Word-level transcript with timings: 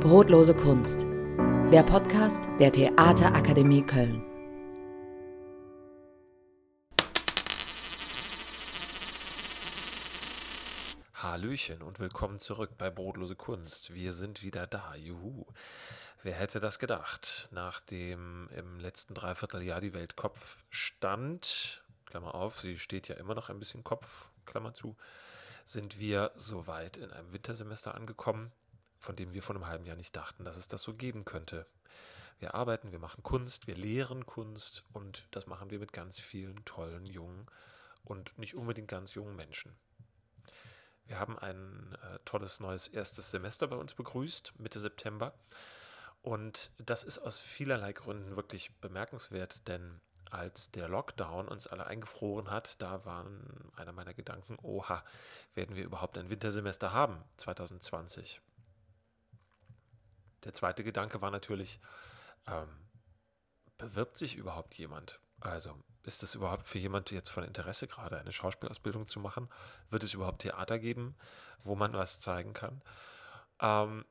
Brotlose 0.00 0.54
Kunst. 0.54 1.02
Der 1.70 1.82
Podcast 1.82 2.40
der 2.58 2.72
Theaterakademie 2.72 3.82
Köln. 3.82 4.24
Hallöchen 11.12 11.82
und 11.82 12.00
willkommen 12.00 12.38
zurück 12.38 12.78
bei 12.78 12.88
Brotlose 12.88 13.36
Kunst. 13.36 13.92
Wir 13.92 14.14
sind 14.14 14.42
wieder 14.42 14.66
da. 14.66 14.94
Juhu. 14.94 15.44
Wer 16.22 16.32
hätte 16.32 16.60
das 16.60 16.78
gedacht? 16.78 17.50
Nachdem 17.52 18.48
im 18.56 18.80
letzten 18.80 19.12
Dreivierteljahr 19.12 19.82
die 19.82 19.92
Welt 19.92 20.16
Kopf 20.16 20.64
stand, 20.70 21.84
Klammer 22.06 22.34
auf, 22.34 22.58
sie 22.58 22.78
steht 22.78 23.08
ja 23.08 23.16
immer 23.16 23.34
noch 23.34 23.50
ein 23.50 23.58
bisschen 23.58 23.84
Kopf, 23.84 24.30
Klammer 24.46 24.72
zu, 24.72 24.96
sind 25.66 25.98
wir 25.98 26.30
soweit 26.36 26.96
in 26.96 27.10
einem 27.10 27.34
Wintersemester 27.34 27.94
angekommen, 27.94 28.50
von 29.00 29.16
dem 29.16 29.32
wir 29.32 29.42
vor 29.42 29.56
einem 29.56 29.66
halben 29.66 29.86
Jahr 29.86 29.96
nicht 29.96 30.14
dachten, 30.14 30.44
dass 30.44 30.56
es 30.56 30.68
das 30.68 30.82
so 30.82 30.94
geben 30.94 31.24
könnte. 31.24 31.66
Wir 32.38 32.54
arbeiten, 32.54 32.92
wir 32.92 32.98
machen 32.98 33.22
Kunst, 33.22 33.66
wir 33.66 33.74
lehren 33.74 34.24
Kunst 34.24 34.84
und 34.92 35.26
das 35.30 35.46
machen 35.46 35.70
wir 35.70 35.78
mit 35.78 35.92
ganz 35.92 36.20
vielen 36.20 36.64
tollen, 36.64 37.06
jungen 37.06 37.46
und 38.04 38.38
nicht 38.38 38.54
unbedingt 38.54 38.88
ganz 38.88 39.14
jungen 39.14 39.36
Menschen. 39.36 39.74
Wir 41.06 41.18
haben 41.18 41.38
ein 41.38 41.96
äh, 42.02 42.18
tolles 42.24 42.60
neues 42.60 42.86
erstes 42.86 43.30
Semester 43.30 43.66
bei 43.66 43.76
uns 43.76 43.94
begrüßt, 43.94 44.58
Mitte 44.60 44.78
September. 44.78 45.34
Und 46.22 46.70
das 46.78 47.02
ist 47.02 47.18
aus 47.18 47.40
vielerlei 47.40 47.92
Gründen 47.92 48.36
wirklich 48.36 48.76
bemerkenswert, 48.76 49.66
denn 49.66 50.00
als 50.30 50.70
der 50.70 50.88
Lockdown 50.88 51.48
uns 51.48 51.66
alle 51.66 51.86
eingefroren 51.86 52.50
hat, 52.50 52.80
da 52.80 53.04
waren 53.04 53.72
einer 53.74 53.92
meiner 53.92 54.14
Gedanken, 54.14 54.56
oha, 54.62 55.02
werden 55.54 55.74
wir 55.74 55.84
überhaupt 55.84 56.16
ein 56.16 56.30
Wintersemester 56.30 56.92
haben 56.92 57.24
2020? 57.38 58.40
Der 60.44 60.54
zweite 60.54 60.84
Gedanke 60.84 61.20
war 61.20 61.30
natürlich, 61.30 61.80
ähm, 62.46 62.68
bewirbt 63.78 64.16
sich 64.16 64.36
überhaupt 64.36 64.74
jemand? 64.74 65.20
Also 65.40 65.74
ist 66.04 66.22
es 66.22 66.34
überhaupt 66.34 66.64
für 66.64 66.78
jemand 66.78 67.10
jetzt 67.10 67.30
von 67.30 67.44
Interesse, 67.44 67.86
gerade 67.86 68.18
eine 68.18 68.32
Schauspielausbildung 68.32 69.06
zu 69.06 69.20
machen? 69.20 69.48
Wird 69.90 70.02
es 70.02 70.14
überhaupt 70.14 70.42
Theater 70.42 70.78
geben, 70.78 71.16
wo 71.62 71.74
man 71.74 71.92
was 71.92 72.20
zeigen 72.20 72.52
kann? 72.52 72.82
Ähm, 73.60 74.04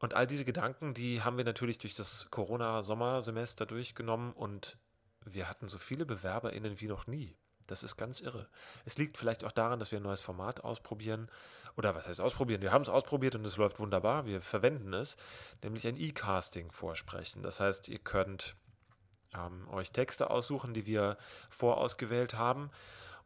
und 0.00 0.14
all 0.14 0.26
diese 0.26 0.44
Gedanken, 0.44 0.94
die 0.94 1.22
haben 1.22 1.36
wir 1.36 1.44
natürlich 1.44 1.78
durch 1.78 1.94
das 1.94 2.30
Corona-Sommersemester 2.30 3.66
durchgenommen 3.66 4.32
und 4.32 4.78
wir 5.24 5.48
hatten 5.48 5.68
so 5.68 5.78
viele 5.78 6.04
BewerberInnen 6.06 6.80
wie 6.80 6.86
noch 6.86 7.06
nie. 7.06 7.36
Das 7.66 7.82
ist 7.82 7.96
ganz 7.96 8.20
irre. 8.20 8.48
Es 8.84 8.96
liegt 8.96 9.16
vielleicht 9.16 9.44
auch 9.44 9.52
daran, 9.52 9.78
dass 9.78 9.92
wir 9.92 10.00
ein 10.00 10.04
neues 10.04 10.20
Format 10.20 10.64
ausprobieren. 10.64 11.30
Oder 11.76 11.94
was 11.94 12.08
heißt 12.08 12.20
ausprobieren? 12.20 12.62
Wir 12.62 12.72
haben 12.72 12.82
es 12.82 12.88
ausprobiert 12.88 13.34
und 13.34 13.44
es 13.44 13.56
läuft 13.56 13.78
wunderbar. 13.78 14.26
Wir 14.26 14.40
verwenden 14.40 14.92
es, 14.94 15.16
nämlich 15.62 15.86
ein 15.86 15.96
E-Casting 15.96 16.72
vorsprechen. 16.72 17.42
Das 17.42 17.60
heißt, 17.60 17.88
ihr 17.88 17.98
könnt 17.98 18.56
ähm, 19.34 19.68
euch 19.68 19.92
Texte 19.92 20.30
aussuchen, 20.30 20.74
die 20.74 20.86
wir 20.86 21.18
vorausgewählt 21.50 22.34
haben. 22.34 22.70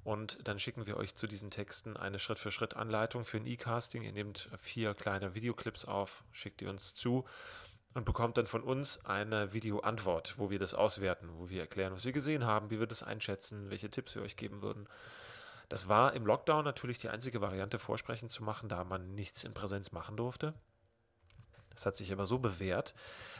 Und 0.02 0.48
dann 0.48 0.58
schicken 0.58 0.86
wir 0.86 0.96
euch 0.96 1.14
zu 1.14 1.26
diesen 1.26 1.50
Texten 1.50 1.96
eine 1.96 2.18
Schritt-für-Schritt-Anleitung 2.18 3.24
für 3.24 3.36
ein 3.36 3.46
E-Casting. 3.46 4.02
Ihr 4.02 4.12
nehmt 4.12 4.48
vier 4.58 4.94
kleine 4.94 5.34
Videoclips 5.34 5.84
auf, 5.84 6.24
schickt 6.32 6.60
die 6.60 6.66
uns 6.66 6.94
zu 6.94 7.26
und 7.94 8.04
bekommt 8.04 8.36
dann 8.36 8.46
von 8.46 8.62
uns 8.62 9.04
eine 9.04 9.52
Videoantwort, 9.52 10.38
wo 10.38 10.50
wir 10.50 10.58
das 10.58 10.74
auswerten, 10.74 11.28
wo 11.36 11.48
wir 11.48 11.60
erklären, 11.60 11.92
was 11.92 12.04
wir 12.04 12.12
gesehen 12.12 12.44
haben, 12.44 12.70
wie 12.70 12.78
wir 12.78 12.86
das 12.86 13.02
einschätzen, 13.02 13.70
welche 13.70 13.90
Tipps 13.90 14.14
wir 14.14 14.22
euch 14.22 14.36
geben 14.36 14.62
würden. 14.62 14.88
Das 15.68 15.88
war 15.88 16.14
im 16.14 16.26
Lockdown 16.26 16.64
natürlich 16.64 16.98
die 16.98 17.08
einzige 17.08 17.40
Variante, 17.40 17.78
Vorsprechen 17.78 18.28
zu 18.28 18.42
machen, 18.44 18.68
da 18.68 18.84
man 18.84 19.14
nichts 19.14 19.44
in 19.44 19.54
Präsenz 19.54 19.92
machen 19.92 20.16
durfte. 20.16 20.54
Das 21.74 21.86
hat 21.86 21.96
sich 21.96 22.12
aber 22.12 22.26
so 22.26 22.38
bewährt, 22.38 22.94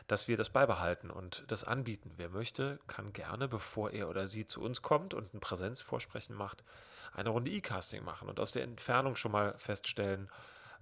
dass 0.07 0.29
wir 0.29 0.37
das 0.37 0.51
beibehalten 0.51 1.11
und 1.11 1.45
das 1.49 1.65
anbieten. 1.65 2.13
Wer 2.17 2.31
möchte, 2.31 2.79
kann 2.87 3.13
gerne, 3.13 3.49
bevor 3.49 3.91
er 3.91 4.09
oder 4.09 4.27
sie 4.27 4.47
zu 4.47 4.63
uns 4.63 4.83
kommt 4.83 5.15
und 5.15 5.35
ein 5.35 5.41
Präsenzvorsprechen 5.41 6.35
macht, 6.35 6.65
eine 7.13 7.31
Runde 7.31 7.51
E-Casting 7.51 8.05
machen 8.05 8.29
und 8.29 8.41
aus 8.41 8.53
der 8.53 8.63
Entfernung 8.63 9.17
schon 9.17 9.33
mal 9.33 9.59
feststellen, 9.59 10.31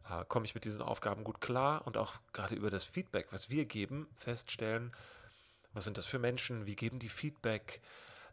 äh, 0.09 0.25
komme 0.27 0.47
ich 0.47 0.55
mit 0.55 0.65
diesen 0.65 0.83
Aufgaben 0.83 1.25
gut 1.25 1.41
klar 1.41 1.87
und 1.87 1.97
auch 1.97 2.15
gerade 2.33 2.55
über 2.55 2.71
das 2.71 2.85
Feedback, 2.85 3.29
was 3.31 3.51
wir 3.51 3.65
geben, 3.65 4.09
feststellen, 4.15 4.93
was 5.73 5.85
sind 5.85 5.99
das 5.99 6.07
für 6.07 6.19
Menschen, 6.19 6.67
wie 6.67 6.77
geben 6.77 6.99
die 6.99 7.09
Feedback, 7.09 7.81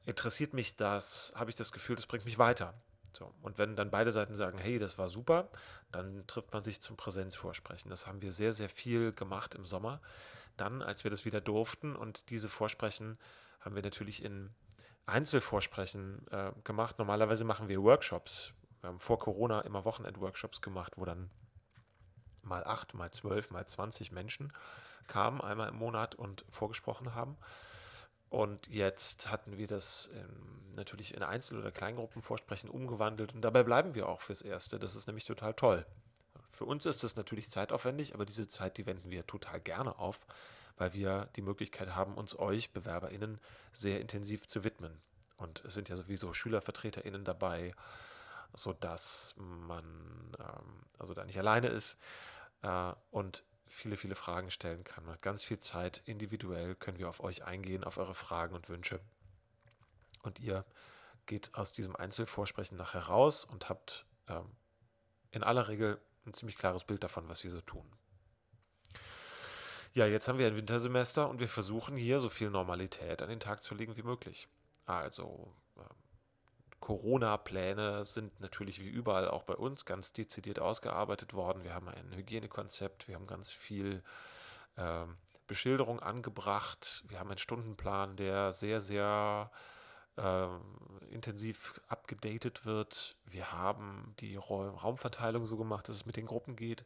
interessiert 0.05 0.53
mich 0.53 0.75
das, 0.75 1.33
habe 1.35 1.49
ich 1.49 1.55
das 1.55 1.71
Gefühl, 1.71 1.95
das 1.95 2.05
bringt 2.05 2.25
mich 2.25 2.37
weiter. 2.37 2.73
So, 3.13 3.33
und 3.41 3.57
wenn 3.57 3.75
dann 3.75 3.91
beide 3.91 4.11
Seiten 4.11 4.33
sagen, 4.33 4.57
hey, 4.57 4.77
das 4.77 4.97
war 4.97 5.07
super, 5.07 5.49
dann 5.91 6.27
trifft 6.27 6.51
man 6.53 6.63
sich 6.63 6.81
zum 6.81 6.97
Präsenzvorsprechen. 6.97 7.89
Das 7.89 8.07
haben 8.07 8.21
wir 8.21 8.33
sehr, 8.33 8.51
sehr 8.51 8.67
viel 8.67 9.13
gemacht 9.13 9.55
im 9.55 9.65
Sommer. 9.65 10.01
Dann, 10.57 10.81
als 10.81 11.03
wir 11.03 11.11
das 11.11 11.23
wieder 11.23 11.39
durften 11.39 11.95
und 11.95 12.29
diese 12.29 12.49
Vorsprechen 12.49 13.17
haben 13.61 13.75
wir 13.75 13.83
natürlich 13.83 14.23
in 14.23 14.49
Einzelvorsprechen 15.05 16.27
äh, 16.31 16.51
gemacht. 16.63 16.99
Normalerweise 16.99 17.45
machen 17.45 17.69
wir 17.69 17.81
Workshops. 17.81 18.53
Wir 18.81 18.89
haben 18.89 18.99
vor 18.99 19.19
Corona 19.19 19.61
immer 19.61 19.85
Wochenend-Workshops 19.85 20.61
gemacht, 20.61 20.93
wo 20.97 21.05
dann 21.05 21.29
mal 22.45 22.63
acht, 22.63 22.93
mal 22.93 23.11
zwölf, 23.11 23.51
mal 23.51 23.65
zwanzig 23.65 24.11
Menschen 24.11 24.53
kamen 25.07 25.41
einmal 25.41 25.69
im 25.69 25.75
Monat 25.75 26.15
und 26.15 26.45
vorgesprochen 26.49 27.13
haben. 27.13 27.37
Und 28.29 28.67
jetzt 28.67 29.29
hatten 29.29 29.57
wir 29.57 29.67
das 29.67 30.07
in, 30.07 30.73
natürlich 30.75 31.13
in 31.13 31.23
Einzel- 31.23 31.59
oder 31.59 31.71
Kleingruppenvorsprechen 31.71 32.69
umgewandelt 32.69 33.33
und 33.33 33.41
dabei 33.41 33.63
bleiben 33.63 33.93
wir 33.93 34.09
auch 34.09 34.21
fürs 34.21 34.41
Erste. 34.41 34.79
Das 34.79 34.95
ist 34.95 35.07
nämlich 35.07 35.25
total 35.25 35.53
toll. 35.53 35.85
Für 36.49 36.65
uns 36.65 36.85
ist 36.85 37.03
das 37.03 37.15
natürlich 37.15 37.49
zeitaufwendig, 37.49 38.13
aber 38.13 38.25
diese 38.25 38.47
Zeit, 38.47 38.77
die 38.77 38.85
wenden 38.85 39.11
wir 39.11 39.27
total 39.27 39.59
gerne 39.59 39.99
auf, 39.99 40.25
weil 40.77 40.93
wir 40.93 41.29
die 41.35 41.41
Möglichkeit 41.41 41.95
haben, 41.95 42.15
uns 42.15 42.37
euch 42.37 42.71
BewerberInnen 42.71 43.39
sehr 43.73 44.01
intensiv 44.01 44.47
zu 44.47 44.63
widmen. 44.63 45.01
Und 45.37 45.63
es 45.65 45.73
sind 45.73 45.89
ja 45.89 45.95
sowieso 45.95 46.33
SchülervertreterInnen 46.33 47.25
dabei, 47.25 47.75
sodass 48.53 49.35
man 49.37 49.83
ähm, 50.39 50.85
also 50.97 51.13
da 51.13 51.25
nicht 51.25 51.37
alleine 51.37 51.67
ist 51.67 51.97
äh, 52.65 52.93
und 53.11 53.43
viele, 53.67 53.97
viele 53.97 54.15
Fragen 54.15 54.51
stellen 54.51 54.83
kann. 54.83 55.05
Man 55.05 55.17
ganz 55.21 55.43
viel 55.43 55.59
Zeit. 55.59 56.01
Individuell 56.05 56.75
können 56.75 56.97
wir 56.97 57.09
auf 57.09 57.21
euch 57.21 57.43
eingehen, 57.43 57.83
auf 57.83 57.97
eure 57.97 58.15
Fragen 58.15 58.55
und 58.55 58.69
Wünsche. 58.69 58.99
Und 60.23 60.39
ihr 60.39 60.65
geht 61.25 61.53
aus 61.55 61.71
diesem 61.71 61.95
Einzelvorsprechen 61.95 62.77
nachher 62.77 63.03
raus 63.03 63.45
und 63.45 63.69
habt 63.69 64.05
ähm, 64.27 64.51
in 65.31 65.43
aller 65.43 65.67
Regel 65.67 65.99
ein 66.25 66.33
ziemlich 66.33 66.57
klares 66.57 66.83
Bild 66.83 67.03
davon, 67.03 67.27
was 67.27 67.43
wir 67.43 67.51
so 67.51 67.61
tun. 67.61 67.85
Ja, 69.93 70.05
jetzt 70.07 70.27
haben 70.27 70.39
wir 70.39 70.47
ein 70.47 70.55
Wintersemester 70.55 71.29
und 71.29 71.39
wir 71.39 71.47
versuchen 71.47 71.95
hier 71.95 72.19
so 72.19 72.29
viel 72.29 72.49
Normalität 72.49 73.21
an 73.21 73.29
den 73.29 73.39
Tag 73.39 73.63
zu 73.63 73.75
legen 73.75 73.95
wie 73.95 74.03
möglich. 74.03 74.47
Also 74.85 75.53
Corona-Pläne 76.85 78.05
sind 78.05 78.39
natürlich 78.41 78.79
wie 78.79 78.87
überall 78.87 79.27
auch 79.27 79.41
bei 79.41 79.55
uns 79.55 79.85
ganz 79.85 80.13
dezidiert 80.13 80.59
ausgearbeitet 80.59 81.33
worden. 81.33 81.63
Wir 81.63 81.73
haben 81.73 81.89
ein 81.89 82.13
Hygienekonzept, 82.15 83.07
wir 83.07 83.15
haben 83.15 83.25
ganz 83.25 83.49
viel 83.49 84.03
äh, 84.75 85.05
Beschilderung 85.47 85.99
angebracht, 85.99 87.03
wir 87.07 87.19
haben 87.19 87.31
einen 87.31 87.39
Stundenplan, 87.39 88.17
der 88.17 88.51
sehr, 88.51 88.81
sehr 88.81 89.49
äh, 90.17 90.47
intensiv 91.09 91.81
abgedatet 91.87 92.67
wird. 92.67 93.15
Wir 93.25 93.51
haben 93.51 94.13
die 94.19 94.35
Raumverteilung 94.35 95.47
so 95.47 95.57
gemacht, 95.57 95.89
dass 95.89 95.95
es 95.95 96.05
mit 96.05 96.17
den 96.17 96.27
Gruppen 96.27 96.55
geht. 96.55 96.85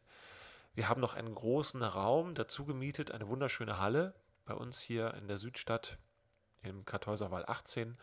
Wir 0.76 0.88
haben 0.88 1.02
noch 1.02 1.14
einen 1.14 1.36
großen 1.36 1.84
Raum 1.84 2.36
dazu 2.36 2.64
gemietet, 2.64 3.12
eine 3.12 3.28
wunderschöne 3.28 3.80
Halle 3.80 4.14
bei 4.46 4.54
uns 4.54 4.80
hier 4.80 5.14
in 5.16 5.28
der 5.28 5.38
Südstadt 5.38 5.98
im 6.62 6.86
Kartäuserwall 6.86 7.44
18. 7.46 7.98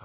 Äh, 0.00 0.04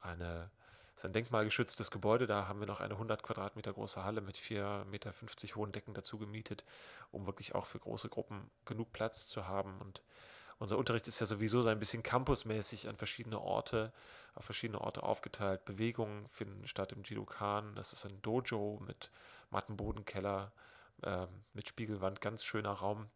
eine 0.00 0.50
das 0.94 1.02
ist 1.02 1.06
ein 1.06 1.12
denkmalgeschütztes 1.12 1.90
Gebäude. 1.90 2.26
Da 2.26 2.46
haben 2.46 2.60
wir 2.60 2.68
noch 2.68 2.80
eine 2.80 2.94
100 2.94 3.22
Quadratmeter 3.22 3.72
große 3.72 4.04
Halle 4.04 4.20
mit 4.20 4.36
4,50 4.36 4.84
Meter 4.84 5.12
hohen 5.56 5.72
Decken 5.72 5.92
dazu 5.92 6.18
gemietet, 6.18 6.64
um 7.10 7.26
wirklich 7.26 7.54
auch 7.54 7.66
für 7.66 7.80
große 7.80 8.08
Gruppen 8.08 8.48
genug 8.64 8.92
Platz 8.92 9.26
zu 9.26 9.48
haben. 9.48 9.80
Und 9.80 10.02
unser 10.58 10.78
Unterricht 10.78 11.08
ist 11.08 11.18
ja 11.18 11.26
sowieso 11.26 11.62
so 11.62 11.68
ein 11.68 11.80
bisschen 11.80 12.04
campusmäßig 12.04 12.88
an 12.88 12.96
verschiedene 12.96 13.40
Orte, 13.40 13.92
auf 14.36 14.44
verschiedene 14.44 14.80
Orte 14.80 15.02
aufgeteilt. 15.02 15.64
Bewegungen 15.64 16.28
finden 16.28 16.68
statt 16.68 16.92
im 16.92 17.02
Jidokan. 17.02 17.74
Das 17.74 17.92
ist 17.92 18.06
ein 18.06 18.22
Dojo 18.22 18.80
mit 18.86 19.10
Mattenbodenkeller, 19.50 20.52
äh, 21.02 21.26
mit 21.54 21.68
Spiegelwand, 21.68 22.20
ganz 22.20 22.44
schöner 22.44 22.72
Raum. 22.72 23.08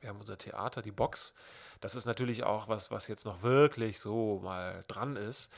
Wir 0.00 0.08
haben 0.08 0.18
unser 0.18 0.38
Theater, 0.38 0.82
die 0.82 0.90
Box. 0.90 1.32
Das 1.80 1.94
ist 1.94 2.06
natürlich 2.06 2.42
auch 2.42 2.66
was, 2.66 2.90
was 2.90 3.06
jetzt 3.06 3.24
noch 3.24 3.42
wirklich 3.42 4.00
so 4.00 4.40
mal 4.42 4.84
dran 4.88 5.14
ist 5.14 5.50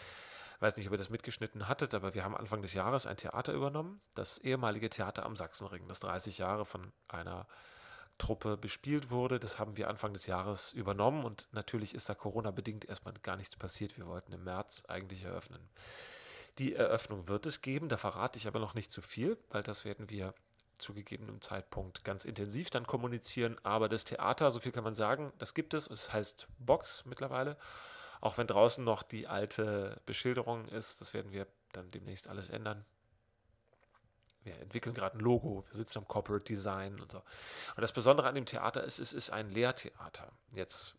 weiß 0.63 0.77
nicht, 0.77 0.87
ob 0.87 0.93
ihr 0.93 0.99
das 0.99 1.11
mitgeschnitten 1.11 1.69
hattet, 1.69 1.95
aber 1.95 2.15
wir 2.15 2.25
haben 2.25 2.37
Anfang 2.37 2.63
des 2.63 2.73
Jahres 2.73 3.07
ein 3.07 3.17
Theater 3.17 3.53
übernommen, 3.53 4.01
das 4.15 4.39
ehemalige 4.39 4.89
Theater 4.89 5.27
am 5.27 5.37
Sachsenring, 5.37 5.89
das 5.89 6.01
30 6.01 6.39
Jahre 6.39 6.65
von 6.65 6.93
einer 7.09 7.47
Truppe 8.19 8.57
bespielt 8.57 9.11
wurde. 9.11 9.41
Das 9.41 9.59
haben 9.59 9.77
wir 9.77 9.89
Anfang 9.89 10.13
des 10.13 10.27
Jahres 10.27 10.73
übernommen 10.73 11.25
und 11.25 11.49
natürlich 11.53 11.95
ist 11.95 12.09
da 12.09 12.15
Corona-bedingt 12.15 12.85
erstmal 12.85 13.15
gar 13.23 13.37
nichts 13.37 13.57
passiert. 13.57 13.97
Wir 13.99 14.07
wollten 14.07 14.33
im 14.33 14.45
März 14.45 14.85
eigentlich 14.89 15.25
eröffnen. 15.25 15.69
Die 16.59 16.75
Eröffnung 16.75 17.29
wird 17.29 17.47
es 17.47 17.63
geben, 17.63 17.89
da 17.89 17.97
verrate 17.97 18.39
ich 18.39 18.47
aber 18.47 18.61
noch 18.61 18.75
nicht 18.75 18.93
zu 18.93 19.03
viel, 19.03 19.39
weil 19.51 19.63
das 19.63 19.85
werden 19.85 20.11
wir 20.11 20.35
zu 20.79 20.93
gegebenem 20.93 21.41
Zeitpunkt 21.41 22.05
ganz 22.05 22.25
intensiv 22.25 22.71
dann 22.71 22.87
kommunizieren. 22.87 23.57
Aber 23.63 23.89
das 23.89 24.05
Theater, 24.05 24.51
so 24.51 24.61
viel 24.61 24.73
kann 24.73 24.85
man 24.85 24.95
sagen, 24.95 25.33
das 25.39 25.55
gibt 25.55 25.75
es. 25.75 25.89
Es 25.89 26.13
heißt 26.13 26.49
Box 26.59 27.05
mittlerweile. 27.07 27.57
Auch 28.23 28.39
wenn 28.39 28.47
draußen 28.47 28.83
noch 28.83 29.03
die 29.03 29.27
alte 29.27 30.01
Beschilderung 30.07 30.69
ist, 30.69 31.01
das 31.01 31.13
werden 31.13 31.33
wir 31.33 31.47
dann 31.73 31.91
demnächst 31.91 32.29
alles 32.29 32.49
ändern. 32.49 32.85
Wir 34.45 34.59
entwickeln 34.61 34.95
gerade 34.95 35.19
ein 35.19 35.21
Logo, 35.21 35.65
wir 35.67 35.75
sitzen 35.75 35.99
am 35.99 36.09
Corporate 36.09 36.45
Design 36.45 37.01
und 37.01 37.11
so. 37.11 37.19
Und 37.19 37.83
das 37.83 37.93
Besondere 37.93 38.29
an 38.29 38.37
dem 38.37 38.47
Theater 38.47 38.85
ist, 38.85 39.01
es 39.01 39.13
ist 39.13 39.31
ein 39.31 39.51
Lehrtheater. 39.51 40.33
Jetzt 40.53 40.95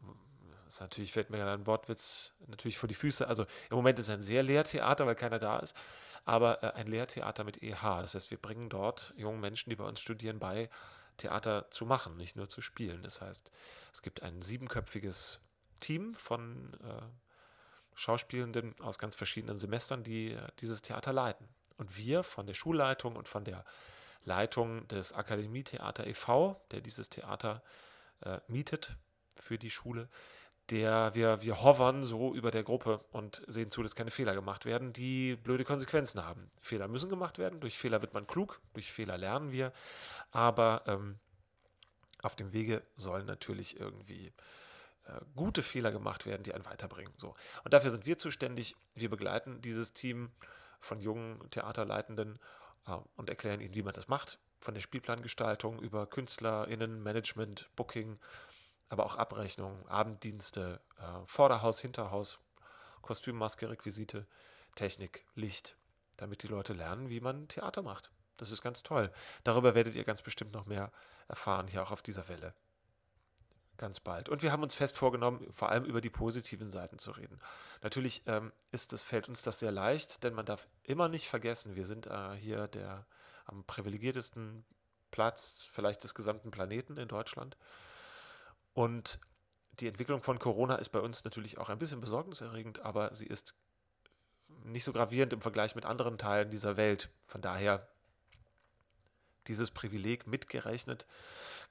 natürlich 0.79 1.13
fällt 1.13 1.29
mir 1.29 1.37
gerade 1.37 1.53
ein 1.53 1.65
Wortwitz 1.65 2.33
natürlich 2.47 2.77
vor 2.77 2.89
die 2.89 2.95
Füße. 2.95 3.25
Also 3.25 3.43
im 3.69 3.77
Moment 3.77 3.99
ist 3.99 4.09
es 4.09 4.13
ein 4.13 4.21
sehr 4.21 4.43
Lehrtheater, 4.43 5.05
weil 5.05 5.15
keiner 5.15 5.39
da 5.39 5.59
ist, 5.59 5.75
aber 6.25 6.61
äh, 6.61 6.71
ein 6.73 6.87
Lehrtheater 6.87 7.45
mit 7.45 7.63
EH. 7.63 8.01
Das 8.01 8.15
heißt, 8.15 8.31
wir 8.31 8.37
bringen 8.37 8.69
dort 8.69 9.13
jungen 9.15 9.39
Menschen, 9.39 9.69
die 9.69 9.77
bei 9.77 9.85
uns 9.85 10.01
studieren, 10.01 10.39
bei, 10.39 10.69
Theater 11.17 11.69
zu 11.69 11.85
machen, 11.85 12.17
nicht 12.17 12.35
nur 12.35 12.49
zu 12.49 12.61
spielen. 12.61 13.03
Das 13.03 13.21
heißt, 13.21 13.51
es 13.91 14.01
gibt 14.01 14.23
ein 14.23 14.41
siebenköpfiges 14.41 15.41
Team 15.83 16.13
von 16.15 16.73
äh, 16.83 17.01
Schauspielenden 17.95 18.79
aus 18.79 18.97
ganz 18.97 19.15
verschiedenen 19.15 19.57
Semestern, 19.57 20.03
die 20.03 20.31
äh, 20.31 20.47
dieses 20.59 20.81
Theater 20.81 21.13
leiten. 21.13 21.47
Und 21.77 21.97
wir 21.97 22.23
von 22.23 22.47
der 22.47 22.53
Schulleitung 22.53 23.15
und 23.15 23.27
von 23.27 23.43
der 23.43 23.65
Leitung 24.25 24.87
des 24.87 25.13
Akademietheater 25.13 26.07
e.V., 26.07 26.61
der 26.71 26.81
dieses 26.81 27.09
Theater 27.09 27.61
äh, 28.21 28.39
mietet 28.47 28.95
für 29.35 29.57
die 29.57 29.69
Schule, 29.69 30.07
der 30.69 31.13
wir, 31.13 31.41
wir 31.41 31.61
hovern 31.61 32.03
so 32.03 32.33
über 32.33 32.49
der 32.49 32.63
Gruppe 32.63 33.03
und 33.11 33.43
sehen 33.47 33.69
zu, 33.69 33.83
dass 33.83 33.95
keine 33.95 34.11
Fehler 34.11 34.33
gemacht 34.33 34.65
werden, 34.65 34.93
die 34.93 35.35
blöde 35.35 35.65
Konsequenzen 35.65 36.23
haben. 36.23 36.49
Fehler 36.61 36.87
müssen 36.87 37.09
gemacht 37.09 37.37
werden, 37.37 37.59
durch 37.59 37.77
Fehler 37.77 38.01
wird 38.01 38.13
man 38.13 38.27
klug, 38.27 38.61
durch 38.73 38.91
Fehler 38.91 39.17
lernen 39.17 39.51
wir, 39.51 39.73
aber 40.31 40.83
ähm, 40.87 41.19
auf 42.21 42.35
dem 42.37 42.53
Wege 42.53 42.81
sollen 42.95 43.25
natürlich 43.25 43.77
irgendwie 43.77 44.31
gute 45.35 45.61
Fehler 45.61 45.91
gemacht 45.91 46.25
werden, 46.25 46.43
die 46.43 46.53
einen 46.53 46.65
weiterbringen. 46.65 47.13
So. 47.17 47.35
Und 47.63 47.73
dafür 47.73 47.91
sind 47.91 48.05
wir 48.05 48.17
zuständig. 48.17 48.75
Wir 48.95 49.09
begleiten 49.09 49.61
dieses 49.61 49.93
Team 49.93 50.31
von 50.79 50.99
jungen 50.99 51.49
Theaterleitenden 51.49 52.39
äh, 52.87 52.97
und 53.15 53.29
erklären 53.29 53.61
ihnen, 53.61 53.75
wie 53.75 53.83
man 53.83 53.93
das 53.93 54.07
macht. 54.07 54.39
Von 54.59 54.73
der 54.73 54.81
Spielplangestaltung 54.81 55.79
über 55.79 56.07
KünstlerInnen, 56.07 57.03
Management, 57.03 57.69
Booking, 57.75 58.19
aber 58.89 59.05
auch 59.05 59.15
Abrechnung, 59.15 59.87
Abenddienste, 59.87 60.79
äh, 60.97 61.25
Vorderhaus, 61.25 61.79
Hinterhaus, 61.79 62.39
Kostümmaske, 63.01 63.69
Requisite, 63.69 64.25
Technik, 64.75 65.25
Licht, 65.35 65.75
damit 66.17 66.43
die 66.43 66.47
Leute 66.47 66.73
lernen, 66.73 67.09
wie 67.09 67.19
man 67.19 67.47
Theater 67.47 67.81
macht. 67.81 68.11
Das 68.37 68.51
ist 68.51 68.61
ganz 68.61 68.83
toll. 68.83 69.11
Darüber 69.43 69.75
werdet 69.75 69.95
ihr 69.95 70.03
ganz 70.03 70.21
bestimmt 70.21 70.53
noch 70.53 70.65
mehr 70.65 70.91
erfahren, 71.27 71.67
hier 71.67 71.83
auch 71.83 71.91
auf 71.91 72.01
dieser 72.01 72.27
Welle. 72.27 72.53
Ganz 73.77 73.99
bald. 73.99 74.29
Und 74.29 74.43
wir 74.43 74.51
haben 74.51 74.61
uns 74.61 74.75
fest 74.75 74.97
vorgenommen, 74.97 75.51
vor 75.51 75.69
allem 75.69 75.83
über 75.85 75.99
die 75.99 76.11
positiven 76.11 76.71
Seiten 76.71 76.99
zu 76.99 77.11
reden. 77.11 77.39
Natürlich 77.81 78.21
ähm, 78.27 78.51
ist 78.71 78.91
das, 78.93 79.03
fällt 79.03 79.27
uns 79.27 79.41
das 79.41 79.59
sehr 79.59 79.71
leicht, 79.71 80.23
denn 80.23 80.35
man 80.35 80.45
darf 80.45 80.67
immer 80.83 81.09
nicht 81.09 81.27
vergessen, 81.27 81.75
wir 81.75 81.85
sind 81.85 82.05
äh, 82.05 82.33
hier 82.33 82.67
der 82.67 83.05
am 83.45 83.63
privilegiertesten 83.65 84.63
Platz 85.11 85.67
vielleicht 85.71 86.03
des 86.03 86.13
gesamten 86.13 86.51
Planeten 86.51 86.97
in 86.97 87.07
Deutschland. 87.07 87.57
Und 88.73 89.19
die 89.79 89.87
Entwicklung 89.87 90.21
von 90.21 90.39
Corona 90.39 90.75
ist 90.75 90.89
bei 90.89 90.99
uns 90.99 91.23
natürlich 91.23 91.57
auch 91.57 91.69
ein 91.69 91.79
bisschen 91.79 91.99
besorgniserregend, 91.99 92.81
aber 92.81 93.15
sie 93.15 93.27
ist 93.27 93.55
nicht 94.63 94.83
so 94.83 94.93
gravierend 94.93 95.33
im 95.33 95.41
Vergleich 95.41 95.75
mit 95.75 95.85
anderen 95.85 96.17
Teilen 96.17 96.51
dieser 96.51 96.77
Welt. 96.77 97.09
Von 97.25 97.41
daher 97.41 97.87
dieses 99.47 99.71
Privileg 99.71 100.27
mitgerechnet, 100.27 101.05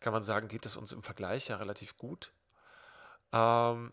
kann 0.01 0.13
man 0.13 0.23
sagen, 0.23 0.49
geht 0.49 0.67
es 0.67 0.77
uns 0.77 0.93
im 0.93 1.03
Vergleich 1.03 1.49
ja 1.49 1.57
relativ 1.57 1.97
gut. 1.97 2.33
Ähm, 3.33 3.93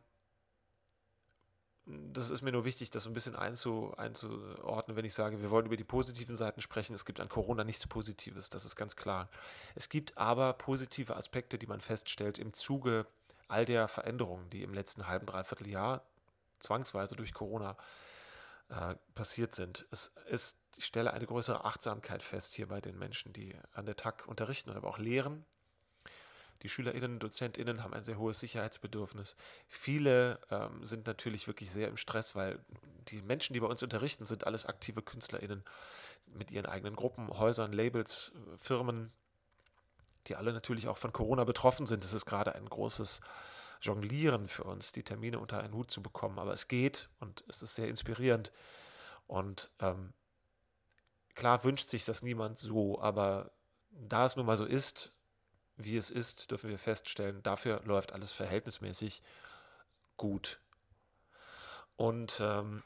das 1.85 2.29
ist 2.29 2.43
mir 2.43 2.51
nur 2.51 2.65
wichtig, 2.65 2.91
das 2.91 3.03
so 3.03 3.09
ein 3.09 3.13
bisschen 3.13 3.35
einzu, 3.35 3.93
einzuordnen, 3.97 4.95
wenn 4.95 5.05
ich 5.05 5.13
sage, 5.13 5.41
wir 5.41 5.49
wollen 5.49 5.65
über 5.65 5.77
die 5.77 5.83
positiven 5.83 6.35
Seiten 6.35 6.61
sprechen. 6.61 6.93
Es 6.93 7.05
gibt 7.05 7.19
an 7.19 7.29
Corona 7.29 7.63
nichts 7.63 7.87
Positives, 7.87 8.49
das 8.49 8.63
ist 8.63 8.75
ganz 8.75 8.95
klar. 8.95 9.29
Es 9.73 9.89
gibt 9.89 10.17
aber 10.17 10.53
positive 10.53 11.15
Aspekte, 11.15 11.57
die 11.57 11.67
man 11.67 11.81
feststellt 11.81 12.37
im 12.37 12.53
Zuge 12.53 13.07
all 13.47 13.65
der 13.65 13.87
Veränderungen, 13.87 14.49
die 14.51 14.61
im 14.61 14.73
letzten 14.73 15.07
halben, 15.07 15.25
dreiviertel 15.25 15.67
Jahr 15.67 16.03
zwangsweise 16.59 17.15
durch 17.15 17.33
Corona 17.33 17.71
äh, 17.71 17.75
passiert 19.15 19.55
sind. 19.55 19.87
Es 19.91 20.13
ist, 20.29 20.57
ich 20.77 20.85
stelle 20.85 21.11
eine 21.11 21.25
größere 21.25 21.65
Achtsamkeit 21.65 22.21
fest 22.21 22.53
hier 22.53 22.67
bei 22.67 22.81
den 22.81 22.99
Menschen, 22.99 23.33
die 23.33 23.55
an 23.73 23.85
der 23.85 23.95
TAG 23.95 24.27
unterrichten 24.27 24.69
und 24.69 24.77
aber 24.77 24.87
auch 24.87 24.99
lehren. 24.99 25.45
Die 26.61 26.69
SchülerInnen 26.69 27.13
und 27.13 27.23
DozentInnen 27.23 27.83
haben 27.83 27.93
ein 27.93 28.03
sehr 28.03 28.19
hohes 28.19 28.39
Sicherheitsbedürfnis. 28.41 29.35
Viele 29.67 30.39
ähm, 30.51 30.85
sind 30.85 31.07
natürlich 31.07 31.47
wirklich 31.47 31.71
sehr 31.71 31.87
im 31.87 31.97
Stress, 31.97 32.35
weil 32.35 32.59
die 33.07 33.21
Menschen, 33.21 33.53
die 33.53 33.61
bei 33.61 33.67
uns 33.67 33.81
unterrichten, 33.81 34.25
sind 34.25 34.45
alles 34.45 34.65
aktive 34.65 35.01
KünstlerInnen 35.01 35.63
mit 36.27 36.51
ihren 36.51 36.65
eigenen 36.65 36.95
Gruppen, 36.95 37.29
Häusern, 37.29 37.71
Labels, 37.71 38.33
Firmen, 38.57 39.11
die 40.27 40.35
alle 40.35 40.53
natürlich 40.53 40.87
auch 40.89 40.97
von 40.97 41.13
Corona 41.13 41.45
betroffen 41.45 41.85
sind. 41.85 42.03
Es 42.03 42.13
ist 42.13 42.25
gerade 42.25 42.53
ein 42.53 42.69
großes 42.69 43.21
Jonglieren 43.81 44.47
für 44.47 44.63
uns, 44.63 44.91
die 44.91 45.03
Termine 45.03 45.39
unter 45.39 45.61
einen 45.61 45.73
Hut 45.73 45.89
zu 45.91 46.01
bekommen. 46.01 46.39
Aber 46.39 46.53
es 46.53 46.67
geht 46.67 47.09
und 47.19 47.43
es 47.47 47.61
ist 47.61 47.75
sehr 47.75 47.87
inspirierend. 47.87 48.51
Und 49.27 49.71
ähm, 49.79 50.13
klar 51.35 51.63
wünscht 51.63 51.87
sich 51.87 52.05
das 52.05 52.23
niemand 52.23 52.59
so, 52.59 53.01
aber 53.01 53.51
da 53.91 54.25
es 54.25 54.35
nun 54.35 54.45
mal 54.45 54.57
so 54.57 54.65
ist, 54.65 55.15
wie 55.77 55.97
es 55.97 56.11
ist, 56.11 56.51
dürfen 56.51 56.69
wir 56.69 56.77
feststellen, 56.77 57.41
dafür 57.41 57.81
läuft 57.85 58.11
alles 58.11 58.33
verhältnismäßig 58.33 59.23
gut. 60.17 60.59
Und 61.95 62.39
ähm, 62.41 62.83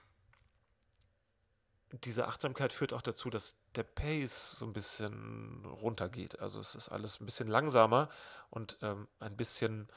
diese 2.04 2.28
Achtsamkeit 2.28 2.74
führt 2.74 2.94
auch 2.94 3.01
dazu, 3.01 3.30
dass 3.30 3.56
der 3.75 3.84
Pace 3.84 4.54
so 4.54 4.66
ein 4.66 4.74
bisschen 4.74 5.66
runtergeht. 5.66 6.39
Also 6.39 6.60
es 6.60 6.75
ist 6.75 6.89
alles 6.89 7.19
ein 7.19 7.25
bisschen 7.25 7.48
langsamer 7.48 8.10
und 8.50 8.78
ähm, 8.81 9.07
ein 9.19 9.38
bisschen 9.38 9.88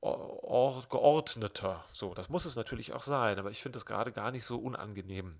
geordneter. 0.00 1.84
So, 1.92 2.14
das 2.14 2.28
muss 2.28 2.44
es 2.44 2.56
natürlich 2.56 2.92
auch 2.92 3.02
sein, 3.02 3.38
aber 3.38 3.50
ich 3.50 3.62
finde 3.62 3.76
das 3.76 3.86
gerade 3.86 4.12
gar 4.12 4.30
nicht 4.30 4.44
so 4.44 4.58
unangenehm. 4.58 5.38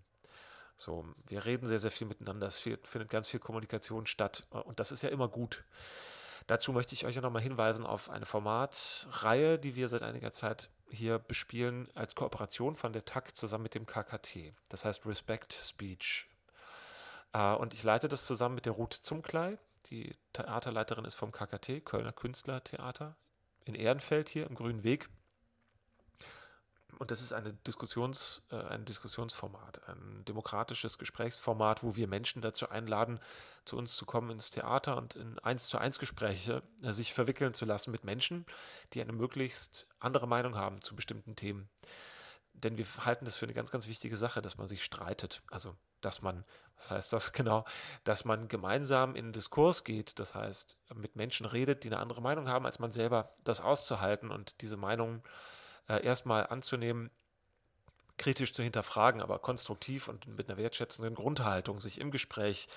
So, 0.77 1.07
wir 1.27 1.45
reden 1.45 1.67
sehr, 1.67 1.79
sehr 1.79 1.91
viel 1.91 2.07
miteinander. 2.07 2.47
Es 2.47 2.59
findet 2.59 3.09
ganz 3.09 3.29
viel 3.29 3.41
Kommunikation 3.41 4.07
statt 4.07 4.47
äh, 4.53 4.59
und 4.59 4.79
das 4.81 4.93
ist 4.93 5.03
ja 5.03 5.09
immer 5.09 5.29
gut. 5.29 5.65
Dazu 6.47 6.73
möchte 6.73 6.95
ich 6.95 7.07
euch 7.07 7.17
ja 7.17 7.23
nochmal 7.23 7.43
hinweisen 7.43 7.85
auf 7.87 8.09
eine 8.09 8.27
Formatreihe, 8.27 9.59
die 9.59 9.75
wir 9.75 9.89
seit 9.89 10.03
einiger 10.03 10.31
Zeit 10.31 10.71
hier 10.91 11.19
bespielen, 11.19 11.89
als 11.95 12.15
Kooperation 12.15 12.77
von 12.77 12.93
der 12.93 13.05
TAC 13.05 13.35
zusammen 13.35 13.65
mit 13.65 13.75
dem 13.75 13.87
KKT. 13.87 14.55
Das 14.69 14.85
heißt 14.85 15.07
Respect 15.07 15.53
Speech. 15.53 16.29
Äh, 17.33 17.55
und 17.55 17.75
ich 17.75 17.83
leite 17.83 18.09
das 18.09 18.27
zusammen 18.27 18.55
mit 18.55 18.67
der 18.67 18.75
Ruth 18.75 18.95
Zumklei. 18.95 19.59
Die 19.91 20.15
Theaterleiterin 20.33 21.05
ist 21.05 21.15
vom 21.15 21.33
KKT, 21.33 21.85
Kölner 21.85 22.13
Künstlertheater, 22.13 23.17
in 23.67 23.75
Ehrenfeld 23.75 24.29
hier 24.29 24.47
im 24.47 24.55
Grünen 24.55 24.83
Weg. 24.85 25.11
Und 26.99 27.11
das 27.11 27.21
ist 27.21 27.35
eine 27.35 27.53
Diskussions, 27.53 28.47
äh, 28.51 28.57
ein 28.57 28.87
Diskussionsformat, 28.87 29.87
ein 29.89 30.25
demokratisches 30.25 30.97
Gesprächsformat, 30.97 31.83
wo 31.83 31.95
wir 31.95 32.09
Menschen 32.09 32.41
dazu 32.41 32.71
einladen, 32.71 33.21
zu 33.67 33.77
uns 33.77 33.97
zu 33.97 34.07
kommen 34.07 34.31
ins 34.31 34.51
Theater 34.51 34.97
und 34.97 35.15
in 35.15 35.39
eins 35.41 35.69
zu 35.69 35.77
eins 35.77 35.99
Gespräche 35.99 36.63
äh, 36.83 36.93
sich 36.93 37.13
verwickeln 37.13 37.53
zu 37.53 37.67
lassen 37.67 37.91
mit 37.91 38.05
Menschen, 38.05 38.47
die 38.95 39.03
eine 39.03 39.13
möglichst 39.13 39.89
andere 39.99 40.27
Meinung 40.27 40.57
haben 40.57 40.81
zu 40.81 40.97
bestimmten 40.97 41.37
Themen. 41.37 41.69
Denn 42.55 42.79
wir 42.79 42.87
halten 43.05 43.27
das 43.27 43.37
für 43.37 43.45
eine 43.45 43.55
ganz, 43.55 43.71
ganz 43.71 43.89
wichtige 43.89 44.17
Sache, 44.17 44.41
dass 44.41 44.57
man 44.57 44.67
sich 44.67 44.83
streitet. 44.83 45.43
Also, 45.51 45.77
dass 46.01 46.23
man, 46.23 46.45
was 46.77 46.91
heißt 46.91 47.13
das 47.13 47.33
genau, 47.33 47.65
dass 48.05 48.25
man 48.25 48.49
gemeinsam 48.49 49.15
in 49.15 49.33
Diskurs 49.33 49.85
geht, 49.85 50.19
das 50.19 50.35
heißt, 50.35 50.77
mit 50.95 51.17
Menschen 51.17 51.47
redet, 51.47 51.85
die 51.85 51.89
eine 51.89 51.99
andere 51.99 52.23
Meinung 52.23 52.49
haben 52.49 52.67
als 52.67 52.79
man 52.79 52.93
selber, 52.93 53.31
das 53.45 53.61
auszuhalten 53.61 54.31
und 54.31 54.61
diese 54.61 54.77
Meinung 54.77 55.23
äh, 55.89 56.05
erstmal 56.05 56.47
anzunehmen, 56.47 57.11
kritisch 58.19 58.53
zu 58.53 58.63
hinterfragen, 58.63 59.21
aber 59.21 59.39
konstruktiv 59.39 60.09
und 60.09 60.27
mit 60.27 60.49
einer 60.49 60.59
wertschätzenden 60.59 61.15
Grundhaltung 61.15 61.81
sich 61.81 62.01
im 62.01 62.11
Gespräch 62.11 62.69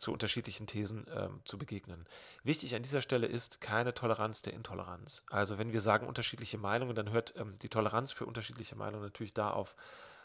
zu 0.00 0.12
unterschiedlichen 0.12 0.66
Thesen 0.66 1.06
ähm, 1.14 1.42
zu 1.44 1.58
begegnen. 1.58 2.06
Wichtig 2.42 2.74
an 2.74 2.82
dieser 2.82 3.02
Stelle 3.02 3.26
ist 3.26 3.60
keine 3.60 3.94
Toleranz 3.94 4.42
der 4.42 4.54
Intoleranz. 4.54 5.22
Also 5.28 5.58
wenn 5.58 5.72
wir 5.72 5.80
sagen 5.80 6.06
unterschiedliche 6.06 6.58
Meinungen, 6.58 6.94
dann 6.94 7.10
hört 7.10 7.34
ähm, 7.36 7.58
die 7.58 7.68
Toleranz 7.68 8.10
für 8.10 8.24
unterschiedliche 8.24 8.76
Meinungen 8.76 9.04
natürlich 9.04 9.34
da 9.34 9.50
auf, 9.50 9.76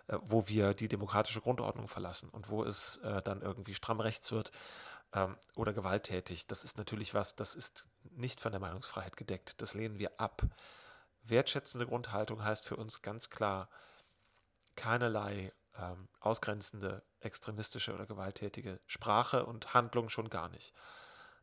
äh, 0.08 0.18
wo 0.22 0.48
wir 0.48 0.74
die 0.74 0.88
demokratische 0.88 1.42
Grundordnung 1.42 1.88
verlassen 1.88 2.30
und 2.30 2.50
wo 2.50 2.64
es 2.64 2.98
äh, 2.98 3.22
dann 3.22 3.42
irgendwie 3.42 3.74
stramm 3.74 4.00
rechts 4.00 4.32
wird 4.32 4.52
ähm, 5.14 5.38
oder 5.56 5.74
gewalttätig. 5.74 6.48
Das 6.48 6.64
ist 6.64 6.78
natürlich 6.78 7.14
was, 7.14 7.36
das 7.36 7.56
ist 7.56 7.86
nicht 8.04 8.40
von 8.40 8.52
der 8.52 8.62
Meinungsfreiheit 8.62 9.18
gedeckt. 9.18 9.62
Das 9.62 9.74
lehnen 9.74 10.00
wir 10.00 10.20
ab. 10.20 10.44
Wertschätzende 11.24 11.88
Grundhaltung 11.88 12.44
heißt 12.44 12.66
für 12.66 12.76
uns 12.76 13.02
ganz 13.02 13.30
klar 13.30 13.70
keinerlei 14.76 15.54
ähm, 15.78 16.08
ausgrenzende, 16.20 17.04
extremistische 17.20 17.94
oder 17.94 18.06
gewalttätige 18.06 18.80
Sprache 18.86 19.46
und 19.46 19.74
Handlung 19.74 20.10
schon 20.10 20.30
gar 20.30 20.50
nicht. 20.50 20.74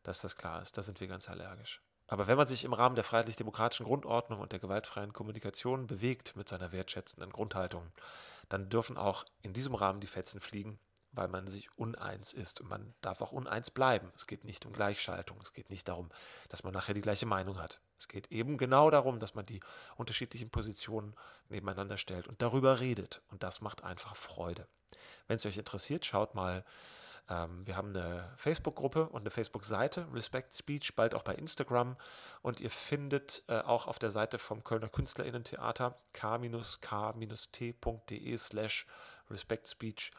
Dass 0.03 0.21
das 0.21 0.35
klar 0.35 0.61
ist, 0.61 0.77
da 0.77 0.83
sind 0.83 0.99
wir 1.01 1.07
ganz 1.07 1.29
allergisch. 1.29 1.81
Aber 2.07 2.27
wenn 2.27 2.37
man 2.37 2.47
sich 2.47 2.63
im 2.65 2.73
Rahmen 2.73 2.95
der 2.95 3.03
freiheitlich-demokratischen 3.03 3.85
Grundordnung 3.85 4.39
und 4.39 4.51
der 4.51 4.59
gewaltfreien 4.59 5.13
Kommunikation 5.13 5.87
bewegt 5.87 6.35
mit 6.35 6.49
seiner 6.49 6.71
wertschätzenden 6.71 7.31
Grundhaltung, 7.31 7.91
dann 8.49 8.69
dürfen 8.69 8.97
auch 8.97 9.25
in 9.41 9.53
diesem 9.53 9.73
Rahmen 9.73 10.01
die 10.01 10.07
Fetzen 10.07 10.39
fliegen, 10.39 10.79
weil 11.13 11.27
man 11.27 11.47
sich 11.47 11.69
uneins 11.77 12.33
ist. 12.33 12.59
Und 12.61 12.69
man 12.69 12.93
darf 13.01 13.21
auch 13.21 13.31
uneins 13.31 13.71
bleiben. 13.71 14.11
Es 14.15 14.27
geht 14.27 14.43
nicht 14.43 14.65
um 14.65 14.73
Gleichschaltung. 14.73 15.39
Es 15.41 15.53
geht 15.53 15.69
nicht 15.69 15.87
darum, 15.87 16.09
dass 16.49 16.63
man 16.63 16.73
nachher 16.73 16.93
die 16.93 17.01
gleiche 17.01 17.25
Meinung 17.25 17.59
hat. 17.59 17.79
Es 17.97 18.07
geht 18.07 18.31
eben 18.31 18.57
genau 18.57 18.89
darum, 18.89 19.19
dass 19.19 19.35
man 19.35 19.45
die 19.45 19.61
unterschiedlichen 19.95 20.49
Positionen 20.49 21.15
nebeneinander 21.49 21.97
stellt 21.97 22.27
und 22.27 22.41
darüber 22.41 22.79
redet. 22.79 23.21
Und 23.29 23.43
das 23.43 23.61
macht 23.61 23.83
einfach 23.83 24.15
Freude. 24.15 24.67
Wenn 25.27 25.37
es 25.37 25.45
euch 25.45 25.57
interessiert, 25.57 26.05
schaut 26.05 26.35
mal. 26.35 26.65
Ähm, 27.29 27.65
wir 27.65 27.77
haben 27.77 27.95
eine 27.95 28.31
Facebook-Gruppe 28.35 29.07
und 29.09 29.21
eine 29.21 29.29
Facebook-Seite, 29.29 30.07
Respect 30.13 30.53
Speech, 30.55 30.95
bald 30.95 31.15
auch 31.15 31.23
bei 31.23 31.35
Instagram. 31.35 31.95
Und 32.41 32.59
ihr 32.59 32.69
findet 32.69 33.43
äh, 33.47 33.59
auch 33.59 33.87
auf 33.87 33.99
der 33.99 34.11
Seite 34.11 34.39
vom 34.39 34.63
Kölner 34.63 34.89
KünstlerInnen-Theater 34.89 35.95
k-k-t.de 36.13 36.77
slash 38.37 38.85
Respect 39.29 39.67
Speech 39.67 40.11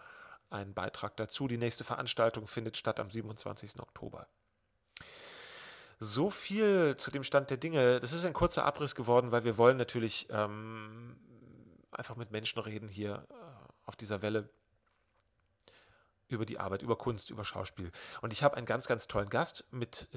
einen 0.51 0.73
Beitrag 0.75 1.17
dazu. 1.17 1.49
Die 1.49 1.59
nächste 1.59 1.85
Veranstaltung 1.85 2.47
findet 2.47 2.77
statt 2.77 3.01
am 3.01 3.11
27. 3.11 3.81
Oktober. 3.81 4.27
So 6.01 6.31
viel 6.31 6.97
zu 6.97 7.11
dem 7.11 7.23
Stand 7.23 7.51
der 7.51 7.57
Dinge. 7.57 8.01
Das 8.01 8.13
ist 8.13 8.25
ein 8.25 8.33
kurzer 8.33 8.65
Abriss 8.65 8.95
geworden, 8.95 9.31
weil 9.31 9.45
wir 9.45 9.59
wollen 9.59 9.77
natürlich 9.77 10.29
ähm, 10.31 11.17
einfach 11.91 12.17
mit 12.17 12.31
Menschen 12.31 12.61
reden 12.61 12.89
hier 12.89 13.27
äh, 13.31 13.35
auf 13.87 13.97
dieser 13.97 14.23
Welle 14.23 14.49
über 16.29 16.47
die 16.47 16.59
Arbeit, 16.59 16.83
über 16.83 16.97
Kunst, 16.97 17.31
über 17.31 17.45
Schauspiel. 17.45 17.91
Und 18.23 18.33
ich 18.33 18.43
habe 18.43 18.57
einen 18.57 18.67
ganz, 18.67 18.87
ganz 18.87 19.07
tollen 19.07 19.29
Gast. 19.29 19.65
Mit 19.71 20.09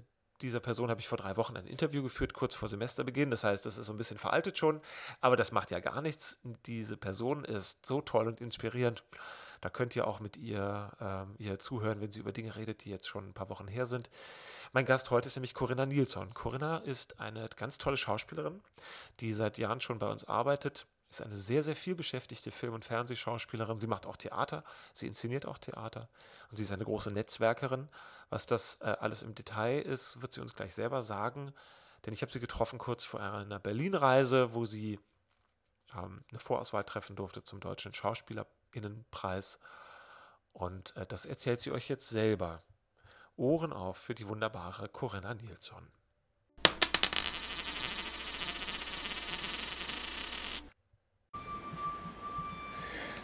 dieser 0.42 0.60
Person 0.60 0.90
habe 0.90 1.02
ich 1.02 1.08
vor 1.08 1.18
drei 1.18 1.38
Wochen 1.38 1.58
ein 1.58 1.66
Interview 1.66 2.04
geführt, 2.04 2.34
kurz 2.34 2.56
vor 2.56 2.68
Semesterbeginn. 2.68 3.32
Das 3.32 3.44
heißt, 3.44 3.66
das 3.66 3.78
ist 3.78 3.88
so 3.88 3.94
ein 3.94 3.98
bisschen 3.98 4.18
veraltet 4.18 4.58
schon, 4.58 4.82
aber 5.20 5.36
das 5.36 5.52
macht 5.52 5.72
ja 5.72 5.80
gar 5.80 6.02
nichts. 6.02 6.40
Diese 6.66 6.98
Person 6.98 7.44
ist 7.44 7.86
so 7.86 8.02
toll 8.02 8.28
und 8.28 8.42
inspirierend. 8.42 9.04
Da 9.62 9.70
könnt 9.70 9.96
ihr 9.96 10.06
auch 10.08 10.20
mit 10.20 10.38
ihr, 10.38 10.92
ähm, 11.02 11.36
ihr 11.40 11.58
zuhören, 11.58 12.00
wenn 12.00 12.12
sie 12.12 12.20
über 12.20 12.32
Dinge 12.32 12.56
redet, 12.56 12.84
die 12.86 12.92
jetzt 12.92 13.08
schon 13.08 13.30
ein 13.30 13.34
paar 13.34 13.50
Wochen 13.50 13.68
her 13.68 13.88
sind. 13.88 14.10
Mein 14.72 14.86
Gast 14.86 15.10
heute 15.10 15.28
ist 15.28 15.36
nämlich 15.36 15.56
Corinna 15.56 15.86
Nilsson. 15.86 16.34
Corinna 16.34 16.78
ist 16.80 17.20
eine 17.20 17.50
ganz 17.56 17.80
tolle 17.80 17.98
Schauspielerin, 17.98 18.62
die 19.20 19.34
seit 19.34 19.58
Jahren 19.58 19.82
schon 19.82 19.98
bei 19.98 20.08
uns 20.08 20.26
arbeitet. 20.26 20.86
Ist 21.10 21.22
eine 21.22 21.38
sehr, 21.38 21.64
sehr 21.64 21.76
viel 21.76 21.96
beschäftigte 21.96 22.52
Film- 22.52 22.74
und 22.74 22.84
Fernsehschauspielerin. 22.84 23.80
Sie 23.80 23.88
macht 23.88 24.06
auch 24.06 24.18
Theater, 24.18 24.64
sie 24.94 25.08
inszeniert 25.08 25.46
auch 25.46 25.58
Theater 25.58 26.10
und 26.50 26.58
sie 26.58 26.64
ist 26.64 26.72
eine 26.72 26.84
große 26.84 27.12
Netzwerkerin. 27.12 27.88
Was 28.30 28.46
das 28.46 28.80
äh, 28.82 28.96
alles 29.00 29.22
im 29.22 29.34
Detail 29.34 29.80
ist, 29.80 30.22
wird 30.22 30.34
sie 30.34 30.42
uns 30.42 30.54
gleich 30.54 30.76
selber 30.76 31.04
sagen. 31.04 31.54
Denn 32.06 32.14
ich 32.14 32.22
habe 32.22 32.32
sie 32.32 32.40
getroffen 32.40 32.78
kurz 32.78 33.06
vor 33.06 33.22
einer 33.22 33.60
Berlin-Reise, 33.60 34.54
wo 34.54 34.66
sie 34.66 35.00
ähm, 35.96 36.24
eine 36.30 36.40
Vorauswahl 36.40 36.84
treffen 36.84 37.16
durfte 37.16 37.44
zum 37.44 37.60
Deutschen 37.62 37.94
Schauspielerinnenpreis. 37.94 39.60
Und 40.52 40.96
äh, 40.98 41.06
das 41.06 41.26
erzählt 41.26 41.62
sie 41.62 41.72
euch 41.72 41.88
jetzt 41.88 42.10
selber. 42.10 42.64
Ohren 43.38 43.72
auf 43.72 43.98
für 43.98 44.16
die 44.16 44.28
wunderbare 44.28 44.90
Corinna 44.90 45.34
Nilsson. 45.36 45.88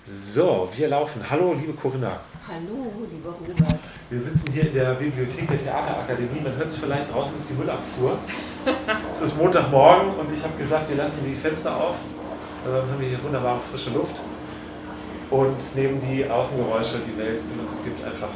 So, 0.05 0.67
wir 0.75 0.89
laufen. 0.89 1.21
Hallo, 1.29 1.53
liebe 1.53 1.71
Corinna. 1.71 2.19
Hallo, 2.45 2.91
lieber 3.09 3.29
Robert. 3.29 3.79
Wir 4.09 4.19
sitzen 4.19 4.51
hier 4.51 4.67
in 4.67 4.73
der 4.73 4.95
Bibliothek 4.95 5.47
der 5.47 5.57
Theaterakademie. 5.57 6.41
Man 6.43 6.57
hört 6.57 6.67
es 6.67 6.77
vielleicht 6.77 7.13
draußen 7.13 7.37
ist 7.37 7.49
die 7.49 7.53
Müllabfuhr. 7.53 8.17
es 9.13 9.21
ist 9.21 9.37
Montagmorgen 9.37 10.15
und 10.15 10.33
ich 10.33 10.43
habe 10.43 10.57
gesagt, 10.57 10.89
wir 10.89 10.97
lassen 10.97 11.19
die 11.25 11.33
Fenster 11.33 11.77
auf. 11.77 11.95
Dann 12.65 12.91
haben 12.91 12.99
wir 12.99 13.07
hier 13.07 13.23
wunderbare 13.23 13.61
frische 13.61 13.91
Luft 13.91 14.17
und 15.29 15.75
nehmen 15.75 16.01
die 16.01 16.29
Außengeräusche, 16.29 16.99
die 17.07 17.17
Welt, 17.17 17.41
die 17.41 17.57
uns 17.57 17.71
umgibt, 17.71 18.03
einfach, 18.03 18.29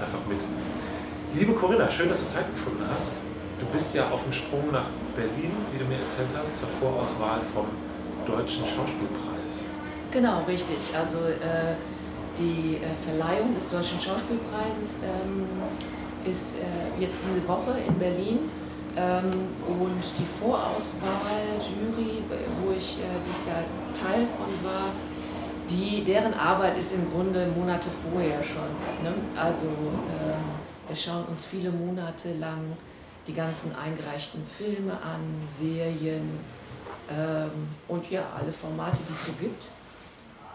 einfach 0.00 0.26
mit. 0.26 0.40
Liebe 1.34 1.52
Corinna, 1.52 1.90
schön, 1.90 2.08
dass 2.08 2.20
du 2.20 2.28
Zeit 2.28 2.50
gefunden 2.50 2.84
hast. 2.94 3.16
Du 3.60 3.66
bist 3.66 3.94
ja 3.94 4.08
auf 4.08 4.22
dem 4.24 4.32
Sprung 4.32 4.72
nach 4.72 4.86
Berlin, 5.14 5.52
wie 5.70 5.78
du 5.78 5.84
mir 5.84 6.00
erzählt 6.00 6.30
hast, 6.34 6.58
zur 6.58 6.68
Vorauswahl 6.68 7.40
vom 7.42 7.66
Deutschen 8.26 8.64
Schauspielpreis. 8.64 9.69
Genau, 10.12 10.42
richtig. 10.42 10.78
Also 10.96 11.18
äh, 11.18 11.76
die 12.36 12.76
äh, 12.76 12.88
Verleihung 13.04 13.54
des 13.54 13.70
Deutschen 13.70 14.00
Schauspielpreises 14.00 14.98
ähm, 15.04 15.46
ist 16.28 16.56
äh, 16.56 17.00
jetzt 17.00 17.20
diese 17.24 17.46
Woche 17.46 17.78
in 17.86 17.96
Berlin. 17.98 18.38
Ähm, 18.96 19.30
und 19.68 20.02
die 20.18 20.26
Vorauswahl, 20.40 21.46
Jury, 21.60 22.24
wo 22.60 22.72
ich 22.72 22.98
äh, 22.98 23.02
dieses 23.24 23.46
Jahr 23.46 23.62
Teil 23.94 24.26
von 24.36 24.68
war, 24.68 24.90
die, 25.70 26.02
deren 26.02 26.34
Arbeit 26.34 26.76
ist 26.76 26.92
im 26.94 27.08
Grunde 27.12 27.46
Monate 27.56 27.88
vorher 27.88 28.42
schon. 28.42 28.70
Ne? 29.04 29.14
Also 29.36 29.68
ähm, 29.68 30.88
wir 30.88 30.96
schauen 30.96 31.24
uns 31.26 31.44
viele 31.44 31.70
Monate 31.70 32.34
lang 32.40 32.76
die 33.28 33.32
ganzen 33.32 33.72
eingereichten 33.76 34.42
Filme 34.44 34.94
an, 34.94 35.20
Serien 35.56 36.40
ähm, 37.08 37.50
und 37.86 38.10
ja, 38.10 38.22
alle 38.36 38.52
Formate, 38.52 38.98
die 39.08 39.12
es 39.12 39.26
so 39.26 39.32
gibt 39.38 39.68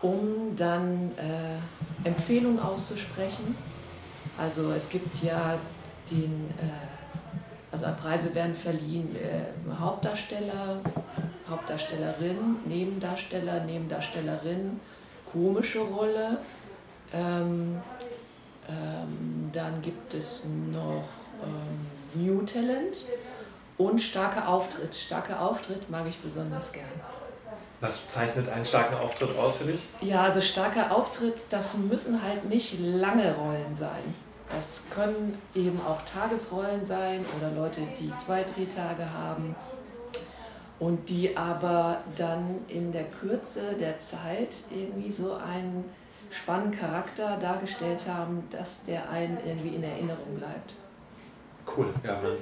um 0.05 0.55
dann 0.55 1.11
äh, 1.17 2.07
Empfehlungen 2.07 2.59
auszusprechen. 2.59 3.57
Also 4.37 4.71
es 4.71 4.87
gibt 4.89 5.23
ja 5.23 5.57
den, 6.11 6.49
äh, 6.59 7.71
also 7.71 7.87
Preise 7.99 8.35
werden 8.35 8.53
verliehen, 8.53 9.15
äh, 9.15 9.71
Hauptdarsteller, 9.79 10.79
Hauptdarstellerin, 11.49 12.57
Nebendarsteller, 12.65 13.63
Nebendarstellerin, 13.63 14.79
komische 15.31 15.79
Rolle. 15.79 16.37
Ähm, 17.11 17.81
ähm, 18.69 19.49
dann 19.53 19.81
gibt 19.81 20.13
es 20.13 20.45
noch 20.71 21.09
ähm, 21.43 22.23
New 22.23 22.43
Talent 22.43 22.95
und 23.77 23.99
starker 23.99 24.47
Auftritt. 24.47 24.95
Starker 24.95 25.41
Auftritt 25.41 25.89
mag 25.89 26.05
ich 26.07 26.17
besonders 26.17 26.71
gern. 26.71 26.85
Was 27.81 28.07
zeichnet 28.07 28.49
einen 28.49 28.65
starken 28.65 28.95
Auftritt 28.95 29.37
aus 29.37 29.57
für 29.57 29.65
dich? 29.65 29.83
Ja, 30.01 30.23
also 30.23 30.41
starker 30.41 30.95
Auftritt, 30.95 31.35
das 31.49 31.73
müssen 31.75 32.21
halt 32.23 32.45
nicht 32.45 32.79
lange 32.79 33.35
Rollen 33.35 33.75
sein. 33.75 34.15
Das 34.49 34.81
können 34.89 35.37
eben 35.53 35.79
auch 35.85 35.99
Tagesrollen 36.05 36.85
sein 36.85 37.25
oder 37.37 37.51
Leute, 37.51 37.81
die 37.99 38.11
zwei 38.23 38.43
Drehtage 38.43 39.05
haben 39.11 39.55
und 40.79 41.09
die 41.09 41.35
aber 41.35 41.97
dann 42.17 42.59
in 42.67 42.91
der 42.91 43.05
Kürze 43.05 43.73
der 43.79 43.99
Zeit 43.99 44.55
irgendwie 44.69 45.11
so 45.11 45.33
einen 45.33 45.85
spannenden 46.31 46.79
Charakter 46.79 47.37
dargestellt 47.37 48.01
haben, 48.07 48.47
dass 48.51 48.83
der 48.83 49.09
einen 49.09 49.37
irgendwie 49.45 49.75
in 49.75 49.83
Erinnerung 49.83 50.35
bleibt. 50.37 50.73
Cool, 51.65 51.87
ja, 52.03 52.13
man, 52.21 52.33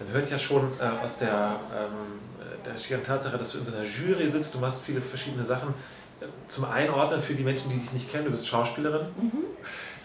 man 0.00 0.08
hört 0.12 0.30
ja 0.30 0.38
schon 0.38 0.72
äh, 0.78 1.04
aus 1.04 1.18
der 1.18 1.56
ähm, 1.74 2.20
der 2.64 2.78
schieren 2.78 3.02
Tatsache, 3.02 3.38
dass 3.38 3.52
du 3.52 3.58
in 3.58 3.64
so 3.64 3.72
einer 3.72 3.84
Jury 3.84 4.28
sitzt, 4.30 4.54
du 4.54 4.58
machst 4.58 4.80
viele 4.84 5.00
verschiedene 5.00 5.44
Sachen. 5.44 5.74
Zum 6.46 6.64
Einordnen 6.66 7.20
für 7.20 7.34
die 7.34 7.42
Menschen, 7.42 7.70
die 7.70 7.78
dich 7.78 7.92
nicht 7.92 8.10
kennen, 8.10 8.26
du 8.26 8.30
bist 8.30 8.46
Schauspielerin. 8.46 9.06
Mhm. 9.20 9.44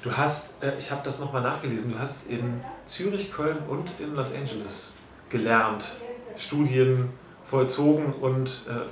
Du 0.01 0.15
hast, 0.15 0.63
äh, 0.63 0.77
ich 0.77 0.91
habe 0.91 1.01
das 1.03 1.19
nochmal 1.19 1.41
nachgelesen, 1.41 1.91
du 1.91 1.99
hast 1.99 2.27
in 2.27 2.61
Zürich, 2.85 3.31
Köln 3.31 3.57
und 3.67 3.93
in 3.99 4.15
Los 4.15 4.31
Angeles 4.33 4.93
gelernt, 5.29 5.95
Studien 6.37 7.09
vollzogen 7.43 8.13
und 8.13 8.63
äh, 8.67 8.87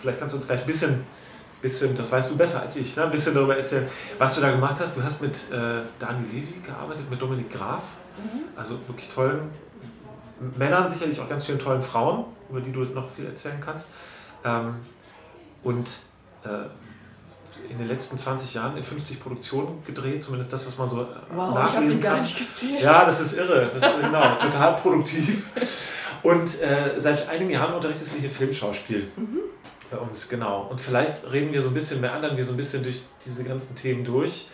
vielleicht 0.00 0.18
kannst 0.18 0.34
du 0.34 0.38
uns 0.38 0.46
gleich 0.46 0.60
ein 0.60 0.66
bisschen, 0.66 1.04
bisschen, 1.60 1.96
das 1.96 2.12
weißt 2.12 2.30
du 2.30 2.36
besser 2.36 2.62
als 2.62 2.76
ich, 2.76 2.96
ne? 2.96 3.04
ein 3.04 3.10
bisschen 3.10 3.34
darüber 3.34 3.56
erzählen, 3.56 3.88
was 4.18 4.34
du 4.34 4.40
da 4.40 4.50
gemacht 4.50 4.76
hast. 4.80 4.96
Du 4.96 5.02
hast 5.02 5.20
mit 5.20 5.34
äh, 5.50 5.82
Dani 5.98 6.24
Levy 6.32 6.60
gearbeitet, 6.64 7.10
mit 7.10 7.20
Dominik 7.20 7.50
Graf, 7.50 7.82
mhm. 8.16 8.40
also 8.56 8.78
wirklich 8.86 9.08
tollen 9.10 9.50
Männern, 10.56 10.88
sicherlich 10.88 11.20
auch 11.20 11.28
ganz 11.28 11.44
vielen 11.44 11.58
tollen 11.58 11.82
Frauen, 11.82 12.24
über 12.50 12.60
die 12.60 12.72
du 12.72 12.80
noch 12.84 13.10
viel 13.10 13.26
erzählen 13.26 13.60
kannst. 13.60 13.90
Ähm, 14.44 14.76
und 15.62 15.88
äh, 16.44 16.66
in 17.70 17.78
den 17.78 17.88
letzten 17.88 18.16
20 18.16 18.54
Jahren 18.54 18.76
in 18.76 18.84
50 18.84 19.20
Produktionen 19.20 19.82
gedreht, 19.84 20.22
zumindest 20.22 20.52
das, 20.52 20.66
was 20.66 20.78
man 20.78 20.88
so 20.88 21.00
äh, 21.00 21.06
wow, 21.34 21.54
nachlesen 21.54 22.00
kann. 22.00 22.26
Ja, 22.80 23.04
das 23.04 23.20
ist 23.20 23.38
irre. 23.38 23.70
Das 23.74 23.90
ist, 23.90 24.00
genau, 24.00 24.34
total 24.40 24.76
produktiv. 24.76 25.50
Und 26.22 26.60
äh, 26.60 26.98
seit 26.98 27.28
einigen 27.28 27.50
Jahren 27.50 27.74
unterrichtest 27.74 28.14
du 28.14 28.18
hier 28.18 28.30
Filmschauspiel. 28.30 29.10
Mhm. 29.16 29.38
Bei 29.90 29.96
uns, 29.96 30.28
genau. 30.28 30.66
Und 30.70 30.80
vielleicht 30.80 31.30
reden 31.30 31.52
wir 31.52 31.62
so 31.62 31.68
ein 31.68 31.74
bisschen, 31.74 32.00
mehr 32.00 32.12
anderen 32.12 32.36
wir 32.36 32.44
so 32.44 32.52
ein 32.52 32.56
bisschen 32.56 32.82
durch 32.82 33.02
diese 33.24 33.44
ganzen 33.44 33.74
Themen 33.74 34.04
durch. 34.04 34.48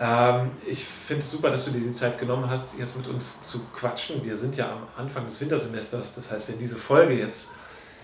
Ähm, 0.00 0.50
ich 0.66 0.82
finde 0.82 1.22
es 1.22 1.30
super, 1.30 1.50
dass 1.50 1.66
du 1.66 1.72
dir 1.72 1.80
die 1.80 1.92
Zeit 1.92 2.18
genommen 2.18 2.48
hast, 2.48 2.78
jetzt 2.78 2.96
mit 2.96 3.06
uns 3.06 3.42
zu 3.42 3.60
quatschen. 3.74 4.24
Wir 4.24 4.34
sind 4.34 4.56
ja 4.56 4.72
am 4.72 4.86
Anfang 4.96 5.26
des 5.26 5.38
Wintersemesters. 5.42 6.14
Das 6.14 6.32
heißt, 6.32 6.48
wenn 6.48 6.58
diese 6.58 6.76
Folge 6.76 7.12
jetzt, 7.12 7.50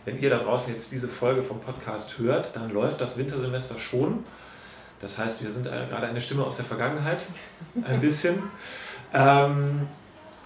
wenn 0.05 0.21
ihr 0.21 0.29
da 0.29 0.39
draußen 0.39 0.73
jetzt 0.73 0.93
diese 0.93 1.09
Folge 1.09 1.43
vom 1.43 1.59
Podcast 1.59 2.19
hört, 2.19 2.55
dann 2.55 2.71
läuft 2.71 3.01
das 3.01 3.17
Wintersemester 3.17 3.79
schon. 3.79 4.25
Das 5.01 5.19
heißt, 5.19 5.43
wir 5.43 5.51
sind 5.51 5.65
gerade 5.65 6.07
eine 6.07 6.21
Stimme 6.21 6.45
aus 6.45 6.57
der 6.57 6.65
Vergangenheit, 6.67 7.25
ein 7.85 8.01
bisschen. 8.01 8.43
ähm, 9.15 9.89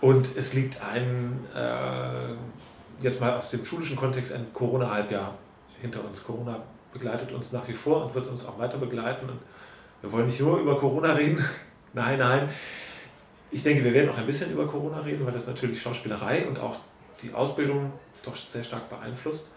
und 0.00 0.36
es 0.36 0.54
liegt 0.54 0.80
ein, 0.82 1.44
äh, 1.54 3.02
jetzt 3.02 3.20
mal 3.20 3.34
aus 3.34 3.50
dem 3.50 3.64
schulischen 3.64 3.96
Kontext, 3.96 4.32
ein 4.32 4.46
Corona-Halbjahr 4.52 5.34
hinter 5.80 6.04
uns. 6.04 6.24
Corona 6.24 6.62
begleitet 6.92 7.32
uns 7.32 7.52
nach 7.52 7.66
wie 7.68 7.74
vor 7.74 8.06
und 8.06 8.14
wird 8.14 8.28
uns 8.28 8.46
auch 8.46 8.58
weiter 8.58 8.78
begleiten. 8.78 9.28
Und 9.28 9.38
wir 10.02 10.12
wollen 10.12 10.26
nicht 10.26 10.40
nur 10.40 10.58
über 10.58 10.78
Corona 10.78 11.12
reden. 11.12 11.44
nein, 11.92 12.18
nein. 12.18 12.48
Ich 13.50 13.62
denke, 13.62 13.82
wir 13.84 13.92
werden 13.92 14.10
auch 14.10 14.18
ein 14.18 14.26
bisschen 14.26 14.52
über 14.52 14.66
Corona 14.66 15.00
reden, 15.00 15.26
weil 15.26 15.32
das 15.32 15.46
natürlich 15.46 15.82
Schauspielerei 15.82 16.46
und 16.46 16.58
auch 16.58 16.78
die 17.22 17.32
Ausbildung 17.32 17.92
doch 18.22 18.36
sehr 18.36 18.62
stark 18.62 18.88
beeinflusst. 18.88 19.50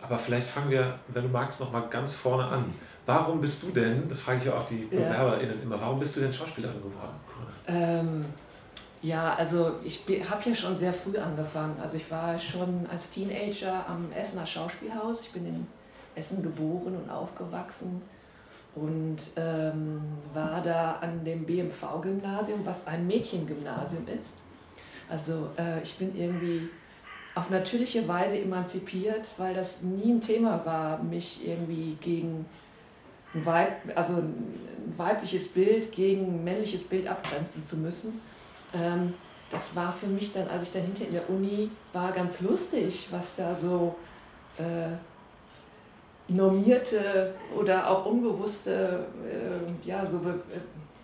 Aber 0.00 0.18
vielleicht 0.18 0.46
fangen 0.46 0.70
wir, 0.70 0.98
wenn 1.08 1.24
du 1.24 1.28
magst, 1.28 1.58
noch 1.58 1.72
mal 1.72 1.82
ganz 1.90 2.12
vorne 2.12 2.44
an. 2.44 2.72
Warum 3.06 3.40
bist 3.40 3.62
du 3.62 3.70
denn, 3.70 4.08
das 4.08 4.20
frage 4.20 4.38
ich 4.38 4.44
ja 4.44 4.54
auch 4.54 4.64
die 4.64 4.84
BewerberInnen 4.84 5.62
immer, 5.62 5.80
warum 5.80 5.98
bist 5.98 6.16
du 6.16 6.20
denn 6.20 6.32
Schauspielerin 6.32 6.78
geworden, 6.78 7.14
ähm, 7.68 8.24
ja, 9.02 9.34
also 9.34 9.72
ich 9.84 10.04
habe 10.28 10.48
ja 10.48 10.54
schon 10.54 10.76
sehr 10.76 10.92
früh 10.92 11.18
angefangen. 11.18 11.76
Also 11.80 11.96
ich 11.96 12.10
war 12.10 12.38
schon 12.38 12.86
als 12.90 13.10
Teenager 13.10 13.86
am 13.88 14.10
Essener 14.12 14.46
Schauspielhaus. 14.46 15.20
Ich 15.20 15.32
bin 15.32 15.46
in 15.46 15.66
Essen 16.14 16.42
geboren 16.42 16.96
und 16.96 17.10
aufgewachsen 17.10 18.02
und 18.76 19.16
ähm, 19.36 20.02
war 20.34 20.62
da 20.62 20.98
an 21.00 21.24
dem 21.24 21.44
BMV-Gymnasium, 21.44 22.60
was 22.64 22.86
ein 22.86 23.06
Mädchengymnasium 23.06 24.06
ist. 24.08 24.34
Also 25.08 25.50
äh, 25.58 25.82
ich 25.82 25.96
bin 25.96 26.14
irgendwie 26.14 26.68
auf 27.34 27.50
natürliche 27.50 28.06
Weise 28.06 28.38
emanzipiert, 28.38 29.28
weil 29.38 29.54
das 29.54 29.82
nie 29.82 30.12
ein 30.12 30.20
Thema 30.20 30.64
war, 30.64 31.02
mich 31.02 31.46
irgendwie 31.46 31.96
gegen 32.00 32.44
ein, 33.34 33.46
Weib, 33.46 33.72
also 33.94 34.14
ein 34.14 34.94
weibliches 34.96 35.48
Bild 35.48 35.92
gegen 35.92 36.26
ein 36.26 36.44
männliches 36.44 36.84
Bild 36.84 37.06
abgrenzen 37.06 37.64
zu 37.64 37.78
müssen. 37.78 38.20
Ähm, 38.74 39.14
das 39.50 39.74
war 39.74 39.92
für 39.92 40.06
mich 40.06 40.32
dann, 40.32 40.48
als 40.48 40.64
ich 40.64 40.72
dann 40.74 40.82
hinter 40.82 41.06
in 41.06 41.12
der 41.12 41.30
Uni 41.30 41.70
war, 41.92 42.12
ganz 42.12 42.40
lustig, 42.42 43.08
was 43.10 43.36
da 43.36 43.54
so 43.54 43.94
äh, 44.58 44.88
normierte 46.28 47.34
oder 47.56 47.88
auch 47.88 48.06
unbewusste 48.06 49.06
äh, 49.24 49.86
ja, 49.88 50.04
so 50.04 50.18
Be 50.18 50.40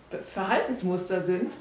Be 0.09 0.19
Verhaltensmuster 0.23 1.21
sind, 1.21 1.51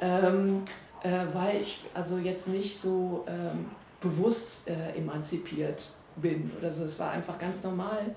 ähm, 0.00 0.62
äh, 1.02 1.24
weil 1.32 1.62
ich 1.62 1.82
also 1.94 2.18
jetzt 2.18 2.46
nicht 2.46 2.78
so 2.78 3.24
ähm, 3.26 3.66
bewusst 4.00 4.68
äh, 4.68 4.98
emanzipiert 4.98 5.90
bin 6.16 6.50
oder 6.58 6.70
so. 6.70 6.84
Es 6.84 6.98
war 6.98 7.12
einfach 7.12 7.38
ganz 7.38 7.62
normal, 7.62 8.14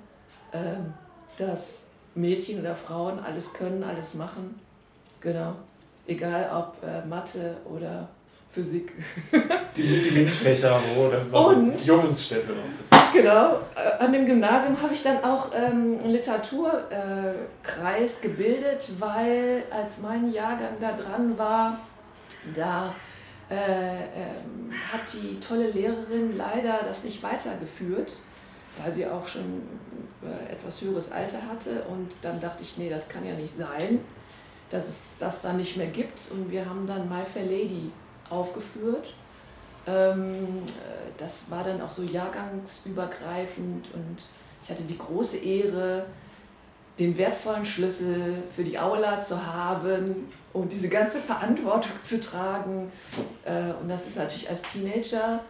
ähm, 0.51 0.93
dass 1.37 1.87
Mädchen 2.13 2.59
oder 2.59 2.75
Frauen 2.75 3.19
alles 3.19 3.53
können, 3.53 3.83
alles 3.83 4.15
machen. 4.15 4.59
Genau. 5.21 5.55
Egal 6.07 6.49
ob 6.53 6.83
äh, 6.87 7.05
Mathe 7.05 7.57
oder 7.65 8.09
Physik. 8.55 8.91
die, 9.75 10.01
die 10.01 10.11
MINT-Fächer, 10.11 10.81
wo 10.95 11.09
dann 11.09 11.29
Und, 11.29 11.77
so 11.77 11.87
Jungsstempel 11.87 12.55
Genau. 13.11 13.59
Äh, 13.75 14.01
an 14.01 14.13
dem 14.13 14.25
Gymnasium 14.25 14.81
habe 14.81 14.93
ich 14.93 15.03
dann 15.03 15.21
auch 15.25 15.51
ähm, 15.53 15.99
einen 16.01 16.11
Literaturkreis 16.11 18.19
äh, 18.19 18.21
gebildet, 18.21 18.91
weil 18.97 19.63
als 19.69 19.99
mein 19.99 20.31
Jahrgang 20.31 20.75
da 20.79 20.93
dran 20.93 21.37
war, 21.37 21.81
da 22.55 22.95
äh, 23.49 23.55
ähm, 23.55 24.71
hat 24.71 25.01
die 25.11 25.37
tolle 25.41 25.71
Lehrerin 25.71 26.37
leider 26.37 26.79
das 26.87 27.03
nicht 27.03 27.21
weitergeführt, 27.21 28.13
weil 28.81 28.89
sie 28.89 29.05
auch 29.05 29.27
schon 29.27 29.63
äh, 30.23 30.53
etwas 30.53 30.81
höheres 30.81 31.11
Alter 31.11 31.45
hatte. 31.49 31.83
Und 31.89 32.11
dann 32.21 32.39
dachte 32.39 32.63
ich, 32.63 32.77
nee, 32.77 32.89
das 32.89 33.09
kann 33.09 33.27
ja 33.27 33.33
nicht 33.33 33.57
sein, 33.57 33.99
dass 34.69 34.87
es 34.87 35.17
das 35.19 35.41
dann 35.41 35.57
nicht 35.57 35.75
mehr 35.75 35.87
gibt. 35.87 36.31
Und 36.31 36.49
wir 36.49 36.65
haben 36.65 36.87
dann 36.87 37.09
My 37.09 37.25
Fair 37.25 37.43
Lady 37.43 37.91
aufgeführt. 38.29 39.13
Ähm, 39.87 40.63
äh, 40.65 41.11
das 41.17 41.43
war 41.49 41.63
dann 41.63 41.81
auch 41.81 41.89
so 41.89 42.03
jahrgangsübergreifend 42.03 43.93
und 43.93 44.17
ich 44.63 44.69
hatte 44.69 44.83
die 44.83 44.97
große 44.97 45.37
Ehre, 45.37 46.05
den 46.97 47.17
wertvollen 47.17 47.65
Schlüssel 47.65 48.43
für 48.55 48.63
die 48.63 48.79
Aula 48.79 49.21
zu 49.21 49.45
haben 49.45 50.31
und 50.53 50.71
diese 50.71 50.89
ganze 50.89 51.19
Verantwortung 51.19 51.91
zu 52.01 52.19
tragen. 52.19 52.91
Äh, 53.43 53.73
und 53.81 53.89
das 53.89 54.07
ist 54.07 54.15
natürlich 54.15 54.49
als 54.49 54.61
Teenager 54.63 55.41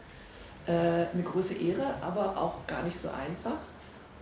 äh, 0.67 0.71
eine 0.71 1.23
große 1.23 1.55
Ehre, 1.55 1.93
aber 2.01 2.35
auch 2.35 2.65
gar 2.67 2.83
nicht 2.83 2.99
so 2.99 3.07
einfach. 3.09 3.57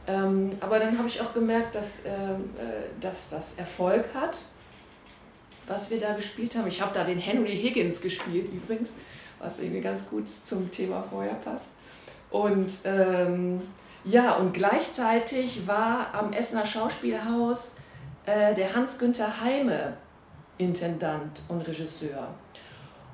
Ähm, 0.05 0.49
aber 0.59 0.79
dann 0.79 0.97
habe 0.97 1.07
ich 1.07 1.21
auch 1.21 1.33
gemerkt, 1.33 1.75
dass, 1.75 1.99
ähm, 2.05 2.49
äh, 2.57 3.01
dass 3.01 3.29
das 3.29 3.53
Erfolg 3.57 4.05
hat, 4.13 4.37
was 5.67 5.89
wir 5.89 5.99
da 5.99 6.13
gespielt 6.13 6.56
haben. 6.56 6.67
Ich 6.67 6.82
habe 6.82 6.93
da 6.93 7.04
den 7.04 7.19
Henry 7.19 7.56
Higgins 7.56 8.02
gespielt 8.02 8.52
übrigens, 8.52 8.93
was 9.39 9.60
irgendwie 9.60 9.82
ganz 9.82 10.10
gut 10.10 10.28
zum 10.28 10.69
Thema 10.71 11.04
vorher 11.04 11.36
passt. 11.36 11.65
Und 12.30 12.71
ähm, 12.84 13.62
ja, 14.06 14.36
und 14.36 14.54
gleichzeitig 14.54 15.65
war 15.67 16.13
am 16.13 16.34
Essener 16.34 16.65
Schauspielhaus 16.65 17.76
äh, 18.26 18.54
der 18.56 18.76
Hans-Günther 18.76 19.41
Heime 19.41 19.97
Intendant 20.58 21.41
und 21.47 21.62
Regisseur. 21.67 22.28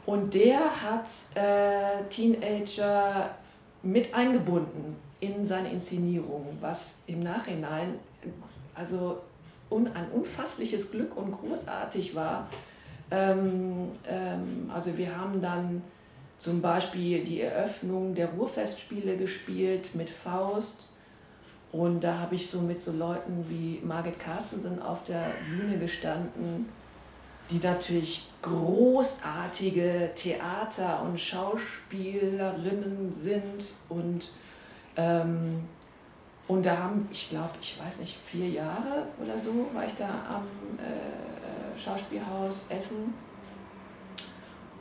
Und 0.05 0.33
der 0.33 0.59
hat 0.59 1.05
äh, 1.35 2.03
Teenager 2.09 3.29
mit 3.83 4.13
eingebunden 4.13 4.95
in 5.19 5.45
seine 5.45 5.71
Inszenierung, 5.71 6.57
was 6.61 6.95
im 7.05 7.19
Nachhinein 7.19 7.99
also 8.73 9.21
un, 9.69 9.87
ein 9.87 10.09
unfassliches 10.11 10.91
Glück 10.91 11.15
und 11.15 11.31
großartig 11.31 12.15
war. 12.15 12.49
Ähm, 13.11 13.89
ähm, 14.07 14.69
also 14.73 14.97
wir 14.97 15.15
haben 15.15 15.41
dann 15.41 15.81
zum 16.37 16.61
Beispiel 16.61 17.23
die 17.23 17.41
Eröffnung 17.41 18.15
der 18.15 18.29
Ruhrfestspiele 18.29 19.17
gespielt 19.17 19.93
mit 19.93 20.09
Faust. 20.09 20.89
Und 21.71 22.03
da 22.03 22.17
habe 22.17 22.35
ich 22.35 22.49
so 22.49 22.61
mit 22.61 22.81
so 22.81 22.91
Leuten 22.91 23.45
wie 23.47 23.79
Margit 23.85 24.19
Carstensen 24.19 24.81
auf 24.81 25.03
der 25.03 25.25
Bühne 25.49 25.77
gestanden, 25.77 26.67
die 27.51 27.59
natürlich 27.61 28.29
großartige 28.41 30.11
Theater- 30.15 31.03
und 31.03 31.19
Schauspielerinnen 31.19 33.11
sind 33.11 33.65
und 33.89 34.31
ähm, 34.95 35.63
und 36.49 36.65
da 36.65 36.75
haben, 36.75 37.07
ich 37.11 37.29
glaube, 37.29 37.51
ich 37.61 37.79
weiß 37.79 37.99
nicht, 37.99 38.17
vier 38.25 38.49
Jahre 38.49 39.05
oder 39.21 39.37
so 39.37 39.67
war 39.71 39.85
ich 39.85 39.93
da 39.93 40.07
am 40.07 40.47
äh, 40.79 40.81
äh, 40.81 41.79
Schauspielhaus 41.79 42.65
Essen. 42.69 43.13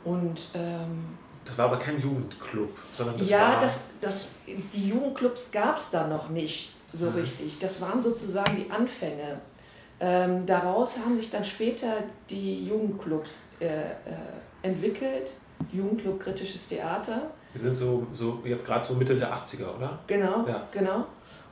Und 0.03 0.39
ähm, 0.55 1.15
das 1.45 1.55
war 1.59 1.65
aber 1.65 1.77
kein 1.77 2.01
Jugendclub, 2.01 2.75
sondern 2.91 3.19
das 3.19 3.29
ja, 3.29 3.39
war. 3.39 3.53
Ja, 3.53 3.61
das, 3.61 3.79
das, 4.01 4.29
die 4.73 4.89
Jugendclubs 4.89 5.51
gab 5.51 5.77
es 5.77 5.91
da 5.91 6.07
noch 6.07 6.29
nicht 6.29 6.73
so 6.91 7.11
mhm. 7.11 7.19
richtig. 7.19 7.59
Das 7.59 7.79
waren 7.79 8.01
sozusagen 8.01 8.55
die 8.55 8.71
Anfänge. 8.71 9.39
Ähm, 9.99 10.43
daraus 10.47 10.97
haben 10.97 11.17
sich 11.17 11.29
dann 11.29 11.45
später 11.45 11.97
die 12.31 12.65
Jugendclubs 12.65 13.49
äh, 13.59 13.67
äh, 13.67 13.93
entwickelt. 14.63 15.33
Jugendclub 15.71 16.19
Kritisches 16.19 16.67
Theater. 16.67 17.29
Wir 17.53 17.61
sind 17.61 17.75
so, 17.75 18.07
so 18.11 18.41
jetzt 18.43 18.65
gerade 18.65 18.83
so 18.83 18.95
Mitte 18.95 19.15
der 19.15 19.31
80er, 19.31 19.75
oder? 19.77 19.99
Genau, 20.07 20.47
ja. 20.47 20.67
genau. 20.71 21.05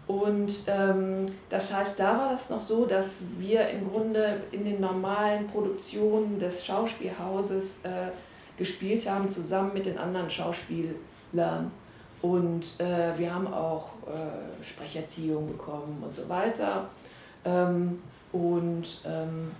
Und 0.07 0.53
ähm, 0.67 1.25
das 1.49 1.73
heißt, 1.73 1.99
da 1.99 2.17
war 2.17 2.31
das 2.31 2.49
noch 2.49 2.61
so, 2.61 2.85
dass 2.85 3.19
wir 3.37 3.67
im 3.69 3.89
Grunde 3.89 4.41
in 4.51 4.63
den 4.63 4.79
normalen 4.79 5.47
Produktionen 5.47 6.39
des 6.39 6.65
Schauspielhauses 6.65 7.79
äh, 7.83 8.07
gespielt 8.57 9.09
haben, 9.09 9.29
zusammen 9.29 9.73
mit 9.73 9.85
den 9.85 9.97
anderen 9.97 10.29
Schauspielern. 10.29 11.71
Und 12.21 12.79
äh, 12.79 13.17
wir 13.17 13.33
haben 13.33 13.53
auch 13.53 13.89
äh, 14.07 14.63
Sprecherziehung 14.63 15.45
bekommen 15.47 16.01
und 16.01 16.15
so 16.15 16.27
weiter. 16.29 16.89
Ähm, 17.43 18.01
und 18.31 18.87
ähm, 19.05 19.51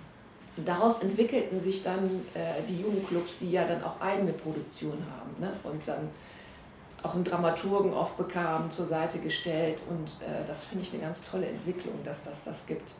daraus 0.64 1.02
entwickelten 1.02 1.60
sich 1.60 1.82
dann 1.82 2.04
äh, 2.34 2.62
die 2.66 2.80
Jugendclubs, 2.80 3.40
die 3.40 3.52
ja 3.52 3.64
dann 3.66 3.82
auch 3.84 4.00
eigene 4.00 4.32
Produktion 4.32 4.96
haben. 5.10 5.40
Ne? 5.40 5.52
Und 5.62 5.86
dann 5.86 6.08
auch 7.02 7.14
einen 7.14 7.24
Dramaturgen 7.24 7.92
oft 7.92 8.16
bekamen, 8.16 8.70
zur 8.70 8.86
Seite 8.86 9.18
gestellt. 9.18 9.80
Und 9.88 10.08
äh, 10.26 10.46
das 10.46 10.64
finde 10.64 10.84
ich 10.84 10.92
eine 10.92 11.02
ganz 11.02 11.22
tolle 11.22 11.46
Entwicklung, 11.46 11.94
dass 12.04 12.24
das 12.24 12.44
das 12.44 12.66
gibt. 12.66 12.92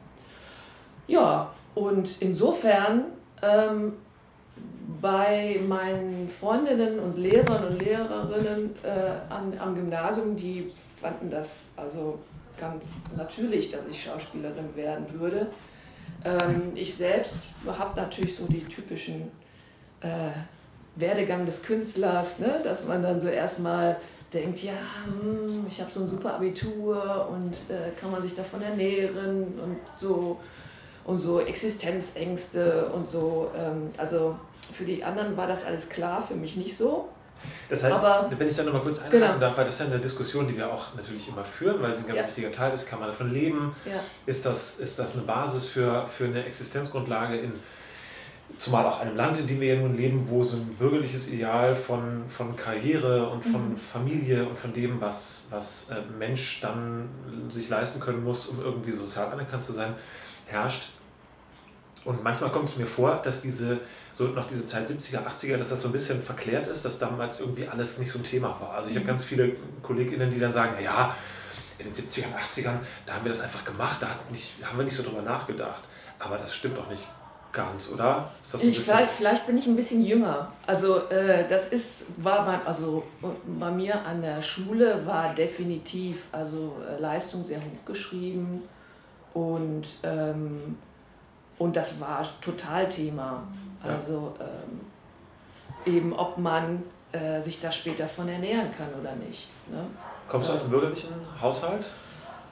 Ja, 1.06 1.50
und 1.74 2.20
insofern 2.20 3.04
ähm, 3.42 3.94
bei 5.00 5.60
meinen 5.66 6.28
Freundinnen 6.28 6.98
und 6.98 7.18
Lehrern 7.18 7.64
und 7.64 7.78
Lehrerinnen 7.82 8.74
äh, 8.82 9.32
an, 9.32 9.52
am 9.58 9.74
Gymnasium, 9.74 10.36
die 10.36 10.72
fanden 11.00 11.30
das 11.30 11.66
also 11.76 12.18
ganz 12.58 13.02
natürlich, 13.16 13.70
dass 13.70 13.86
ich 13.90 14.02
Schauspielerin 14.02 14.74
werden 14.74 15.06
würde. 15.18 15.46
Ähm, 16.24 16.72
ich 16.74 16.94
selbst 16.94 17.36
habe 17.66 18.00
natürlich 18.00 18.36
so 18.36 18.46
die 18.46 18.64
typischen 18.64 19.30
äh, 20.00 20.30
Werdegang 20.98 21.46
des 21.46 21.62
Künstlers, 21.62 22.38
ne? 22.38 22.60
dass 22.64 22.84
man 22.86 23.02
dann 23.02 23.20
so 23.20 23.28
erstmal 23.28 23.96
denkt, 24.32 24.62
ja, 24.62 24.72
hm, 25.04 25.66
ich 25.68 25.80
habe 25.80 25.90
so 25.90 26.00
ein 26.00 26.08
super 26.08 26.34
Abitur 26.34 27.28
und 27.30 27.54
äh, 27.74 27.90
kann 27.98 28.10
man 28.10 28.22
sich 28.22 28.34
davon 28.34 28.62
ernähren 28.62 29.58
und 29.62 29.78
so. 29.96 30.38
und 31.04 31.18
so 31.18 31.40
Existenzängste 31.40 32.90
und 32.94 33.08
so. 33.08 33.50
Ähm, 33.56 33.90
also 33.96 34.36
für 34.72 34.84
die 34.84 35.02
anderen 35.02 35.36
war 35.36 35.46
das 35.46 35.64
alles 35.64 35.88
klar, 35.88 36.22
für 36.22 36.34
mich 36.34 36.56
nicht 36.56 36.76
so. 36.76 37.08
Das 37.68 37.84
heißt, 37.84 38.04
Aber, 38.04 38.30
wenn 38.36 38.48
ich 38.48 38.56
da 38.56 38.64
nochmal 38.64 38.82
kurz 38.82 38.98
einhaken 38.98 39.20
genau. 39.20 39.38
darf, 39.38 39.56
weil 39.56 39.64
das 39.64 39.74
ist 39.74 39.80
ja 39.80 39.86
eine 39.86 40.00
Diskussion, 40.00 40.48
die 40.48 40.56
wir 40.56 40.72
auch 40.72 40.94
natürlich 40.96 41.28
immer 41.28 41.44
führen, 41.44 41.80
weil 41.80 41.94
sie 41.94 42.02
ein 42.02 42.08
ganz 42.08 42.20
ja. 42.20 42.26
wichtiger 42.26 42.52
Teil 42.52 42.74
ist, 42.74 42.88
kann 42.88 42.98
man 42.98 43.08
davon 43.08 43.32
leben? 43.32 43.74
Ja. 43.84 44.00
Ist, 44.26 44.44
das, 44.44 44.78
ist 44.80 44.98
das 44.98 45.14
eine 45.14 45.24
Basis 45.24 45.68
für, 45.68 46.06
für 46.08 46.24
eine 46.24 46.44
Existenzgrundlage 46.44 47.36
in, 47.36 47.52
zumal 48.56 48.86
auch 48.86 49.00
einem 49.00 49.16
Land, 49.16 49.38
in 49.38 49.46
dem 49.46 49.60
wir 49.60 49.74
ja 49.74 49.80
nun 49.80 49.96
leben, 49.96 50.28
wo 50.28 50.42
so 50.42 50.56
ein 50.56 50.74
bürgerliches 50.78 51.28
Ideal 51.28 51.76
von, 51.76 52.28
von 52.28 52.56
Karriere 52.56 53.28
und 53.28 53.44
von 53.44 53.70
mhm. 53.70 53.76
Familie 53.76 54.48
und 54.48 54.58
von 54.58 54.72
dem, 54.72 55.00
was, 55.00 55.48
was 55.50 55.90
äh, 55.90 56.00
Mensch 56.18 56.60
dann 56.60 57.08
sich 57.50 57.68
leisten 57.68 58.00
können 58.00 58.24
muss, 58.24 58.46
um 58.46 58.60
irgendwie 58.60 58.92
sozial 58.92 59.30
anerkannt 59.32 59.62
zu 59.62 59.72
sein, 59.72 59.94
herrscht. 60.46 60.88
Und 62.04 62.24
manchmal 62.24 62.50
kommt 62.50 62.68
es 62.68 62.76
mir 62.76 62.86
vor, 62.86 63.20
dass 63.22 63.42
diese, 63.42 63.80
so 64.12 64.28
noch 64.28 64.46
diese 64.46 64.64
Zeit 64.64 64.88
70er, 64.88 65.24
80er, 65.26 65.56
dass 65.56 65.68
das 65.68 65.82
so 65.82 65.88
ein 65.88 65.92
bisschen 65.92 66.22
verklärt 66.22 66.66
ist, 66.66 66.84
dass 66.84 66.98
damals 66.98 67.40
irgendwie 67.40 67.68
alles 67.68 67.98
nicht 67.98 68.10
so 68.10 68.18
ein 68.18 68.24
Thema 68.24 68.56
war. 68.60 68.74
Also 68.74 68.88
ich 68.88 68.96
habe 68.96 69.04
mhm. 69.04 69.08
ganz 69.08 69.24
viele 69.24 69.56
KollegInnen, 69.82 70.30
die 70.30 70.40
dann 70.40 70.52
sagen, 70.52 70.74
ja, 70.82 71.14
in 71.78 71.84
den 71.84 71.94
70ern, 71.94 72.34
80ern, 72.50 72.78
da 73.06 73.14
haben 73.14 73.24
wir 73.24 73.30
das 73.30 73.40
einfach 73.40 73.64
gemacht, 73.64 73.98
da 74.00 74.08
nicht, 74.32 74.54
haben 74.64 74.78
wir 74.78 74.84
nicht 74.84 74.96
so 74.96 75.02
drüber 75.04 75.22
nachgedacht. 75.22 75.82
Aber 76.18 76.36
das 76.36 76.54
stimmt 76.54 76.76
doch 76.76 76.88
nicht 76.88 77.06
ganz, 77.58 77.90
oder? 77.92 78.28
Ist 78.40 78.54
das 78.54 78.62
so 78.62 78.68
ich, 78.68 78.80
vielleicht, 78.80 79.10
vielleicht 79.10 79.46
bin 79.46 79.58
ich 79.58 79.66
ein 79.66 79.76
bisschen 79.76 80.04
jünger. 80.04 80.52
Also 80.66 81.08
äh, 81.08 81.48
das 81.48 81.68
ist, 81.68 82.06
war 82.18 82.46
bei, 82.46 82.58
also 82.64 83.02
bei 83.58 83.70
mir 83.70 84.04
an 84.04 84.22
der 84.22 84.40
Schule 84.42 85.04
war 85.04 85.34
definitiv 85.34 86.26
also 86.30 86.76
äh, 86.88 87.00
Leistung 87.00 87.42
sehr 87.42 87.58
hoch 87.58 87.84
geschrieben 87.84 88.62
und 89.34 89.86
ähm, 90.04 90.78
und 91.58 91.74
das 91.74 92.00
war 92.00 92.24
total 92.40 92.88
Thema. 92.88 93.42
Also 93.82 94.34
ähm, 94.38 95.92
eben, 95.92 96.12
ob 96.12 96.38
man 96.38 96.84
äh, 97.10 97.42
sich 97.42 97.60
da 97.60 97.72
später 97.72 98.06
von 98.06 98.28
ernähren 98.28 98.70
kann 98.76 98.88
oder 99.00 99.16
nicht. 99.16 99.48
Ne? 99.68 99.84
Kommst 100.28 100.48
du 100.48 100.52
aus 100.52 100.62
einem 100.62 100.70
bürgerlichen 100.70 101.14
Haushalt? 101.40 101.86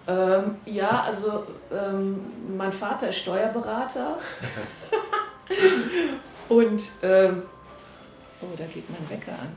Ähm, 0.09 0.57
ja, 0.66 1.03
also 1.03 1.47
ähm, 1.73 2.21
mein 2.57 2.73
Vater 2.73 3.09
ist 3.09 3.19
Steuerberater. 3.19 4.19
Und, 6.49 6.83
ähm, 7.03 7.42
oh, 8.40 8.47
da 8.57 8.64
geht 8.66 8.88
mein 8.88 9.11
Wecker 9.11 9.33
an. 9.33 9.49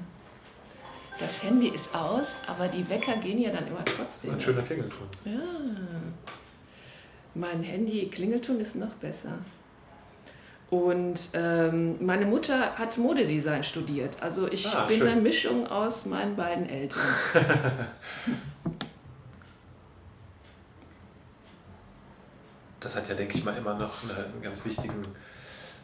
Das 1.20 1.44
Handy 1.44 1.68
ist 1.68 1.94
aus, 1.94 2.28
aber 2.48 2.68
die 2.68 2.90
Wecker 2.90 3.18
gehen 3.18 3.40
ja 3.42 3.52
dann 3.52 3.68
immer 3.68 3.84
trotzdem. 3.84 4.34
Ein 4.34 4.40
schöner 4.40 4.62
Klingelton. 4.62 5.08
Ja. 5.26 5.32
Mein 7.36 7.62
Handy 7.62 8.08
Klingelton 8.08 8.60
ist 8.62 8.76
noch 8.76 8.94
besser. 8.96 9.34
Und 10.70 11.20
ähm, 11.34 11.96
meine 12.00 12.26
Mutter 12.26 12.78
hat 12.78 12.98
Modedesign 12.98 13.64
studiert. 13.64 14.22
Also 14.22 14.48
ich 14.48 14.68
ah, 14.68 14.86
bin 14.86 15.00
schön. 15.00 15.08
eine 15.08 15.22
Mischung 15.22 15.68
aus 15.68 16.06
meinen 16.06 16.36
beiden 16.36 16.70
Eltern. 16.70 17.02
das 22.80 22.96
hat 22.96 23.10
ja, 23.10 23.16
denke 23.16 23.38
ich 23.38 23.44
mal, 23.44 23.56
immer 23.58 23.74
noch 23.74 24.04
einen 24.04 24.42
ganz 24.42 24.66
wichtigen, 24.66 25.06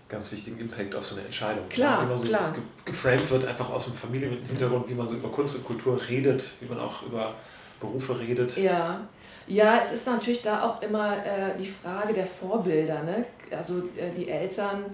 ganz 0.07 0.31
wichtigen 0.31 0.59
Impact 0.59 0.95
auf 0.95 1.05
so 1.05 1.15
eine 1.15 1.25
Entscheidung. 1.25 1.67
Klar, 1.69 2.03
immer 2.03 2.17
so 2.17 2.27
klar. 2.27 2.53
geframed 2.83 3.29
wird, 3.29 3.45
einfach 3.45 3.69
aus 3.69 3.85
dem 3.85 3.93
Familienhintergrund, 3.93 4.89
wie 4.89 4.93
man 4.93 5.07
so 5.07 5.15
über 5.15 5.29
Kunst 5.29 5.55
und 5.55 5.65
Kultur 5.65 5.99
redet, 6.09 6.51
wie 6.59 6.67
man 6.67 6.79
auch 6.79 7.03
über 7.03 7.33
Berufe 7.79 8.19
redet. 8.19 8.57
Ja, 8.57 9.01
ja, 9.47 9.79
es 9.81 9.91
ist 9.91 10.07
natürlich 10.07 10.41
da 10.41 10.63
auch 10.63 10.81
immer 10.81 11.17
äh, 11.17 11.57
die 11.59 11.67
Frage 11.67 12.13
der 12.13 12.25
Vorbilder. 12.25 13.03
Ne? 13.03 13.25
Also 13.51 13.79
äh, 13.95 14.11
die 14.15 14.29
Eltern, 14.29 14.85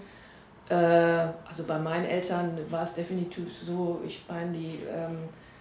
äh, 0.68 0.76
also 0.76 1.64
bei 1.66 1.80
meinen 1.80 2.06
Eltern 2.06 2.58
war 2.70 2.84
es 2.84 2.94
definitiv 2.94 3.48
so, 3.66 4.02
ich 4.06 4.24
meine, 4.28 4.52
die 4.52 4.80
ähm, 4.94 5.20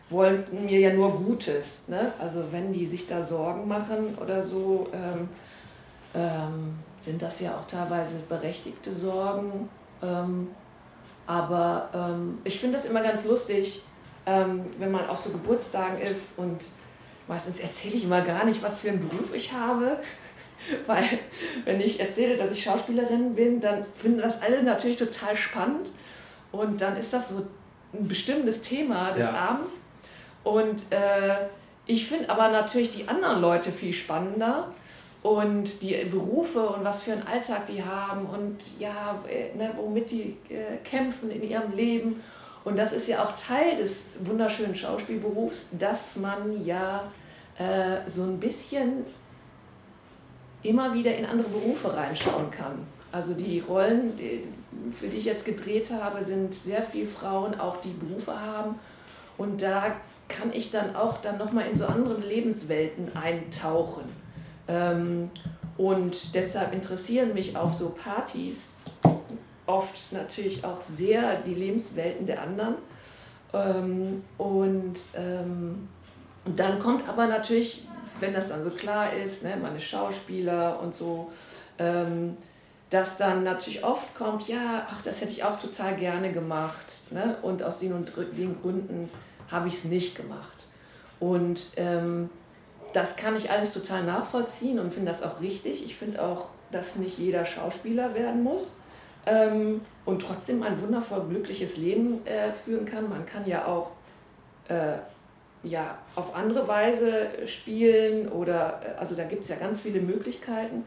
wollen 0.08 0.44
mir 0.50 0.80
ja 0.80 0.92
nur 0.92 1.12
Gutes. 1.12 1.84
Ne? 1.86 2.12
Also 2.18 2.44
wenn 2.50 2.72
die 2.72 2.84
sich 2.84 3.06
da 3.06 3.22
Sorgen 3.22 3.68
machen 3.68 4.18
oder 4.20 4.42
so, 4.42 4.88
ähm, 4.92 5.28
ähm, 6.14 6.78
sind 7.00 7.20
das 7.22 7.40
ja 7.40 7.56
auch 7.58 7.66
teilweise 7.66 8.18
berechtigte 8.28 8.92
Sorgen. 8.92 9.68
Ähm, 10.02 10.48
aber 11.26 11.88
ähm, 11.94 12.38
ich 12.44 12.58
finde 12.58 12.78
das 12.78 12.86
immer 12.86 13.02
ganz 13.02 13.24
lustig, 13.24 13.82
ähm, 14.26 14.66
wenn 14.78 14.90
man 14.90 15.08
auf 15.08 15.18
so 15.18 15.30
Geburtstagen 15.30 16.00
ist 16.00 16.38
und 16.38 16.64
Meistens 17.30 17.60
erzähle 17.60 17.94
ich 17.94 18.02
immer 18.02 18.22
gar 18.22 18.44
nicht, 18.44 18.60
was 18.60 18.80
für 18.80 18.88
einen 18.88 19.08
Beruf 19.08 19.32
ich 19.32 19.52
habe, 19.52 20.00
weil 20.88 21.04
wenn 21.64 21.80
ich 21.80 22.00
erzähle, 22.00 22.36
dass 22.36 22.50
ich 22.50 22.64
Schauspielerin 22.64 23.36
bin, 23.36 23.60
dann 23.60 23.84
finden 23.84 24.18
das 24.18 24.42
alle 24.42 24.64
natürlich 24.64 24.96
total 24.96 25.36
spannend 25.36 25.92
und 26.50 26.80
dann 26.80 26.96
ist 26.96 27.12
das 27.12 27.28
so 27.28 27.46
ein 27.94 28.08
bestimmtes 28.08 28.62
Thema 28.62 29.12
des 29.12 29.22
ja. 29.22 29.32
Abends. 29.32 29.74
Und 30.42 30.80
äh, 30.90 31.36
ich 31.86 32.08
finde 32.08 32.28
aber 32.30 32.48
natürlich 32.48 32.90
die 32.90 33.06
anderen 33.06 33.40
Leute 33.40 33.70
viel 33.70 33.92
spannender 33.92 34.74
und 35.22 35.82
die 35.82 35.94
Berufe 36.04 36.60
und 36.60 36.84
was 36.84 37.02
für 37.02 37.12
einen 37.12 37.26
Alltag 37.26 37.66
die 37.66 37.84
haben 37.84 38.26
und 38.26 38.56
ja, 38.78 39.22
äh, 39.28 39.56
ne, 39.56 39.72
womit 39.76 40.10
die 40.10 40.36
äh, 40.48 40.76
kämpfen 40.82 41.30
in 41.30 41.42
ihrem 41.42 41.72
Leben. 41.72 42.22
Und 42.64 42.78
das 42.78 42.92
ist 42.92 43.08
ja 43.08 43.24
auch 43.24 43.36
Teil 43.36 43.76
des 43.76 44.06
wunderschönen 44.20 44.74
Schauspielberufs, 44.74 45.70
dass 45.78 46.16
man 46.16 46.64
ja 46.64 47.10
äh, 47.58 48.08
so 48.08 48.22
ein 48.22 48.38
bisschen 48.38 49.04
immer 50.62 50.94
wieder 50.94 51.14
in 51.16 51.26
andere 51.26 51.48
Berufe 51.48 51.94
reinschauen 51.94 52.50
kann. 52.50 52.86
Also 53.12 53.34
die 53.34 53.60
Rollen, 53.60 54.16
die, 54.16 54.44
für 54.92 55.08
die 55.08 55.18
ich 55.18 55.24
jetzt 55.24 55.44
gedreht 55.44 55.90
habe, 55.90 56.22
sind 56.22 56.54
sehr 56.54 56.82
viele 56.82 57.06
Frauen, 57.06 57.58
auch 57.58 57.78
die 57.78 57.92
Berufe 57.92 58.38
haben. 58.38 58.78
Und 59.36 59.62
da 59.62 59.96
kann 60.28 60.52
ich 60.52 60.70
dann 60.70 60.94
auch 60.94 61.18
dann 61.18 61.38
nochmal 61.38 61.66
in 61.66 61.74
so 61.74 61.86
andere 61.86 62.20
Lebenswelten 62.20 63.16
eintauchen. 63.16 64.04
Ähm, 64.70 65.30
und 65.76 66.34
deshalb 66.34 66.72
interessieren 66.72 67.34
mich 67.34 67.56
auf 67.56 67.74
so 67.74 67.90
Partys 67.90 68.68
oft 69.66 70.12
natürlich 70.12 70.64
auch 70.64 70.80
sehr 70.80 71.36
die 71.36 71.54
Lebenswelten 71.54 72.26
der 72.26 72.42
anderen. 72.42 72.74
Ähm, 73.52 74.22
und 74.38 74.98
ähm, 75.14 75.88
und 76.44 76.58
dann 76.58 76.78
kommt 76.78 77.06
aber 77.08 77.26
natürlich, 77.26 77.86
wenn 78.18 78.32
das 78.32 78.48
dann 78.48 78.62
so 78.62 78.70
klar 78.70 79.12
ist, 79.12 79.42
ne, 79.42 79.56
man 79.60 79.76
ist 79.76 79.84
Schauspieler 79.84 80.80
und 80.80 80.94
so, 80.94 81.30
dass 82.90 83.16
dann 83.16 83.44
natürlich 83.44 83.84
oft 83.84 84.14
kommt, 84.14 84.48
ja, 84.48 84.86
ach, 84.90 85.00
das 85.02 85.20
hätte 85.20 85.30
ich 85.30 85.44
auch 85.44 85.58
total 85.58 85.96
gerne 85.96 86.32
gemacht. 86.32 86.86
Ne? 87.10 87.36
Und 87.42 87.62
aus 87.62 87.78
den 87.78 87.92
und 87.92 88.12
den 88.36 88.60
Gründen 88.60 89.08
habe 89.50 89.68
ich 89.68 89.74
es 89.74 89.84
nicht 89.84 90.16
gemacht. 90.16 90.66
Und 91.20 91.68
ähm, 91.76 92.28
das 92.92 93.16
kann 93.16 93.36
ich 93.36 93.50
alles 93.50 93.72
total 93.72 94.04
nachvollziehen 94.04 94.78
und 94.78 94.92
finde 94.92 95.10
das 95.10 95.22
auch 95.22 95.40
richtig. 95.40 95.84
Ich 95.84 95.96
finde 95.96 96.22
auch, 96.22 96.48
dass 96.70 96.96
nicht 96.96 97.18
jeder 97.18 97.44
Schauspieler 97.44 98.14
werden 98.14 98.42
muss 98.42 98.76
ähm, 99.26 99.80
und 100.04 100.22
trotzdem 100.22 100.62
ein 100.62 100.80
wundervoll 100.80 101.24
glückliches 101.28 101.76
Leben 101.76 102.24
äh, 102.26 102.52
führen 102.52 102.86
kann. 102.86 103.08
Man 103.08 103.26
kann 103.26 103.46
ja 103.46 103.66
auch 103.66 103.92
äh, 104.68 104.98
ja, 105.62 105.98
auf 106.14 106.34
andere 106.34 106.66
Weise 106.66 107.46
spielen 107.46 108.28
oder 108.28 108.80
äh, 108.84 108.98
also 108.98 109.14
da 109.14 109.24
gibt 109.24 109.44
es 109.44 109.48
ja 109.48 109.56
ganz 109.56 109.80
viele 109.80 110.00
Möglichkeiten. 110.00 110.86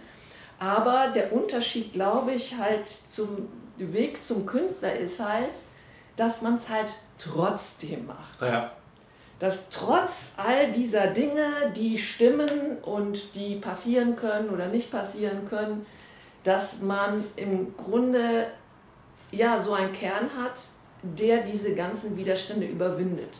Aber 0.59 1.11
der 1.13 1.33
Unterschied, 1.33 1.93
glaube 1.93 2.31
ich, 2.31 2.57
halt 2.57 2.87
zum 2.87 3.49
Weg 3.77 4.23
zum 4.23 4.45
Künstler 4.45 4.95
ist 4.95 5.19
halt, 5.19 5.53
dass 6.15 6.41
man 6.41 6.55
es 6.55 6.69
halt 6.69 6.93
trotzdem 7.17 8.05
macht. 8.07 8.41
Ja. 8.41 8.71
Dass 9.43 9.67
trotz 9.67 10.35
all 10.37 10.71
dieser 10.71 11.07
Dinge, 11.07 11.73
die 11.75 11.97
stimmen 11.97 12.77
und 12.81 13.35
die 13.35 13.55
passieren 13.55 14.15
können 14.15 14.49
oder 14.49 14.67
nicht 14.67 14.89
passieren 14.89 15.49
können, 15.49 15.85
dass 16.45 16.79
man 16.81 17.25
im 17.35 17.75
Grunde 17.75 18.47
ja 19.31 19.59
so 19.59 19.73
einen 19.73 19.91
Kern 19.91 20.29
hat, 20.37 20.61
der 21.01 21.39
diese 21.39 21.75
ganzen 21.75 22.15
Widerstände 22.15 22.65
überwindet. 22.65 23.39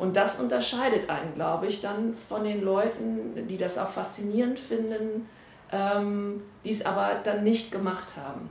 Und 0.00 0.16
das 0.16 0.40
unterscheidet 0.40 1.08
einen, 1.08 1.32
glaube 1.36 1.68
ich, 1.68 1.80
dann 1.80 2.16
von 2.16 2.42
den 2.42 2.64
Leuten, 2.64 3.46
die 3.46 3.56
das 3.56 3.78
auch 3.78 3.90
faszinierend 3.90 4.58
finden, 4.58 5.28
ähm, 5.70 6.42
die 6.64 6.72
es 6.72 6.84
aber 6.84 7.20
dann 7.22 7.44
nicht 7.44 7.70
gemacht 7.70 8.16
haben. 8.16 8.50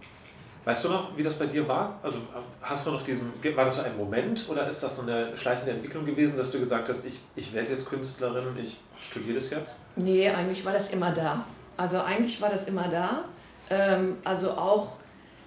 Weißt 0.66 0.86
du 0.86 0.90
noch, 0.90 1.18
wie 1.18 1.24
das 1.24 1.34
bei 1.34 1.46
dir 1.46 1.68
war? 1.68 2.00
Also 2.02 2.20
hast 2.62 2.88
du 2.88 2.92
noch 2.92 3.02
diesen, 3.02 3.34
war 3.56 3.66
das 3.66 3.78
so 3.78 3.82
ein 3.82 3.98
Moment 3.98 4.48
oder 4.50 4.66
ist 4.68 4.82
das 4.82 4.98
so 4.98 5.02
eine 5.02 5.36
schleichende 5.36 5.74
Entwicklung 5.74 6.06
gewesen, 6.06 6.38
dass 6.38 6.52
du 6.52 6.60
gesagt 6.60 6.88
hast, 6.90 7.06
ich, 7.06 7.20
ich 7.36 7.54
werde 7.54 7.72
jetzt 7.72 7.88
Künstlerin, 7.88 8.58
ich 8.60 8.78
studiere 9.02 9.36
das 9.36 9.50
jetzt? 9.50 9.76
Nee, 9.96 10.30
eigentlich 10.30 10.64
war 10.66 10.74
das 10.74 10.90
immer 10.90 11.12
da. 11.12 11.46
Also 11.76 12.02
eigentlich 12.02 12.42
war 12.42 12.50
das 12.50 12.66
immer 12.66 12.88
da. 12.88 13.26
Ähm, 13.70 14.18
also 14.24 14.52
auch, 14.52 14.98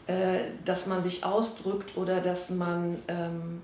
äh, 0.07 0.41
dass 0.65 0.87
man 0.87 1.03
sich 1.03 1.25
ausdrückt 1.25 1.97
oder 1.97 2.21
dass 2.21 2.51
man... 2.51 3.03
Ähm, 3.09 3.63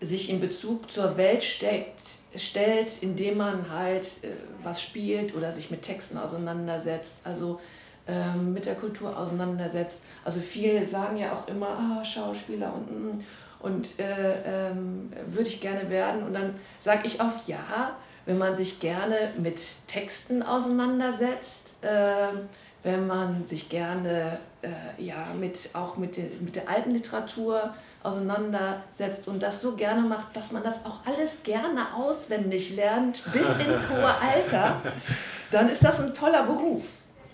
sich 0.00 0.28
in 0.30 0.40
Bezug 0.40 0.90
zur 0.90 1.16
Welt 1.16 1.42
steckt, 1.42 2.02
stellt, 2.34 3.02
indem 3.02 3.38
man 3.38 3.70
halt 3.70 4.04
äh, 4.22 4.28
was 4.62 4.82
spielt 4.82 5.34
oder 5.34 5.52
sich 5.52 5.70
mit 5.70 5.82
Texten 5.82 6.18
auseinandersetzt. 6.18 7.16
Also 7.24 7.60
ähm, 8.08 8.52
mit 8.52 8.66
der 8.66 8.74
Kultur 8.74 9.16
auseinandersetzt. 9.16 10.02
Also 10.24 10.40
viele 10.40 10.86
sagen 10.86 11.16
ja 11.16 11.32
auch 11.32 11.48
immer, 11.48 11.68
ah, 11.68 12.04
Schauspieler 12.04 12.72
und, 12.72 12.90
mm, 12.90 13.24
und 13.60 13.98
äh, 13.98 14.70
ähm, 14.70 15.12
würde 15.26 15.48
ich 15.48 15.60
gerne 15.60 15.88
werden. 15.90 16.22
Und 16.22 16.34
dann 16.34 16.54
sage 16.80 17.02
ich 17.04 17.20
oft, 17.20 17.48
ja, 17.48 17.96
wenn 18.26 18.38
man 18.38 18.54
sich 18.54 18.80
gerne 18.80 19.32
mit 19.38 19.60
Texten 19.88 20.42
auseinandersetzt, 20.42 21.82
äh, 21.82 22.36
wenn 22.82 23.06
man 23.06 23.44
sich 23.46 23.68
gerne 23.68 24.38
äh, 24.62 25.02
ja, 25.02 25.28
mit, 25.38 25.70
auch 25.72 25.96
mit, 25.96 26.16
de, 26.16 26.24
mit 26.40 26.54
der 26.54 26.68
alten 26.68 26.92
Literatur 26.92 27.74
auseinandersetzt 28.02 29.26
und 29.26 29.42
das 29.42 29.60
so 29.60 29.74
gerne 29.74 30.02
macht, 30.02 30.36
dass 30.36 30.52
man 30.52 30.62
das 30.62 30.84
auch 30.84 31.00
alles 31.04 31.42
gerne 31.42 31.94
auswendig 31.96 32.76
lernt 32.76 33.24
bis 33.32 33.48
ins 33.66 33.88
hohe 33.90 34.14
Alter, 34.14 34.80
dann 35.50 35.68
ist 35.68 35.82
das 35.82 35.98
ein 35.98 36.14
toller 36.14 36.44
Beruf. 36.44 36.84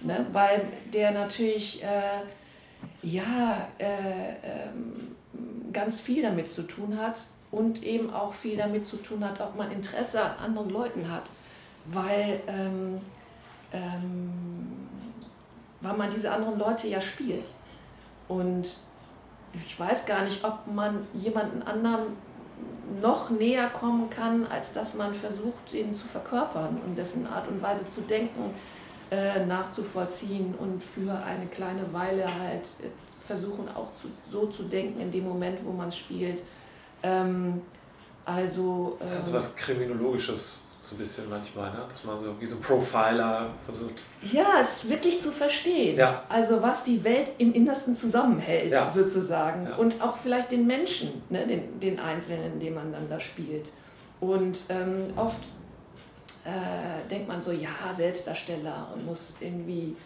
Ne? 0.05 0.27
Weil 0.33 0.67
der 0.93 1.13
natürlich 1.13 1.83
äh, 1.83 2.23
ja, 3.03 3.69
äh, 3.79 3.85
ähm, 4.43 5.17
ganz 5.73 6.01
viel 6.01 6.23
damit 6.23 6.49
zu 6.49 6.63
tun 6.63 6.99
hat 6.99 7.19
und 7.51 7.83
eben 7.83 8.13
auch 8.13 8.33
viel 8.33 8.57
damit 8.57 8.87
zu 8.87 8.97
tun 8.97 9.25
hat, 9.25 9.41
ob 9.41 9.57
man 9.57 9.71
Interesse 9.71 10.23
an 10.23 10.37
anderen 10.39 10.71
Leuten 10.71 11.11
hat. 11.11 11.25
Weil 11.87 12.41
ähm, 12.47 13.01
ähm, 13.73 14.83
weil 15.83 15.97
man 15.97 16.11
diese 16.11 16.31
anderen 16.31 16.59
Leute 16.59 16.89
ja 16.89 17.01
spielt. 17.01 17.47
Und 18.29 18.79
ich 19.53 19.79
weiß 19.79 20.07
gar 20.07 20.23
nicht, 20.25 20.45
ob 20.45 20.67
man 20.73 21.07
jemanden 21.13 21.63
anderen 21.63 22.17
noch 23.01 23.31
näher 23.31 23.69
kommen 23.69 24.09
kann, 24.09 24.47
als 24.47 24.73
dass 24.73 24.95
man 24.95 25.13
versucht, 25.13 25.75
ihn 25.75 25.93
zu 25.93 26.07
verkörpern 26.07 26.81
und 26.87 26.97
dessen 26.97 27.27
Art 27.27 27.49
und 27.49 27.61
Weise 27.61 27.89
zu 27.89 28.03
denken 28.03 28.55
äh, 29.13 29.45
nachzuvollziehen 29.45 30.55
und 30.59 30.83
für 30.83 31.13
eine 31.13 31.47
kleine 31.47 31.93
Weile 31.93 32.25
halt 32.25 32.65
äh, 32.83 32.89
versuchen 33.23 33.69
auch 33.69 33.93
zu, 33.93 34.09
so 34.31 34.47
zu 34.47 34.63
denken 34.63 35.01
in 35.01 35.13
dem 35.13 35.25
Moment, 35.25 35.59
wo 35.65 35.71
man 35.71 35.93
spielt. 35.93 36.43
Ähm, 37.03 37.61
also, 38.25 38.97
das 39.01 39.19
hat 39.19 39.27
so 39.27 39.33
ähm, 39.33 39.37
was 39.37 39.55
Kriminologisches 39.55 40.69
so 40.81 40.95
ein 40.97 40.99
bisschen 40.99 41.29
manchmal, 41.29 41.71
ne? 41.71 41.85
dass 41.89 42.03
man 42.05 42.19
so 42.19 42.41
wie 42.41 42.47
so 42.47 42.57
ein 42.57 42.63
Profiler 42.63 43.51
versucht. 43.65 44.03
Ja, 44.23 44.63
es 44.63 44.89
wirklich 44.89 45.21
zu 45.21 45.31
verstehen. 45.31 45.97
Ja. 45.99 46.25
Also 46.29 46.63
was 46.63 46.83
die 46.83 47.05
Welt 47.05 47.33
im 47.37 47.53
Innersten 47.53 47.95
zusammenhält, 47.95 48.73
ja. 48.73 48.91
sozusagen. 48.91 49.67
Ja. 49.67 49.77
Und 49.77 50.01
auch 50.03 50.17
vielleicht 50.17 50.51
den 50.51 50.67
Menschen, 50.67 51.23
ne? 51.29 51.47
den, 51.47 51.79
den 51.79 52.01
Einzelnen, 52.01 52.59
den 52.59 52.75
man 52.75 52.91
dann 52.91 53.09
da 53.09 53.21
spielt. 53.21 53.69
Und 54.21 54.61
ähm, 54.71 55.13
oft 55.17 55.43
äh, 56.45 57.09
denkt 57.09 57.29
man 57.29 57.43
so, 57.43 57.53
ja, 57.53 57.71
Selbstdarsteller 57.97 58.89
und 58.95 59.07
muss 59.07 59.35
irgendwie, 59.41 59.97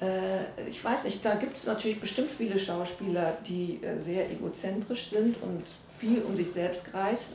äh, 0.00 0.68
ich 0.68 0.82
weiß 0.82 1.04
nicht, 1.04 1.24
da 1.24 1.34
gibt 1.34 1.56
es 1.56 1.66
natürlich 1.66 2.00
bestimmt 2.00 2.30
viele 2.30 2.58
Schauspieler, 2.58 3.38
die 3.46 3.82
äh, 3.82 3.98
sehr 3.98 4.30
egozentrisch 4.30 5.08
sind 5.08 5.40
und 5.42 5.64
viel 5.98 6.22
um 6.22 6.36
sich 6.36 6.50
selbst 6.50 6.90
kreis, 6.90 7.32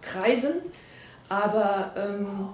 kreisen 0.00 0.62
aber 1.30 1.92
ähm, 1.96 2.48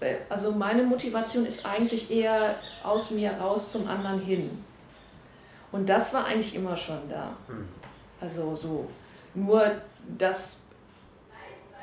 äh, 0.00 0.16
also 0.28 0.52
meine 0.52 0.82
Motivation 0.82 1.46
ist 1.46 1.64
eigentlich 1.64 2.10
eher 2.10 2.56
aus 2.82 3.12
mir 3.12 3.32
raus 3.32 3.72
zum 3.72 3.88
anderen 3.88 4.20
hin. 4.20 4.50
Und 5.72 5.88
das 5.88 6.12
war 6.12 6.26
eigentlich 6.26 6.54
immer 6.54 6.76
schon 6.76 7.08
da. 7.08 7.36
Hm. 7.46 7.68
Also 8.20 8.54
so. 8.54 8.88
Nur, 9.34 9.76
dass 10.18 10.56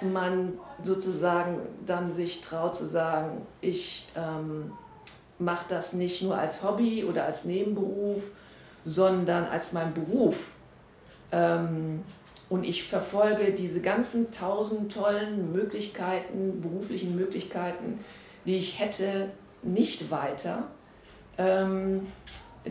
man 0.01 0.53
sozusagen 0.83 1.59
dann 1.85 2.11
sich 2.11 2.41
traut 2.41 2.75
zu 2.75 2.85
sagen, 2.85 3.45
ich 3.61 4.09
ähm, 4.15 4.71
mache 5.39 5.65
das 5.69 5.93
nicht 5.93 6.21
nur 6.21 6.37
als 6.37 6.63
Hobby 6.63 7.03
oder 7.03 7.25
als 7.25 7.45
Nebenberuf, 7.45 8.23
sondern 8.83 9.45
als 9.45 9.73
mein 9.73 9.93
Beruf. 9.93 10.51
Ähm, 11.31 12.03
und 12.49 12.63
ich 12.65 12.83
verfolge 12.83 13.53
diese 13.53 13.81
ganzen 13.81 14.31
tausend 14.31 14.93
tollen 14.93 15.53
Möglichkeiten, 15.53 16.59
beruflichen 16.59 17.15
Möglichkeiten, 17.15 18.03
die 18.45 18.57
ich 18.57 18.79
hätte, 18.79 19.31
nicht 19.63 20.11
weiter. 20.11 20.63
Ähm, 21.37 22.07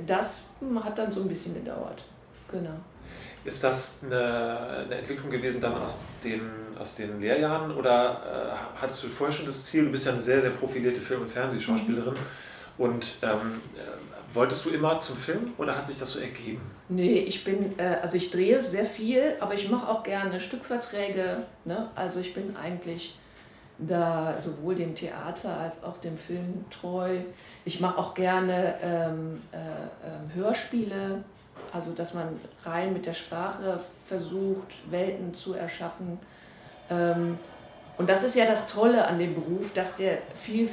das 0.07 0.45
hat 0.83 0.99
dann 0.99 1.13
so 1.13 1.23
ein 1.23 1.29
bisschen 1.29 1.55
gedauert. 1.55 2.05
Genau. 2.51 2.75
Ist 3.45 3.65
das 3.65 4.03
eine, 4.05 4.85
eine, 4.85 4.97
Entwicklung 4.97 5.31
gewesen 5.31 5.61
dann 5.61 5.75
aus 5.75 6.01
den, 6.23 6.43
aus 6.81 6.95
den 6.95 7.21
Lehrjahren 7.21 7.71
oder 7.73 8.57
äh, 8.75 8.81
hattest 8.81 9.05
du 9.05 9.09
vorher 9.09 9.35
schon 9.35 9.47
das 9.47 9.67
Ziel, 9.67 9.85
du 9.85 9.91
bist 9.91 10.07
ja 10.07 10.13
eine 10.13 10.21
sehr, 10.21 10.41
sehr 10.41 10.51
profilierte 10.51 11.01
Film- 11.01 11.23
und 11.23 11.31
Fernsehschauspielerin 11.31 12.15
mhm. 12.15 12.85
und 12.85 13.19
ähm, 13.23 13.61
Wolltest 14.33 14.65
du 14.65 14.71
immer 14.71 15.01
zum 15.01 15.17
Film 15.17 15.55
oder 15.59 15.77
hat 15.77 15.89
sich 15.89 15.99
das 15.99 16.13
so 16.13 16.21
ergeben? 16.21 16.61
Nee, 16.89 17.19
ich 17.19 17.43
bin, 17.43 17.77
äh, 17.79 17.99
also 18.01 18.17
ich 18.17 18.31
drehe 18.31 18.65
sehr 18.65 18.85
viel, 18.85 19.35
aber 19.41 19.55
ich 19.55 19.69
mache 19.69 19.89
auch 19.89 20.05
gerne 20.05 20.39
Stückverträge. 20.39 21.45
Ne? 21.65 21.91
Also 21.97 22.21
ich 22.21 22.33
bin 22.33 22.57
eigentlich 22.57 23.19
da 23.79 24.37
sowohl 24.39 24.77
dem 24.77 24.95
Theater 24.95 25.57
als 25.57 25.83
auch 25.83 25.99
dem 25.99 26.17
Film 26.17 26.65
treu. 26.71 27.19
Ich 27.65 27.81
mache 27.81 27.99
auch 27.99 28.15
gerne 28.15 28.77
ähm, 28.83 29.41
äh, 29.51 29.57
äh, 29.57 30.35
Hörspiele, 30.35 31.25
also 31.73 31.93
dass 31.93 32.15
man 32.15 32.29
rein 32.63 32.93
mit 32.93 33.07
der 33.07 33.15
Sprache 33.15 33.81
versucht, 34.07 34.91
Welten 34.93 35.35
zu 35.35 35.55
erschaffen. 35.55 36.19
Ähm, 36.91 37.39
und 37.99 38.09
das 38.09 38.23
ist 38.23 38.35
ja 38.35 38.47
das 38.47 38.67
Tolle 38.67 39.07
an 39.07 39.19
dem 39.19 39.35
Beruf, 39.35 39.73
dass 39.75 39.97
der 39.97 40.19
viel 40.35 40.69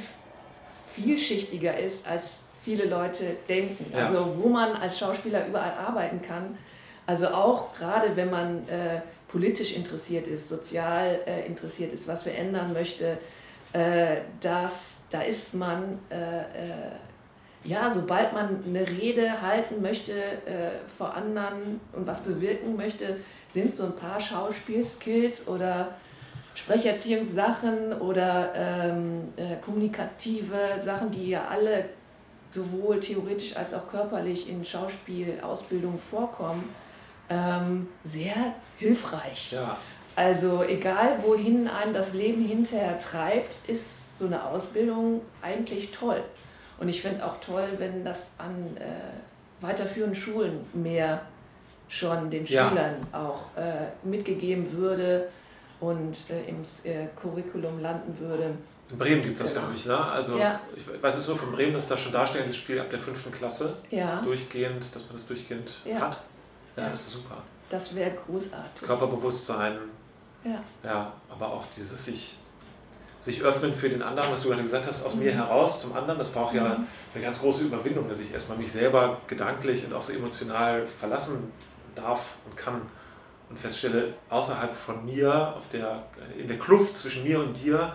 vielschichtiger 0.94 1.78
ist 1.78 2.06
als 2.06 2.40
viele 2.62 2.86
Leute 2.86 3.36
denken. 3.48 3.92
Ja. 3.92 4.06
Also 4.06 4.34
wo 4.38 4.48
man 4.48 4.72
als 4.72 4.98
Schauspieler 4.98 5.46
überall 5.46 5.72
arbeiten 5.72 6.20
kann. 6.22 6.58
Also 7.06 7.28
auch 7.28 7.74
gerade 7.74 8.16
wenn 8.16 8.30
man 8.30 8.68
äh, 8.68 9.00
politisch 9.28 9.76
interessiert 9.76 10.26
ist, 10.26 10.48
sozial 10.48 11.20
äh, 11.26 11.46
interessiert 11.46 11.92
ist, 11.92 12.08
was 12.08 12.24
verändern 12.24 12.72
möchte, 12.72 13.18
äh, 13.72 14.16
das, 14.40 14.96
da 15.10 15.22
ist 15.22 15.54
man, 15.54 15.98
äh, 16.10 16.40
äh, 16.40 16.44
ja, 17.64 17.92
sobald 17.92 18.32
man 18.32 18.64
eine 18.66 18.88
Rede 18.88 19.42
halten 19.42 19.82
möchte 19.82 20.12
äh, 20.12 20.70
vor 20.96 21.14
anderen 21.14 21.80
und 21.92 22.06
was 22.06 22.20
bewirken 22.20 22.76
möchte, 22.76 23.16
sind 23.48 23.74
so 23.74 23.84
ein 23.84 23.96
paar 23.96 24.20
Schauspielskills 24.20 25.48
oder 25.48 25.96
Sprecherziehungssachen 26.58 27.92
oder 28.00 28.52
ähm, 28.56 29.32
kommunikative 29.64 30.80
Sachen, 30.80 31.10
die 31.12 31.30
ja 31.30 31.46
alle 31.48 31.84
sowohl 32.50 32.98
theoretisch 32.98 33.56
als 33.56 33.74
auch 33.74 33.86
körperlich 33.88 34.48
in 34.50 34.64
Schauspielausbildung 34.64 35.98
vorkommen, 35.98 36.68
ähm, 37.30 37.86
sehr 38.02 38.34
hilfreich. 38.76 39.52
Ja. 39.52 39.76
Also 40.16 40.64
egal 40.64 41.22
wohin 41.22 41.68
einen 41.68 41.94
das 41.94 42.12
Leben 42.12 42.44
hinterher 42.44 42.98
treibt, 42.98 43.68
ist 43.68 44.18
so 44.18 44.26
eine 44.26 44.42
Ausbildung 44.42 45.20
eigentlich 45.40 45.92
toll. 45.92 46.24
Und 46.80 46.88
ich 46.88 47.02
finde 47.02 47.24
auch 47.24 47.38
toll, 47.40 47.68
wenn 47.78 48.04
das 48.04 48.30
an 48.36 48.76
äh, 48.78 49.64
weiterführenden 49.64 50.20
Schulen 50.20 50.66
mehr 50.72 51.20
schon 51.88 52.30
den 52.30 52.46
ja. 52.46 52.68
Schülern 52.68 52.96
auch 53.12 53.56
äh, 53.56 53.90
mitgegeben 54.02 54.72
würde 54.72 55.28
und 55.80 56.16
äh, 56.30 56.48
im 56.48 56.60
äh, 56.84 57.08
Curriculum 57.20 57.80
landen 57.80 58.18
würde. 58.18 58.54
In 58.90 58.98
Bremen 58.98 59.20
gibt 59.20 59.34
es 59.34 59.42
das, 59.42 59.52
glaube 59.52 59.74
ich. 59.74 59.84
Ne? 59.84 59.98
Also 59.98 60.38
ja. 60.38 60.60
ich 60.74 61.02
weiß 61.02 61.18
es 61.18 61.28
nur 61.28 61.36
von 61.36 61.52
Bremen, 61.52 61.74
dass 61.74 61.88
da 61.88 61.96
schon 61.96 62.12
darstellendes 62.12 62.56
Spiel 62.56 62.80
ab 62.80 62.88
der 62.90 62.98
fünften 62.98 63.30
Klasse 63.30 63.76
ja. 63.90 64.22
durchgehend, 64.22 64.94
dass 64.94 65.04
man 65.04 65.12
das 65.14 65.26
durchgehend 65.26 65.80
ja. 65.84 66.00
hat. 66.00 66.22
Ja, 66.76 66.88
das 66.90 67.00
ist 67.00 67.12
super. 67.12 67.42
Das 67.68 67.94
wäre 67.94 68.12
großartig. 68.12 68.86
Körperbewusstsein. 68.86 69.76
Ja. 70.44 70.62
Ja, 70.82 71.12
aber 71.28 71.48
auch 71.48 71.66
dieses 71.76 72.02
sich, 72.04 72.38
sich 73.20 73.42
öffnen 73.42 73.74
für 73.74 73.90
den 73.90 74.02
anderen, 74.02 74.32
was 74.32 74.42
du 74.42 74.48
gerade 74.48 74.62
gesagt 74.62 74.86
hast, 74.86 75.04
aus 75.04 75.16
mhm. 75.16 75.24
mir 75.24 75.32
heraus 75.32 75.82
zum 75.82 75.94
anderen, 75.94 76.18
das 76.18 76.30
braucht 76.30 76.54
mhm. 76.54 76.60
ja 76.60 76.84
eine 77.14 77.22
ganz 77.22 77.40
große 77.40 77.64
Überwindung, 77.64 78.08
dass 78.08 78.20
ich 78.20 78.32
erstmal 78.32 78.56
mich 78.56 78.72
selber 78.72 79.20
gedanklich 79.26 79.84
und 79.84 79.92
auch 79.92 80.02
so 80.02 80.12
emotional 80.12 80.86
verlassen 80.86 81.52
darf 81.94 82.36
und 82.46 82.56
kann 82.56 82.80
und 83.50 83.58
feststelle, 83.58 84.14
außerhalb 84.28 84.74
von 84.74 85.04
mir, 85.04 85.54
auf 85.56 85.68
der, 85.70 86.04
in 86.38 86.48
der 86.48 86.58
Kluft 86.58 86.98
zwischen 86.98 87.24
mir 87.24 87.40
und 87.40 87.54
dir, 87.54 87.94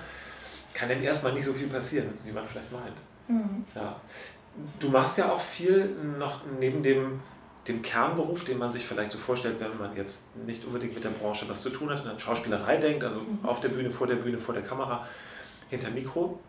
kann 0.73 0.89
denn 0.89 1.03
erstmal 1.03 1.33
nicht 1.33 1.45
so 1.45 1.53
viel 1.53 1.67
passieren, 1.67 2.09
wie 2.23 2.31
man 2.31 2.45
vielleicht 2.45 2.71
meint. 2.71 2.97
Mhm. 3.27 3.65
Ja. 3.75 3.95
Du 4.79 4.89
machst 4.89 5.17
ja 5.17 5.31
auch 5.31 5.39
viel 5.39 5.95
noch 6.17 6.41
neben 6.59 6.83
dem, 6.83 7.21
dem 7.67 7.81
Kernberuf, 7.81 8.43
den 8.43 8.57
man 8.57 8.71
sich 8.71 8.85
vielleicht 8.85 9.11
so 9.11 9.17
vorstellt, 9.17 9.59
wenn 9.59 9.77
man 9.77 9.95
jetzt 9.95 10.35
nicht 10.45 10.65
unbedingt 10.65 10.93
mit 10.93 11.03
der 11.03 11.09
Branche 11.09 11.47
was 11.47 11.61
zu 11.61 11.69
tun 11.69 11.89
hat 11.89 12.03
und 12.03 12.09
an 12.09 12.19
Schauspielerei 12.19 12.77
denkt, 12.77 13.03
also 13.03 13.19
mhm. 13.19 13.39
auf 13.43 13.61
der 13.61 13.69
Bühne, 13.69 13.89
vor 13.89 14.07
der 14.07 14.15
Bühne, 14.15 14.39
vor 14.39 14.53
der 14.53 14.63
Kamera, 14.63 15.05
hinter 15.69 15.89
Mikro. 15.91 16.39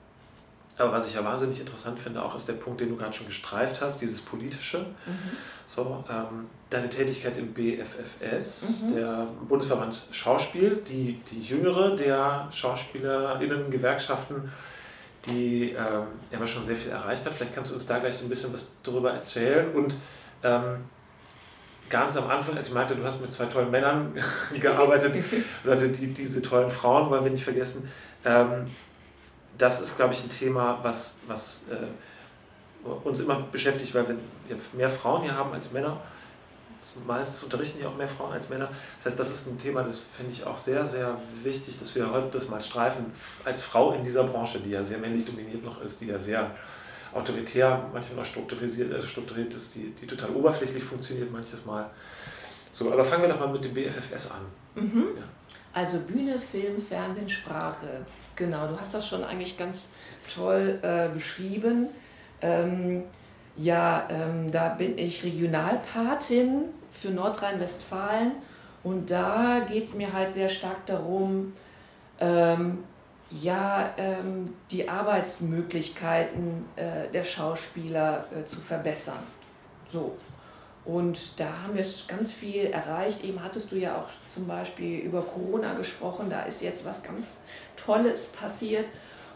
Aber 0.77 0.93
was 0.93 1.09
ich 1.09 1.15
ja 1.15 1.25
wahnsinnig 1.25 1.61
interessant 1.61 2.01
finde, 2.01 2.23
auch 2.23 2.35
ist 2.35 2.49
der 2.49 2.55
Punkt, 2.55 2.81
den 2.81 2.89
du 2.89 2.97
gerade 2.97 3.13
schon 3.13 3.27
gestreift 3.27 3.81
hast, 3.81 4.01
dieses 4.01 4.21
politische. 4.21 4.79
Mhm. 4.79 5.37
So, 5.67 6.05
ähm, 6.11 6.47
deine 6.69 6.89
Tätigkeit 6.89 7.37
im 7.37 7.53
BFFS, 7.53 8.83
mhm. 8.83 8.95
der 8.95 9.27
Bundesverband 9.49 10.03
Schauspiel, 10.11 10.83
die, 10.89 11.21
die 11.31 11.41
jüngere 11.41 11.95
der 11.95 12.49
SchauspielerInnen-Gewerkschaften, 12.51 14.51
die 15.27 15.71
ähm, 15.71 16.07
aber 16.35 16.47
schon 16.47 16.65
sehr 16.65 16.77
viel 16.77 16.91
erreicht 16.91 17.25
hat. 17.25 17.35
Vielleicht 17.35 17.55
kannst 17.55 17.71
du 17.71 17.77
uns 17.77 17.87
da 17.87 17.99
gleich 17.99 18.15
so 18.15 18.27
ein 18.27 18.29
bisschen 18.29 18.53
was 18.53 18.73
darüber 18.83 19.13
erzählen. 19.13 19.71
Und 19.73 19.97
ähm, 20.43 20.85
ganz 21.89 22.17
am 22.17 22.29
Anfang, 22.29 22.57
als 22.57 22.69
ich 22.69 22.75
meinte, 22.75 22.97
du 22.97 23.05
hast 23.05 23.21
mit 23.21 23.33
zwei 23.33 23.47
tollen 23.47 23.71
Männern 23.71 24.13
gearbeitet, 24.61 25.25
also 25.65 25.87
die, 25.87 26.13
diese 26.13 26.43
tollen 26.43 26.71
Frauen 26.71 27.11
wollen 27.11 27.25
wir 27.25 27.31
nicht 27.31 27.45
vergessen. 27.45 27.89
Ähm, 28.25 28.67
das 29.59 29.81
ist, 29.81 29.97
glaube 29.97 30.15
ich, 30.15 30.25
ein 30.25 30.31
Thema, 30.31 30.79
was, 30.83 31.19
was 31.27 31.65
äh, 31.71 32.89
uns 33.05 33.21
immer 33.21 33.41
beschäftigt, 33.53 33.95
weil 33.95 34.09
wir 34.09 34.17
mehr 34.73 34.91
Frauen 34.91 35.23
hier 35.23 35.35
haben 35.35 35.53
als 35.53 35.73
Männer 35.73 36.01
meistens 37.07 37.43
unterrichten 37.43 37.81
ja 37.81 37.89
auch 37.89 37.97
mehr 37.97 38.09
Frauen 38.09 38.33
als 38.33 38.49
Männer. 38.49 38.69
Das 38.99 39.07
heißt, 39.07 39.19
das 39.19 39.31
ist 39.33 39.47
ein 39.49 39.59
Thema, 39.59 39.83
das 39.83 40.01
finde 40.01 40.33
ich 40.33 40.47
auch 40.47 40.57
sehr, 40.57 40.87
sehr 40.87 41.19
wichtig, 41.43 41.79
dass 41.79 41.95
wir 41.95 42.11
heute 42.11 42.29
das 42.33 42.49
mal 42.49 42.63
streifen. 42.63 43.07
Als 43.45 43.63
Frau 43.63 43.93
in 43.93 44.05
dieser 44.05 44.25
Branche, 44.25 44.61
die 44.61 44.71
ja 44.71 44.83
sehr 44.83 44.99
männlich 44.99 45.25
dominiert 45.25 45.65
noch 45.65 45.83
ist, 45.83 46.01
die 46.01 46.07
ja 46.07 46.19
sehr 46.19 46.51
autoritär, 47.13 47.89
manchmal 47.93 48.19
noch 48.19 48.25
strukturisiert, 48.25 48.93
also 48.93 49.07
strukturiert 49.07 49.55
ist, 49.55 49.75
die, 49.75 49.91
die 49.91 50.07
total 50.07 50.31
oberflächlich 50.31 50.83
funktioniert 50.83 51.31
manches 51.31 51.65
Mal. 51.65 51.89
So, 52.71 52.93
aber 52.93 53.05
fangen 53.05 53.23
wir 53.23 53.29
doch 53.29 53.41
mal 53.41 53.49
mit 53.49 53.65
dem 53.65 53.73
BFFS 53.73 54.33
an. 54.33 54.41
Mhm. 54.75 55.09
Ja. 55.17 55.23
Also 55.73 56.01
Bühne, 56.01 56.39
Film, 56.39 56.81
Fernsehen, 56.81 57.29
Sprache. 57.29 58.05
Genau, 58.37 58.67
du 58.67 58.79
hast 58.79 58.93
das 58.95 59.07
schon 59.07 59.25
eigentlich 59.25 59.57
ganz 59.57 59.91
toll 60.35 60.79
äh, 60.83 61.09
beschrieben. 61.09 61.89
Ähm, 62.41 63.05
ja, 63.57 64.09
ähm, 64.11 64.51
da 64.51 64.71
bin 64.71 64.99
ich 64.99 65.23
Regionalpatin 65.23 66.65
für 66.91 67.11
Nordrhein-Westfalen 67.11 68.33
und 68.83 69.11
da 69.11 69.61
geht 69.69 69.87
es 69.87 69.95
mir 69.95 70.13
halt 70.13 70.33
sehr 70.33 70.49
stark 70.49 70.85
darum, 70.87 71.53
ähm, 72.19 72.85
ja, 73.31 73.91
ähm, 73.97 74.55
die 74.71 74.89
Arbeitsmöglichkeiten 74.89 76.65
äh, 76.77 77.09
der 77.13 77.25
Schauspieler 77.25 78.27
äh, 78.33 78.45
zu 78.45 78.61
verbessern. 78.61 79.23
So. 79.89 80.17
Und 80.85 81.41
da 81.41 81.47
haben 81.63 81.75
wir 81.75 81.85
ganz 82.09 82.31
viel 82.31 82.67
erreicht. 82.67 83.25
Eben 83.25 83.43
hattest 83.43 83.73
du 83.73 83.77
ja 83.77 83.97
auch 83.97 84.09
zum 84.29 84.47
Beispiel 84.47 84.99
über 84.99 85.23
Corona 85.23 85.73
gesprochen. 85.75 86.29
Da 86.29 86.43
ist 86.43 86.61
jetzt 86.61 86.85
was 86.85 87.03
ganz 87.03 87.39
Tolles 87.85 88.27
passiert. 88.27 88.87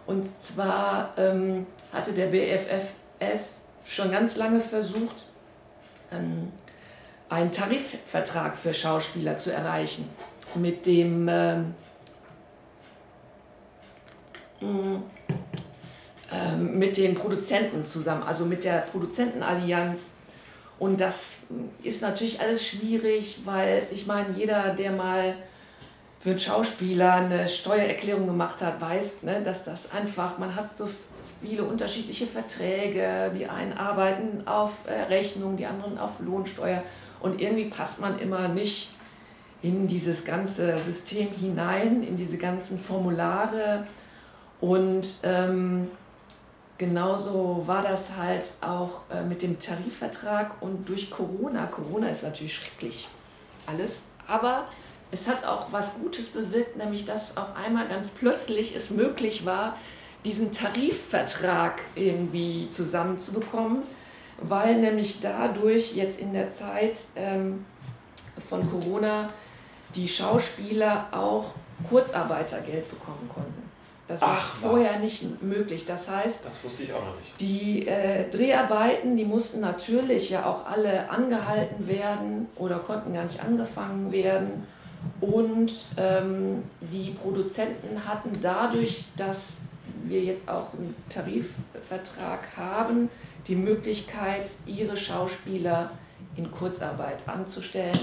Und 0.06 0.26
zwar 0.42 1.12
ähm, 1.16 1.66
hatte 1.92 2.12
der 2.12 2.28
BFFS 2.28 3.60
schon 3.84 4.10
ganz 4.10 4.36
lange 4.36 4.60
versucht, 4.60 5.16
ähm, 6.12 6.52
einen 7.28 7.52
Tarifvertrag 7.52 8.56
für 8.56 8.72
Schauspieler 8.72 9.36
zu 9.36 9.52
erreichen 9.52 10.08
mit 10.54 10.86
dem 10.86 11.28
ähm, 11.28 11.74
äh, 16.30 16.56
mit 16.56 16.96
den 16.96 17.14
Produzenten 17.14 17.86
zusammen, 17.86 18.22
also 18.22 18.44
mit 18.44 18.64
der 18.64 18.78
Produzentenallianz. 18.78 20.10
Und 20.78 21.00
das 21.00 21.42
ist 21.82 22.02
natürlich 22.02 22.40
alles 22.40 22.66
schwierig, 22.66 23.40
weil 23.44 23.86
ich 23.90 24.06
meine, 24.06 24.36
jeder, 24.36 24.74
der 24.74 24.92
mal 24.92 25.34
für 26.20 26.30
einen 26.30 26.38
Schauspieler 26.38 27.14
eine 27.14 27.48
Steuererklärung 27.48 28.26
gemacht 28.26 28.60
hat, 28.62 28.80
weiß, 28.80 29.22
ne, 29.22 29.42
dass 29.44 29.64
das 29.64 29.92
einfach, 29.92 30.38
man 30.38 30.54
hat 30.54 30.76
so 30.76 30.88
viele 31.40 31.64
unterschiedliche 31.64 32.26
Verträge. 32.26 33.30
Die 33.36 33.46
einen 33.46 33.72
arbeiten 33.72 34.46
auf 34.46 34.86
äh, 34.86 35.02
Rechnung, 35.02 35.56
die 35.56 35.66
anderen 35.66 35.98
auf 35.98 36.20
Lohnsteuer. 36.20 36.82
Und 37.20 37.40
irgendwie 37.40 37.66
passt 37.66 38.00
man 38.00 38.18
immer 38.18 38.48
nicht 38.48 38.92
in 39.62 39.86
dieses 39.86 40.24
ganze 40.24 40.78
System 40.80 41.28
hinein, 41.32 42.02
in 42.02 42.16
diese 42.16 42.38
ganzen 42.38 42.78
Formulare. 42.78 43.86
Und 44.60 45.06
ähm, 45.22 45.88
genauso 46.78 47.64
war 47.66 47.82
das 47.82 48.16
halt 48.16 48.50
auch 48.60 49.02
äh, 49.10 49.22
mit 49.22 49.42
dem 49.42 49.58
Tarifvertrag 49.58 50.62
und 50.62 50.88
durch 50.88 51.10
Corona. 51.10 51.66
Corona 51.66 52.08
ist 52.08 52.22
natürlich 52.22 52.54
schrecklich, 52.54 53.08
alles. 53.66 54.02
Aber 54.26 54.66
es 55.10 55.26
hat 55.26 55.44
auch 55.44 55.72
was 55.72 55.94
Gutes 55.94 56.28
bewirkt, 56.28 56.76
nämlich 56.76 57.04
dass 57.04 57.36
auf 57.36 57.56
einmal 57.56 57.88
ganz 57.88 58.08
plötzlich 58.10 58.76
es 58.76 58.90
möglich 58.90 59.46
war, 59.46 59.76
diesen 60.24 60.52
Tarifvertrag 60.52 61.80
irgendwie 61.94 62.68
zusammenzubekommen, 62.68 63.82
weil 64.42 64.76
nämlich 64.80 65.20
dadurch 65.20 65.94
jetzt 65.94 66.20
in 66.20 66.32
der 66.32 66.50
Zeit 66.50 66.98
ähm, 67.16 67.64
von 68.48 68.68
Corona 68.70 69.30
die 69.94 70.06
Schauspieler 70.06 71.08
auch 71.12 71.52
Kurzarbeitergeld 71.88 72.90
bekommen 72.90 73.30
konnten. 73.32 73.68
Das 74.06 74.22
war 74.22 74.36
Ach, 74.38 74.54
vorher 74.54 74.94
was? 74.94 75.00
nicht 75.00 75.42
möglich. 75.42 75.84
Das 75.84 76.08
heißt, 76.08 76.44
das 76.44 76.64
wusste 76.64 76.82
ich 76.82 76.92
auch 76.94 77.04
noch 77.04 77.16
nicht. 77.18 77.38
Die 77.40 77.86
äh, 77.86 78.28
Dreharbeiten, 78.30 79.16
die 79.16 79.26
mussten 79.26 79.60
natürlich 79.60 80.30
ja 80.30 80.46
auch 80.46 80.66
alle 80.66 81.10
angehalten 81.10 81.86
werden 81.86 82.48
oder 82.56 82.78
konnten 82.78 83.12
gar 83.12 83.24
nicht 83.24 83.40
angefangen 83.40 84.10
werden. 84.10 84.66
Und 85.20 85.72
ähm, 85.96 86.62
die 86.80 87.10
Produzenten 87.10 88.04
hatten 88.06 88.30
dadurch, 88.40 89.04
dass 89.16 89.54
wir 90.04 90.22
jetzt 90.22 90.48
auch 90.48 90.72
einen 90.74 90.94
Tarifvertrag 91.08 92.56
haben, 92.56 93.10
die 93.46 93.56
Möglichkeit, 93.56 94.50
ihre 94.66 94.96
Schauspieler 94.96 95.90
in 96.36 96.50
Kurzarbeit 96.50 97.18
anzustellen 97.26 97.98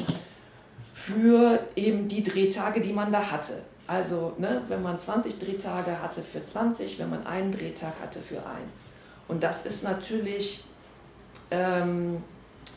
für 0.93 1.59
eben 1.75 2.07
die 2.07 2.23
Drehtage, 2.23 2.81
die 2.81 2.93
man 2.93 3.11
da 3.11 3.31
hatte. 3.31 3.61
Also 3.87 4.33
ne, 4.37 4.61
wenn 4.67 4.81
man 4.81 4.99
20 4.99 5.39
Drehtage 5.39 6.01
hatte 6.01 6.21
für 6.21 6.43
20, 6.43 6.97
wenn 6.99 7.09
man 7.09 7.27
einen 7.27 7.51
Drehtag 7.51 7.93
hatte 8.01 8.19
für 8.19 8.37
einen. 8.37 8.71
Und 9.27 9.43
das 9.43 9.65
ist 9.65 9.83
natürlich 9.83 10.63
ähm, 11.51 12.23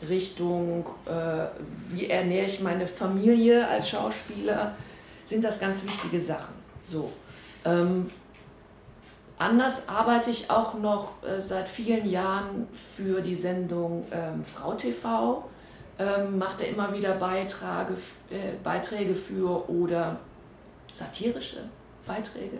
Richtung, 0.07 0.85
äh, 1.05 1.47
wie 1.89 2.09
ernähre 2.09 2.45
ich 2.45 2.61
meine 2.61 2.87
Familie 2.87 3.67
als 3.67 3.89
Schauspieler, 3.89 4.75
sind 5.25 5.43
das 5.43 5.59
ganz 5.59 5.83
wichtige 5.83 6.21
Sachen. 6.21 6.55
So. 6.85 7.11
Ähm, 7.65 8.09
Anders 9.39 9.87
arbeite 9.87 10.31
ich 10.31 10.51
auch 10.51 10.73
noch 10.73 11.23
äh, 11.23 11.41
seit 11.41 11.69
vielen 11.69 12.09
Jahren 12.09 12.67
für 12.73 13.21
die 13.21 13.35
Sendung 13.35 14.05
ähm, 14.11 14.43
Frau 14.43 14.73
TV, 14.73 15.45
ähm, 15.97 16.37
mache 16.37 16.65
immer 16.65 16.93
wieder 16.93 17.13
Beiträge, 17.13 17.93
äh, 18.29 18.57
Beiträge 18.61 19.15
für 19.15 19.69
oder 19.69 20.17
satirische 20.93 21.61
Beiträge. 22.05 22.59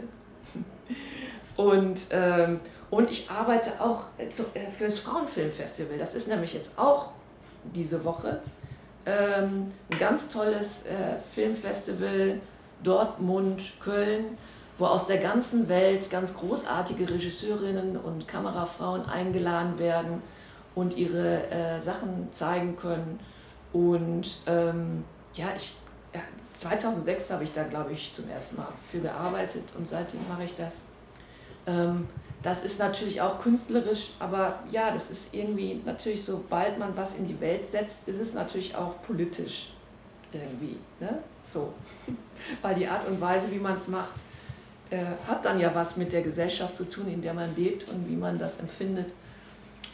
Und, 1.57 2.03
ähm, 2.11 2.61
und 2.89 3.09
ich 3.09 3.29
arbeite 3.29 3.81
auch 3.81 4.05
äh, 4.17 4.27
äh, 4.27 4.71
fürs 4.71 4.99
Frauenfilmfestival. 4.99 5.97
Das 5.97 6.15
ist 6.15 6.29
nämlich 6.29 6.53
jetzt 6.53 6.71
auch 6.77 7.11
diese 7.63 8.03
Woche. 8.03 8.41
Ähm, 9.05 9.71
ein 9.89 9.97
ganz 9.97 10.29
tolles 10.29 10.85
äh, 10.85 11.17
Filmfestival, 11.33 12.39
Dortmund, 12.83 13.73
Köln 13.79 14.37
wo 14.79 14.85
aus 14.85 15.07
der 15.07 15.17
ganzen 15.17 15.67
Welt 15.67 16.09
ganz 16.09 16.33
großartige 16.33 17.09
Regisseurinnen 17.09 17.97
und 17.97 18.27
Kamerafrauen 18.27 19.05
eingeladen 19.05 19.77
werden 19.77 20.23
und 20.73 20.95
ihre 20.95 21.49
äh, 21.51 21.81
Sachen 21.81 22.29
zeigen 22.31 22.77
können. 22.77 23.19
Und 23.73 24.37
ähm, 24.47 25.03
ja, 25.33 25.47
ich, 25.55 25.75
ja, 26.13 26.21
2006 26.57 27.29
habe 27.29 27.43
ich 27.43 27.53
da, 27.53 27.63
glaube 27.63 27.91
ich, 27.91 28.13
zum 28.13 28.29
ersten 28.29 28.55
Mal 28.55 28.69
für 28.89 28.99
gearbeitet 28.99 29.63
und 29.77 29.85
seitdem 29.85 30.21
mache 30.29 30.45
ich 30.45 30.55
das. 30.55 30.75
Ähm, 31.67 32.07
das 32.41 32.63
ist 32.63 32.79
natürlich 32.79 33.21
auch 33.21 33.39
künstlerisch, 33.39 34.11
aber 34.19 34.59
ja, 34.71 34.91
das 34.91 35.09
ist 35.09 35.33
irgendwie 35.33 35.81
natürlich, 35.85 36.23
sobald 36.23 36.79
man 36.79 36.95
was 36.95 37.15
in 37.15 37.25
die 37.25 37.39
Welt 37.41 37.67
setzt, 37.67 38.07
ist 38.07 38.19
es 38.19 38.33
natürlich 38.33 38.75
auch 38.75 39.01
politisch 39.01 39.73
irgendwie. 40.31 40.77
Ne? 40.99 41.19
So. 41.51 41.73
Weil 42.61 42.75
die 42.75 42.87
Art 42.87 43.07
und 43.07 43.19
Weise, 43.19 43.51
wie 43.51 43.59
man 43.59 43.75
es 43.75 43.87
macht, 43.87 44.13
äh, 44.89 45.03
hat 45.27 45.43
dann 45.43 45.59
ja 45.59 45.73
was 45.75 45.97
mit 45.97 46.13
der 46.13 46.21
Gesellschaft 46.21 46.75
zu 46.75 46.89
tun, 46.89 47.07
in 47.07 47.21
der 47.21 47.33
man 47.33 47.55
lebt 47.55 47.89
und 47.89 48.07
wie 48.07 48.15
man 48.15 48.39
das 48.39 48.59
empfindet 48.59 49.11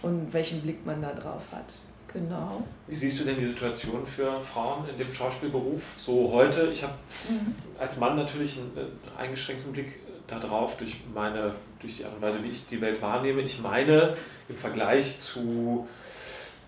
und 0.01 0.31
welchen 0.31 0.61
Blick 0.61 0.85
man 0.85 1.01
da 1.01 1.11
drauf 1.13 1.47
hat. 1.51 1.73
Genau. 2.13 2.63
Wie 2.87 2.95
siehst 2.95 3.19
du 3.19 3.25
denn 3.25 3.37
die 3.37 3.47
Situation 3.47 4.05
für 4.05 4.41
Frauen 4.41 4.87
in 4.87 4.97
dem 4.97 5.11
Schauspielberuf 5.11 5.95
so 5.97 6.31
heute? 6.31 6.69
Ich 6.71 6.81
habe 6.81 6.93
mhm. 7.27 7.55
als 7.77 7.97
Mann 7.97 8.15
natürlich 8.15 8.57
einen, 8.57 8.87
eingeschränkten 9.17 9.73
Blick 9.73 9.99
darauf 10.25 10.77
durch 10.77 10.95
meine, 11.13 11.55
durch 11.85 11.97
die 11.97 12.05
Art 12.05 12.15
und 12.15 12.21
Weise, 12.21 12.43
wie 12.43 12.49
ich 12.49 12.65
die 12.65 12.81
Welt 12.81 13.01
wahrnehme. 13.01 13.41
Ich 13.41 13.59
meine, 13.61 14.15
im 14.49 14.55
Vergleich 14.55 15.19
zu 15.19 15.87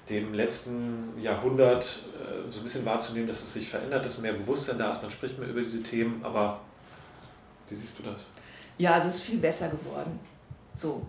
dem 0.10 0.34
letzten 0.34 1.20
Jahrhundert 1.20 2.06
äh, 2.16 2.50
so 2.52 2.62
ein 2.62 2.64
bisschen 2.64 2.86
wahrzunehmen, 2.86 3.28
dass 3.28 3.44
es 3.44 3.54
sich 3.54 3.68
verändert, 3.68 4.06
dass 4.06 4.20
mehr 4.20 4.34
Bewusstsein 4.34 4.78
da 4.78 4.92
ist, 4.92 5.02
man 5.02 5.12
spricht 5.12 5.38
mehr 5.38 5.50
über 5.50 5.62
diese 5.62 5.84
Themen, 5.84 6.22
aber 6.24 6.62
wie 7.68 7.76
siehst 7.76 8.00
du 8.00 8.04
das? 8.04 8.28
Ja, 8.78 8.94
also 8.94 9.10
es 9.10 9.16
ist 9.16 9.24
viel 9.24 9.40
besser 9.40 9.68
geworden. 9.68 10.20
So. 10.76 11.02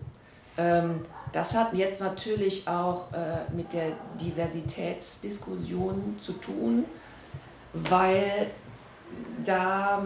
Ähm, 0.57 1.01
das 1.31 1.55
hat 1.55 1.73
jetzt 1.73 2.01
natürlich 2.01 2.67
auch 2.67 3.13
äh, 3.13 3.55
mit 3.55 3.71
der 3.71 3.91
Diversitätsdiskussion 4.19 6.17
zu 6.19 6.33
tun, 6.33 6.83
weil 7.73 8.49
da 9.45 10.03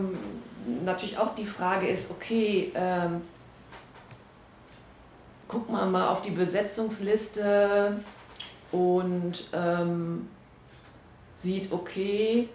natürlich 0.83 1.17
auch 1.17 1.33
die 1.33 1.45
Frage 1.45 1.87
ist, 1.87 2.11
okay, 2.11 2.71
ähm, 2.75 3.21
guckt 5.47 5.69
man 5.69 5.91
mal 5.91 6.07
auf 6.09 6.21
die 6.21 6.31
Besetzungsliste 6.31 7.99
und 8.71 9.47
ähm, 9.53 10.27
sieht, 11.35 11.71
okay, 11.71 12.49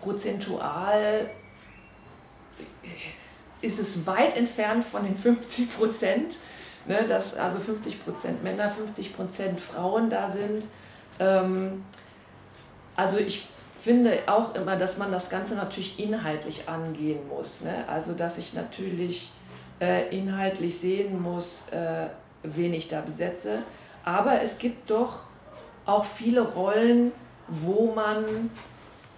prozentual 0.00 1.30
ist 3.60 3.78
es 3.78 4.06
weit 4.06 4.36
entfernt 4.36 4.84
von 4.84 5.04
den 5.04 5.16
50 5.16 5.76
Prozent, 5.76 6.36
ne, 6.86 7.06
dass 7.06 7.34
also 7.34 7.58
50 7.58 8.04
Prozent 8.04 8.42
Männer, 8.42 8.70
50 8.70 9.14
Prozent 9.14 9.60
Frauen 9.60 10.08
da 10.08 10.28
sind. 10.28 10.64
Ähm, 11.18 11.84
also 12.96 13.18
ich 13.18 13.46
finde 13.80 14.18
auch 14.26 14.54
immer, 14.54 14.76
dass 14.76 14.98
man 14.98 15.10
das 15.10 15.30
Ganze 15.30 15.54
natürlich 15.54 15.98
inhaltlich 15.98 16.68
angehen 16.68 17.26
muss. 17.28 17.62
Ne? 17.62 17.84
Also 17.88 18.12
dass 18.12 18.38
ich 18.38 18.54
natürlich 18.54 19.32
äh, 19.80 20.16
inhaltlich 20.16 20.78
sehen 20.78 21.22
muss, 21.22 21.64
äh, 21.70 22.06
wen 22.42 22.74
ich 22.74 22.88
da 22.88 23.00
besetze. 23.00 23.62
Aber 24.04 24.42
es 24.42 24.58
gibt 24.58 24.90
doch 24.90 25.20
auch 25.86 26.04
viele 26.04 26.42
Rollen, 26.42 27.12
wo 27.48 27.92
man 27.92 28.50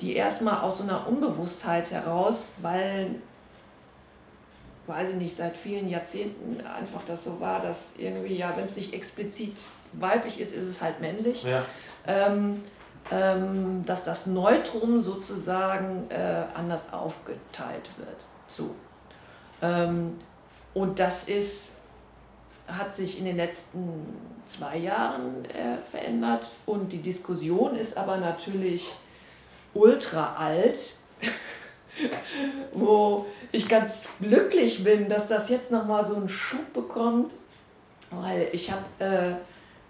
die 0.00 0.16
erstmal 0.16 0.60
aus 0.60 0.78
so 0.78 0.84
einer 0.84 1.06
Unbewusstheit 1.06 1.90
heraus, 1.90 2.50
weil, 2.60 3.16
weiß 4.86 5.10
ich 5.10 5.16
nicht, 5.16 5.36
seit 5.36 5.56
vielen 5.56 5.88
Jahrzehnten 5.88 6.64
einfach 6.66 7.00
das 7.06 7.24
so 7.24 7.40
war, 7.40 7.60
dass 7.60 7.78
irgendwie, 7.96 8.36
ja, 8.36 8.56
wenn 8.56 8.66
es 8.66 8.76
nicht 8.76 8.92
explizit 8.92 9.56
weiblich 9.92 10.40
ist, 10.40 10.54
ist 10.54 10.66
es 10.66 10.80
halt 10.80 11.00
männlich. 11.00 11.44
Ja. 11.44 11.64
Ähm, 12.06 12.62
ähm, 13.10 13.84
dass 13.86 14.04
das 14.04 14.26
Neutrum 14.26 15.00
sozusagen 15.00 16.10
äh, 16.10 16.42
anders 16.54 16.92
aufgeteilt 16.92 17.88
wird. 17.98 18.26
So. 18.48 18.74
Ähm, 19.62 20.18
und 20.74 20.98
das 20.98 21.24
ist, 21.24 21.68
hat 22.66 22.94
sich 22.94 23.18
in 23.18 23.24
den 23.24 23.36
letzten 23.36 24.16
zwei 24.46 24.78
Jahren 24.78 25.44
äh, 25.44 25.80
verändert 25.88 26.50
und 26.66 26.92
die 26.92 27.00
Diskussion 27.00 27.76
ist 27.76 27.96
aber 27.96 28.16
natürlich 28.16 28.92
ultra 29.76 30.34
alt, 30.36 30.96
wo 32.72 33.26
ich 33.52 33.68
ganz 33.68 34.08
glücklich 34.20 34.84
bin, 34.84 35.08
dass 35.08 35.28
das 35.28 35.48
jetzt 35.48 35.70
nochmal 35.70 36.04
so 36.04 36.16
einen 36.16 36.28
Schub 36.28 36.72
bekommt, 36.72 37.32
weil 38.10 38.48
ich 38.52 38.70
habe 38.70 38.84
äh, 38.98 39.34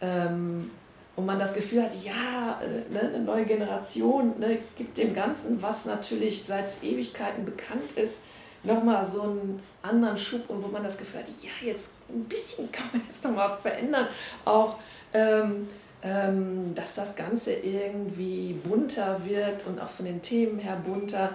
ähm, 0.00 0.70
und 1.16 1.24
man 1.24 1.38
das 1.38 1.54
Gefühl 1.54 1.82
hat, 1.82 1.92
ja, 2.04 2.60
äh, 2.62 2.92
ne, 2.92 3.00
eine 3.00 3.20
neue 3.20 3.46
Generation 3.46 4.38
ne, 4.38 4.58
gibt 4.76 4.98
dem 4.98 5.14
Ganzen, 5.14 5.60
was 5.62 5.86
natürlich 5.86 6.44
seit 6.44 6.82
Ewigkeiten 6.82 7.44
bekannt 7.44 7.92
ist, 7.96 8.18
nochmal 8.62 9.04
so 9.04 9.22
einen 9.22 9.62
anderen 9.82 10.18
Schub 10.18 10.48
und 10.50 10.62
wo 10.62 10.68
man 10.68 10.84
das 10.84 10.98
Gefühl 10.98 11.20
hat, 11.20 11.28
ja, 11.40 11.66
jetzt 11.66 11.90
ein 12.10 12.24
bisschen 12.24 12.70
kann 12.70 12.86
man 12.92 13.02
jetzt 13.08 13.24
nochmal 13.24 13.56
verändern. 13.62 14.08
Auch, 14.44 14.76
ähm, 15.14 15.68
dass 16.02 16.94
das 16.94 17.16
Ganze 17.16 17.52
irgendwie 17.52 18.52
bunter 18.52 19.20
wird 19.24 19.66
und 19.66 19.80
auch 19.80 19.88
von 19.88 20.04
den 20.04 20.22
Themen 20.22 20.58
her 20.58 20.80
bunter. 20.84 21.30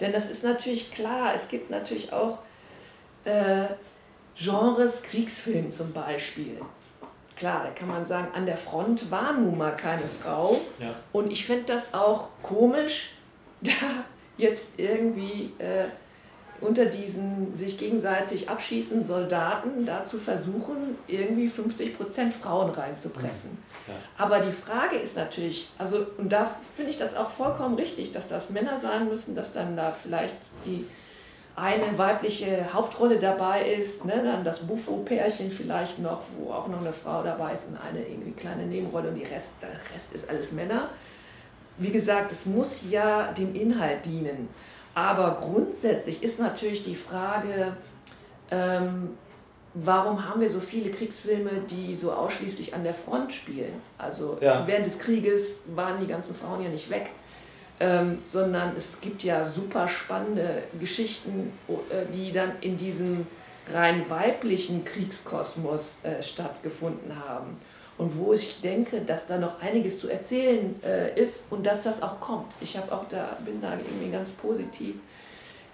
Denn 0.00 0.12
das 0.12 0.28
ist 0.28 0.42
natürlich 0.42 0.90
klar, 0.90 1.34
es 1.34 1.48
gibt 1.48 1.70
natürlich 1.70 2.12
auch 2.12 2.38
äh, 3.24 3.66
Genres, 4.34 5.02
Kriegsfilm 5.02 5.70
zum 5.70 5.92
Beispiel 5.92 6.58
klar, 7.36 7.64
da 7.64 7.70
kann 7.70 7.88
man 7.88 8.04
sagen, 8.04 8.28
an 8.34 8.46
der 8.46 8.56
Front 8.56 9.10
war 9.10 9.34
nun 9.34 9.56
mal 9.56 9.76
keine 9.76 10.08
Frau. 10.08 10.58
Ja. 10.78 10.94
Und 11.12 11.30
ich 11.30 11.46
finde 11.46 11.64
das 11.64 11.94
auch 11.94 12.28
komisch, 12.42 13.12
da 13.60 13.72
jetzt 14.36 14.78
irgendwie 14.78 15.52
äh, 15.58 15.84
unter 16.60 16.86
diesen 16.86 17.54
sich 17.56 17.78
gegenseitig 17.78 18.48
abschießenden 18.48 19.06
Soldaten 19.06 19.84
da 19.86 20.04
zu 20.04 20.18
versuchen, 20.18 20.96
irgendwie 21.06 21.48
50% 21.48 22.30
Frauen 22.30 22.70
reinzupressen. 22.70 23.58
Ja. 23.86 23.94
Aber 24.18 24.40
die 24.40 24.52
Frage 24.52 24.96
ist 24.96 25.16
natürlich, 25.16 25.70
also 25.78 26.06
und 26.18 26.32
da 26.32 26.56
finde 26.74 26.90
ich 26.90 26.98
das 26.98 27.16
auch 27.16 27.30
vollkommen 27.30 27.74
richtig, 27.76 28.12
dass 28.12 28.28
das 28.28 28.50
Männer 28.50 28.78
sein 28.78 29.08
müssen, 29.08 29.34
dass 29.34 29.52
dann 29.52 29.76
da 29.76 29.92
vielleicht 29.92 30.36
die 30.64 30.86
eine 31.56 31.96
weibliche 31.96 32.72
Hauptrolle 32.72 33.18
dabei 33.18 33.72
ist, 33.72 34.04
ne? 34.04 34.22
dann 34.22 34.44
das 34.44 34.60
Buffo-Pärchen 34.60 35.50
vielleicht 35.50 35.98
noch, 35.98 36.20
wo 36.38 36.52
auch 36.52 36.68
noch 36.68 36.82
eine 36.82 36.92
Frau 36.92 37.22
dabei 37.22 37.54
ist 37.54 37.68
und 37.68 37.78
eine 37.78 38.06
irgendwie 38.06 38.32
kleine 38.32 38.66
Nebenrolle 38.66 39.08
und 39.08 39.14
die 39.14 39.24
Rest, 39.24 39.52
der 39.62 39.70
Rest 39.94 40.12
ist 40.12 40.28
alles 40.28 40.52
Männer. 40.52 40.90
Wie 41.78 41.90
gesagt, 41.90 42.30
es 42.32 42.44
muss 42.44 42.82
ja 42.90 43.32
dem 43.32 43.54
Inhalt 43.54 44.04
dienen. 44.04 44.48
Aber 44.96 45.38
grundsätzlich 45.40 46.22
ist 46.24 46.40
natürlich 46.40 46.82
die 46.82 46.96
Frage, 46.96 47.76
ähm, 48.50 49.10
warum 49.74 50.28
haben 50.28 50.40
wir 50.40 50.50
so 50.50 50.58
viele 50.58 50.90
Kriegsfilme, 50.90 51.50
die 51.70 51.94
so 51.94 52.12
ausschließlich 52.12 52.74
an 52.74 52.82
der 52.82 52.94
Front 52.94 53.32
spielen? 53.32 53.74
Also 53.98 54.38
ja. 54.40 54.66
während 54.66 54.86
des 54.86 54.98
Krieges 54.98 55.60
waren 55.74 56.00
die 56.00 56.08
ganzen 56.08 56.34
Frauen 56.34 56.62
ja 56.62 56.68
nicht 56.68 56.90
weg 56.90 57.10
ähm, 57.78 58.18
sondern 58.26 58.74
es 58.76 59.00
gibt 59.00 59.22
ja 59.22 59.44
super 59.44 59.88
spannende 59.88 60.64
Geschichten, 60.80 61.52
äh, 61.68 62.06
die 62.12 62.32
dann 62.32 62.52
in 62.60 62.76
diesem 62.76 63.26
rein 63.72 64.08
weiblichen 64.08 64.84
Kriegskosmos 64.84 66.04
äh, 66.04 66.22
stattgefunden 66.22 67.12
haben. 67.28 67.58
Und 67.98 68.18
wo 68.18 68.34
ich 68.34 68.60
denke, 68.60 69.00
dass 69.00 69.26
da 69.26 69.38
noch 69.38 69.60
einiges 69.62 70.00
zu 70.00 70.10
erzählen 70.10 70.78
äh, 70.84 71.18
ist 71.18 71.44
und 71.50 71.64
dass 71.64 71.82
das 71.82 72.02
auch 72.02 72.20
kommt. 72.20 72.52
Ich 72.60 72.76
habe 72.76 72.92
auch 72.92 73.08
da, 73.08 73.38
bin 73.44 73.60
da 73.62 73.72
irgendwie 73.72 74.10
ganz 74.10 74.32
positiv, 74.32 74.96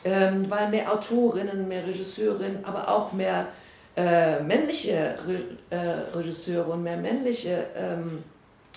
ähm, 0.05 0.49
weil 0.49 0.69
mehr 0.69 0.93
Autorinnen, 0.93 1.67
mehr 1.67 1.85
Regisseurinnen, 1.85 2.65
aber 2.65 2.89
auch 2.89 3.13
mehr 3.13 3.49
äh, 3.97 4.41
männliche 4.41 5.17
Re 5.27 5.43
äh, 5.71 6.17
Regisseure 6.17 6.73
und 6.73 6.83
mehr 6.83 6.97
männliche 6.97 7.67
ähm, 7.77 8.23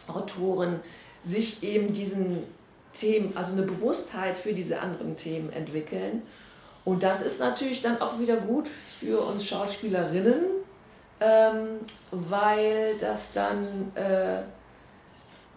Autoren 0.07 0.79
sich 1.23 1.63
eben 1.63 1.93
diesen 1.93 2.43
Themen, 2.93 3.31
also 3.35 3.53
eine 3.53 3.63
Bewusstheit 3.63 4.37
für 4.37 4.53
diese 4.53 4.79
anderen 4.79 5.15
Themen 5.17 5.51
entwickeln. 5.53 6.23
Und 6.83 7.03
das 7.03 7.21
ist 7.21 7.39
natürlich 7.39 7.81
dann 7.81 7.99
auch 8.01 8.19
wieder 8.19 8.37
gut 8.37 8.67
für 8.67 9.21
uns 9.21 9.45
Schauspielerinnen, 9.45 10.43
ähm, 11.19 11.79
weil 12.11 12.97
das 12.99 13.31
dann 13.33 13.91
äh, 13.95 14.41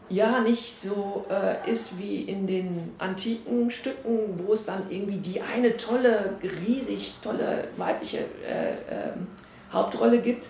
ja 0.08 0.40
nicht 0.40 0.80
so 0.80 1.26
äh, 1.30 1.70
ist 1.70 1.98
wie 1.98 2.22
in 2.22 2.46
den 2.46 2.94
antiken 2.98 3.70
Stücken, 3.70 4.38
wo 4.38 4.52
es 4.52 4.64
dann 4.64 4.90
irgendwie 4.90 5.18
die 5.18 5.40
eine 5.40 5.76
tolle, 5.76 6.36
riesig 6.42 7.16
tolle 7.22 7.68
weibliche 7.76 8.18
äh, 8.18 8.72
ähm, 8.90 9.28
Hauptrolle 9.72 10.20
gibt, 10.20 10.48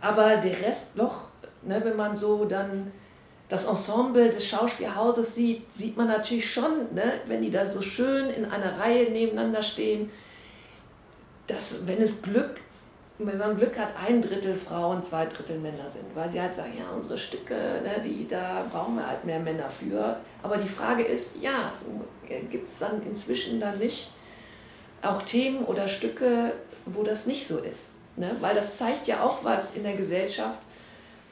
aber 0.00 0.36
der 0.36 0.60
Rest 0.62 0.96
noch, 0.96 1.28
ne, 1.62 1.80
wenn 1.84 1.96
man 1.96 2.16
so 2.16 2.44
dann 2.44 2.90
das 3.48 3.64
Ensemble 3.64 4.30
des 4.30 4.44
Schauspielhauses 4.46 5.36
sieht, 5.36 5.72
sieht 5.72 5.96
man 5.96 6.08
natürlich 6.08 6.50
schon, 6.50 6.92
ne, 6.94 7.20
wenn 7.26 7.42
die 7.42 7.50
da 7.50 7.70
so 7.70 7.80
schön 7.80 8.28
in 8.30 8.44
einer 8.44 8.78
Reihe 8.78 9.10
nebeneinander 9.10 9.62
stehen, 9.62 10.10
dass 11.46 11.86
wenn 11.86 12.02
es 12.02 12.22
Glück, 12.22 12.60
wenn 13.18 13.38
man 13.38 13.56
Glück 13.56 13.78
hat, 13.78 13.94
ein 13.96 14.20
Drittel 14.20 14.54
Frauen, 14.54 15.02
zwei 15.02 15.26
Drittel 15.26 15.58
Männer 15.58 15.90
sind, 15.90 16.04
weil 16.14 16.28
sie 16.28 16.40
halt 16.40 16.54
sagen, 16.54 16.72
ja, 16.78 16.84
unsere 16.94 17.16
Stücke, 17.16 17.54
ne, 17.54 18.02
die, 18.04 18.28
da 18.28 18.66
brauchen 18.70 18.96
wir 18.96 19.06
halt 19.06 19.24
mehr 19.24 19.40
Männer 19.40 19.70
für. 19.70 20.16
Aber 20.42 20.58
die 20.58 20.68
Frage 20.68 21.02
ist, 21.02 21.36
ja, 21.40 21.72
gibt 22.50 22.68
es 22.68 22.78
dann 22.78 23.02
inzwischen 23.02 23.58
dann 23.58 23.78
nicht 23.78 24.10
auch 25.02 25.22
Themen 25.22 25.64
oder 25.64 25.88
Stücke, 25.88 26.52
wo 26.84 27.02
das 27.02 27.26
nicht 27.26 27.46
so 27.46 27.58
ist? 27.58 27.92
Ne? 28.16 28.36
Weil 28.40 28.54
das 28.54 28.76
zeigt 28.76 29.06
ja 29.06 29.22
auch 29.22 29.44
was 29.44 29.74
in 29.74 29.82
der 29.82 29.96
Gesellschaft, 29.96 30.58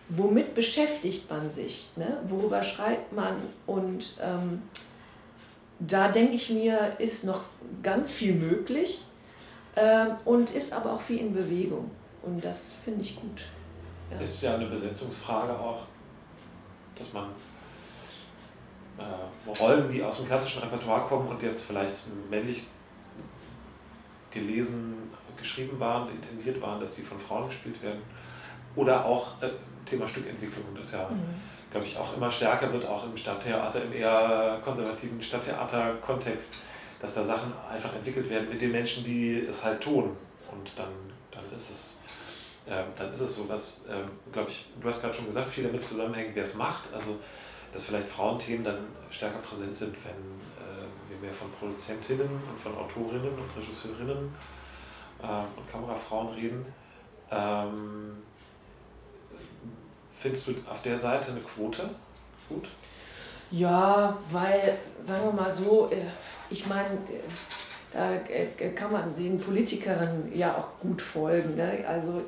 womit 0.08 0.54
beschäftigt 0.54 1.30
man 1.30 1.50
sich, 1.50 1.90
ne? 1.96 2.18
worüber 2.28 2.62
schreibt 2.62 3.12
man 3.12 3.36
und 3.66 4.14
ähm, 4.22 4.62
da 5.80 6.08
denke 6.08 6.34
ich 6.34 6.50
mir, 6.50 6.92
ist 6.98 7.24
noch 7.24 7.42
ganz 7.82 8.12
viel 8.12 8.34
möglich 8.34 9.02
und 10.24 10.50
ist 10.52 10.72
aber 10.72 10.92
auch 10.92 11.00
viel 11.00 11.18
in 11.18 11.34
Bewegung 11.34 11.90
und 12.22 12.44
das 12.44 12.74
finde 12.84 13.02
ich 13.02 13.16
gut. 13.16 13.42
Ja. 14.10 14.20
Ist 14.20 14.42
ja 14.42 14.54
eine 14.54 14.66
Besetzungsfrage 14.66 15.52
auch, 15.52 15.82
dass 16.96 17.12
man 17.12 17.26
äh, 18.98 19.50
Rollen, 19.50 19.90
die 19.90 20.02
aus 20.02 20.18
dem 20.18 20.26
klassischen 20.26 20.62
Repertoire 20.62 21.02
kommen 21.06 21.28
und 21.28 21.42
jetzt 21.42 21.62
vielleicht 21.66 21.94
männlich 22.30 22.64
gelesen, 24.30 25.10
geschrieben 25.36 25.78
waren, 25.80 26.08
intendiert 26.10 26.60
waren, 26.60 26.80
dass 26.80 26.94
die 26.96 27.02
von 27.02 27.18
Frauen 27.18 27.48
gespielt 27.48 27.82
werden. 27.82 28.02
Oder 28.76 29.04
auch 29.04 29.42
äh, 29.42 29.50
Thema 29.86 30.08
Stückentwicklung, 30.08 30.64
das 30.76 30.92
ja, 30.92 31.08
mhm. 31.08 31.22
glaube 31.70 31.86
ich, 31.86 31.96
auch 31.96 32.16
immer 32.16 32.30
stärker 32.30 32.72
wird, 32.72 32.86
auch 32.86 33.04
im 33.04 33.16
Stadttheater, 33.16 33.82
im 33.82 33.92
eher 33.92 34.60
konservativen 34.64 35.22
Stadttheater-Kontext, 35.22 36.54
dass 37.04 37.14
da 37.14 37.24
Sachen 37.24 37.52
einfach 37.70 37.94
entwickelt 37.94 38.30
werden 38.30 38.48
mit 38.48 38.62
den 38.62 38.72
Menschen, 38.72 39.04
die 39.04 39.44
es 39.46 39.62
halt 39.62 39.82
tun. 39.82 40.16
Und 40.50 40.70
dann, 40.74 40.92
dann 41.30 41.44
ist 41.54 41.70
es 41.70 42.02
äh, 42.66 42.82
dann 42.96 43.12
ist 43.12 43.20
es 43.20 43.36
so, 43.36 43.44
dass, 43.44 43.84
äh, 43.86 44.04
glaube 44.32 44.48
ich, 44.48 44.64
du 44.80 44.88
hast 44.88 45.02
gerade 45.02 45.14
schon 45.14 45.26
gesagt, 45.26 45.50
viel 45.50 45.64
damit 45.64 45.84
zusammenhängt, 45.84 46.34
wer 46.34 46.44
es 46.44 46.54
macht. 46.54 46.84
Also, 46.94 47.18
dass 47.74 47.84
vielleicht 47.84 48.08
Frauenthemen 48.08 48.64
dann 48.64 48.86
stärker 49.10 49.38
präsent 49.40 49.74
sind, 49.74 49.94
wenn 50.02 50.12
äh, 50.12 50.86
wir 51.10 51.18
mehr 51.20 51.34
von 51.34 51.50
Produzentinnen 51.52 52.26
und 52.26 52.58
von 52.58 52.74
Autorinnen 52.74 53.34
und 53.34 53.62
Regisseurinnen 53.62 54.34
äh, 55.22 55.58
und 55.58 55.70
Kamerafrauen 55.70 56.28
reden. 56.28 56.64
Ähm, 57.30 58.22
findest 60.14 60.48
du 60.48 60.54
auf 60.70 60.80
der 60.80 60.98
Seite 60.98 61.32
eine 61.32 61.40
Quote 61.40 61.90
gut? 62.48 62.64
Ja, 63.50 64.16
weil, 64.30 64.78
sagen 65.04 65.24
wir 65.26 65.32
mal 65.32 65.50
so, 65.50 65.88
äh, 65.90 65.96
ich 66.50 66.66
meine, 66.66 66.98
da 67.94 68.12
äh, 68.14 68.70
kann 68.70 68.92
man 68.92 69.14
den 69.16 69.38
Politikern 69.38 70.30
ja 70.34 70.56
auch 70.56 70.80
gut 70.80 71.00
folgen. 71.00 71.54
Ne? 71.54 71.84
Also 71.86 72.22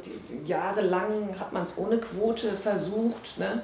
jahrelang 0.45 1.35
hat 1.39 1.53
man 1.53 1.65
es 1.65 1.77
ohne 1.77 1.99
Quote 1.99 2.53
versucht. 2.53 3.39
Ne? 3.39 3.63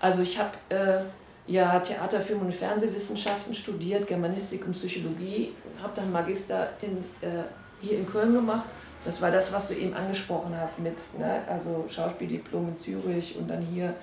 Also 0.00 0.22
ich 0.22 0.38
habe 0.38 0.50
äh, 0.68 1.02
ja 1.46 1.78
Theater, 1.78 2.20
Film 2.20 2.40
und 2.40 2.52
Fernsehwissenschaften 2.52 3.54
studiert, 3.54 4.08
Germanistik 4.08 4.66
und 4.66 4.72
Psychologie, 4.72 5.52
habe 5.80 5.92
dann 5.94 6.10
Magister 6.10 6.70
in, 6.82 6.98
äh, 7.26 7.44
hier 7.80 7.98
in 7.98 8.06
Köln 8.06 8.34
gemacht. 8.34 8.66
Das 9.04 9.22
war 9.22 9.30
das, 9.30 9.52
was 9.52 9.68
du 9.68 9.74
eben 9.74 9.94
angesprochen 9.94 10.56
hast 10.58 10.80
mit, 10.80 10.96
ne? 11.18 11.42
also 11.48 11.84
Schauspieldiplom 11.88 12.70
in 12.70 12.76
Zürich 12.76 13.36
und 13.36 13.48
dann 13.48 13.60
hier 13.60 13.94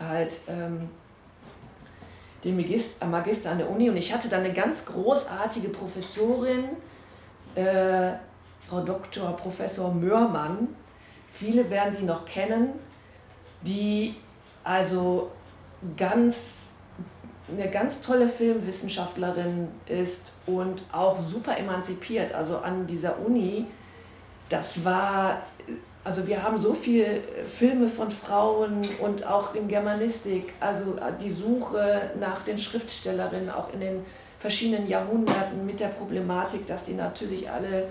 halt 0.00 0.32
ähm, 0.48 0.88
den 2.44 2.56
Magister, 2.56 3.06
Magister 3.06 3.50
an 3.50 3.58
der 3.58 3.70
Uni. 3.70 3.90
Und 3.90 3.96
ich 3.96 4.12
hatte 4.12 4.28
dann 4.28 4.44
eine 4.44 4.52
ganz 4.52 4.86
großartige 4.86 5.68
Professorin, 5.68 6.64
äh, 7.54 8.12
Frau 8.68 8.80
Dr. 8.80 9.36
Professor 9.36 9.92
Mörmann. 9.92 10.68
Viele 11.32 11.68
werden 11.70 11.92
sie 11.92 12.04
noch 12.04 12.24
kennen, 12.24 12.70
die 13.62 14.14
also 14.64 15.30
ganz 15.96 16.72
eine 17.50 17.70
ganz 17.70 18.02
tolle 18.02 18.28
Filmwissenschaftlerin 18.28 19.68
ist 19.86 20.32
und 20.46 20.84
auch 20.92 21.20
super 21.22 21.56
emanzipiert. 21.56 22.32
Also 22.32 22.58
an 22.58 22.86
dieser 22.86 23.18
Uni, 23.20 23.66
das 24.48 24.84
war, 24.84 25.42
also 26.08 26.26
wir 26.26 26.42
haben 26.42 26.56
so 26.56 26.72
viele 26.72 27.20
Filme 27.54 27.86
von 27.86 28.10
Frauen 28.10 28.80
und 29.02 29.26
auch 29.26 29.54
in 29.54 29.68
Germanistik, 29.68 30.54
also 30.58 30.96
die 31.20 31.28
Suche 31.28 32.12
nach 32.18 32.44
den 32.44 32.56
Schriftstellerinnen, 32.56 33.50
auch 33.50 33.74
in 33.74 33.80
den 33.80 34.06
verschiedenen 34.38 34.88
Jahrhunderten 34.88 35.66
mit 35.66 35.80
der 35.80 35.88
Problematik, 35.88 36.66
dass 36.66 36.84
die 36.84 36.94
natürlich 36.94 37.50
alle 37.50 37.88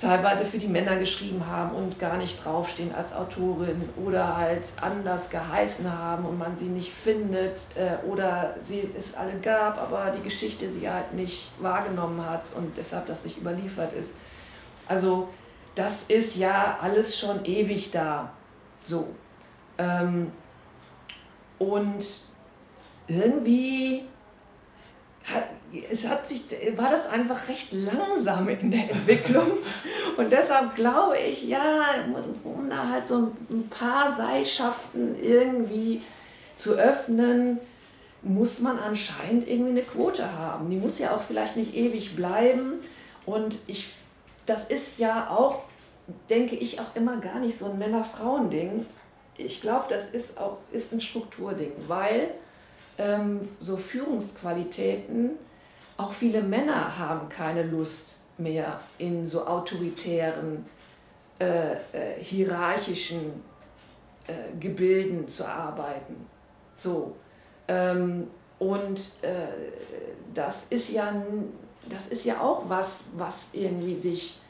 teilweise 0.00 0.46
für 0.46 0.56
die 0.56 0.68
Männer 0.68 0.96
geschrieben 0.96 1.46
haben 1.46 1.76
und 1.76 1.98
gar 1.98 2.16
nicht 2.16 2.42
draufstehen 2.42 2.94
als 2.94 3.12
Autorin 3.12 3.90
oder 4.02 4.38
halt 4.38 4.66
anders 4.80 5.28
geheißen 5.28 5.92
haben 5.92 6.24
und 6.24 6.38
man 6.38 6.56
sie 6.56 6.68
nicht 6.68 6.94
findet 6.94 7.58
äh, 7.76 8.06
oder 8.08 8.54
sie 8.62 8.88
es 8.96 9.14
alle 9.14 9.34
gab, 9.42 9.76
aber 9.76 10.14
die 10.16 10.22
Geschichte 10.22 10.70
sie 10.70 10.88
halt 10.88 11.12
nicht 11.12 11.52
wahrgenommen 11.60 12.24
hat 12.24 12.44
und 12.56 12.74
deshalb 12.78 13.04
das 13.06 13.22
nicht 13.22 13.36
überliefert 13.36 13.92
ist. 13.92 14.14
Also 14.88 15.28
das 15.74 16.04
ist 16.08 16.36
ja 16.36 16.78
alles 16.80 17.18
schon 17.18 17.44
ewig 17.44 17.90
da. 17.90 18.32
So. 18.84 19.08
Ähm, 19.78 20.30
und 21.58 22.04
irgendwie 23.08 24.04
hat, 25.24 25.44
es 25.90 26.06
hat 26.06 26.28
sich, 26.28 26.42
war 26.76 26.90
das 26.90 27.06
einfach 27.06 27.48
recht 27.48 27.72
langsam 27.72 28.48
in 28.48 28.70
der 28.70 28.90
Entwicklung. 28.90 29.52
Und 30.16 30.30
deshalb 30.30 30.76
glaube 30.76 31.18
ich, 31.18 31.44
ja, 31.44 31.86
um 32.44 32.68
da 32.68 32.88
halt 32.90 33.06
so 33.06 33.32
ein 33.50 33.68
paar 33.68 34.14
Seilschaften 34.14 35.16
irgendwie 35.20 36.02
zu 36.56 36.74
öffnen, 36.74 37.58
muss 38.22 38.60
man 38.60 38.78
anscheinend 38.78 39.48
irgendwie 39.48 39.70
eine 39.70 39.82
Quote 39.82 40.38
haben. 40.38 40.70
Die 40.70 40.76
muss 40.76 40.98
ja 40.98 41.14
auch 41.14 41.22
vielleicht 41.22 41.56
nicht 41.56 41.74
ewig 41.74 42.14
bleiben. 42.14 42.74
Und 43.26 43.58
ich, 43.66 43.90
das 44.46 44.70
ist 44.70 44.98
ja 44.98 45.30
auch, 45.30 45.62
denke 46.28 46.56
ich, 46.56 46.80
auch 46.80 46.94
immer 46.94 47.18
gar 47.18 47.38
nicht 47.38 47.56
so 47.58 47.66
ein 47.66 47.78
Männer-Frauen-Ding. 47.78 48.86
Ich 49.36 49.60
glaube, 49.60 49.86
das 49.88 50.08
ist 50.08 50.38
auch 50.38 50.58
ist 50.70 50.92
ein 50.92 51.00
Strukturding, 51.00 51.72
weil 51.88 52.34
ähm, 52.98 53.48
so 53.60 53.76
Führungsqualitäten, 53.76 55.30
auch 55.96 56.12
viele 56.12 56.42
Männer 56.42 56.98
haben 56.98 57.28
keine 57.28 57.62
Lust 57.62 58.20
mehr 58.38 58.80
in 58.98 59.24
so 59.24 59.46
autoritären, 59.46 60.66
äh, 61.38 61.72
äh, 61.72 61.76
hierarchischen 62.20 63.42
äh, 64.26 64.56
Gebilden 64.58 65.26
zu 65.26 65.46
arbeiten. 65.46 66.26
So. 66.76 67.16
Ähm, 67.68 68.28
und 68.58 68.98
äh, 69.22 69.48
das, 70.32 70.66
ist 70.70 70.90
ja, 70.90 71.12
das 71.88 72.08
ist 72.08 72.24
ja 72.24 72.40
auch 72.40 72.68
was, 72.68 73.04
was 73.16 73.48
irgendwie 73.52 73.94
sich 73.94 74.40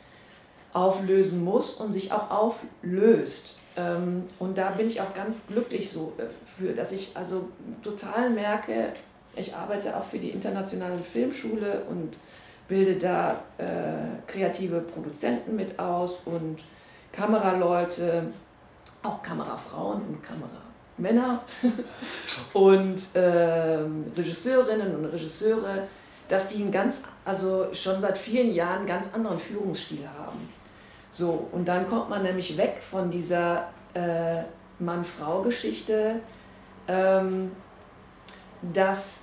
auflösen 0.72 1.42
muss 1.44 1.74
und 1.74 1.92
sich 1.92 2.12
auch 2.12 2.30
auflöst. 2.30 3.56
Ähm, 3.76 4.24
und 4.38 4.58
da 4.58 4.70
bin 4.70 4.86
ich 4.86 5.00
auch 5.00 5.14
ganz 5.14 5.46
glücklich 5.46 5.90
so 5.90 6.12
äh, 6.18 6.24
für, 6.56 6.72
dass 6.72 6.92
ich 6.92 7.16
also 7.16 7.48
total 7.82 8.30
merke, 8.30 8.92
ich 9.36 9.54
arbeite 9.54 9.96
auch 9.96 10.04
für 10.04 10.18
die 10.18 10.30
internationale 10.30 10.98
Filmschule 10.98 11.82
und 11.90 12.16
bilde 12.68 12.96
da 12.96 13.42
äh, 13.58 13.64
kreative 14.26 14.80
Produzenten 14.80 15.56
mit 15.56 15.78
aus 15.78 16.18
und 16.24 16.64
Kameraleute, 17.12 18.24
auch 19.02 19.22
Kamerafrauen 19.22 20.02
und 20.02 20.22
Kameramänner. 20.22 21.42
Und 22.52 23.14
äh, 23.14 23.78
Regisseurinnen 24.16 24.94
und 24.94 25.06
Regisseure, 25.06 25.88
dass 26.28 26.48
die 26.48 26.62
einen 26.62 26.72
ganz, 26.72 27.00
also 27.24 27.68
schon 27.72 28.00
seit 28.00 28.16
vielen 28.16 28.54
Jahren 28.54 28.78
einen 28.78 28.86
ganz 28.86 29.08
anderen 29.12 29.38
Führungsstil 29.38 30.06
haben. 30.18 30.48
So, 31.10 31.48
und 31.52 31.66
dann 31.66 31.86
kommt 31.86 32.10
man 32.10 32.22
nämlich 32.22 32.56
weg 32.56 32.78
von 32.82 33.10
dieser 33.10 33.68
äh, 33.94 34.42
Mann-Frau-Geschichte, 34.78 36.16
ähm, 36.88 37.52
dass, 38.72 39.20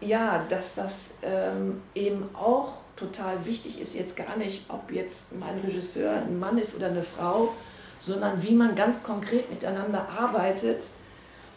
ja, 0.00 0.44
dass 0.48 0.74
das 0.74 0.92
ähm, 1.22 1.82
eben 1.94 2.28
auch 2.34 2.78
total 2.96 3.44
wichtig 3.44 3.80
ist, 3.80 3.94
jetzt 3.94 4.16
gar 4.16 4.36
nicht, 4.36 4.68
ob 4.68 4.90
jetzt 4.90 5.32
mein 5.38 5.58
Regisseur 5.58 6.12
ein 6.12 6.38
Mann 6.38 6.58
ist 6.58 6.74
oder 6.76 6.86
eine 6.86 7.02
Frau, 7.02 7.52
sondern 8.00 8.42
wie 8.42 8.54
man 8.54 8.74
ganz 8.74 9.02
konkret 9.02 9.50
miteinander 9.50 10.08
arbeitet 10.08 10.84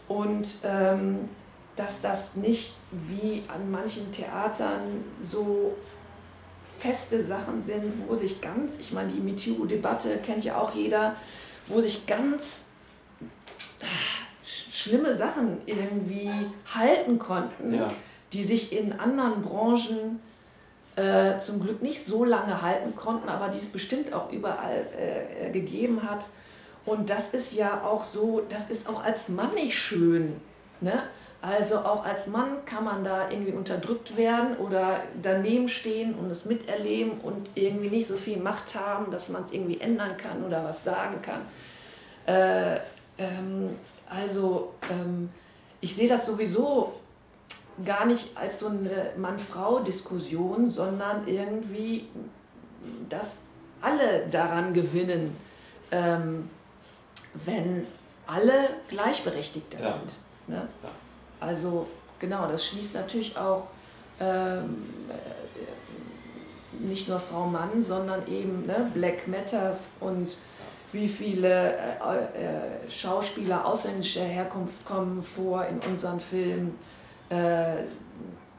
und 0.08 0.48
ähm, 0.64 1.30
dass 1.80 2.02
das 2.02 2.36
nicht 2.36 2.76
wie 2.92 3.44
an 3.48 3.72
manchen 3.72 4.12
Theatern 4.12 5.06
so 5.24 5.78
feste 6.78 7.24
Sachen 7.24 7.64
sind, 7.64 7.94
wo 8.06 8.16
sich 8.16 8.42
ganz, 8.42 8.80
ich 8.80 8.92
meine, 8.92 9.10
die 9.10 9.22
MeToo-Debatte 9.22 10.18
kennt 10.18 10.44
ja 10.44 10.60
auch 10.60 10.76
jeder, 10.76 11.16
wo 11.68 11.80
sich 11.80 12.06
ganz 12.06 12.66
ah, 13.82 13.86
schlimme 14.44 15.16
Sachen 15.16 15.60
irgendwie 15.66 16.30
halten 16.76 17.18
konnten, 17.18 17.74
ja. 17.74 17.90
die 18.34 18.44
sich 18.44 18.74
in 18.74 19.00
anderen 19.00 19.42
Branchen 19.42 20.20
äh, 20.98 21.40
zum 21.40 21.62
Glück 21.62 21.82
nicht 21.82 22.04
so 22.04 22.26
lange 22.26 22.62
halten 22.62 22.94
konnten, 22.94 23.30
aber 23.30 23.48
die 23.48 23.58
es 23.58 23.68
bestimmt 23.68 24.12
auch 24.12 24.34
überall 24.34 24.86
äh, 24.98 25.48
äh 25.48 25.52
gegeben 25.52 26.04
hat. 26.04 26.26
Und 26.86 27.10
das 27.10 27.34
ist 27.34 27.54
ja 27.54 27.86
auch 27.86 28.04
so, 28.04 28.42
das 28.50 28.70
ist 28.70 28.90
auch 28.90 29.02
als 29.02 29.30
Mann 29.30 29.54
nicht 29.54 29.78
schön. 29.78 30.42
Ne? 30.82 31.04
Also 31.42 31.78
auch 31.80 32.04
als 32.04 32.28
Mann 32.28 32.66
kann 32.66 32.84
man 32.84 33.04
da 33.06 33.30
irgendwie 33.30 33.54
unterdrückt 33.54 34.18
werden 34.18 34.58
oder 34.58 35.00
daneben 35.22 35.70
stehen 35.70 36.14
und 36.16 36.30
es 36.30 36.44
miterleben 36.44 37.22
und 37.22 37.52
irgendwie 37.56 37.90
nicht 37.90 38.10
so 38.10 38.18
viel 38.18 38.38
Macht 38.38 38.76
haben, 38.76 39.10
dass 39.10 39.30
man 39.30 39.46
es 39.46 39.54
irgendwie 39.54 39.80
ändern 39.80 40.18
kann 40.18 40.44
oder 40.44 40.66
was 40.66 40.84
sagen 40.84 41.22
kann. 41.22 41.42
Äh, 42.26 42.80
ähm, 43.18 43.70
also 44.10 44.74
ähm, 44.92 45.30
ich 45.80 45.96
sehe 45.96 46.10
das 46.10 46.26
sowieso 46.26 46.94
gar 47.86 48.06
nicht 48.06 48.36
als 48.36 48.60
so 48.60 48.68
eine 48.68 49.12
Mann-Frau-Diskussion, 49.16 50.70
sondern 50.70 51.26
irgendwie, 51.26 52.08
dass 53.08 53.38
alle 53.82 54.28
daran 54.28 54.74
gewinnen, 54.74 55.38
ähm, 55.92 56.50
wenn 57.46 57.88
alle 58.28 58.70
Gleichberechtigter 58.90 59.80
ja. 59.80 59.94
sind. 59.94 60.14
Ne? 60.48 60.68
Ja. 60.84 60.90
Also 61.40 61.88
genau, 62.20 62.48
das 62.48 62.66
schließt 62.66 62.96
natürlich 62.96 63.38
auch 63.38 63.68
ähm, 64.20 64.86
äh, 65.10 65.40
nicht 66.80 67.08
nur 67.08 67.20
Frau 67.20 67.46
Mann, 67.46 67.82
sondern 67.82 68.28
eben 68.28 68.66
ne, 68.66 68.90
Black 68.94 69.28
Matters 69.28 69.92
und 70.00 70.36
wie 70.92 71.08
viele 71.08 71.74
äh, 71.74 71.78
äh, 71.78 72.90
Schauspieler 72.90 73.66
ausländischer 73.66 74.24
Herkunft 74.24 74.86
kommen 74.86 75.22
vor 75.22 75.66
in 75.66 75.80
unseren 75.80 76.20
Filmen. 76.20 76.78
Äh, 77.30 77.84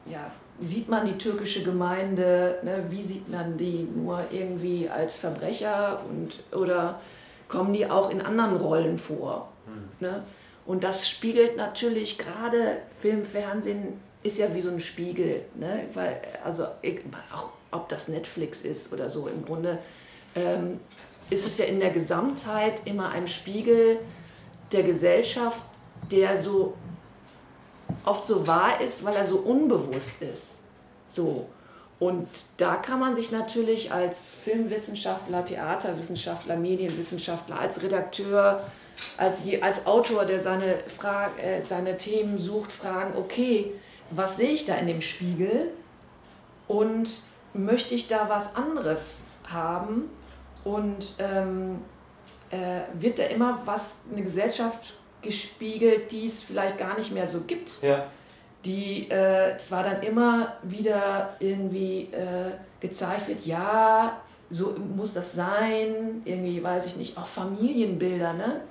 ja, 0.05 0.31
sieht 0.61 0.87
man 0.87 1.05
die 1.05 1.17
türkische 1.17 1.63
Gemeinde, 1.63 2.59
ne, 2.63 2.85
wie 2.89 3.03
sieht 3.03 3.29
man 3.29 3.57
die 3.57 3.87
nur 3.95 4.23
irgendwie 4.31 4.89
als 4.89 5.17
Verbrecher 5.17 6.01
und, 6.09 6.39
oder 6.57 6.99
kommen 7.47 7.73
die 7.73 7.89
auch 7.89 8.09
in 8.09 8.21
anderen 8.21 8.57
Rollen 8.57 8.97
vor? 8.97 9.49
Mhm. 9.67 10.07
Ne? 10.07 10.23
Und 10.71 10.85
das 10.85 11.09
spiegelt 11.09 11.57
natürlich 11.57 12.17
gerade 12.17 12.77
Film, 13.01 13.25
Fernsehen 13.25 13.99
ist 14.23 14.37
ja 14.37 14.55
wie 14.55 14.61
so 14.61 14.69
ein 14.69 14.79
Spiegel, 14.79 15.41
ne? 15.55 15.81
weil 15.93 16.21
also 16.45 16.63
auch 16.63 17.49
ob 17.71 17.89
das 17.89 18.07
Netflix 18.07 18.61
ist 18.61 18.93
oder 18.93 19.09
so 19.09 19.27
im 19.27 19.43
Grunde 19.43 19.79
ähm, 20.33 20.79
ist 21.29 21.45
es 21.45 21.57
ja 21.57 21.65
in 21.65 21.81
der 21.81 21.89
Gesamtheit 21.89 22.83
immer 22.85 23.09
ein 23.09 23.27
Spiegel 23.27 23.99
der 24.71 24.83
Gesellschaft, 24.83 25.61
der 26.09 26.41
so 26.41 26.75
oft 28.05 28.25
so 28.25 28.47
wahr 28.47 28.79
ist, 28.79 29.03
weil 29.03 29.17
er 29.17 29.25
so 29.25 29.39
unbewusst 29.39 30.21
ist. 30.21 30.53
So. 31.09 31.49
Und 31.99 32.29
da 32.55 32.77
kann 32.77 33.01
man 33.01 33.17
sich 33.17 33.33
natürlich 33.33 33.91
als 33.91 34.29
Filmwissenschaftler, 34.45 35.43
Theaterwissenschaftler, 35.43 36.55
Medienwissenschaftler, 36.55 37.59
als 37.59 37.83
Redakteur, 37.83 38.63
als, 39.17 39.41
als 39.61 39.85
Autor, 39.85 40.25
der 40.25 40.41
seine, 40.41 40.79
Frage, 40.95 41.41
äh, 41.41 41.61
seine 41.67 41.97
Themen 41.97 42.37
sucht, 42.37 42.71
fragen, 42.71 43.17
okay, 43.17 43.73
was 44.09 44.37
sehe 44.37 44.51
ich 44.51 44.65
da 44.65 44.75
in 44.75 44.87
dem 44.87 45.01
Spiegel 45.01 45.71
und 46.67 47.09
möchte 47.53 47.95
ich 47.95 48.07
da 48.07 48.29
was 48.29 48.55
anderes 48.55 49.23
haben 49.45 50.09
und 50.63 51.15
ähm, 51.19 51.79
äh, 52.49 52.81
wird 52.93 53.19
da 53.19 53.23
immer 53.23 53.59
was, 53.65 53.97
eine 54.11 54.23
Gesellschaft 54.23 54.93
gespiegelt, 55.21 56.11
die 56.11 56.27
es 56.27 56.41
vielleicht 56.43 56.77
gar 56.77 56.97
nicht 56.97 57.11
mehr 57.11 57.27
so 57.27 57.41
gibt. 57.41 57.81
Ja. 57.81 58.05
Die 58.65 59.09
äh, 59.09 59.57
zwar 59.57 59.83
dann 59.83 60.03
immer 60.03 60.53
wieder 60.63 61.35
irgendwie 61.39 62.09
äh, 62.11 62.51
gezeigt 62.79 63.27
wird, 63.27 63.45
ja, 63.45 64.21
so 64.49 64.75
muss 64.95 65.13
das 65.13 65.33
sein, 65.33 66.21
irgendwie 66.25 66.61
weiß 66.61 66.85
ich 66.85 66.95
nicht, 66.97 67.17
auch 67.17 67.25
Familienbilder, 67.25 68.33
ne? 68.33 68.61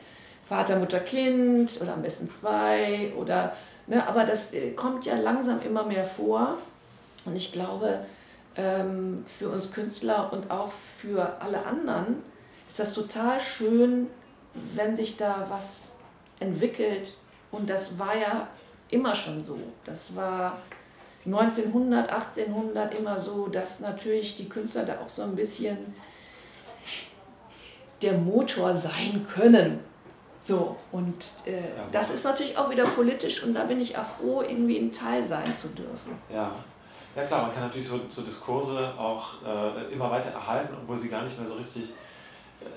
Vater, 0.50 0.80
Mutter, 0.80 0.98
Kind 0.98 1.80
oder 1.80 1.92
am 1.92 2.02
besten 2.02 2.28
zwei 2.28 3.12
oder, 3.16 3.54
ne? 3.86 4.04
aber 4.04 4.24
das 4.24 4.52
äh, 4.52 4.72
kommt 4.72 5.04
ja 5.04 5.16
langsam 5.16 5.62
immer 5.62 5.84
mehr 5.84 6.04
vor 6.04 6.56
und 7.24 7.36
ich 7.36 7.52
glaube, 7.52 8.04
ähm, 8.56 9.24
für 9.28 9.48
uns 9.48 9.70
Künstler 9.70 10.32
und 10.32 10.50
auch 10.50 10.72
für 10.72 11.36
alle 11.40 11.64
anderen 11.64 12.24
ist 12.68 12.80
das 12.80 12.94
total 12.94 13.38
schön, 13.38 14.08
wenn 14.74 14.96
sich 14.96 15.16
da 15.16 15.46
was 15.48 15.92
entwickelt. 16.40 17.14
Und 17.52 17.70
das 17.70 17.96
war 17.96 18.16
ja 18.16 18.48
immer 18.88 19.14
schon 19.14 19.44
so. 19.44 19.56
Das 19.84 20.16
war 20.16 20.58
1900, 21.26 22.10
1800 22.10 22.98
immer 22.98 23.16
so, 23.20 23.46
dass 23.46 23.78
natürlich 23.78 24.36
die 24.36 24.48
Künstler 24.48 24.82
da 24.84 24.98
auch 24.98 25.10
so 25.10 25.22
ein 25.22 25.36
bisschen 25.36 25.94
der 28.02 28.14
Motor 28.14 28.74
sein 28.74 29.24
können. 29.32 29.89
So, 30.42 30.76
und 30.90 31.24
äh, 31.44 31.52
ja, 31.52 31.60
das 31.92 32.10
ist 32.10 32.24
natürlich 32.24 32.56
auch 32.56 32.70
wieder 32.70 32.84
politisch 32.84 33.42
und 33.42 33.54
da 33.54 33.64
bin 33.64 33.80
ich 33.80 33.96
auch 33.96 34.04
froh, 34.04 34.42
irgendwie 34.42 34.78
ein 34.78 34.92
Teil 34.92 35.22
sein 35.22 35.54
zu 35.54 35.68
dürfen. 35.68 36.18
Ja, 36.32 36.50
ja 37.14 37.24
klar, 37.24 37.42
man 37.42 37.52
kann 37.52 37.64
natürlich 37.64 37.88
so, 37.88 38.00
so 38.10 38.22
Diskurse 38.22 38.92
auch 38.98 39.34
äh, 39.44 39.92
immer 39.92 40.10
weiter 40.10 40.30
erhalten, 40.30 40.74
obwohl 40.82 40.98
sie 40.98 41.08
gar 41.08 41.22
nicht 41.22 41.38
mehr 41.38 41.46
so 41.46 41.54
richtig 41.56 41.92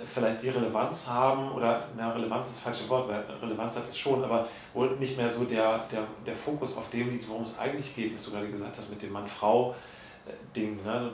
vielleicht 0.05 0.43
die 0.43 0.49
Relevanz 0.49 1.07
haben, 1.07 1.51
oder 1.51 1.87
na, 1.95 2.11
Relevanz 2.11 2.47
ist 2.47 2.57
das 2.57 2.63
falsche 2.63 2.89
Wort, 2.89 3.09
weil 3.09 3.23
Relevanz 3.41 3.75
hat 3.75 3.89
es 3.89 3.97
schon, 3.97 4.23
aber 4.23 4.47
wo 4.73 4.85
nicht 4.85 5.17
mehr 5.17 5.29
so 5.29 5.45
der, 5.45 5.79
der, 5.91 6.05
der 6.25 6.35
Fokus 6.35 6.77
auf 6.77 6.89
dem 6.89 7.11
liegt, 7.11 7.27
worum 7.27 7.43
es 7.43 7.57
eigentlich 7.57 7.95
geht, 7.95 8.13
was 8.13 8.25
du 8.25 8.31
gerade 8.31 8.49
gesagt 8.49 8.77
hast 8.77 8.89
mit 8.89 9.01
dem 9.01 9.11
Mann-Frau-Ding. 9.11 10.83
Ne? 10.83 11.13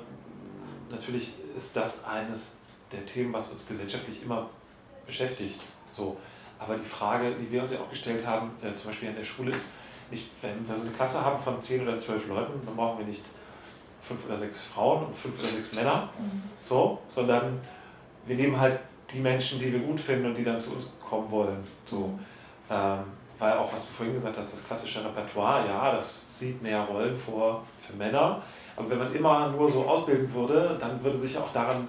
Natürlich 0.90 1.34
ist 1.56 1.76
das 1.76 2.06
eines 2.06 2.60
der 2.92 3.06
Themen, 3.06 3.34
was 3.34 3.50
uns 3.52 3.68
gesellschaftlich 3.68 4.24
immer 4.24 4.50
beschäftigt. 5.06 5.62
So. 5.92 6.18
Aber 6.60 6.76
die 6.76 6.88
Frage, 6.88 7.32
die 7.32 7.50
wir 7.52 7.62
uns 7.62 7.74
ja 7.74 7.80
auch 7.80 7.90
gestellt 7.90 8.26
haben, 8.26 8.52
äh, 8.62 8.76
zum 8.76 8.92
Beispiel 8.92 9.10
in 9.10 9.16
der 9.16 9.24
Schule, 9.24 9.52
ist 9.52 9.74
nicht, 10.12 10.30
wenn 10.42 10.68
wir 10.68 10.76
so 10.76 10.84
eine 10.84 10.92
Klasse 10.92 11.24
haben 11.24 11.40
von 11.40 11.62
zehn 11.62 11.82
oder 11.82 11.98
zwölf 11.98 12.28
Leuten, 12.28 12.62
dann 12.66 12.76
brauchen 12.76 13.00
wir 13.00 13.06
nicht 13.06 13.24
fünf 14.02 14.26
oder 14.26 14.38
sechs 14.38 14.66
Frauen 14.66 15.06
und 15.06 15.16
fünf 15.16 15.40
oder 15.40 15.50
sechs 15.50 15.74
Männer, 15.74 16.10
mhm. 16.18 16.44
so, 16.62 17.00
sondern 17.08 17.60
wir 18.26 18.36
nehmen 18.36 18.60
halt 18.60 18.80
die 19.12 19.20
Menschen, 19.20 19.60
die 19.60 19.72
wir 19.72 19.80
gut 19.80 20.00
finden 20.00 20.28
und 20.28 20.36
die 20.36 20.44
dann 20.44 20.60
zu 20.60 20.74
uns 20.74 20.96
kommen 21.08 21.30
wollen. 21.32 21.64
So. 21.86 22.20
Ähm, 22.70 23.00
weil 23.40 23.54
auch, 23.54 23.72
was 23.74 23.88
du 23.88 23.94
vorhin 23.94 24.14
gesagt 24.14 24.38
hast, 24.38 24.52
das 24.52 24.68
klassische 24.68 25.04
Repertoire, 25.04 25.66
ja, 25.66 25.94
das 25.94 26.38
sieht 26.38 26.62
mehr 26.62 26.82
Rollen 26.82 27.16
vor 27.16 27.64
für 27.80 27.94
Männer. 27.94 28.42
Aber 28.76 28.90
wenn 28.90 29.00
man 29.00 29.14
immer 29.16 29.50
nur 29.50 29.70
so 29.70 29.86
ausbilden 29.86 30.32
würde, 30.34 30.78
dann 30.80 31.02
würde 31.04 31.18
sich 31.18 31.38
auch 31.38 31.52
daran 31.54 31.88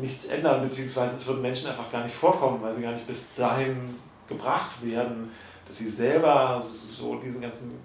nichts 0.00 0.26
ändern, 0.26 0.62
beziehungsweise 0.62 1.16
es 1.16 1.26
würden 1.26 1.42
Menschen 1.42 1.68
einfach 1.68 1.90
gar 1.90 2.02
nicht 2.02 2.14
vorkommen, 2.14 2.62
weil 2.62 2.72
sie 2.72 2.82
gar 2.82 2.92
nicht 2.92 3.06
bis 3.06 3.34
dahin 3.34 3.96
gebracht 4.28 4.82
werden, 4.82 5.30
dass 5.68 5.78
sie 5.78 5.90
selber 5.90 6.62
so 6.64 7.16
diesen 7.16 7.40
ganzen 7.40 7.78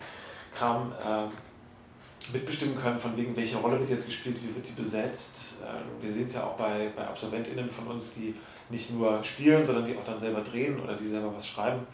Kram 0.55 0.91
äh, 0.91 2.33
mitbestimmen 2.33 2.77
können, 2.79 2.99
von 2.99 3.15
wegen, 3.15 3.35
welche 3.35 3.57
Rolle 3.57 3.79
wird 3.79 3.89
jetzt 3.89 4.05
gespielt, 4.05 4.37
wie 4.41 4.55
wird 4.55 4.67
die 4.67 4.73
besetzt. 4.73 5.57
Ähm, 5.63 6.01
wir 6.01 6.11
sehen 6.11 6.27
es 6.27 6.33
ja 6.33 6.43
auch 6.43 6.55
bei, 6.55 6.91
bei 6.95 7.07
AbsolventInnen 7.07 7.69
von 7.69 7.87
uns, 7.87 8.15
die 8.15 8.35
nicht 8.69 8.93
nur 8.93 9.23
spielen, 9.23 9.65
sondern 9.65 9.85
die 9.85 9.97
auch 9.97 10.03
dann 10.03 10.19
selber 10.19 10.41
drehen 10.41 10.79
oder 10.79 10.95
die 10.95 11.07
selber 11.07 11.33
was 11.33 11.47
schreiben. 11.47 11.85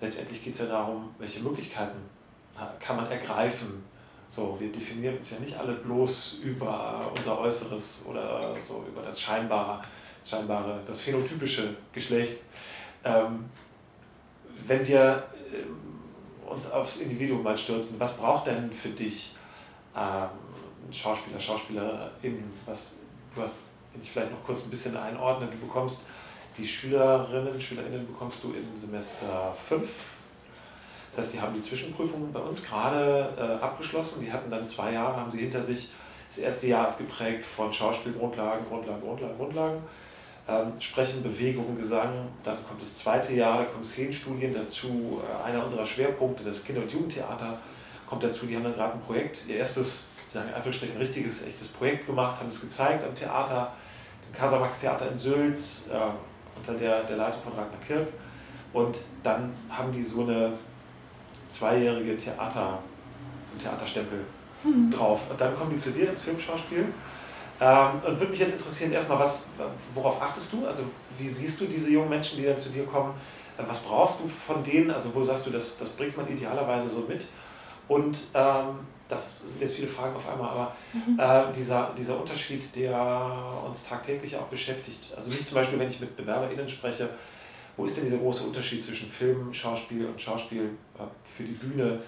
Letztendlich 0.00 0.44
geht 0.44 0.54
es 0.54 0.60
ja 0.60 0.66
darum, 0.66 1.10
welche 1.18 1.40
Möglichkeiten 1.40 1.98
kann 2.80 2.96
man 2.96 3.10
ergreifen. 3.10 3.84
So, 4.28 4.56
wir 4.60 4.70
definieren 4.70 5.16
uns 5.16 5.30
ja 5.30 5.40
nicht 5.40 5.56
alle 5.56 5.74
bloß 5.74 6.40
über 6.44 7.10
unser 7.16 7.38
Äußeres 7.38 8.04
oder 8.06 8.54
so 8.66 8.84
über 8.86 9.00
das 9.02 9.18
scheinbare, 9.18 9.82
scheinbare 10.24 10.80
das 10.86 11.00
phänotypische 11.00 11.74
Geschlecht. 11.92 12.42
Ähm, 13.04 13.46
wenn 14.66 14.86
wir 14.86 15.22
ähm, 15.50 15.76
uns 16.46 16.70
aufs 16.70 16.98
Individuum 16.98 17.42
mal 17.42 17.56
stürzen, 17.56 17.98
was 17.98 18.18
braucht 18.18 18.48
denn 18.48 18.70
für 18.70 18.90
dich 18.90 19.34
ähm, 19.96 20.28
Schauspieler, 20.92 21.40
SchauspielerInnen, 21.40 22.52
was 22.66 22.98
du 23.34 23.42
hast, 23.42 23.52
wenn 23.94 24.02
ich 24.02 24.10
vielleicht 24.10 24.30
noch 24.30 24.44
kurz 24.44 24.64
ein 24.64 24.70
bisschen 24.70 24.96
einordne, 24.96 25.46
du 25.46 25.56
bekommst 25.66 26.04
die 26.58 26.66
Schülerinnen, 26.66 27.58
SchülerInnen 27.58 28.06
bekommst 28.06 28.44
du 28.44 28.52
in 28.52 28.76
Semester 28.78 29.56
5. 29.62 30.17
Das 31.18 31.26
heißt, 31.26 31.34
die 31.34 31.40
haben 31.40 31.54
die 31.54 31.62
Zwischenprüfungen 31.62 32.32
bei 32.32 32.38
uns 32.38 32.62
gerade 32.62 33.34
äh, 33.36 33.64
abgeschlossen. 33.64 34.24
Die 34.24 34.32
hatten 34.32 34.48
dann 34.52 34.64
zwei 34.64 34.92
Jahre, 34.92 35.16
haben 35.16 35.32
sie 35.32 35.38
hinter 35.38 35.60
sich. 35.60 35.90
Das 36.28 36.38
erste 36.38 36.68
Jahr 36.68 36.86
ist 36.86 36.98
geprägt 36.98 37.44
von 37.44 37.72
Schauspielgrundlagen, 37.72 38.64
Grundlagen, 38.68 39.00
Grundlagen, 39.00 39.36
Grundlagen. 39.36 39.82
Ähm, 40.46 40.74
Sprechen, 40.78 41.24
Bewegung, 41.24 41.76
Gesang. 41.76 42.28
Dann 42.44 42.58
kommt 42.68 42.80
das 42.80 42.98
zweite 42.98 43.34
Jahr, 43.34 43.58
da 43.58 43.64
kommen 43.64 43.84
Szenenstudien 43.84 44.54
dazu. 44.54 45.20
Äh, 45.20 45.48
einer 45.48 45.64
unserer 45.64 45.84
Schwerpunkte, 45.84 46.44
das 46.44 46.62
Kinder- 46.62 46.82
und 46.82 46.92
Jugendtheater 46.92 47.58
kommt 48.08 48.22
dazu, 48.22 48.46
die 48.46 48.54
haben 48.54 48.62
dann 48.62 48.74
gerade 48.74 48.92
ein 48.92 49.00
Projekt, 49.00 49.48
ihr 49.48 49.56
erstes, 49.56 50.12
sagen 50.28 50.54
Anführungsstrichen, 50.54 50.98
richtiges, 50.98 51.48
echtes 51.48 51.66
Projekt 51.66 52.06
gemacht, 52.06 52.38
haben 52.38 52.50
es 52.50 52.60
gezeigt 52.60 53.04
am 53.04 53.14
Theater, 53.16 53.72
dem 54.24 54.32
Casamax 54.32 54.82
Theater 54.82 55.10
in 55.10 55.18
Sülz, 55.18 55.88
äh, 55.92 55.96
unter 56.56 56.78
der, 56.78 57.02
der 57.02 57.16
Leitung 57.16 57.42
von 57.42 57.54
Ragnar 57.54 57.80
Kirk. 57.84 58.06
Und 58.72 58.98
dann 59.24 59.52
haben 59.68 59.90
die 59.90 60.04
so 60.04 60.22
eine 60.22 60.52
zweijährige 61.48 62.16
Theater, 62.16 62.78
so 63.50 63.58
Theaterstempel 63.58 64.20
mhm. 64.64 64.90
drauf. 64.90 65.30
Und 65.30 65.40
dann 65.40 65.54
kommen 65.56 65.70
die 65.70 65.78
zu 65.78 65.90
dir 65.90 66.10
ins 66.10 66.22
Filmschauspiel. 66.22 66.86
Ähm, 67.60 67.90
und 68.06 68.20
würde 68.20 68.30
mich 68.30 68.40
jetzt 68.40 68.54
interessieren, 68.54 68.92
erstmal, 68.92 69.18
was, 69.18 69.48
worauf 69.94 70.22
achtest 70.22 70.52
du? 70.52 70.66
Also, 70.66 70.84
wie 71.18 71.28
siehst 71.28 71.60
du 71.60 71.66
diese 71.66 71.90
jungen 71.90 72.08
Menschen, 72.08 72.38
die 72.38 72.44
dann 72.44 72.58
zu 72.58 72.70
dir 72.70 72.84
kommen? 72.84 73.14
Was 73.56 73.80
brauchst 73.80 74.20
du 74.20 74.28
von 74.28 74.62
denen? 74.62 74.90
Also, 74.90 75.12
wo 75.14 75.24
sagst 75.24 75.46
du, 75.46 75.50
das, 75.50 75.78
das 75.78 75.90
bringt 75.90 76.16
man 76.16 76.28
idealerweise 76.28 76.88
so 76.88 77.00
mit? 77.08 77.26
Und 77.88 78.18
ähm, 78.34 78.78
das 79.08 79.40
sind 79.40 79.62
jetzt 79.62 79.74
viele 79.74 79.88
Fragen 79.88 80.14
auf 80.14 80.28
einmal, 80.28 80.50
aber 80.50 80.76
mhm. 80.92 81.18
äh, 81.18 81.52
dieser, 81.56 81.92
dieser 81.96 82.20
Unterschied, 82.20 82.76
der 82.76 83.64
uns 83.66 83.88
tagtäglich 83.88 84.36
auch 84.36 84.46
beschäftigt, 84.46 85.14
also 85.16 85.30
nicht 85.30 85.48
zum 85.48 85.54
Beispiel, 85.54 85.78
wenn 85.78 85.88
ich 85.88 85.98
mit 85.98 86.14
BewerberInnen 86.16 86.68
spreche, 86.68 87.08
wo 87.78 87.84
ist 87.84 87.96
denn 87.96 88.04
dieser 88.04 88.18
große 88.18 88.44
Unterschied 88.44 88.84
zwischen 88.84 89.08
Film, 89.08 89.54
Schauspiel 89.54 90.04
und 90.04 90.20
Schauspiel 90.20 90.64
äh, 90.98 91.02
für 91.24 91.44
die 91.44 91.52
Bühne? 91.52 92.00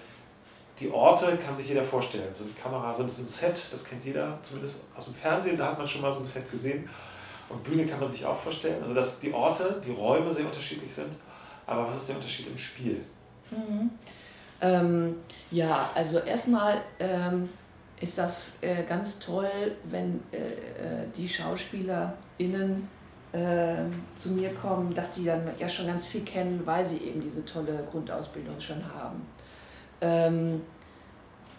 Die 0.79 0.91
Orte 0.91 1.37
kann 1.37 1.55
sich 1.55 1.69
jeder 1.69 1.83
vorstellen. 1.83 2.27
So 2.33 2.43
die 2.43 2.53
Kamera, 2.53 2.93
so 2.93 3.03
ein 3.03 3.09
Set, 3.09 3.55
das 3.71 3.85
kennt 3.85 4.03
jeder, 4.03 4.37
zumindest 4.41 4.83
aus 4.95 5.05
dem 5.05 5.13
Fernsehen, 5.13 5.57
da 5.57 5.67
hat 5.67 5.77
man 5.77 5.87
schon 5.87 6.01
mal 6.01 6.11
so 6.11 6.19
ein 6.19 6.25
Set 6.25 6.51
gesehen. 6.51 6.89
Und 7.47 7.63
Bühne 7.63 7.85
kann 7.85 8.01
man 8.01 8.11
sich 8.11 8.25
auch 8.25 8.37
vorstellen. 8.37 8.81
Also 8.81 8.93
dass 8.93 9.21
die 9.21 9.33
Orte, 9.33 9.81
die 9.85 9.91
Räume 9.91 10.33
sehr 10.33 10.45
unterschiedlich 10.45 10.93
sind. 10.93 11.11
Aber 11.65 11.87
was 11.87 11.97
ist 11.97 12.09
der 12.09 12.17
Unterschied 12.17 12.47
im 12.47 12.57
Spiel? 12.57 13.01
Mhm. 13.49 13.91
Ähm, 14.59 15.15
ja, 15.51 15.89
also 15.95 16.19
erstmal 16.19 16.81
ähm, 16.99 17.47
ist 18.01 18.17
das 18.17 18.57
äh, 18.59 18.83
ganz 18.83 19.19
toll, 19.19 19.75
wenn 19.85 20.21
äh, 20.33 20.37
äh 20.37 21.07
die 21.15 21.29
SchauspielerInnen 21.29 22.87
äh, 23.33 23.75
zu 24.15 24.29
mir 24.29 24.53
kommen, 24.53 24.93
dass 24.93 25.11
die 25.11 25.25
dann 25.25 25.43
ja 25.57 25.69
schon 25.69 25.87
ganz 25.87 26.05
viel 26.05 26.21
kennen, 26.21 26.61
weil 26.65 26.85
sie 26.85 26.97
eben 26.97 27.21
diese 27.21 27.45
tolle 27.45 27.87
Grundausbildung 27.89 28.59
schon 28.59 28.83
haben. 28.93 29.25
Ähm, 30.01 30.61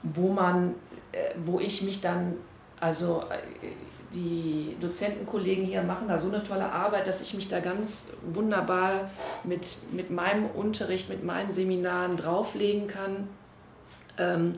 wo 0.02 0.28
man, 0.28 0.74
äh, 1.12 1.34
wo 1.44 1.60
ich 1.60 1.82
mich 1.82 2.00
dann, 2.00 2.34
also 2.80 3.22
äh, 3.30 3.68
die 4.12 4.76
Dozentenkollegen 4.80 5.64
hier 5.64 5.82
machen 5.82 6.08
da 6.08 6.18
so 6.18 6.28
eine 6.28 6.42
tolle 6.42 6.70
Arbeit, 6.70 7.06
dass 7.06 7.20
ich 7.22 7.34
mich 7.34 7.48
da 7.48 7.60
ganz 7.60 8.08
wunderbar 8.34 9.10
mit, 9.44 9.62
mit 9.92 10.10
meinem 10.10 10.46
Unterricht, 10.46 11.08
mit 11.08 11.24
meinen 11.24 11.52
Seminaren 11.52 12.16
drauflegen 12.16 12.88
kann. 12.88 13.28
Ähm, 14.18 14.56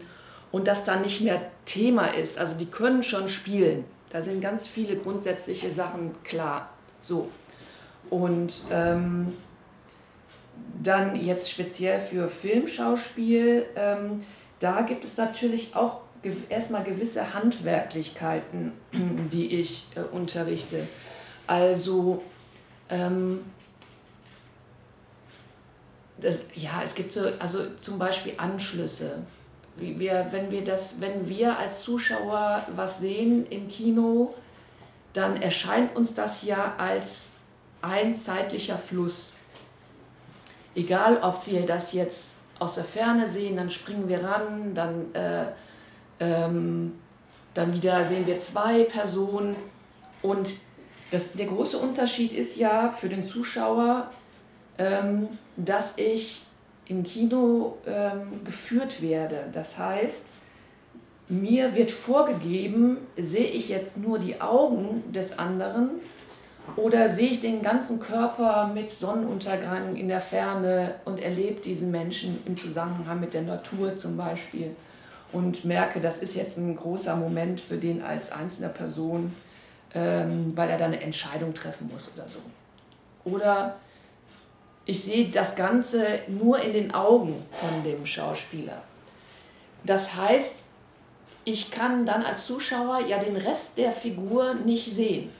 und 0.50 0.68
das 0.68 0.84
dann 0.84 1.02
nicht 1.02 1.20
mehr 1.20 1.40
Thema 1.66 2.14
ist. 2.14 2.38
Also 2.38 2.56
die 2.56 2.66
können 2.66 3.02
schon 3.02 3.28
spielen. 3.28 3.84
Da 4.10 4.22
sind 4.22 4.40
ganz 4.40 4.68
viele 4.68 4.96
grundsätzliche 4.96 5.72
Sachen 5.72 6.14
klar. 6.22 6.70
So. 7.05 7.30
Und 8.09 8.64
ähm, 8.70 9.36
dann 10.82 11.16
jetzt 11.16 11.50
speziell 11.50 12.00
für 12.00 12.28
Filmschauspiel, 12.28 13.66
ähm, 13.76 14.24
da 14.61 14.82
gibt 14.82 15.05
es 15.05 15.16
natürlich 15.16 15.76
auch 15.76 16.00
erstmal 16.48 16.82
gewisse 16.82 17.34
Handwerklichkeiten, 17.34 18.72
die 19.32 19.55
ich 19.59 19.88
äh, 19.94 20.00
unterrichte. 20.00 20.86
Also 21.46 22.22
ähm, 22.88 23.40
das, 26.18 26.38
ja, 26.55 26.82
es 26.82 26.94
gibt 26.94 27.12
so, 27.12 27.28
also 27.38 27.59
zum 27.80 27.98
Beispiel 27.98 28.34
Anschlüsse. 28.38 29.18
Wir, 29.76 30.28
wenn 30.30 30.50
wir 30.50 30.64
das, 30.64 31.00
wenn 31.00 31.28
wir 31.28 31.59
als 31.59 31.82
Zuschauer 31.82 32.64
was 32.74 33.00
sehen 33.00 33.46
im 33.50 33.68
Kino, 33.68 34.32
dann 35.14 35.40
erscheint 35.40 35.96
uns 35.96 36.12
das 36.12 36.42
ja 36.42 36.74
als 36.76 37.30
ein 37.80 38.16
zeitlicher 38.16 38.76
Fluss. 38.76 39.32
Egal, 40.74 41.18
ob 41.22 41.46
wir 41.46 41.64
das 41.64 41.92
jetzt 41.92 42.38
aus 42.58 42.74
der 42.74 42.84
Ferne 42.84 43.28
sehen, 43.28 43.56
dann 43.56 43.70
springen 43.70 44.08
wir 44.08 44.22
ran, 44.22 44.74
dann, 44.74 45.14
äh, 45.14 45.44
ähm, 46.20 46.98
dann 47.54 47.72
wieder 47.72 48.06
sehen 48.08 48.26
wir 48.26 48.40
zwei 48.40 48.84
Personen. 48.84 49.56
Und 50.20 50.56
das, 51.10 51.32
der 51.32 51.46
große 51.46 51.78
Unterschied 51.78 52.32
ist 52.32 52.56
ja 52.56 52.90
für 52.90 53.08
den 53.08 53.22
Zuschauer, 53.22 54.10
ähm, 54.78 55.28
dass 55.56 55.96
ich 55.96 56.44
im 56.86 57.04
Kino 57.04 57.78
ähm, 57.86 58.42
geführt 58.44 59.00
werde. 59.00 59.48
Das 59.52 59.78
heißt, 59.78 60.26
mir 61.29 61.75
wird 61.75 61.91
vorgegeben, 61.91 62.99
sehe 63.16 63.47
ich 63.47 63.68
jetzt 63.68 63.99
nur 63.99 64.18
die 64.18 64.41
Augen 64.41 65.03
des 65.12 65.39
anderen 65.39 65.91
oder 66.77 67.09
sehe 67.09 67.31
ich 67.31 67.41
den 67.41 67.62
ganzen 67.62 68.01
Körper 68.01 68.70
mit 68.72 68.91
Sonnenuntergang 68.91 69.97
in 69.97 70.09
der 70.09 70.20
Ferne 70.20 70.97
und 71.05 71.20
erlebe 71.20 71.61
diesen 71.61 71.91
Menschen 71.91 72.43
im 72.47 72.57
Zusammenhang 72.57 73.20
mit 73.20 73.35
der 73.35 73.43
Natur 73.43 73.97
zum 73.97 74.16
Beispiel 74.16 74.75
und 75.33 75.64
merke, 75.64 76.01
das 76.01 76.18
ist 76.18 76.37
jetzt 76.37 76.57
ein 76.59 76.77
großer 76.77 77.16
Moment 77.16 77.61
für 77.61 77.77
den 77.77 78.03
als 78.03 78.31
einzelne 78.31 78.68
Person, 78.68 79.35
ähm, 79.95 80.53
weil 80.55 80.70
er 80.70 80.79
da 80.79 80.87
eine 80.87 81.01
Entscheidung 81.01 81.53
treffen 81.55 81.91
muss 81.93 82.11
oder 82.14 82.29
so. 82.29 82.39
Oder 83.25 83.77
ich 84.87 85.03
sehe 85.03 85.29
das 85.29 85.57
Ganze 85.57 86.05
nur 86.29 86.61
in 86.61 86.72
den 86.72 86.95
Augen 86.95 87.43
von 87.53 87.83
dem 87.85 88.05
Schauspieler. 88.07 88.83
Das 89.85 90.14
heißt, 90.14 90.63
ich 91.45 91.70
kann 91.70 92.07
dann 92.07 92.24
als 92.24 92.47
Zuschauer 92.47 93.01
ja 93.07 93.18
den 93.18 93.36
Rest 93.36 93.76
der 93.76 93.92
Figur 93.92 94.55
nicht 94.55 94.95
sehen. 94.95 95.30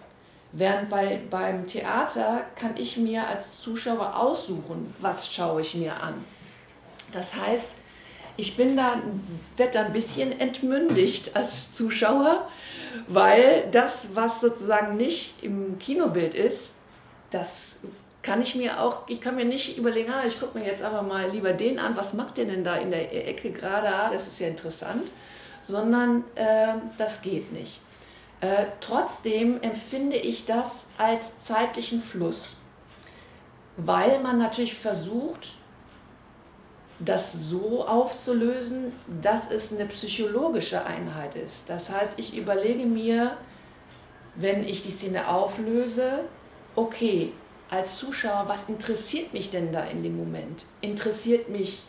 Während 0.53 0.89
bei, 0.89 1.21
beim 1.31 1.67
Theater 1.67 2.45
kann 2.55 2.77
ich 2.77 2.97
mir 2.97 3.27
als 3.27 3.61
Zuschauer 3.61 4.17
aussuchen, 4.17 4.95
was 5.01 5.33
schaue 5.33 5.63
ich 5.63 5.75
mir 5.75 6.01
an. 6.01 6.15
Das 7.13 7.35
heißt, 7.35 7.71
ich 8.37 8.57
bin 8.57 8.77
da, 8.77 9.01
werde 9.57 9.73
da 9.73 9.85
ein 9.87 9.93
bisschen 9.93 10.39
entmündigt 10.39 11.35
als 11.35 11.75
Zuschauer, 11.75 12.49
weil 13.09 13.69
das, 13.73 14.15
was 14.15 14.41
sozusagen 14.41 14.97
nicht 14.97 15.43
im 15.43 15.79
Kinobild 15.79 16.35
ist, 16.35 16.75
das 17.31 17.77
kann 18.23 18.41
ich 18.41 18.55
mir 18.55 18.81
auch, 18.81 19.07
ich 19.07 19.21
kann 19.21 19.37
mir 19.37 19.45
nicht 19.45 19.77
überlegen, 19.77 20.11
ah, 20.11 20.27
ich 20.27 20.41
gucke 20.41 20.59
mir 20.59 20.67
jetzt 20.67 20.83
aber 20.83 21.03
mal 21.03 21.31
lieber 21.31 21.53
den 21.53 21.79
an, 21.79 21.97
was 21.97 22.15
macht 22.15 22.37
der 22.37 22.47
denn 22.47 22.65
da 22.65 22.77
in 22.77 22.91
der 22.91 23.29
Ecke 23.29 23.51
gerade, 23.51 23.89
ah, 23.89 24.11
das 24.13 24.27
ist 24.27 24.41
ja 24.41 24.49
interessant, 24.49 25.09
sondern 25.67 26.25
äh, 26.35 26.75
das 26.99 27.23
geht 27.23 27.53
nicht. 27.53 27.81
Äh, 28.41 28.67
trotzdem 28.81 29.61
empfinde 29.63 30.17
ich 30.17 30.45
das 30.45 30.87
als 30.99 31.41
zeitlichen 31.43 32.03
Fluss, 32.03 32.57
weil 33.77 34.21
man 34.21 34.39
natürlich 34.39 34.75
versucht, 34.75 35.55
das 37.01 37.33
so 37.33 37.87
aufzulösen, 37.87 38.93
dass 39.23 39.51
es 39.51 39.73
eine 39.73 39.87
psychologische 39.87 40.85
Einheit 40.85 41.35
ist. 41.35 41.69
Das 41.69 41.91
heißt, 41.91 42.19
ich 42.19 42.37
überlege 42.37 42.87
mir, 42.87 43.37
wenn 44.37 44.65
ich 44.65 44.83
die 44.83 44.93
Szene 44.93 45.29
auflöse, 45.29 46.25
okay, 46.77 47.33
als 47.71 47.99
Zuschauer, 47.99 48.45
was 48.47 48.69
interessiert 48.69 49.33
mich 49.33 49.51
denn 49.51 49.73
da 49.73 49.85
in 49.85 50.03
dem 50.03 50.17
Moment? 50.17 50.65
Interessiert 50.81 51.49
mich 51.49 51.83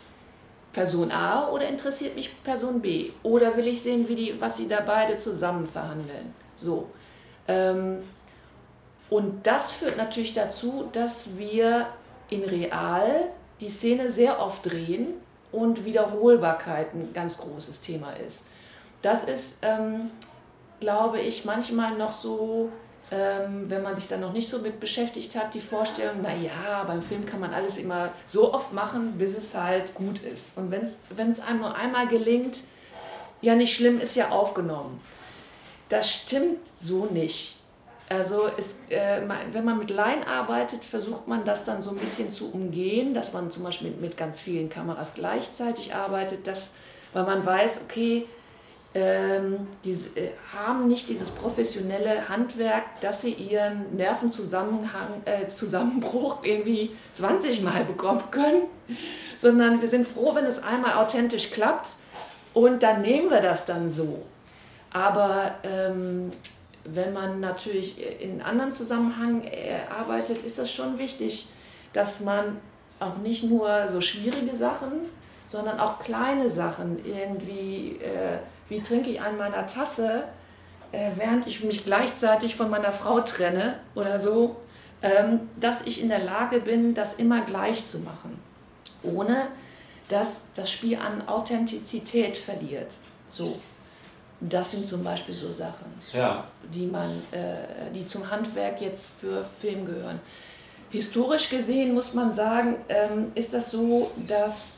Person 0.76 1.10
A 1.10 1.48
oder 1.48 1.66
interessiert 1.66 2.14
mich 2.16 2.42
Person 2.44 2.82
B? 2.82 3.08
Oder 3.22 3.56
will 3.56 3.66
ich 3.66 3.80
sehen, 3.80 4.06
wie 4.10 4.14
die, 4.14 4.38
was 4.38 4.58
sie 4.58 4.68
da 4.68 4.80
beide 4.80 5.16
zusammen 5.16 5.66
verhandeln? 5.66 6.34
So. 6.54 6.90
Ähm, 7.48 8.02
und 9.08 9.46
das 9.46 9.72
führt 9.72 9.96
natürlich 9.96 10.34
dazu, 10.34 10.90
dass 10.92 11.38
wir 11.38 11.86
in 12.28 12.44
Real 12.44 13.30
die 13.58 13.70
Szene 13.70 14.12
sehr 14.12 14.38
oft 14.38 14.70
drehen 14.70 15.14
und 15.50 15.86
Wiederholbarkeit 15.86 16.92
ein 16.92 17.14
ganz 17.14 17.38
großes 17.38 17.80
Thema 17.80 18.12
ist. 18.12 18.44
Das 19.00 19.24
ist, 19.24 19.56
ähm, 19.62 20.10
glaube 20.80 21.20
ich, 21.20 21.46
manchmal 21.46 21.96
noch 21.96 22.12
so 22.12 22.68
ähm, 23.10 23.70
wenn 23.70 23.82
man 23.82 23.94
sich 23.94 24.08
dann 24.08 24.20
noch 24.20 24.32
nicht 24.32 24.48
so 24.48 24.58
mit 24.58 24.80
beschäftigt 24.80 25.36
hat, 25.36 25.54
die 25.54 25.60
Vorstellung, 25.60 26.22
naja, 26.22 26.84
beim 26.86 27.00
Film 27.00 27.24
kann 27.24 27.40
man 27.40 27.54
alles 27.54 27.78
immer 27.78 28.10
so 28.26 28.52
oft 28.52 28.72
machen, 28.72 29.14
bis 29.16 29.36
es 29.36 29.54
halt 29.54 29.94
gut 29.94 30.18
ist. 30.22 30.58
Und 30.58 30.70
wenn 30.70 31.30
es 31.32 31.40
einem 31.40 31.60
nur 31.60 31.74
einmal 31.74 32.08
gelingt, 32.08 32.58
ja 33.40 33.54
nicht 33.54 33.76
schlimm, 33.76 34.00
ist 34.00 34.16
ja 34.16 34.30
aufgenommen. 34.30 35.00
Das 35.88 36.10
stimmt 36.10 36.66
so 36.80 37.06
nicht. 37.06 37.56
Also 38.08 38.48
es, 38.56 38.76
äh, 38.88 39.20
wenn 39.52 39.64
man 39.64 39.78
mit 39.78 39.90
Laien 39.90 40.22
arbeitet, 40.24 40.84
versucht 40.84 41.26
man 41.26 41.44
das 41.44 41.64
dann 41.64 41.82
so 41.82 41.90
ein 41.90 41.96
bisschen 41.96 42.30
zu 42.30 42.52
umgehen, 42.52 43.14
dass 43.14 43.32
man 43.32 43.50
zum 43.50 43.64
Beispiel 43.64 43.90
mit, 43.90 44.00
mit 44.00 44.16
ganz 44.16 44.40
vielen 44.40 44.68
Kameras 44.68 45.14
gleichzeitig 45.14 45.94
arbeitet, 45.94 46.46
dass, 46.46 46.70
weil 47.12 47.24
man 47.24 47.44
weiß, 47.44 47.82
okay, 47.84 48.26
ähm, 48.96 49.66
die 49.84 49.90
äh, 49.92 50.30
haben 50.54 50.88
nicht 50.88 51.10
dieses 51.10 51.28
professionelle 51.28 52.30
Handwerk, 52.30 52.98
dass 53.02 53.20
sie 53.20 53.32
ihren 53.32 53.94
Nervenzusammenhang, 53.94 55.22
äh, 55.26 55.44
irgendwie 56.42 56.96
20 57.12 57.60
Mal 57.60 57.84
bekommen 57.84 58.22
können, 58.30 58.62
sondern 59.36 59.82
wir 59.82 59.88
sind 59.90 60.08
froh, 60.08 60.34
wenn 60.34 60.46
es 60.46 60.62
einmal 60.62 60.94
authentisch 60.94 61.50
klappt 61.50 61.88
und 62.54 62.82
dann 62.82 63.02
nehmen 63.02 63.28
wir 63.28 63.42
das 63.42 63.66
dann 63.66 63.90
so. 63.90 64.24
Aber 64.94 65.56
ähm, 65.62 66.30
wenn 66.84 67.12
man 67.12 67.40
natürlich 67.40 67.98
in 68.22 68.40
anderen 68.40 68.72
Zusammenhang 68.72 69.44
äh, 69.44 69.80
arbeitet, 69.94 70.42
ist 70.42 70.58
das 70.58 70.72
schon 70.72 70.96
wichtig, 70.96 71.48
dass 71.92 72.20
man 72.20 72.56
auch 72.98 73.18
nicht 73.18 73.44
nur 73.44 73.90
so 73.90 74.00
schwierige 74.00 74.56
Sachen, 74.56 74.92
sondern 75.46 75.80
auch 75.80 75.98
kleine 75.98 76.48
Sachen 76.48 77.04
irgendwie 77.04 77.98
äh, 78.02 78.38
wie 78.68 78.80
trinke 78.80 79.10
ich 79.10 79.20
an 79.20 79.36
meiner 79.36 79.66
Tasse, 79.66 80.24
äh, 80.92 81.10
während 81.16 81.46
ich 81.46 81.62
mich 81.64 81.84
gleichzeitig 81.84 82.56
von 82.56 82.70
meiner 82.70 82.92
Frau 82.92 83.20
trenne 83.20 83.78
oder 83.94 84.18
so, 84.18 84.56
ähm, 85.02 85.48
dass 85.60 85.82
ich 85.82 86.02
in 86.02 86.08
der 86.08 86.20
Lage 86.20 86.60
bin, 86.60 86.94
das 86.94 87.14
immer 87.14 87.42
gleich 87.42 87.86
zu 87.86 87.98
machen, 87.98 88.38
ohne 89.02 89.48
dass 90.08 90.42
das 90.54 90.70
Spiel 90.70 90.98
an 90.98 91.26
Authentizität 91.28 92.36
verliert. 92.36 92.92
So, 93.28 93.58
das 94.40 94.70
sind 94.70 94.86
zum 94.86 95.02
Beispiel 95.02 95.34
so 95.34 95.52
Sachen, 95.52 96.00
ja. 96.12 96.44
die, 96.72 96.86
man, 96.86 97.22
äh, 97.32 97.90
die 97.94 98.06
zum 98.06 98.30
Handwerk 98.30 98.80
jetzt 98.80 99.08
für 99.20 99.44
Film 99.44 99.84
gehören. 99.84 100.20
Historisch 100.90 101.50
gesehen 101.50 101.94
muss 101.94 102.14
man 102.14 102.30
sagen, 102.30 102.76
ähm, 102.88 103.32
ist 103.34 103.52
das 103.52 103.70
so, 103.70 104.10
dass 104.28 104.75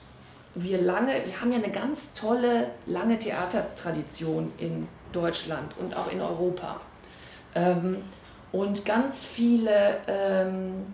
wir 0.63 0.81
lange, 0.81 1.13
wir 1.25 1.41
haben 1.41 1.53
ja 1.53 1.59
eine 1.59 1.71
ganz 1.71 2.13
tolle, 2.13 2.71
lange 2.87 3.19
Theatertradition 3.19 4.53
in 4.59 4.89
Deutschland 5.13 5.75
und 5.79 5.97
auch 5.97 6.11
in 6.11 6.21
Europa. 6.21 6.81
Ähm, 7.55 7.99
und 8.53 8.85
ganz 8.85 9.25
viele 9.25 9.99
ähm, 10.07 10.87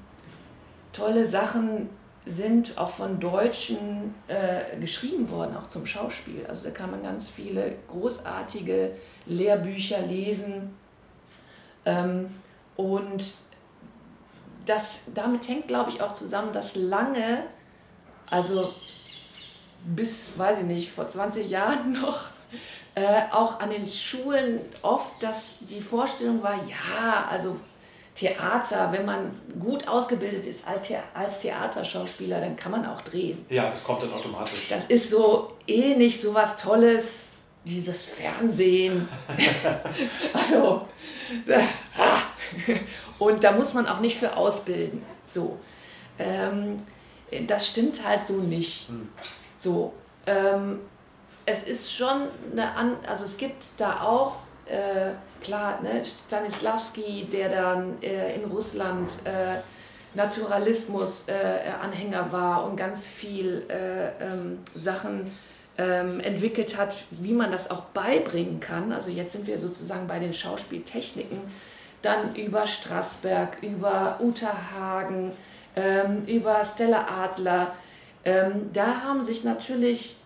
tolle 0.93 1.27
Sachen 1.27 1.89
sind 2.27 2.79
auch 2.79 2.91
von 2.91 3.21
Deutschen 3.21 4.15
äh, 4.29 4.77
geschrieben 4.79 5.31
worden, 5.31 5.57
auch 5.57 5.69
zum 5.69 5.87
Schauspiel. 5.87 6.47
Also 6.49 6.65
da 6.65 6.71
kann 6.71 6.91
man 6.91 7.03
ganz 7.03 7.29
viele 7.29 7.77
großartige 7.89 8.93
Lehrbücher 9.27 10.01
lesen. 10.01 10.75
Ähm, 11.85 12.31
und 12.77 13.37
das, 14.65 15.01
damit 15.15 15.47
hängt, 15.49 15.69
glaube 15.69 15.91
ich, 15.91 16.01
auch 16.01 16.15
zusammen, 16.15 16.53
dass 16.53 16.77
lange, 16.77 17.45
also 18.31 18.73
bis, 19.85 20.37
weiß 20.37 20.59
ich 20.59 20.65
nicht, 20.65 20.91
vor 20.91 21.09
20 21.09 21.49
Jahren 21.49 21.93
noch 22.01 22.25
äh, 22.95 23.23
auch 23.33 23.61
an 23.61 23.71
den 23.71 23.91
Schulen 23.91 24.61
oft, 24.83 25.23
dass 25.23 25.57
die 25.61 25.81
Vorstellung 25.81 26.43
war, 26.43 26.55
ja, 26.69 27.27
also 27.31 27.57
Theater, 28.15 28.93
wenn 28.93 29.05
man 29.05 29.33
gut 29.59 29.89
ausgebildet 29.89 30.47
ist 30.47 30.65
als 30.67 31.41
Theaterschauspieler, 31.41 32.41
dann 32.41 32.55
kann 32.55 32.71
man 32.71 32.87
auch 32.87 33.03
drehen. 33.03 33.45
Ja, 33.49 33.69
das 33.71 33.83
kommt 33.83 34.05
dann 34.05 34.13
automatisch. 34.13 34.69
Das 34.69 34.85
ist 34.85 35.11
so 35.11 35.55
eh 35.67 35.97
nicht 35.97 36.21
so 36.21 36.33
was 36.33 36.57
Tolles, 36.57 37.33
dieses 37.65 38.05
Fernsehen. 38.05 39.09
also, 40.33 40.87
und 43.19 43.43
da 43.43 43.53
muss 43.53 43.75
man 43.75 43.89
auch 43.89 43.99
nicht 43.99 44.17
für 44.17 44.37
ausbilden. 44.37 45.03
So. 45.33 45.59
Ähm, 46.19 46.85
das 47.49 47.67
stimmt 47.67 48.07
halt 48.07 48.25
so 48.25 48.35
nicht. 48.35 48.89
Hm. 48.89 49.09
So. 49.65 49.93
Ähm, 50.27 50.81
es 51.47 51.65
ist 51.65 51.93
schon 51.93 52.29
eine, 52.53 52.77
An 52.77 52.97
also 53.07 53.25
es 53.25 53.39
gibt 53.39 53.65
da 53.79 54.03
auch 54.03 54.37
äh, 54.67 55.13
klar, 55.43 55.81
ne, 55.83 56.05
Stanislavski, 56.05 57.29
der 57.33 57.49
dann 57.49 58.03
äh, 58.03 58.35
in 58.35 58.45
Russland 58.45 59.09
äh, 59.25 59.61
Naturalismus-Anhänger 60.15 62.27
äh, 62.29 62.33
war 62.33 62.65
und 62.65 62.77
ganz 62.77 63.07
viel 63.07 63.65
äh, 63.69 64.09
ähm, 64.23 64.59
Sachen 64.75 65.31
ähm, 65.77 66.21
entwickelt 66.21 66.79
hat, 66.79 66.95
wie 67.11 67.33
man 67.33 67.51
das 67.51 67.69
auch 67.71 67.83
beibringen 67.87 68.61
kann. 68.61 68.93
Also 68.93 69.11
jetzt 69.11 69.33
sind 69.33 69.47
wir 69.47 69.59
sozusagen 69.59 70.07
bei 70.07 70.19
den 70.19 70.35
Schauspieltechniken. 70.35 71.39
Dann 72.03 72.37
über 72.37 72.67
Strassberg, 72.67 73.63
über 73.63 74.19
Uta 74.21 74.55
Hagen, 74.75 75.33
ähm, 75.75 76.27
über 76.27 76.63
Stella 76.65 77.07
Adler. 77.23 77.73
Ähm, 78.25 78.71
da 78.73 79.03
haben 79.03 79.23
sich 79.23 79.45
natürlich 79.45 80.17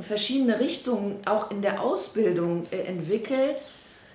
verschiedene 0.00 0.60
Richtungen 0.60 1.20
auch 1.26 1.50
in 1.50 1.60
der 1.60 1.82
Ausbildung 1.82 2.66
äh, 2.70 2.82
entwickelt 2.82 3.66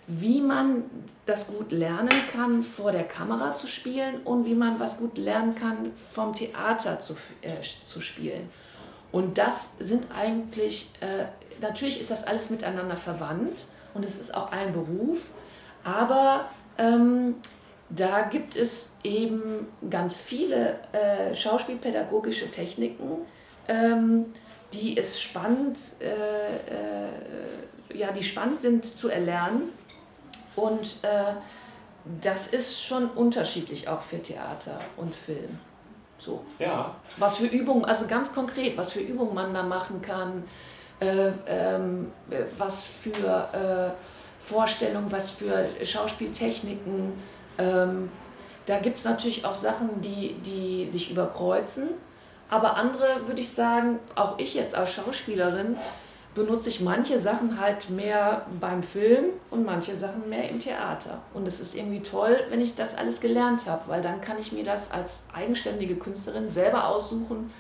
wie 0.07 0.41
man 0.41 0.83
das 1.25 1.47
gut 1.47 1.71
lernen 1.71 2.27
kann, 2.31 2.63
vor 2.63 2.91
der 2.91 3.05
Kamera 3.05 3.55
zu 3.55 3.67
spielen 3.67 4.21
und 4.25 4.45
wie 4.45 4.55
man 4.55 4.79
was 4.79 4.97
gut 4.97 5.17
lernen 5.17 5.55
kann, 5.55 5.93
vom 6.11 6.35
Theater 6.35 6.99
zu, 6.99 7.15
äh, 7.41 7.49
zu 7.85 8.01
spielen. 8.01 8.49
Und 9.11 9.37
das 9.37 9.71
sind 9.79 10.07
eigentlich, 10.13 10.89
äh, 10.99 11.25
natürlich 11.61 12.01
ist 12.01 12.11
das 12.11 12.25
alles 12.25 12.49
miteinander 12.49 12.97
verwandt 12.97 13.65
und 13.93 14.03
es 14.03 14.19
ist 14.19 14.33
auch 14.33 14.51
ein 14.51 14.73
Beruf, 14.73 15.29
aber 15.83 16.49
ähm, 16.77 17.35
da 17.89 18.23
gibt 18.23 18.55
es 18.55 18.97
eben 19.03 19.67
ganz 19.89 20.19
viele 20.19 20.79
äh, 20.91 21.33
schauspielpädagogische 21.33 22.49
Techniken, 22.49 23.19
ähm, 23.67 24.25
die 24.73 24.97
es 24.97 25.21
spannend, 25.21 25.77
äh, 25.99 26.55
äh, 26.55 27.97
ja, 27.97 28.11
die 28.11 28.23
spannend 28.23 28.59
sind 28.59 28.85
zu 28.85 29.09
erlernen 29.09 29.69
und 30.55 30.97
äh, 31.03 31.33
das 32.21 32.47
ist 32.47 32.81
schon 32.81 33.09
unterschiedlich 33.09 33.87
auch 33.87 34.01
für 34.01 34.21
Theater 34.21 34.79
und 34.97 35.15
Film. 35.15 35.59
So. 36.17 36.43
Ja. 36.59 36.95
Was 37.17 37.37
für 37.37 37.45
Übungen, 37.45 37.85
also 37.85 38.07
ganz 38.07 38.33
konkret, 38.33 38.77
was 38.77 38.91
für 38.91 38.99
Übungen 38.99 39.33
man 39.33 39.53
da 39.53 39.63
machen 39.63 40.01
kann, 40.01 40.43
äh, 40.99 41.31
ähm, 41.47 42.11
was 42.57 42.85
für 42.85 43.93
äh, 43.97 44.45
Vorstellungen, 44.45 45.11
was 45.11 45.31
für 45.31 45.69
Schauspieltechniken. 45.83 47.13
Ähm, 47.57 48.09
da 48.65 48.79
gibt 48.79 48.99
es 48.99 49.05
natürlich 49.05 49.45
auch 49.45 49.55
Sachen, 49.55 50.01
die, 50.01 50.35
die 50.45 50.89
sich 50.89 51.11
überkreuzen. 51.11 51.89
Aber 52.53 52.75
andere 52.75 53.25
würde 53.25 53.41
ich 53.41 53.49
sagen, 53.49 53.97
auch 54.13 54.37
ich 54.37 54.53
jetzt 54.53 54.75
als 54.75 54.93
Schauspielerin, 54.93 55.75
benutze 56.35 56.69
ich 56.69 56.81
manche 56.81 57.19
Sachen 57.19 57.59
halt 57.59 57.89
mehr 57.89 58.45
beim 58.59 58.83
Film 58.83 59.25
und 59.49 59.65
manche 59.65 59.97
Sachen 59.97 60.29
mehr 60.29 60.49
im 60.49 60.59
Theater. 60.59 61.17
Und 61.33 61.47
es 61.47 61.59
ist 61.59 61.73
irgendwie 61.73 62.01
toll, 62.03 62.39
wenn 62.51 62.61
ich 62.61 62.75
das 62.75 62.93
alles 62.93 63.19
gelernt 63.21 63.65
habe, 63.65 63.81
weil 63.87 64.03
dann 64.03 64.21
kann 64.21 64.37
ich 64.37 64.51
mir 64.51 64.63
das 64.63 64.91
als 64.91 65.23
eigenständige 65.33 65.95
Künstlerin 65.95 66.47
selber 66.47 66.89
aussuchen, 66.89 67.51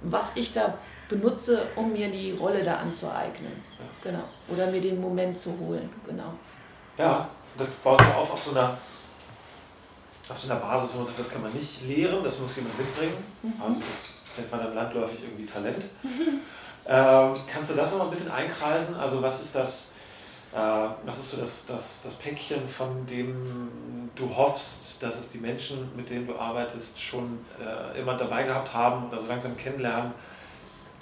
was 0.00 0.32
ich 0.34 0.52
da 0.52 0.74
benutze, 1.08 1.62
um 1.76 1.92
mir 1.92 2.10
die 2.10 2.32
Rolle 2.32 2.64
da 2.64 2.78
anzueignen. 2.78 3.52
Ja. 3.78 4.10
Genau. 4.10 4.24
Oder 4.48 4.68
mir 4.72 4.80
den 4.80 5.00
Moment 5.00 5.38
zu 5.38 5.56
holen. 5.60 5.88
Genau. 6.04 6.34
Ja, 6.98 7.28
das 7.56 7.70
baut 7.70 8.00
ja 8.00 8.16
auf 8.16 8.32
auf 8.32 8.42
so 8.42 8.50
einer 8.50 8.76
auf 10.28 10.36
so 10.36 10.50
einer 10.50 10.58
Basis, 10.60 10.94
wo 10.94 10.98
man 10.98 11.06
sagt, 11.06 11.20
das 11.20 11.30
kann 11.30 11.42
man 11.42 11.52
nicht 11.52 11.86
lehren, 11.86 12.24
das 12.24 12.40
muss 12.40 12.56
jemand 12.56 12.76
mitbringen. 12.76 13.14
Mhm. 13.42 13.54
Also 13.60 13.78
das 13.78 14.19
nennt 14.40 14.50
man 14.50 14.60
dann 14.60 14.74
landläufig 14.74 15.20
irgendwie 15.22 15.46
Talent. 15.46 15.84
Ähm, 16.86 17.36
kannst 17.46 17.70
du 17.70 17.76
das 17.76 17.92
noch 17.92 18.04
ein 18.04 18.10
bisschen 18.10 18.32
einkreisen? 18.32 18.96
Also 18.96 19.22
was 19.22 19.42
ist 19.42 19.54
das, 19.54 19.92
äh, 20.52 20.56
was 20.56 21.18
ist 21.18 21.30
so 21.30 21.36
das, 21.36 21.66
das, 21.66 22.02
das 22.02 22.14
Päckchen, 22.14 22.66
von 22.66 23.06
dem 23.06 24.10
du 24.16 24.34
hoffst, 24.34 25.00
dass 25.02 25.20
es 25.20 25.30
die 25.30 25.38
Menschen, 25.38 25.94
mit 25.94 26.10
denen 26.10 26.26
du 26.26 26.36
arbeitest, 26.36 27.00
schon 27.00 27.44
äh, 27.60 28.00
immer 28.00 28.16
dabei 28.16 28.42
gehabt 28.42 28.74
haben 28.74 29.08
oder 29.08 29.20
so 29.20 29.28
langsam 29.28 29.56
kennenlernen? 29.56 30.12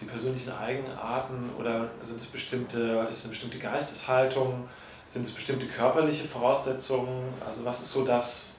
Die 0.00 0.04
persönlichen 0.04 0.52
Eigenarten 0.52 1.50
oder 1.58 1.88
sind 2.02 2.20
es 2.20 2.26
bestimmte, 2.26 3.06
ist 3.10 3.18
es 3.18 3.24
eine 3.24 3.30
bestimmte 3.30 3.58
Geisteshaltung? 3.58 4.68
Sind 5.06 5.26
es 5.26 5.32
bestimmte 5.32 5.66
körperliche 5.66 6.28
Voraussetzungen? 6.28 7.32
Also 7.46 7.64
was 7.64 7.80
ist 7.80 7.92
so 7.92 8.04
das, 8.04 8.50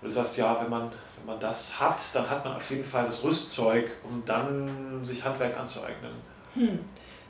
wo 0.00 0.06
du 0.06 0.12
sagst, 0.12 0.36
ja, 0.36 0.60
wenn 0.60 0.68
man, 0.68 0.92
wenn 1.22 1.34
man 1.34 1.40
das 1.40 1.78
hat, 1.78 2.00
dann 2.14 2.28
hat 2.28 2.44
man 2.44 2.56
auf 2.56 2.70
jeden 2.70 2.84
Fall 2.84 3.06
das 3.06 3.22
Rüstzeug, 3.22 3.90
um 4.02 4.22
dann 4.26 5.04
sich 5.04 5.24
Handwerk 5.24 5.58
anzueignen. 5.58 6.12
Hm. 6.54 6.80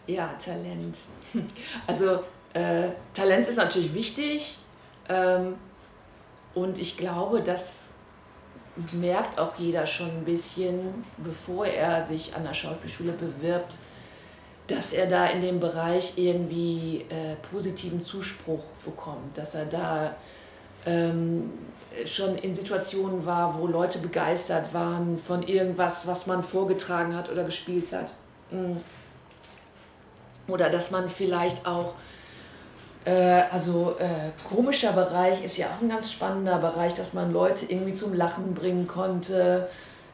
Ja, 0.06 0.34
Talent. 0.42 0.96
Also 1.86 2.24
äh, 2.54 2.88
Talent 3.14 3.46
ist 3.46 3.56
natürlich 3.56 3.94
wichtig 3.94 4.58
ähm, 5.08 5.56
und 6.54 6.78
ich 6.78 6.96
glaube, 6.96 7.42
das 7.42 7.80
merkt 8.92 9.38
auch 9.38 9.54
jeder 9.56 9.86
schon 9.86 10.08
ein 10.08 10.24
bisschen, 10.24 11.04
bevor 11.18 11.66
er 11.66 12.06
sich 12.06 12.34
an 12.34 12.44
der 12.44 12.54
Schauspielschule 12.54 13.12
bewirbt, 13.12 13.76
dass 14.66 14.92
er 14.92 15.06
da 15.06 15.26
in 15.26 15.42
dem 15.42 15.60
Bereich 15.60 16.16
irgendwie 16.16 17.04
äh, 17.10 17.36
positiven 17.50 18.02
Zuspruch 18.02 18.64
bekommt, 18.84 19.36
dass 19.36 19.54
er 19.54 19.66
da 19.66 20.16
ähm, 20.86 21.50
schon 22.06 22.36
in 22.38 22.54
Situationen 22.54 23.24
war, 23.26 23.58
wo 23.58 23.66
Leute 23.66 23.98
begeistert 23.98 24.72
waren 24.72 25.18
von 25.26 25.42
irgendwas, 25.42 26.06
was 26.06 26.26
man 26.26 26.42
vorgetragen 26.42 27.16
hat 27.16 27.30
oder 27.30 27.44
gespielt 27.44 27.92
hat. 27.92 28.12
Mhm. 28.50 28.80
Oder 30.48 30.70
dass 30.70 30.90
man 30.90 31.08
vielleicht 31.08 31.66
auch, 31.66 31.94
äh, 33.04 33.42
also 33.50 33.96
äh, 33.98 34.30
komischer 34.48 34.92
Bereich 34.92 35.44
ist 35.44 35.56
ja 35.56 35.66
auch 35.66 35.82
ein 35.82 35.88
ganz 35.88 36.12
spannender 36.12 36.58
Bereich, 36.58 36.94
dass 36.94 37.12
man 37.12 37.32
Leute 37.32 37.66
irgendwie 37.68 37.94
zum 37.94 38.12
Lachen 38.14 38.54
bringen 38.54 38.86
konnte. 38.86 39.68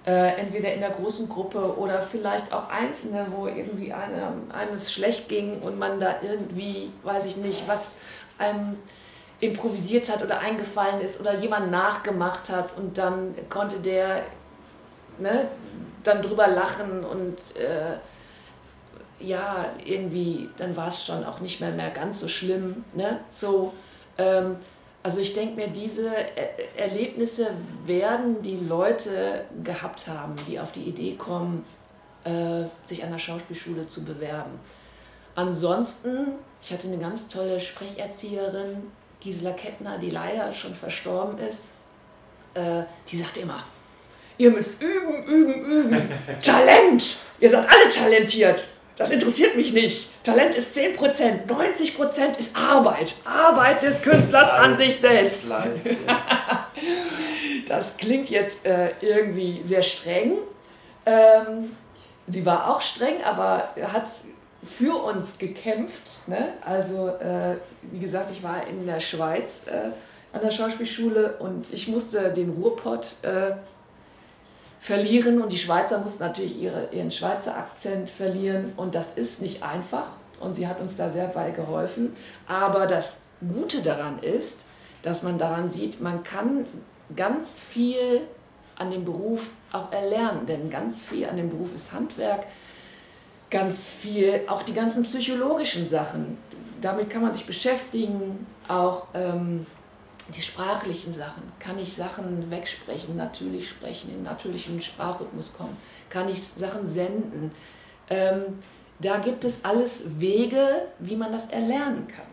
Äh, 0.07 0.41
entweder 0.41 0.73
in 0.73 0.81
der 0.81 0.91
großen 0.91 1.29
Gruppe 1.29 1.77
oder 1.77 2.01
vielleicht 2.01 2.53
auch 2.53 2.69
Einzelne, 2.71 3.27
wo 3.35 3.47
irgendwie 3.47 3.93
einem, 3.93 4.51
einem 4.51 4.75
es 4.75 4.93
schlecht 4.93 5.29
ging 5.29 5.61
und 5.61 5.79
man 5.79 6.01
da 6.01 6.17
irgendwie, 6.23 6.93
weiß 7.03 7.27
ich 7.27 7.37
nicht, 7.37 7.67
was 7.67 7.97
einem 8.39 8.77
improvisiert 9.41 10.09
hat 10.09 10.23
oder 10.23 10.41
eingefallen 10.41 11.01
ist 11.01 11.21
oder 11.21 11.39
jemand 11.39 11.71
nachgemacht 11.71 12.49
hat 12.49 12.77
und 12.77 12.99
dann 12.99 13.35
konnte 13.49 13.79
der 13.79 14.23
ne, 15.19 15.49
dann 16.03 16.23
drüber 16.23 16.49
lachen 16.49 17.05
und 17.05 17.39
äh, 17.57 17.97
ja, 19.21 19.67
irgendwie, 19.85 20.49
dann 20.57 20.77
war 20.77 20.89
es 20.89 21.05
schon 21.05 21.25
auch 21.25 21.41
nicht 21.41 21.61
mehr, 21.61 21.73
mehr 21.73 21.91
ganz 21.91 22.21
so 22.21 22.29
schlimm. 22.29 22.85
Ne? 22.95 23.21
So, 23.31 23.73
ähm, 24.17 24.57
also 25.03 25.21
ich 25.21 25.35
denke 25.35 25.57
mir, 25.57 25.69
diese 25.69 26.09
er 26.15 26.79
Erlebnisse 26.79 27.49
werden 27.87 28.43
die 28.43 28.59
Leute 28.59 29.45
gehabt 29.65 30.07
haben, 30.07 30.35
die 30.47 30.61
auf 30.61 30.73
die 30.73 30.83
Idee 30.83 31.15
kommen, 31.17 31.65
äh, 32.25 32.65
sich 32.87 33.03
an 33.03 33.11
der 33.11 33.19
Schauspielschule 33.19 33.89
zu 33.89 34.05
bewerben. 34.05 34.59
Ansonsten, 35.35 36.33
ich 36.63 36.73
hatte 36.73 36.89
eine 36.89 36.99
ganz 36.99 37.29
tolle 37.29 37.61
Sprecherzieherin, 37.61 38.91
Gisela 39.21 39.53
Kettner, 39.53 39.99
die 39.99 40.11
leider 40.11 40.53
schon 40.53 40.75
verstorben 40.75 41.39
ist. 41.39 41.65
Äh, 42.55 42.85
die 43.11 43.19
sagte 43.19 43.41
immer, 43.41 43.65
ihr 44.37 44.51
müsst 44.51 44.81
üben, 44.81 45.25
üben, 45.25 45.65
üben. 45.65 46.13
Talent! 46.43 47.19
Ihr 47.41 47.51
seid 47.51 47.67
alle 47.69 47.89
talentiert. 47.89 48.63
Das 48.97 49.11
interessiert 49.11 49.55
mich 49.55 49.73
nicht. 49.73 50.11
Talent 50.25 50.57
ist 50.57 50.77
10%, 50.77 51.47
90% 51.47 52.39
ist 52.39 52.57
Arbeit. 52.57 53.15
Arbeit 53.25 53.83
des 53.83 54.03
Künstlers 54.03 54.51
an 54.51 54.77
sich 54.77 54.97
selbst. 54.97 55.45
das 57.69 57.97
klingt 57.97 58.29
jetzt 58.29 58.67
äh, 58.67 58.91
irgendwie 59.01 59.63
sehr 59.65 59.85
streng. 59.85 60.33
Ähm, 61.07 61.77
sie 62.27 62.45
war 62.45 62.69
auch 62.69 62.81
streng, 62.81 63.23
aber 63.23 63.73
hat 63.93 64.11
für 64.65 65.03
uns 65.05 65.39
gekämpft. 65.39 66.27
Ne? 66.27 66.55
Also, 66.65 67.09
äh, 67.09 67.57
wie 67.83 68.01
gesagt, 68.01 68.31
ich 68.31 68.43
war 68.43 68.67
in 68.67 68.87
der 68.87 69.01
Schweiz 69.01 69.67
äh, 69.67 69.91
an 70.33 70.43
der 70.43 70.51
Schauspielschule 70.51 71.37
und 71.39 71.73
ich 71.73 71.89
musste 71.89 72.33
den 72.33 72.51
Ruhrpott 72.51 73.17
äh, 73.23 73.53
verlieren 74.81 75.43
und 75.43 75.53
die 75.53 75.59
Schweizer 75.59 75.99
mussten 75.99 76.23
natürlich 76.23 76.61
ihre, 76.61 76.89
ihren 76.93 77.11
Schweizer 77.11 77.57
Akzent 77.57 78.11
verlieren 78.11 78.73
und 78.77 78.95
das 78.95 79.13
ist 79.17 79.41
nicht 79.41 79.63
einfach. 79.63 80.09
und 80.41 80.55
sie 80.55 80.69
hat 80.69 80.81
uns 80.81 80.97
da 80.97 81.09
sehr 81.09 81.27
bei 81.27 81.51
geholfen. 81.51 82.15
Aber 82.47 82.87
das 82.87 83.21
Gute 83.41 83.83
daran 83.83 84.19
ist, 84.21 84.57
dass 85.03 85.23
man 85.23 85.39
daran 85.39 85.73
sieht, 85.73 86.01
man 86.01 86.23
kann 86.23 86.67
ganz 87.17 87.61
viel 87.61 88.23
an 88.77 88.91
dem 88.91 89.05
Beruf 89.05 89.51
auch 89.73 89.91
erlernen, 89.93 90.47
denn 90.47 90.71
ganz 90.71 91.05
viel 91.05 91.29
an 91.29 91.37
dem 91.37 91.49
Beruf 91.49 91.75
ist 91.75 91.93
Handwerk, 91.93 92.45
ganz 93.51 93.89
viel, 93.89 94.43
auch 94.49 94.63
die 94.63 94.75
ganzen 94.75 95.03
psychologischen 95.05 95.89
Sachen, 95.89 96.39
damit 96.81 97.11
kann 97.11 97.23
man 97.23 97.33
sich 97.33 97.47
beschäftigen, 97.47 98.47
auch 98.69 99.07
ähm, 99.15 99.67
die 100.35 100.43
sprachlichen 100.43 101.13
Sachen. 101.13 101.43
Kann 101.59 101.79
ich 101.79 101.93
Sachen 101.93 102.51
wegsprechen, 102.51 103.17
natürlich 103.17 103.69
sprechen, 103.69 104.11
in 104.15 104.23
natürlichem 104.23 104.81
Sprachrhythmus 104.81 105.53
kommen? 105.53 105.77
Kann 106.11 106.29
ich 106.29 106.43
Sachen 106.43 106.87
senden? 106.87 107.51
Ähm, 108.11 108.59
da 109.01 109.19
gibt 109.19 109.45
es 109.45 109.65
alles 109.65 110.21
Wege, 110.21 110.89
wie 110.99 111.17
man 111.17 111.33
das 111.33 111.47
erlernen 111.51 112.09
kann. 112.09 112.27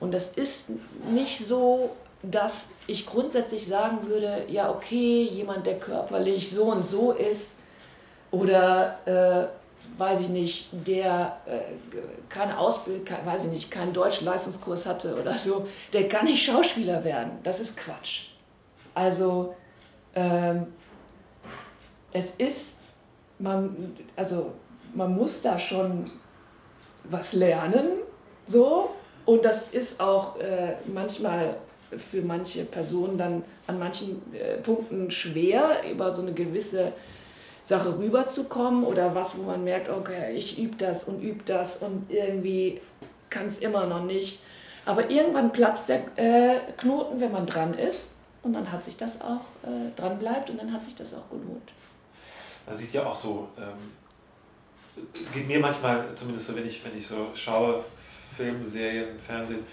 Und 0.00 0.14
das 0.14 0.32
ist 0.32 0.66
nicht 1.10 1.38
so, 1.38 1.90
dass 2.22 2.68
ich 2.86 3.06
grundsätzlich 3.06 3.66
sagen 3.66 4.06
würde, 4.06 4.44
ja 4.48 4.70
okay, 4.70 5.22
jemand, 5.24 5.66
der 5.66 5.78
körperlich 5.78 6.50
so 6.50 6.64
und 6.64 6.86
so 6.86 7.12
ist 7.12 7.58
oder 8.30 8.98
äh, 9.06 9.63
weiß 9.96 10.22
ich 10.22 10.28
nicht, 10.28 10.68
der 10.72 11.38
äh, 11.46 11.58
keine 12.28 12.58
Ausbildung, 12.58 13.04
kein, 13.04 13.24
weiß 13.24 13.44
ich 13.44 13.50
nicht, 13.50 13.70
keinen 13.70 13.92
deutschen 13.92 14.26
Leistungskurs 14.26 14.86
hatte 14.86 15.20
oder 15.20 15.34
so, 15.34 15.66
der 15.92 16.08
kann 16.08 16.26
nicht 16.26 16.44
Schauspieler 16.44 17.04
werden. 17.04 17.32
Das 17.42 17.60
ist 17.60 17.76
Quatsch. 17.76 18.28
Also 18.94 19.54
ähm, 20.14 20.66
es 22.12 22.30
ist, 22.38 22.76
man, 23.38 23.96
also 24.16 24.52
man 24.94 25.14
muss 25.14 25.42
da 25.42 25.58
schon 25.58 26.10
was 27.04 27.32
lernen, 27.32 27.86
so. 28.46 28.90
Und 29.26 29.44
das 29.44 29.72
ist 29.72 30.00
auch 30.00 30.38
äh, 30.38 30.74
manchmal 30.86 31.56
für 32.10 32.22
manche 32.22 32.64
Personen 32.64 33.16
dann 33.16 33.44
an 33.66 33.78
manchen 33.78 34.22
äh, 34.34 34.58
Punkten 34.58 35.10
schwer, 35.10 35.82
über 35.90 36.14
so 36.14 36.22
eine 36.22 36.32
gewisse 36.32 36.92
Sache 37.64 37.98
rüberzukommen 37.98 38.84
oder 38.84 39.14
was, 39.14 39.36
wo 39.38 39.42
man 39.42 39.64
merkt, 39.64 39.88
okay, 39.88 40.34
ich 40.34 40.58
übe 40.58 40.76
das 40.76 41.04
und 41.04 41.22
übe 41.22 41.42
das 41.44 41.78
und 41.78 42.10
irgendwie 42.10 42.80
kann 43.30 43.46
es 43.46 43.58
immer 43.58 43.86
noch 43.86 44.04
nicht. 44.04 44.40
Aber 44.84 45.08
irgendwann 45.08 45.50
platzt 45.50 45.88
der 45.88 46.02
äh, 46.16 46.60
Knoten, 46.76 47.20
wenn 47.20 47.32
man 47.32 47.46
dran 47.46 47.72
ist 47.74 48.10
und 48.42 48.52
dann 48.52 48.70
hat 48.70 48.84
sich 48.84 48.98
das 48.98 49.20
auch 49.22 49.40
äh, 49.62 49.90
dran 49.96 50.18
bleibt 50.18 50.50
und 50.50 50.58
dann 50.58 50.72
hat 50.72 50.84
sich 50.84 50.94
das 50.94 51.14
auch 51.14 51.28
gelohnt. 51.30 51.72
Man 52.66 52.76
sieht 52.76 52.92
ja 52.92 53.06
auch 53.06 53.14
so, 53.14 53.48
ähm, 53.56 53.92
geht 55.32 55.48
mir 55.48 55.60
manchmal 55.60 56.14
zumindest 56.14 56.48
so, 56.48 56.56
wenn 56.56 56.66
ich, 56.66 56.84
wenn 56.84 56.96
ich 56.96 57.06
so 57.06 57.28
schaue, 57.34 57.84
Film, 58.36 58.64
Serien, 58.64 59.18
Fernsehen, 59.20 59.64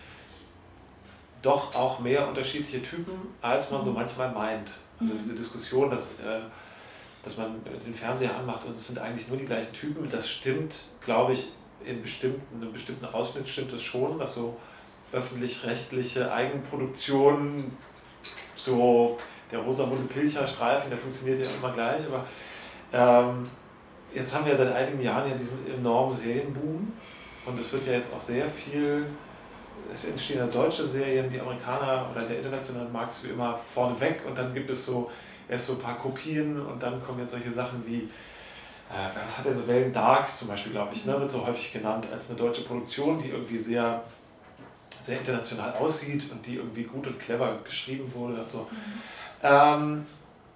doch 1.41 1.75
auch 1.75 1.99
mehr 1.99 2.27
unterschiedliche 2.27 2.81
Typen, 2.81 3.13
als 3.41 3.69
man 3.71 3.81
so 3.81 3.89
mhm. 3.89 3.97
manchmal 3.97 4.31
meint. 4.31 4.71
Also 4.99 5.13
mhm. 5.13 5.19
diese 5.19 5.35
Diskussion, 5.35 5.89
dass 5.89 6.13
äh, 6.19 6.39
dass 7.23 7.37
man 7.37 7.61
den 7.85 7.93
Fernseher 7.93 8.35
anmacht 8.35 8.65
und 8.65 8.75
es 8.75 8.87
sind 8.87 8.99
eigentlich 8.99 9.27
nur 9.27 9.37
die 9.37 9.45
gleichen 9.45 9.73
Typen. 9.73 10.09
Das 10.09 10.29
stimmt, 10.29 10.75
glaube 11.03 11.33
ich, 11.33 11.49
in 11.85 12.01
bestimmten, 12.01 12.61
einem 12.61 12.73
bestimmten 12.73 13.05
Ausschnitt 13.05 13.47
stimmt 13.47 13.73
es 13.73 13.83
schon, 13.83 14.17
dass 14.19 14.35
so 14.35 14.57
öffentlich-rechtliche 15.11 16.31
Eigenproduktionen, 16.31 17.75
so 18.55 19.17
der 19.51 19.59
rosa-bunte 19.59 20.13
Pilcher-Streifen, 20.13 20.89
der 20.89 20.97
funktioniert 20.97 21.39
ja 21.39 21.47
immer 21.59 21.73
gleich, 21.73 22.03
aber 22.05 22.25
ähm, 22.93 23.49
jetzt 24.13 24.33
haben 24.33 24.45
wir 24.45 24.55
seit 24.55 24.73
einigen 24.73 25.01
Jahren 25.01 25.29
ja 25.29 25.35
diesen 25.35 25.59
enormen 25.73 26.15
Serienboom 26.15 26.93
und 27.45 27.59
es 27.59 27.73
wird 27.73 27.87
ja 27.87 27.93
jetzt 27.93 28.13
auch 28.13 28.19
sehr 28.19 28.47
viel, 28.49 29.07
es 29.91 30.05
entstehen 30.05 30.37
ja 30.37 30.47
deutsche 30.47 30.85
Serien, 30.85 31.29
die 31.29 31.39
Amerikaner 31.39 32.07
oder 32.11 32.25
der 32.25 32.37
internationale 32.37 32.89
Markt 32.89 33.13
ist 33.13 33.25
wie 33.25 33.31
immer 33.31 33.57
vorneweg 33.57 34.21
und 34.25 34.37
dann 34.37 34.53
gibt 34.53 34.69
es 34.69 34.85
so 34.85 35.11
erst 35.51 35.67
so 35.67 35.73
ein 35.73 35.79
paar 35.79 35.97
Kopien 35.97 36.59
und 36.59 36.81
dann 36.81 37.03
kommen 37.05 37.19
jetzt 37.19 37.31
solche 37.31 37.51
Sachen 37.51 37.83
wie, 37.85 38.09
äh, 38.89 39.09
was 39.25 39.37
hat 39.37 39.45
er 39.45 39.55
so, 39.55 39.67
Wellen 39.67 39.91
Dark 39.91 40.35
zum 40.35 40.47
Beispiel, 40.47 40.71
glaube 40.71 40.93
ich, 40.93 41.05
ne, 41.05 41.19
wird 41.19 41.29
so 41.29 41.45
häufig 41.45 41.73
genannt 41.73 42.07
als 42.11 42.29
eine 42.29 42.39
deutsche 42.39 42.63
Produktion, 42.63 43.19
die 43.19 43.29
irgendwie 43.29 43.57
sehr, 43.57 44.01
sehr 44.99 45.19
international 45.19 45.73
aussieht 45.73 46.31
und 46.31 46.45
die 46.45 46.55
irgendwie 46.55 46.83
gut 46.83 47.05
und 47.05 47.19
clever 47.19 47.59
geschrieben 47.63 48.11
wurde 48.13 48.41
und 48.41 48.51
so. 48.51 48.59
Mhm. 48.59 48.77
Ähm, 49.43 50.05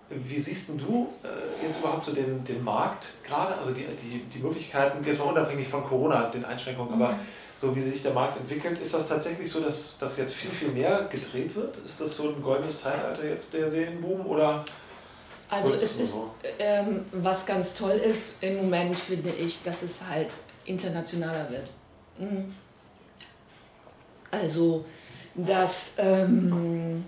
wie 0.09 0.39
siehst 0.39 0.69
du 0.69 1.13
äh, 1.23 1.65
jetzt 1.65 1.79
überhaupt 1.79 2.05
so 2.05 2.13
den, 2.13 2.43
den 2.45 2.63
Markt 2.63 3.15
gerade, 3.23 3.55
also 3.55 3.71
die, 3.71 3.83
die, 4.01 4.19
die 4.33 4.39
Möglichkeiten, 4.39 5.03
jetzt 5.03 5.19
mal 5.19 5.25
unabhängig 5.25 5.67
von 5.67 5.83
Corona, 5.83 6.29
den 6.29 6.45
Einschränkungen, 6.45 6.95
mhm. 6.95 7.01
aber 7.01 7.15
so 7.55 7.75
wie 7.75 7.81
sich 7.81 8.01
der 8.01 8.13
Markt 8.13 8.37
entwickelt, 8.37 8.79
ist 8.79 8.93
das 8.93 9.07
tatsächlich 9.09 9.49
so, 9.49 9.61
dass, 9.61 9.97
dass 9.97 10.17
jetzt 10.17 10.33
viel, 10.33 10.51
viel 10.51 10.69
mehr 10.69 11.07
gedreht 11.11 11.55
wird? 11.55 11.77
Ist 11.79 11.99
das 11.99 12.15
so 12.15 12.29
ein 12.29 12.41
goldenes 12.41 12.81
Zeitalter 12.81 13.25
jetzt 13.25 13.53
der 13.53 13.69
Serienboom 13.69 14.25
oder 14.25 14.63
also 15.55 15.73
es 15.75 15.99
ist, 15.99 16.15
ähm, 16.59 17.05
was 17.11 17.45
ganz 17.45 17.75
toll 17.75 17.93
ist 17.93 18.33
im 18.41 18.57
Moment, 18.57 18.97
finde 18.97 19.29
ich, 19.29 19.61
dass 19.63 19.81
es 19.81 20.01
halt 20.07 20.29
internationaler 20.65 21.49
wird. 21.49 21.69
Mhm. 22.17 22.53
Also, 24.31 24.85
dass, 25.33 25.91
ähm, 25.97 27.05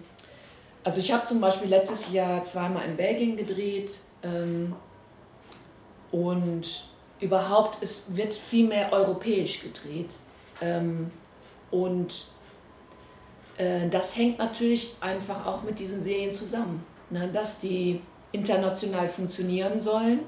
also 0.84 1.00
ich 1.00 1.12
habe 1.12 1.26
zum 1.26 1.42
Beispiel 1.42 1.70
letztes 1.70 2.12
Jahr 2.12 2.44
zweimal 2.46 2.86
in 2.86 2.96
Belgien 2.96 3.36
gedreht 3.36 3.92
ähm, 4.24 4.76
und 6.12 6.88
überhaupt, 7.20 7.80
es 7.82 8.04
wird 8.10 8.34
viel 8.34 8.68
mehr 8.68 8.92
europäisch 8.94 9.62
gedreht. 9.62 10.12
Ähm, 10.62 11.12
und 11.72 12.28
äh, 13.58 13.90
das 13.90 14.16
hängt 14.16 14.38
natürlich 14.40 14.96
einfach 15.02 15.46
auch 15.46 15.64
mit 15.64 15.80
diesen 15.80 16.02
Serien 16.02 16.34
zusammen. 16.34 16.86
Ne? 17.10 17.30
Dass 17.34 17.60
die 17.60 18.02
international 18.32 19.08
funktionieren 19.08 19.80
sollen 19.80 20.20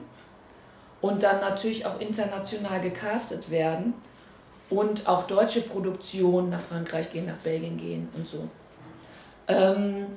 und 1.02 1.24
dann 1.24 1.40
natürlich 1.40 1.86
auch 1.86 2.00
international 2.00 2.82
gecastet 2.82 3.50
werden 3.50 3.94
und 4.70 5.08
auch 5.08 5.24
deutsche 5.24 5.62
Produktionen 5.62 6.50
nach 6.50 6.62
Frankreich 6.62 7.12
gehen, 7.12 7.26
nach 7.26 7.38
Belgien 7.38 7.78
gehen 7.78 8.10
und 8.16 8.28
so. 8.28 8.50
Ähm, 9.48 10.08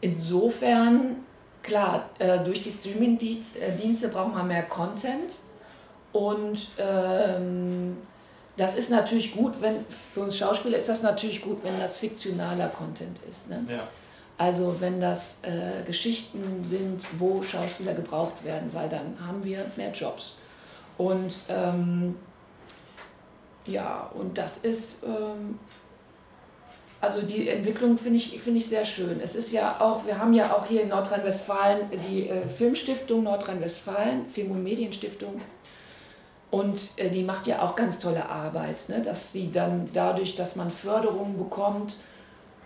insofern, 0.00 1.16
klar, 1.62 2.10
äh, 2.18 2.38
durch 2.40 2.62
die 2.62 2.70
Streaming-Dienste 2.70 4.08
braucht 4.08 4.34
man 4.34 4.46
mehr 4.46 4.64
Content 4.64 5.38
und 6.12 6.68
ähm, 6.78 7.96
das 8.56 8.76
ist 8.76 8.90
natürlich 8.90 9.34
gut, 9.34 9.54
wenn 9.60 9.84
für 9.86 10.20
uns 10.20 10.36
Schauspieler 10.36 10.78
ist 10.78 10.88
das 10.88 11.02
natürlich 11.02 11.42
gut, 11.42 11.58
wenn 11.64 11.78
das 11.80 11.98
fiktionaler 11.98 12.68
Content 12.68 13.18
ist. 13.28 13.48
Ne? 13.48 13.64
Ja. 13.68 13.88
Also 14.36 14.76
wenn 14.80 15.00
das 15.00 15.38
äh, 15.42 15.84
Geschichten 15.86 16.64
sind, 16.68 17.04
wo 17.18 17.42
Schauspieler 17.42 17.94
gebraucht 17.94 18.44
werden, 18.44 18.70
weil 18.72 18.88
dann 18.88 19.16
haben 19.24 19.44
wir 19.44 19.64
mehr 19.76 19.92
Jobs. 19.92 20.36
Und 20.98 21.34
ähm, 21.48 22.16
ja, 23.66 24.10
und 24.14 24.36
das 24.36 24.58
ist, 24.58 25.02
ähm, 25.04 25.58
also 27.00 27.22
die 27.22 27.48
Entwicklung 27.48 27.96
finde 27.96 28.16
ich, 28.16 28.40
find 28.40 28.56
ich 28.56 28.66
sehr 28.66 28.84
schön. 28.84 29.20
Es 29.20 29.34
ist 29.34 29.52
ja 29.52 29.80
auch, 29.80 30.04
wir 30.04 30.18
haben 30.18 30.32
ja 30.34 30.52
auch 30.54 30.66
hier 30.66 30.82
in 30.82 30.88
Nordrhein-Westfalen 30.88 31.90
die 32.08 32.28
äh, 32.28 32.48
Filmstiftung 32.48 33.22
Nordrhein-Westfalen, 33.22 34.28
Film- 34.30 34.50
und 34.50 34.62
Medienstiftung. 34.64 35.40
Und 36.50 36.92
äh, 36.96 37.10
die 37.10 37.22
macht 37.22 37.46
ja 37.46 37.62
auch 37.62 37.76
ganz 37.76 37.98
tolle 37.98 38.28
Arbeit, 38.28 38.88
ne? 38.88 39.00
dass 39.02 39.32
sie 39.32 39.50
dann 39.50 39.88
dadurch, 39.92 40.36
dass 40.36 40.56
man 40.56 40.70
Förderungen 40.70 41.36
bekommt, 41.38 41.96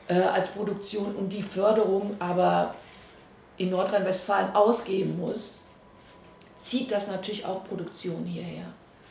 äh, 0.09 0.15
als 0.21 0.49
Produktion 0.49 1.15
und 1.15 1.33
die 1.33 1.43
Förderung 1.43 2.17
aber 2.19 2.75
in 3.57 3.71
Nordrhein-Westfalen 3.71 4.55
ausgeben 4.55 5.19
muss, 5.19 5.61
zieht 6.63 6.91
das 6.91 7.09
natürlich 7.09 7.45
auch 7.45 7.65
Produktion 7.65 8.25
hierher. 8.25 8.65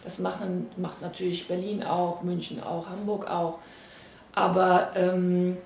Das 0.04 0.20
machen, 0.20 0.70
macht 0.78 1.02
natürlich 1.02 1.48
Berlin 1.48 1.84
auch, 1.84 2.22
München 2.22 2.64
auch, 2.64 2.88
Hamburg 2.88 3.30
auch. 3.30 3.60
Aber 4.34 4.92
ähm, 4.96 5.58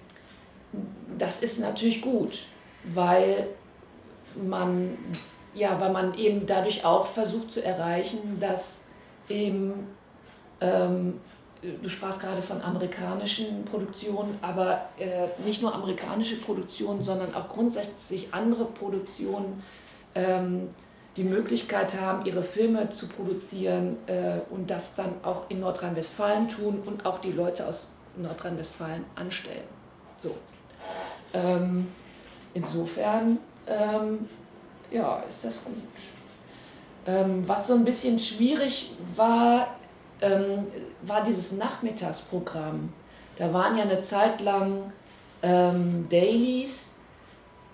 das 1.17 1.41
ist 1.41 1.59
natürlich 1.59 2.01
gut, 2.01 2.45
weil 2.83 3.47
man, 4.35 4.97
ja, 5.53 5.79
weil 5.79 5.91
man 5.91 6.15
eben 6.15 6.47
dadurch 6.47 6.85
auch 6.85 7.05
versucht 7.05 7.53
zu 7.53 7.63
erreichen, 7.63 8.39
dass 8.39 8.81
eben 9.29 9.87
ähm, 10.61 11.19
du 11.61 11.89
sprachst 11.89 12.21
gerade 12.21 12.41
von 12.41 12.61
amerikanischen 12.61 13.65
Produktionen, 13.65 14.37
aber 14.41 14.89
äh, 14.97 15.27
nicht 15.45 15.61
nur 15.61 15.73
amerikanische 15.73 16.37
Produktionen, 16.37 17.03
sondern 17.03 17.33
auch 17.35 17.49
grundsätzlich 17.49 18.33
andere 18.33 18.65
Produktionen 18.65 19.63
ähm, 20.15 20.69
die 21.17 21.23
Möglichkeit 21.23 21.99
haben, 21.99 22.25
ihre 22.25 22.41
Filme 22.41 22.89
zu 22.89 23.07
produzieren 23.07 23.97
äh, 24.07 24.39
und 24.49 24.71
das 24.71 24.95
dann 24.95 25.13
auch 25.23 25.49
in 25.49 25.59
Nordrhein-Westfalen 25.59 26.47
tun 26.49 26.81
und 26.85 27.05
auch 27.05 27.19
die 27.19 27.31
Leute 27.31 27.67
aus 27.67 27.87
Nordrhein-Westfalen 28.15 29.05
anstellen. 29.15 29.63
So. 30.17 30.35
Ähm, 31.33 31.87
insofern 32.53 33.39
ähm, 33.67 34.27
ja, 34.89 35.23
ist 35.27 35.43
das 35.45 35.63
gut. 35.63 35.75
Ähm, 37.07 37.43
was 37.47 37.67
so 37.67 37.73
ein 37.73 37.83
bisschen 37.83 38.19
schwierig 38.19 38.93
war, 39.15 39.75
ähm, 40.21 40.67
war 41.01 41.23
dieses 41.23 41.51
Nachmittagsprogramm. 41.51 42.93
Da 43.37 43.53
waren 43.53 43.77
ja 43.77 43.83
eine 43.83 44.01
Zeit 44.01 44.39
lang 44.41 44.93
ähm, 45.41 46.07
Dailies. 46.09 46.89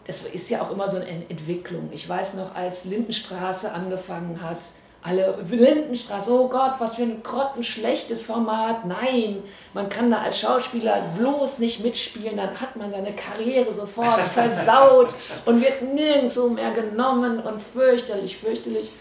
Das 0.06 0.22
ist 0.22 0.50
ja 0.50 0.62
auch 0.62 0.72
immer 0.72 0.90
so 0.90 0.98
eine 0.98 1.30
Entwicklung. 1.30 1.90
Ich 1.92 2.08
weiß 2.08 2.36
noch, 2.36 2.56
als 2.56 2.86
Lindenstraße 2.86 3.72
angefangen 3.72 4.42
hat, 4.42 4.60
alle 5.04 5.38
Lindenstraße, 5.50 6.32
oh 6.32 6.50
Gott, 6.50 6.74
was 6.80 6.96
für 6.96 7.04
ein 7.04 7.22
grottenschlechtes 7.24 8.24
Format. 8.24 8.86
Nein, 8.86 9.44
man 9.74 9.90
kann 9.90 10.12
da 10.12 10.18
als 10.22 10.40
Schauspieler 10.40 11.02
bloß 11.18 11.60
nicht 11.60 11.82
mitspielen, 11.82 12.38
dann 12.38 12.60
hat 12.60 12.76
man 12.76 12.92
seine 12.92 13.14
Karriere 13.14 13.72
sofort 13.72 14.20
versaut 14.34 15.14
und 15.46 15.62
wird 15.62 15.82
nirgendwo 15.82 16.50
mehr 16.50 16.72
genommen 16.72 17.40
und 17.40 17.62
fürchterlich, 17.62 18.38
fürchterlich. 18.38 18.92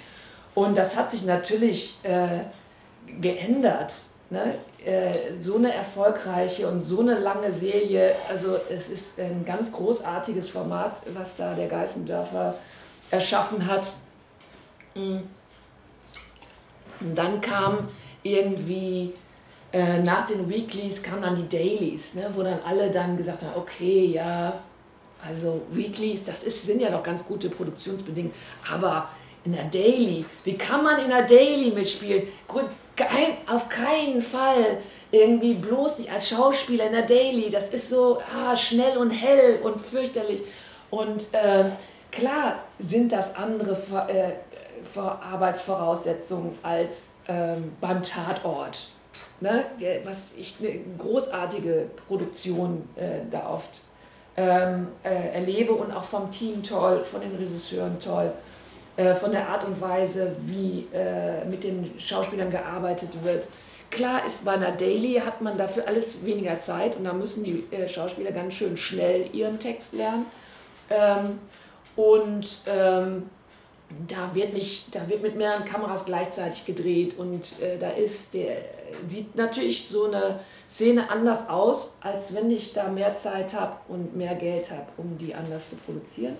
Und 0.54 0.76
das 0.76 0.96
hat 0.96 1.10
sich 1.10 1.24
natürlich 1.24 1.98
äh, 2.02 2.40
geändert. 3.20 3.92
Ne? 4.30 4.54
Äh, 4.84 5.40
so 5.40 5.56
eine 5.56 5.72
erfolgreiche 5.72 6.68
und 6.68 6.80
so 6.80 7.00
eine 7.00 7.18
lange 7.18 7.52
Serie, 7.52 8.14
also 8.28 8.56
es 8.68 8.90
ist 8.90 9.18
ein 9.20 9.44
ganz 9.44 9.72
großartiges 9.72 10.48
Format, 10.48 10.96
was 11.14 11.36
da 11.36 11.54
der 11.54 11.68
Geißendörfer 11.68 12.54
erschaffen 13.10 13.66
hat. 13.66 13.86
Mhm. 14.94 15.22
Und 17.00 17.14
dann 17.14 17.40
kam 17.40 17.88
irgendwie 18.22 19.12
äh, 19.72 20.02
nach 20.02 20.26
den 20.26 20.48
Weeklies 20.48 21.02
kamen 21.02 21.22
dann 21.22 21.36
die 21.36 21.48
Dailies, 21.48 22.14
ne, 22.14 22.30
wo 22.34 22.42
dann 22.42 22.60
alle 22.64 22.90
dann 22.90 23.16
gesagt 23.16 23.42
haben, 23.42 23.52
okay, 23.56 24.06
ja, 24.06 24.60
also 25.26 25.62
Weeklies, 25.70 26.24
das 26.24 26.44
ist, 26.44 26.64
sind 26.64 26.80
ja 26.80 26.90
noch 26.90 27.02
ganz 27.02 27.24
gute 27.24 27.50
Produktionsbedingungen, 27.50 28.34
aber 28.72 29.08
in 29.44 29.52
der 29.52 29.64
Daily, 29.64 30.24
wie 30.44 30.54
kann 30.54 30.82
man 30.82 31.02
in 31.02 31.10
der 31.10 31.22
Daily 31.22 31.70
mitspielen? 31.72 32.28
Kein, 32.96 33.36
auf 33.46 33.68
keinen 33.68 34.22
Fall 34.22 34.78
irgendwie 35.10 35.54
bloß 35.54 35.98
nicht 36.00 36.12
als 36.12 36.28
Schauspieler 36.28 36.86
in 36.86 36.92
der 36.92 37.02
Daily, 37.02 37.50
das 37.50 37.68
ist 37.70 37.90
so 37.90 38.18
ah, 38.34 38.56
schnell 38.56 38.96
und 38.98 39.10
hell 39.10 39.60
und 39.62 39.80
fürchterlich. 39.80 40.42
Und 40.90 41.32
äh, 41.32 41.64
klar 42.10 42.60
sind 42.78 43.12
das 43.12 43.34
andere 43.34 43.76
äh, 44.08 44.98
Arbeitsvoraussetzungen 44.98 46.58
als 46.62 47.10
ähm, 47.28 47.72
beim 47.80 48.02
Tatort. 48.02 48.88
Ne? 49.40 49.64
Was 50.04 50.32
ich 50.36 50.56
eine 50.60 50.78
großartige 50.98 51.90
Produktion 52.06 52.88
äh, 52.96 53.20
da 53.30 53.50
oft 53.50 53.82
ähm, 54.36 54.88
äh, 55.02 55.34
erlebe 55.34 55.72
und 55.72 55.92
auch 55.92 56.04
vom 56.04 56.30
Team 56.30 56.62
toll, 56.62 57.04
von 57.04 57.20
den 57.20 57.34
Regisseuren 57.36 57.98
toll, 58.00 58.32
äh, 58.96 59.14
von 59.14 59.30
der 59.30 59.48
Art 59.48 59.64
und 59.64 59.80
Weise, 59.80 60.32
wie 60.46 60.86
äh, 60.92 61.44
mit 61.44 61.64
den 61.64 61.92
Schauspielern 61.98 62.50
gearbeitet 62.50 63.10
wird. 63.22 63.46
Klar 63.90 64.26
ist 64.26 64.44
bei 64.44 64.52
einer 64.52 64.72
Daily 64.72 65.22
hat 65.24 65.40
man 65.40 65.56
dafür 65.56 65.86
alles 65.86 66.24
weniger 66.24 66.60
Zeit 66.60 66.96
und 66.96 67.04
da 67.04 67.12
müssen 67.12 67.44
die 67.44 67.64
äh, 67.70 67.88
Schauspieler 67.88 68.32
ganz 68.32 68.54
schön 68.54 68.76
schnell 68.76 69.28
ihren 69.32 69.58
Text 69.58 69.92
lernen. 69.92 70.26
Ähm, 70.90 71.38
und 71.94 72.46
ähm, 72.66 73.30
da 74.08 74.34
wird 74.34 74.52
nicht, 74.52 74.94
da 74.94 75.08
wird 75.08 75.22
mit 75.22 75.36
mehreren 75.36 75.64
Kameras 75.64 76.04
gleichzeitig 76.04 76.66
gedreht 76.66 77.16
und 77.18 77.60
äh, 77.60 77.78
da 77.78 77.90
ist 77.90 78.34
der 78.34 78.56
sieht 79.08 79.34
natürlich 79.36 79.88
so 79.88 80.06
eine 80.06 80.40
Szene 80.68 81.10
anders 81.10 81.48
aus, 81.48 81.98
als 82.00 82.34
wenn 82.34 82.50
ich 82.50 82.72
da 82.72 82.88
mehr 82.88 83.14
Zeit 83.14 83.54
habe 83.54 83.76
und 83.88 84.16
mehr 84.16 84.34
Geld 84.34 84.70
habe, 84.70 84.86
um 84.96 85.16
die 85.18 85.34
anders 85.34 85.70
zu 85.70 85.76
produzieren. 85.76 86.36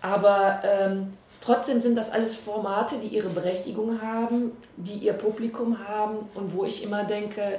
Aber 0.00 0.62
ähm, 0.64 1.14
trotzdem 1.44 1.82
sind 1.82 1.96
das 1.96 2.10
alles 2.10 2.36
Formate, 2.36 2.96
die 2.96 3.08
ihre 3.08 3.28
Berechtigung 3.28 4.00
haben, 4.00 4.52
die 4.76 4.98
ihr 4.98 5.12
Publikum 5.12 5.86
haben 5.86 6.30
und 6.34 6.54
wo 6.54 6.64
ich 6.64 6.82
immer 6.82 7.04
denke, 7.04 7.58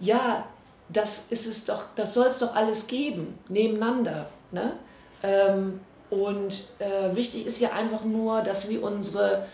ja, 0.00 0.44
das 0.88 1.22
ist 1.30 1.46
es 1.46 1.64
doch, 1.64 1.84
das 1.96 2.14
soll 2.14 2.28
es 2.28 2.38
doch 2.38 2.54
alles 2.54 2.86
geben, 2.86 3.38
nebeneinander. 3.48 4.28
Ne? 4.52 4.72
Ähm, 5.22 5.80
und 6.10 6.64
äh, 6.78 7.14
wichtig 7.14 7.46
ist 7.46 7.60
ja 7.60 7.72
einfach 7.72 8.04
nur, 8.04 8.42
dass 8.42 8.68
wir 8.68 8.82
unsere 8.82 9.46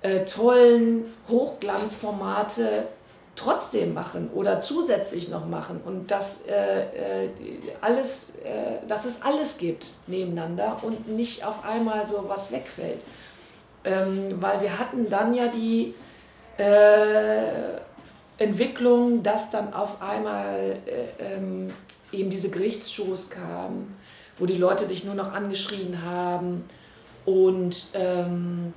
äh, 0.00 0.24
tollen 0.24 1.04
Hochglanzformate 1.28 2.86
trotzdem 3.36 3.94
machen 3.94 4.28
oder 4.34 4.60
zusätzlich 4.60 5.28
noch 5.28 5.46
machen 5.46 5.80
und 5.84 6.10
dass, 6.10 6.40
äh, 6.46 7.24
äh 7.24 7.28
alles, 7.80 8.30
äh, 8.44 8.86
dass 8.86 9.04
es 9.04 9.22
alles 9.22 9.56
gibt 9.58 9.86
nebeneinander 10.06 10.78
und 10.82 11.08
nicht 11.08 11.44
auf 11.44 11.64
einmal 11.64 12.06
so 12.06 12.24
was 12.28 12.52
wegfällt. 12.52 13.00
Ähm, 13.84 14.42
weil 14.42 14.60
wir 14.60 14.78
hatten 14.78 15.08
dann 15.08 15.32
ja 15.32 15.48
die 15.48 15.94
äh, 16.58 17.78
Entwicklung, 18.36 19.22
dass 19.22 19.50
dann 19.50 19.72
auf 19.72 20.02
einmal 20.02 20.76
ähm, 21.18 21.70
eben 22.12 22.28
diese 22.28 22.50
Gerichtsshows 22.50 23.30
kamen 23.30 23.96
wo 24.40 24.46
die 24.46 24.56
Leute 24.56 24.86
sich 24.86 25.04
nur 25.04 25.14
noch 25.14 25.32
angeschrien 25.32 26.02
haben. 26.02 26.64
Und 27.26 27.88
ähm, 27.92 28.72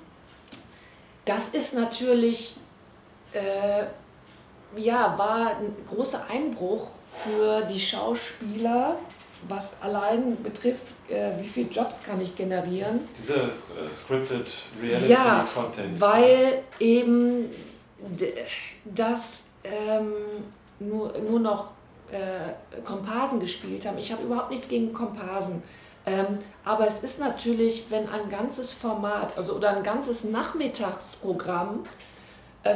das 1.25 1.47
ist 1.49 1.73
natürlich, 1.73 2.57
äh, 3.31 3.85
ja, 4.77 5.17
war 5.17 5.57
ein 5.57 5.75
großer 5.89 6.25
Einbruch 6.29 6.89
für 7.23 7.61
die 7.61 7.79
Schauspieler, 7.79 8.97
was 9.47 9.73
allein 9.81 10.41
betrifft, 10.41 10.83
äh, 11.09 11.31
wie 11.39 11.47
viele 11.47 11.69
Jobs 11.69 12.03
kann 12.03 12.21
ich 12.21 12.35
generieren. 12.35 13.01
Diese 13.17 13.35
äh, 13.35 13.91
scripted 13.91 14.49
Reality 14.81 15.11
ja, 15.11 15.47
Content. 15.53 15.99
Weil 15.99 16.63
eben 16.79 17.49
das 18.85 19.43
ähm, 19.63 20.13
nur, 20.79 21.13
nur 21.19 21.39
noch 21.39 21.71
äh, 22.11 22.81
Komparsen 22.83 23.39
gespielt 23.39 23.85
haben. 23.85 23.97
Ich 23.97 24.11
habe 24.11 24.23
überhaupt 24.23 24.51
nichts 24.51 24.67
gegen 24.67 24.93
Komparsen. 24.93 25.63
Ähm, 26.05 26.39
aber 26.65 26.87
es 26.87 27.01
ist 27.01 27.19
natürlich, 27.19 27.85
wenn 27.89 28.09
ein 28.09 28.29
ganzes 28.29 28.73
Format, 28.73 29.37
also 29.37 29.53
oder 29.55 29.75
ein 29.75 29.83
ganzes 29.83 30.25
Nachmittagsprogramm 30.25 31.85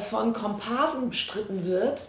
von 0.01 0.33
Komparsen 0.33 1.09
bestritten 1.09 1.65
wird, 1.65 2.01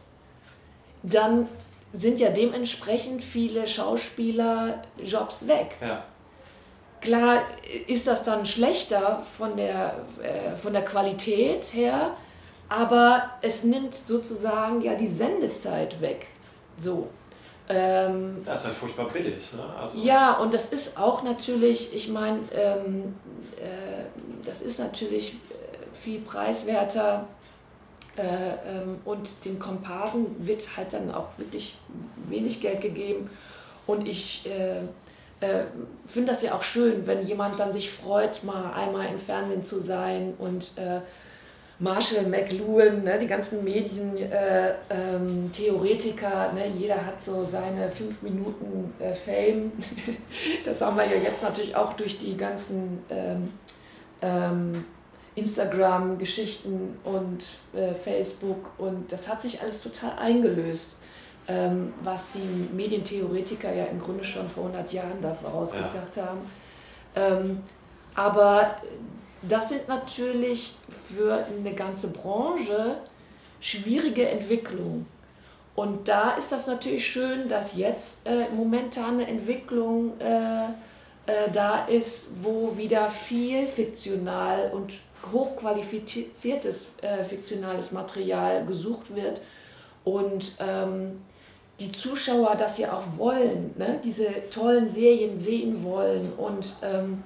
dann 1.03 1.49
sind 1.93 2.21
ja 2.21 2.31
dementsprechend 2.31 3.23
viele 3.23 3.67
Schauspielerjobs 3.67 5.47
weg. 5.47 5.77
Ja. 5.81 6.05
Klar 7.01 7.43
ist 7.87 8.07
das 8.07 8.25
dann 8.25 8.45
schlechter 8.45 9.23
von 9.37 9.57
der, 9.57 9.95
äh, 10.21 10.57
von 10.57 10.73
der 10.73 10.85
Qualität 10.85 11.73
her, 11.73 12.17
aber 12.69 13.31
es 13.41 13.63
nimmt 13.63 13.95
sozusagen 13.95 14.83
ja 14.83 14.95
die 14.95 15.09
Sendezeit 15.09 16.01
weg. 16.01 16.27
So. 16.79 17.09
Ähm, 17.69 18.43
das 18.45 18.61
ist 18.61 18.67
halt 18.67 18.77
furchtbar 18.77 19.09
billig. 19.09 19.53
Ne? 19.55 19.63
Also 19.81 19.99
ja, 19.99 20.39
und 20.39 20.53
das 20.53 20.67
ist 20.67 20.99
auch 20.99 21.23
natürlich, 21.23 21.95
ich 21.95 22.09
meine, 22.09 22.41
ähm, 22.53 23.15
äh, 23.57 24.05
das 24.45 24.63
ist 24.63 24.79
natürlich 24.79 25.35
äh, 25.35 25.37
viel 25.93 26.21
preiswerter 26.21 27.27
äh, 27.27 27.38
und 29.05 29.45
den 29.45 29.59
Komparsen 29.59 30.47
wird 30.47 30.77
halt 30.77 30.93
dann 30.93 31.13
auch 31.13 31.27
wirklich 31.37 31.77
wenig 32.29 32.61
Geld 32.61 32.81
gegeben. 32.81 33.29
Und 33.87 34.07
ich 34.07 34.47
äh, 34.47 34.81
äh, 35.41 35.65
finde 36.07 36.33
das 36.33 36.43
ja 36.43 36.55
auch 36.55 36.63
schön, 36.63 37.07
wenn 37.07 37.27
jemand 37.27 37.59
dann 37.59 37.73
sich 37.73 37.91
freut, 37.91 38.45
mal 38.45 38.73
einmal 38.73 39.07
im 39.07 39.19
Fernsehen 39.19 39.65
zu 39.65 39.81
sein 39.81 40.35
und 40.39 40.73
äh, 40.77 41.01
Marshall 41.81 42.27
McLuhan, 42.27 43.05
ne, 43.05 43.21
die 43.21 43.29
ganzen 43.29 43.63
Medientheoretiker, 43.63 46.45
äh, 46.45 46.49
ähm, 46.49 46.55
ne, 46.55 46.67
jeder 46.77 47.07
hat 47.07 47.23
so 47.23 47.45
seine 47.45 47.89
fünf 47.89 48.23
Minuten 48.23 48.93
äh, 48.99 49.13
Fame. 49.13 49.71
das 50.65 50.81
haben 50.81 50.97
wir 50.97 51.07
ja 51.07 51.19
jetzt 51.23 51.41
natürlich 51.43 51.77
auch 51.77 51.93
durch 51.93 52.19
die 52.19 52.37
ganzen 52.37 53.05
ähm, 53.09 53.53
ähm, 54.21 54.85
Instagram-Geschichten 55.39 56.99
und 57.05 57.45
äh, 57.75 57.95
Facebook 57.95 58.71
und 58.79 59.11
das 59.13 59.29
hat 59.29 59.43
sich 59.43 59.61
alles 59.61 59.83
total 59.83 60.19
eingelöst, 60.19 60.97
ähm, 61.47 61.93
was 62.03 62.27
die 62.35 62.75
Medientheoretiker 62.75 63.73
ja 63.73 63.85
im 63.87 64.01
Grunde 64.01 64.25
schon 64.25 64.49
vor 64.49 64.67
100 64.67 64.93
Jahren 64.93 65.21
da 65.21 65.33
vorausgesagt 65.33 66.17
ja. 66.17 66.27
haben. 66.27 66.41
Ähm, 67.15 67.61
aber 68.15 68.77
das 69.43 69.69
sind 69.69 69.89
natürlich 69.89 70.77
für 71.09 71.47
eine 71.47 71.73
ganze 71.75 72.09
Branche 72.09 72.99
schwierige 73.61 74.29
Entwicklungen. 74.29 75.07
Und 75.75 76.09
da 76.09 76.33
ist 76.33 76.51
das 76.51 76.67
natürlich 76.67 77.07
schön, 77.07 77.49
dass 77.49 77.77
jetzt 77.77 78.27
äh, 78.27 78.49
momentan 78.55 79.15
eine 79.15 79.29
Entwicklung 79.29 80.19
äh, 80.19 80.65
äh, 81.29 81.51
da 81.53 81.87
ist, 81.87 82.31
wo 82.43 82.77
wieder 82.77 83.09
viel 83.09 83.67
fiktional 83.69 84.71
und 84.73 84.95
hochqualifiziertes 85.33 86.89
äh, 87.03 87.25
fiktionales 87.25 87.93
Material 87.93 88.65
gesucht 88.67 89.15
wird 89.15 89.43
und 90.05 90.53
ähm, 90.59 91.21
die 91.81 91.93
Zuschauer 91.93 92.57
das 92.57 92.79
ja 92.79 92.93
auch 92.93 93.05
wollen, 93.17 93.75
ne? 93.77 94.01
diese 94.03 94.49
tollen 94.51 94.93
Serien 94.93 95.39
sehen 95.39 95.85
wollen 95.85 96.33
und 96.37 96.67
ähm, 96.83 97.23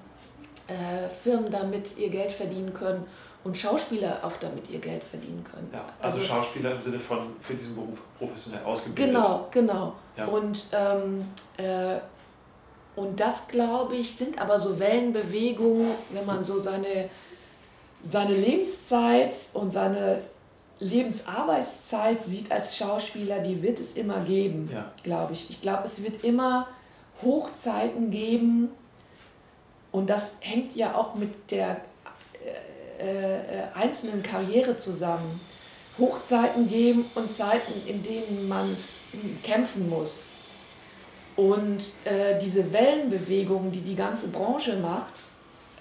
äh, 0.67 1.09
Firmen 1.23 1.51
damit 1.51 1.97
ihr 1.97 2.11
Geld 2.11 2.33
verdienen 2.33 2.75
können 2.75 3.07
und 3.45 3.57
Schauspieler 3.59 4.21
auch 4.23 4.37
damit 4.39 4.71
ihr 4.71 4.79
Geld 4.79 5.03
verdienen 5.03 5.45
können. 5.45 5.69
Ja, 5.73 5.85
also, 6.01 6.19
also 6.19 6.33
Schauspieler 6.33 6.73
im 6.73 6.83
Sinne 6.83 7.01
von 7.01 7.35
für 7.41 7.55
diesen 7.55 7.75
Beruf 7.75 8.03
professionell 8.19 8.65
ausgebildet. 8.65 9.15
Genau, 9.15 9.49
genau. 9.51 9.95
Ja. 10.17 10.27
Und, 10.27 10.67
ähm, 10.73 11.29
äh, 11.57 11.99
und 12.95 13.19
das, 13.19 13.49
glaube 13.49 13.97
ich, 13.97 14.15
sind 14.15 14.41
aber 14.41 14.59
so 14.59 14.79
Wellenbewegungen, 14.79 15.93
wenn 16.11 16.27
man 16.27 16.45
so 16.45 16.59
seine, 16.59 17.09
seine 18.03 18.35
Lebenszeit 18.35 19.35
und 19.55 19.73
seine 19.73 20.23
Lebensarbeitszeit 20.79 22.25
sieht 22.27 22.51
als 22.51 22.77
Schauspieler, 22.77 23.41
die 23.41 23.63
wird 23.63 23.79
es 23.79 23.95
immer 23.95 24.21
geben, 24.25 24.69
ja. 24.73 24.91
glaube 25.03 25.35
ich. 25.35 25.49
Ich 25.51 25.61
glaube, 25.63 25.85
es 25.85 26.03
wird 26.03 26.25
immer 26.25 26.67
Hochzeiten 27.23 28.11
geben 28.11 28.71
und 29.93 30.11
das 30.11 30.33
hängt 30.41 30.75
ja 30.75 30.95
auch 30.95 31.15
mit 31.15 31.51
der 31.51 31.81
äh, 32.99 33.37
äh, 33.39 33.65
einzelnen 33.75 34.23
Karriere 34.23 34.79
zusammen. 34.79 35.41
Hochzeiten 35.99 36.69
geben 36.69 37.05
und 37.15 37.31
Zeiten, 37.31 37.73
in 37.87 38.03
denen 38.03 38.49
man 38.49 38.77
kämpfen 39.45 39.89
muss. 39.91 40.27
Und 41.37 41.83
äh, 42.05 42.39
diese 42.41 42.73
Wellenbewegung, 42.73 43.71
die 43.71 43.83
die 43.83 43.95
ganze 43.95 44.29
Branche 44.29 44.77
macht, 44.77 45.13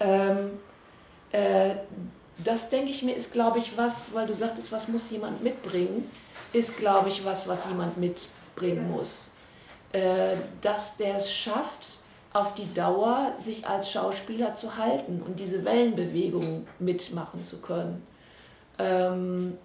ähm, 0.00 0.50
äh, 1.32 1.74
das 2.44 2.70
denke 2.70 2.90
ich 2.90 3.02
mir, 3.02 3.14
ist, 3.16 3.32
glaube 3.32 3.58
ich, 3.58 3.76
was, 3.76 4.12
weil 4.12 4.26
du 4.26 4.34
sagtest, 4.34 4.72
was 4.72 4.88
muss 4.88 5.10
jemand 5.10 5.42
mitbringen, 5.42 6.10
ist, 6.52 6.78
glaube 6.78 7.08
ich, 7.08 7.24
was, 7.24 7.48
was 7.48 7.66
jemand 7.66 7.96
mitbringen 7.96 8.90
muss. 8.90 9.30
Äh, 9.92 10.36
dass 10.60 10.96
der 10.96 11.16
es 11.16 11.32
schafft, 11.32 12.02
auf 12.32 12.54
die 12.54 12.72
Dauer 12.72 13.32
sich 13.38 13.66
als 13.66 13.90
Schauspieler 13.90 14.54
zu 14.54 14.76
halten 14.76 15.22
und 15.22 15.38
diese 15.38 15.64
Wellenbewegung 15.64 16.66
mitmachen 16.78 17.44
zu 17.44 17.60
können. 17.60 18.06
Ähm, 18.78 19.58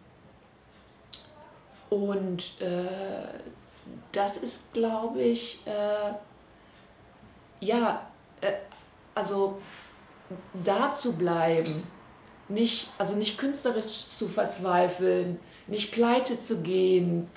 und 1.89 2.43
äh, 2.59 3.39
das 4.11 4.37
ist, 4.37 4.73
glaube 4.73 5.21
ich, 5.21 5.61
äh, 5.65 6.13
ja, 7.65 8.01
äh, 8.41 8.51
also 9.15 9.61
da 10.63 10.91
zu 10.91 11.13
bleiben 11.13 11.83
nicht, 12.49 12.89
also 12.97 13.15
nicht 13.15 13.37
künstlerisch 13.37 14.07
zu 14.07 14.27
verzweifeln, 14.27 15.39
nicht 15.67 15.91
pleite 15.91 16.39
zu 16.39 16.61
gehen, 16.61 17.27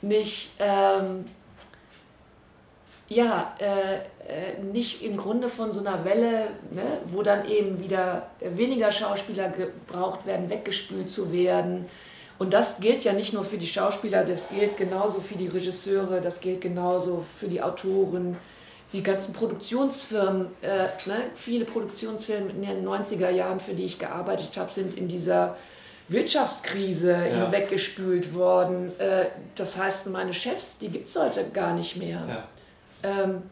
nicht, 0.00 0.52
ähm, 0.58 1.26
ja, 3.08 3.54
äh, 3.58 3.96
äh, 4.26 4.62
nicht 4.62 5.02
im 5.02 5.16
Grunde 5.16 5.48
von 5.48 5.70
so 5.70 5.80
einer 5.80 6.04
Welle, 6.04 6.48
ne, 6.70 6.98
wo 7.12 7.22
dann 7.22 7.46
eben 7.48 7.78
wieder 7.80 8.30
weniger 8.40 8.90
Schauspieler 8.90 9.50
gebraucht 9.50 10.26
werden, 10.26 10.48
weggespült 10.48 11.10
zu 11.10 11.32
werden. 11.32 11.86
Und 12.38 12.52
das 12.52 12.78
gilt 12.78 13.04
ja 13.04 13.12
nicht 13.12 13.32
nur 13.32 13.44
für 13.44 13.58
die 13.58 13.66
Schauspieler, 13.66 14.24
das 14.24 14.48
gilt 14.48 14.76
genauso 14.76 15.20
für 15.20 15.36
die 15.36 15.46
Regisseure, 15.46 16.20
das 16.20 16.40
gilt 16.40 16.62
genauso 16.62 17.24
für 17.38 17.46
die 17.46 17.62
Autoren, 17.62 18.36
die 18.94 19.02
ganzen 19.02 19.32
Produktionsfirmen, 19.32 20.46
äh, 20.62 20.84
ne, 21.06 21.24
viele 21.34 21.64
Produktionsfirmen 21.64 22.50
in 22.50 22.62
den 22.62 22.88
90er 22.88 23.28
Jahren, 23.28 23.58
für 23.58 23.74
die 23.74 23.84
ich 23.84 23.98
gearbeitet 23.98 24.56
habe, 24.56 24.70
sind 24.72 24.96
in 24.96 25.08
dieser 25.08 25.56
Wirtschaftskrise 26.06 27.10
ja. 27.10 27.18
hinweggespült 27.18 28.34
worden. 28.34 28.92
Äh, 29.00 29.26
das 29.56 29.76
heißt, 29.76 30.06
meine 30.06 30.32
Chefs, 30.32 30.78
die 30.78 30.88
gibt 30.88 31.08
es 31.08 31.16
heute 31.16 31.44
gar 31.52 31.74
nicht 31.74 31.96
mehr. 31.96 32.22
Ja. 32.28 32.44
Ähm, 33.02 33.42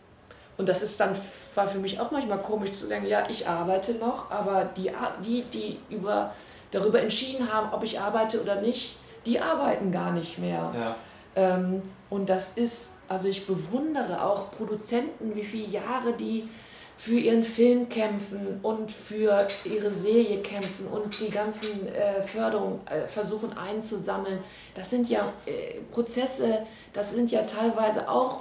und 0.58 0.68
das 0.68 0.80
ist 0.80 1.00
dann, 1.00 1.16
war 1.56 1.66
für 1.66 1.78
mich 1.78 1.98
auch 1.98 2.12
manchmal 2.12 2.38
komisch 2.38 2.74
zu 2.74 2.86
sagen, 2.86 3.06
ja, 3.06 3.26
ich 3.28 3.48
arbeite 3.48 3.94
noch, 3.94 4.30
aber 4.30 4.70
die, 4.76 4.92
die, 5.24 5.42
die 5.42 5.80
über, 5.90 6.34
darüber 6.70 7.00
entschieden 7.00 7.52
haben, 7.52 7.72
ob 7.72 7.82
ich 7.82 7.98
arbeite 7.98 8.40
oder 8.40 8.60
nicht, 8.60 8.96
die 9.26 9.40
arbeiten 9.40 9.90
gar 9.90 10.12
nicht 10.12 10.38
mehr. 10.38 10.72
Ja. 10.72 10.96
Ähm, 11.34 11.82
und 12.10 12.28
das 12.28 12.52
ist 12.52 12.90
also 13.12 13.28
ich 13.28 13.46
bewundere 13.46 14.24
auch 14.24 14.50
Produzenten, 14.52 15.34
wie 15.34 15.44
viele 15.44 15.68
Jahre 15.68 16.14
die 16.14 16.48
für 16.96 17.18
ihren 17.18 17.44
Film 17.44 17.88
kämpfen 17.88 18.60
und 18.62 18.90
für 18.90 19.46
ihre 19.64 19.90
Serie 19.90 20.38
kämpfen 20.38 20.86
und 20.86 21.20
die 21.20 21.30
ganzen 21.30 21.88
äh, 21.88 22.22
Förderungen 22.22 22.80
äh, 22.86 23.06
versuchen 23.08 23.52
einzusammeln. 23.52 24.38
Das 24.74 24.88
sind 24.88 25.10
ja 25.10 25.32
äh, 25.44 25.80
Prozesse, 25.90 26.60
das 26.92 27.12
sind 27.12 27.30
ja 27.30 27.42
teilweise 27.42 28.08
auch 28.08 28.40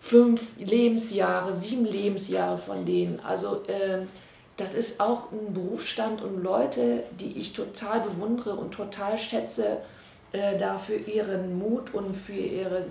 fünf 0.00 0.42
Lebensjahre, 0.58 1.52
sieben 1.52 1.84
Lebensjahre 1.84 2.58
von 2.58 2.84
denen. 2.84 3.20
Also 3.20 3.62
ähm, 3.68 4.08
das 4.56 4.74
ist 4.74 4.98
auch 4.98 5.30
ein 5.30 5.54
Berufsstand 5.54 6.20
und 6.22 6.42
Leute, 6.42 7.04
die 7.20 7.38
ich 7.38 7.52
total 7.52 8.00
bewundere 8.00 8.56
und 8.56 8.72
total 8.72 9.16
schätze 9.16 9.82
äh, 10.32 10.58
da 10.58 10.76
für 10.76 10.96
ihren 10.96 11.58
Mut 11.58 11.94
und 11.94 12.14
für 12.14 12.32
ihre, 12.32 12.84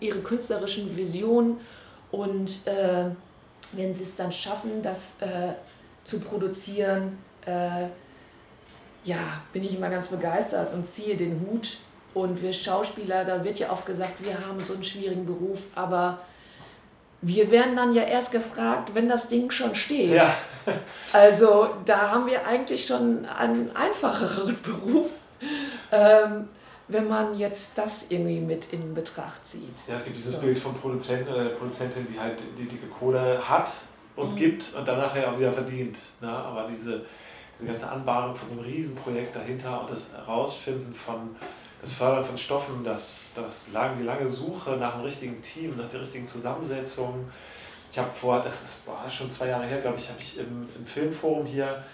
ihre 0.00 0.18
künstlerischen 0.18 0.96
Visionen. 0.96 1.60
Und 2.10 2.66
äh, 2.66 3.04
wenn 3.72 3.94
sie 3.94 4.04
es 4.04 4.16
dann 4.16 4.32
schaffen, 4.32 4.82
das 4.82 5.14
äh, 5.20 5.54
zu 6.04 6.20
produzieren, 6.20 7.18
äh, 7.46 7.86
ja, 9.04 9.40
bin 9.52 9.64
ich 9.64 9.74
immer 9.74 9.90
ganz 9.90 10.08
begeistert 10.08 10.72
und 10.74 10.84
ziehe 10.84 11.16
den 11.16 11.40
Hut. 11.40 11.78
Und 12.14 12.42
wir 12.42 12.52
Schauspieler, 12.52 13.24
da 13.24 13.42
wird 13.42 13.58
ja 13.58 13.72
oft 13.72 13.86
gesagt, 13.86 14.22
wir 14.22 14.34
haben 14.46 14.60
so 14.60 14.74
einen 14.74 14.84
schwierigen 14.84 15.24
Beruf, 15.24 15.60
aber 15.74 16.18
wir 17.22 17.50
werden 17.50 17.76
dann 17.76 17.94
ja 17.94 18.02
erst 18.02 18.32
gefragt, 18.32 18.94
wenn 18.94 19.08
das 19.08 19.28
Ding 19.28 19.50
schon 19.50 19.74
steht. 19.74 20.12
Ja. 20.12 20.34
Also 21.12 21.70
da 21.84 22.12
haben 22.12 22.26
wir 22.26 22.46
eigentlich 22.46 22.86
schon 22.86 23.26
einen 23.26 23.74
einfacheren 23.74 24.56
Beruf. 24.62 25.10
Ähm, 25.90 26.48
wenn 26.88 27.08
man 27.08 27.38
jetzt 27.38 27.70
das 27.74 28.06
irgendwie 28.08 28.40
mit 28.40 28.72
in 28.72 28.94
Betracht 28.94 29.44
zieht. 29.46 29.76
Ja, 29.86 29.94
es 29.94 30.04
gibt 30.04 30.16
dieses 30.16 30.34
so. 30.34 30.40
Bild 30.40 30.58
vom 30.58 30.74
Produzenten 30.74 31.28
oder 31.32 31.44
der 31.44 31.56
Produzentin, 31.56 32.06
die 32.12 32.18
halt 32.18 32.38
die 32.58 32.64
dicke 32.64 32.86
Kohle 32.86 33.40
hat 33.48 33.70
und 34.16 34.32
mhm. 34.32 34.36
gibt 34.36 34.74
und 34.74 34.86
dann 34.86 34.98
nachher 34.98 35.32
auch 35.32 35.38
wieder 35.38 35.52
verdient. 35.52 35.96
Ne? 36.20 36.28
Aber 36.28 36.68
diese, 36.68 37.02
diese 37.58 37.68
ganze 37.68 37.90
Anbahnung 37.90 38.34
von 38.34 38.48
so 38.48 38.54
einem 38.56 38.64
Riesenprojekt 38.64 39.34
dahinter 39.34 39.80
und 39.80 39.90
das 39.90 40.12
Herausfinden 40.12 40.94
von 40.94 41.36
das 41.80 41.92
Fördern 41.92 42.24
von 42.24 42.38
Stoffen, 42.38 42.84
das, 42.84 43.32
das 43.34 43.72
lang, 43.72 43.98
die 43.98 44.04
lange 44.04 44.28
Suche 44.28 44.76
nach 44.76 44.94
einem 44.94 45.04
richtigen 45.04 45.42
Team, 45.42 45.76
nach 45.76 45.88
der 45.88 46.00
richtigen 46.02 46.28
Zusammensetzung. 46.28 47.28
Ich 47.90 47.98
habe 47.98 48.12
vor, 48.12 48.40
das 48.40 48.62
ist 48.62 48.86
boah, 48.86 49.04
schon 49.10 49.32
zwei 49.32 49.48
Jahre 49.48 49.66
her, 49.66 49.80
glaube 49.80 49.98
ich, 49.98 50.08
habe 50.08 50.20
ich 50.20 50.38
im, 50.38 50.68
im 50.78 50.86
Filmforum 50.86 51.44
hier 51.44 51.84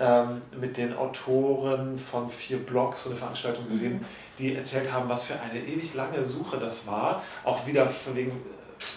ähm, 0.00 0.40
mit 0.58 0.76
den 0.76 0.96
Autoren 0.96 1.98
von 1.98 2.30
vier 2.30 2.58
Blogs 2.58 3.04
so 3.04 3.10
eine 3.10 3.18
Veranstaltung 3.18 3.68
gesehen, 3.68 3.98
mhm. 3.98 4.04
Die 4.38 4.54
erzählt 4.54 4.92
haben, 4.92 5.08
was 5.08 5.24
für 5.24 5.40
eine 5.40 5.60
ewig 5.60 5.94
lange 5.94 6.24
Suche 6.24 6.58
das 6.58 6.86
war. 6.86 7.22
Auch 7.44 7.66
wieder 7.66 7.88
von 7.88 8.16
wegen 8.16 8.30
äh, 8.30 8.34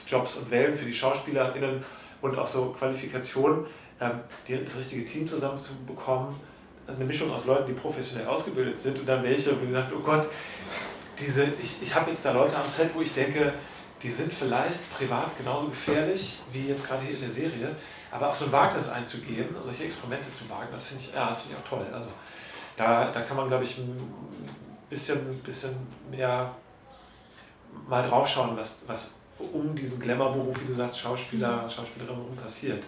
Jobs 0.07 0.37
und 0.37 0.49
Wellen 0.49 0.75
für 0.75 0.85
die 0.85 0.93
SchauspielerInnen 0.93 1.83
und 2.21 2.37
auch 2.37 2.47
so 2.47 2.75
Qualifikationen, 2.77 3.65
ähm, 3.99 4.19
das 4.47 4.77
richtige 4.77 5.05
Team 5.05 5.27
zusammenzubekommen. 5.27 6.35
Also 6.85 6.99
eine 6.99 7.05
Mischung 7.05 7.31
aus 7.31 7.45
Leuten, 7.45 7.67
die 7.67 7.73
professionell 7.73 8.27
ausgebildet 8.27 8.79
sind 8.79 8.99
und 8.99 9.05
dann 9.05 9.21
welche, 9.23 9.59
wo 9.61 9.65
sie 9.65 9.73
sagt, 9.73 9.91
oh 9.93 9.99
Gott, 9.99 10.27
diese, 11.19 11.45
ich, 11.61 11.81
ich 11.81 11.93
habe 11.93 12.09
jetzt 12.09 12.25
da 12.25 12.31
Leute 12.31 12.55
am 12.57 12.69
Set, 12.69 12.91
wo 12.93 13.01
ich 13.01 13.13
denke, 13.13 13.53
die 14.01 14.09
sind 14.09 14.31
vielleicht 14.31 14.91
privat 14.95 15.37
genauso 15.37 15.67
gefährlich 15.67 16.39
wie 16.51 16.67
jetzt 16.67 16.87
gerade 16.87 17.01
hier 17.03 17.15
in 17.15 17.21
der 17.21 17.29
Serie, 17.29 17.75
aber 18.11 18.29
auch 18.29 18.33
so 18.33 18.45
ein 18.45 18.51
Wagnis 18.51 18.89
einzugehen, 18.89 19.49
solche 19.63 19.85
Experimente 19.85 20.31
zu 20.31 20.49
wagen, 20.49 20.69
das 20.71 20.85
finde 20.85 21.03
ich, 21.03 21.13
ja, 21.13 21.33
find 21.33 21.53
ich 21.53 21.57
auch 21.57 21.77
toll. 21.77 21.87
Also 21.91 22.07
da, 22.75 23.11
da 23.11 23.21
kann 23.21 23.35
man, 23.35 23.47
glaube 23.47 23.63
ich, 23.63 23.79
bisschen, 24.89 25.39
bisschen 25.39 25.75
mehr 26.09 26.53
mal 27.87 28.07
draufschauen, 28.07 28.55
was, 28.57 28.81
was 28.87 29.15
um 29.37 29.75
diesen 29.75 29.99
Glamour-Beruf, 29.99 30.61
wie 30.61 30.67
du 30.67 30.73
sagst, 30.73 30.99
Schauspieler, 30.99 31.63
mhm. 31.63 31.69
Schauspielerin 31.69 32.15
herum 32.15 32.35
passiert. 32.35 32.83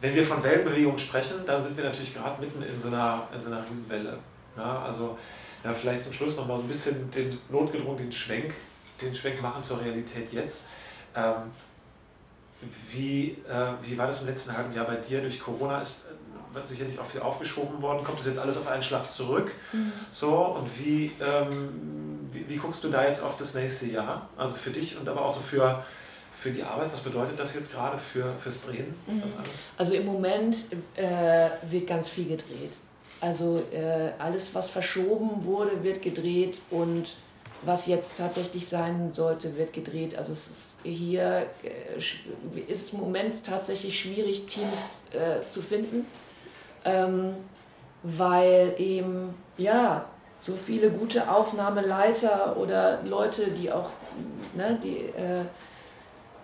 Wenn 0.00 0.14
wir 0.14 0.24
von 0.24 0.42
Wellenbewegung 0.42 0.96
sprechen, 0.96 1.44
dann 1.46 1.62
sind 1.62 1.76
wir 1.76 1.84
natürlich 1.84 2.14
gerade 2.14 2.40
mitten 2.40 2.62
in 2.62 2.80
so 2.80 2.88
einer, 2.88 3.28
in 3.34 3.40
so 3.40 3.48
einer 3.48 3.62
Riesenwelle. 3.68 4.18
Ja, 4.56 4.82
also 4.82 5.18
ja, 5.62 5.74
vielleicht 5.74 6.04
zum 6.04 6.12
Schluss 6.12 6.36
nochmal 6.36 6.56
so 6.56 6.64
ein 6.64 6.68
bisschen 6.68 7.10
den 7.10 7.38
notgedrungen 7.50 7.98
den 7.98 8.12
Schwenk, 8.12 8.54
den 9.00 9.14
Schwenk 9.14 9.42
machen 9.42 9.62
zur 9.62 9.80
Realität 9.82 10.32
jetzt. 10.32 10.68
Ähm, 11.14 11.52
wie, 12.90 13.36
äh, 13.48 13.72
wie 13.82 13.96
war 13.96 14.06
das 14.06 14.22
im 14.22 14.28
letzten 14.28 14.56
halben 14.56 14.74
Jahr 14.74 14.86
bei 14.86 14.96
dir? 14.96 15.20
Durch 15.20 15.40
Corona 15.40 15.80
ist 15.80 16.06
äh, 16.54 16.66
sicherlich 16.66 16.98
auch 16.98 17.06
viel 17.06 17.20
aufgeschoben 17.20 17.80
worden. 17.82 18.04
Kommt 18.04 18.18
das 18.18 18.26
jetzt 18.26 18.38
alles 18.38 18.56
auf 18.56 18.66
einen 18.68 18.82
Schlag 18.82 19.10
zurück? 19.10 19.52
Mhm. 19.72 19.92
So, 20.10 20.34
und 20.34 20.68
wie, 20.78 21.12
ähm, 21.20 22.28
wie, 22.32 22.48
wie, 22.48 22.56
guckst 22.56 22.82
du 22.84 22.88
da 22.88 23.06
jetzt 23.06 23.22
auf 23.22 23.36
das 23.36 23.54
nächste 23.54 23.86
Jahr? 23.86 24.28
Also 24.36 24.56
für 24.56 24.70
dich 24.70 24.98
und 24.98 25.08
aber 25.08 25.24
auch 25.24 25.30
so 25.30 25.40
für, 25.40 25.84
für 26.32 26.50
die 26.50 26.62
Arbeit. 26.62 26.92
Was 26.92 27.00
bedeutet 27.00 27.38
das 27.38 27.54
jetzt 27.54 27.72
gerade 27.72 27.98
für, 27.98 28.32
fürs 28.38 28.66
Drehen? 28.66 28.94
Mhm. 29.06 29.22
Also 29.76 29.94
im 29.94 30.06
Moment 30.06 30.56
äh, 30.96 31.50
wird 31.70 31.86
ganz 31.86 32.08
viel 32.08 32.26
gedreht. 32.26 32.74
Also 33.20 33.62
äh, 33.72 34.12
alles, 34.18 34.54
was 34.54 34.70
verschoben 34.70 35.44
wurde, 35.44 35.82
wird 35.84 36.00
gedreht 36.00 36.60
und 36.70 37.14
was 37.62 37.86
jetzt 37.86 38.16
tatsächlich 38.16 38.66
sein 38.66 39.10
sollte, 39.12 39.56
wird 39.58 39.74
gedreht. 39.74 40.16
Also 40.16 40.32
es 40.32 40.46
ist 40.46 40.70
hier 40.82 41.46
äh, 41.62 41.98
ist 42.66 42.92
im 42.92 43.00
Moment 43.00 43.44
tatsächlich 43.44 43.98
schwierig, 43.98 44.46
Teams 44.46 45.02
äh, 45.12 45.46
zu 45.46 45.60
finden. 45.60 46.06
Ähm, 46.84 47.34
weil 48.02 48.74
eben, 48.78 49.34
ja, 49.58 50.06
so 50.40 50.56
viele 50.56 50.90
gute 50.90 51.30
Aufnahmeleiter 51.30 52.56
oder 52.56 53.02
Leute, 53.02 53.50
die 53.50 53.70
auch 53.70 53.90
ne, 54.54 54.78
die, 54.82 54.98
äh, 54.98 55.44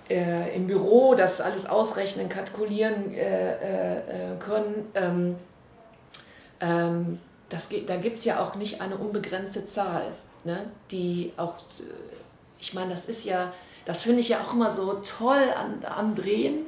äh, 0.08 0.54
im 0.54 0.66
Büro 0.66 1.14
das 1.14 1.40
alles 1.40 1.66
ausrechnen, 1.66 2.28
kalkulieren 2.28 3.14
äh, 3.14 3.52
äh, 3.52 3.98
äh 3.98 4.36
können. 4.38 4.90
Ähm, 4.94 5.36
ähm, 6.60 7.20
das, 7.48 7.68
da 7.86 7.96
gibt 7.96 8.18
es 8.18 8.24
ja 8.24 8.40
auch 8.40 8.56
nicht 8.56 8.80
eine 8.80 8.96
unbegrenzte 8.96 9.66
Zahl, 9.68 10.02
ne, 10.44 10.66
die 10.90 11.32
auch, 11.36 11.54
ich 12.58 12.74
meine, 12.74 12.90
das 12.92 13.06
ist 13.06 13.24
ja, 13.24 13.52
das 13.84 14.02
finde 14.02 14.20
ich 14.20 14.28
ja 14.28 14.40
auch 14.40 14.52
immer 14.52 14.70
so 14.70 14.94
toll 14.94 15.52
an, 15.56 15.84
am 15.88 16.14
Drehen, 16.14 16.66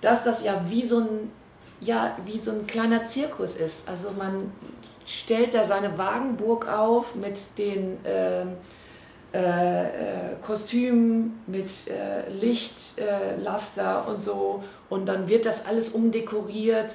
dass 0.00 0.24
das 0.24 0.44
ja 0.44 0.62
wie 0.68 0.84
so 0.84 1.00
ein 1.00 1.32
ja, 1.80 2.16
wie 2.24 2.38
so 2.38 2.50
ein 2.50 2.66
kleiner 2.66 3.06
Zirkus 3.06 3.54
ist. 3.56 3.88
Also 3.88 4.10
man 4.16 4.52
stellt 5.06 5.54
da 5.54 5.64
seine 5.64 5.96
Wagenburg 5.96 6.68
auf 6.68 7.14
mit 7.14 7.36
den 7.56 8.04
äh, 8.04 8.44
äh, 9.34 9.84
äh, 9.84 10.36
Kostümen, 10.40 11.42
mit 11.46 11.70
äh, 11.88 12.30
Lichtlaster 12.30 14.08
und 14.08 14.22
so. 14.22 14.64
Und 14.88 15.06
dann 15.06 15.28
wird 15.28 15.44
das 15.44 15.66
alles 15.66 15.90
umdekoriert 15.90 16.94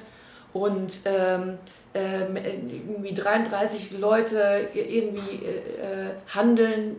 und 0.52 0.94
ähm, 1.04 1.58
ähm 1.94 2.36
irgendwie 2.36 3.14
33 3.14 3.98
Leute 4.00 4.68
irgendwie 4.74 5.44
äh, 5.46 6.10
handeln 6.34 6.96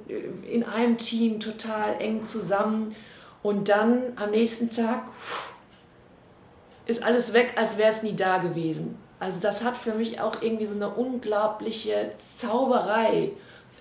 in 0.50 0.64
einem 0.64 0.98
Team 0.98 1.42
total 1.42 2.00
eng 2.00 2.24
zusammen. 2.24 2.96
Und 3.44 3.68
dann 3.68 4.14
am 4.16 4.32
nächsten 4.32 4.70
Tag 4.70 5.04
ist 6.86 7.04
alles 7.04 7.34
weg, 7.34 7.54
als 7.56 7.78
wäre 7.78 7.92
es 7.92 8.04
nie 8.04 8.16
da 8.16 8.38
gewesen. 8.38 8.98
Also 9.20 9.40
das 9.40 9.64
hat 9.64 9.78
für 9.78 9.94
mich 9.94 10.20
auch 10.20 10.42
irgendwie 10.42 10.66
so 10.66 10.76
eine 10.76 10.90
unglaubliche 10.90 12.12
Zauberei 12.18 13.32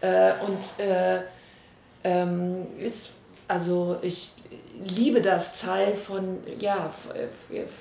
äh, 0.01 0.32
und 0.47 0.85
äh, 0.85 1.22
ähm, 2.05 2.66
ist, 2.78 3.10
also 3.48 3.98
ich 4.02 4.32
liebe 4.78 5.20
das 5.20 5.60
Teil 5.60 5.94
von, 5.94 6.39
ja, 6.59 6.90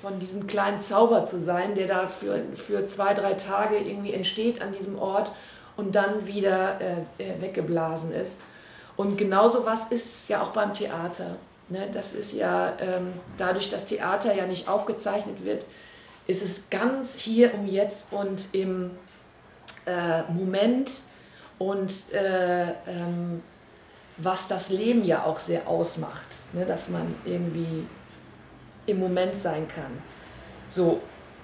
von 0.02 0.18
diesem 0.18 0.46
kleinen 0.46 0.80
Zauber 0.80 1.24
zu 1.24 1.40
sein, 1.40 1.74
der 1.74 1.86
da 1.86 2.06
für, 2.06 2.40
für 2.56 2.86
zwei, 2.86 3.14
drei 3.14 3.34
Tage 3.34 3.76
irgendwie 3.76 4.12
entsteht 4.12 4.62
an 4.62 4.72
diesem 4.72 4.98
Ort 4.98 5.30
und 5.76 5.94
dann 5.94 6.26
wieder 6.26 6.80
äh, 6.80 7.22
äh 7.22 7.40
weggeblasen 7.40 8.12
ist. 8.12 8.36
Und 8.96 9.18
genauso 9.18 9.66
was 9.66 9.90
ist 9.90 10.28
ja 10.28 10.42
auch 10.42 10.50
beim 10.50 10.72
Theater. 10.72 11.36
Ne? 11.68 11.88
Das 11.92 12.12
ist 12.12 12.32
ja 12.32 12.74
ähm, 12.80 13.12
dadurch, 13.38 13.70
dass 13.70 13.86
Theater 13.86 14.34
ja 14.34 14.46
nicht 14.46 14.68
aufgezeichnet 14.68 15.44
wird, 15.44 15.64
ist 16.26 16.42
es 16.42 16.70
ganz 16.70 17.14
hier 17.16 17.54
um 17.54 17.66
jetzt 17.66 18.12
und 18.12 18.48
im 18.52 18.92
äh, 19.86 20.22
Moment 20.32 20.90
und 21.58 22.12
äh, 22.12 22.70
ähm, 22.86 23.42
was 24.16 24.48
das 24.48 24.68
Leben 24.70 25.04
ja 25.04 25.24
auch 25.24 25.38
sehr 25.38 25.66
ausmacht, 25.68 26.26
ne? 26.52 26.64
dass 26.64 26.88
man 26.88 27.14
irgendwie 27.24 27.86
im 28.86 29.00
Moment 29.00 29.36
sein 29.36 29.66
kann. 29.68 30.02
So, 30.70 31.00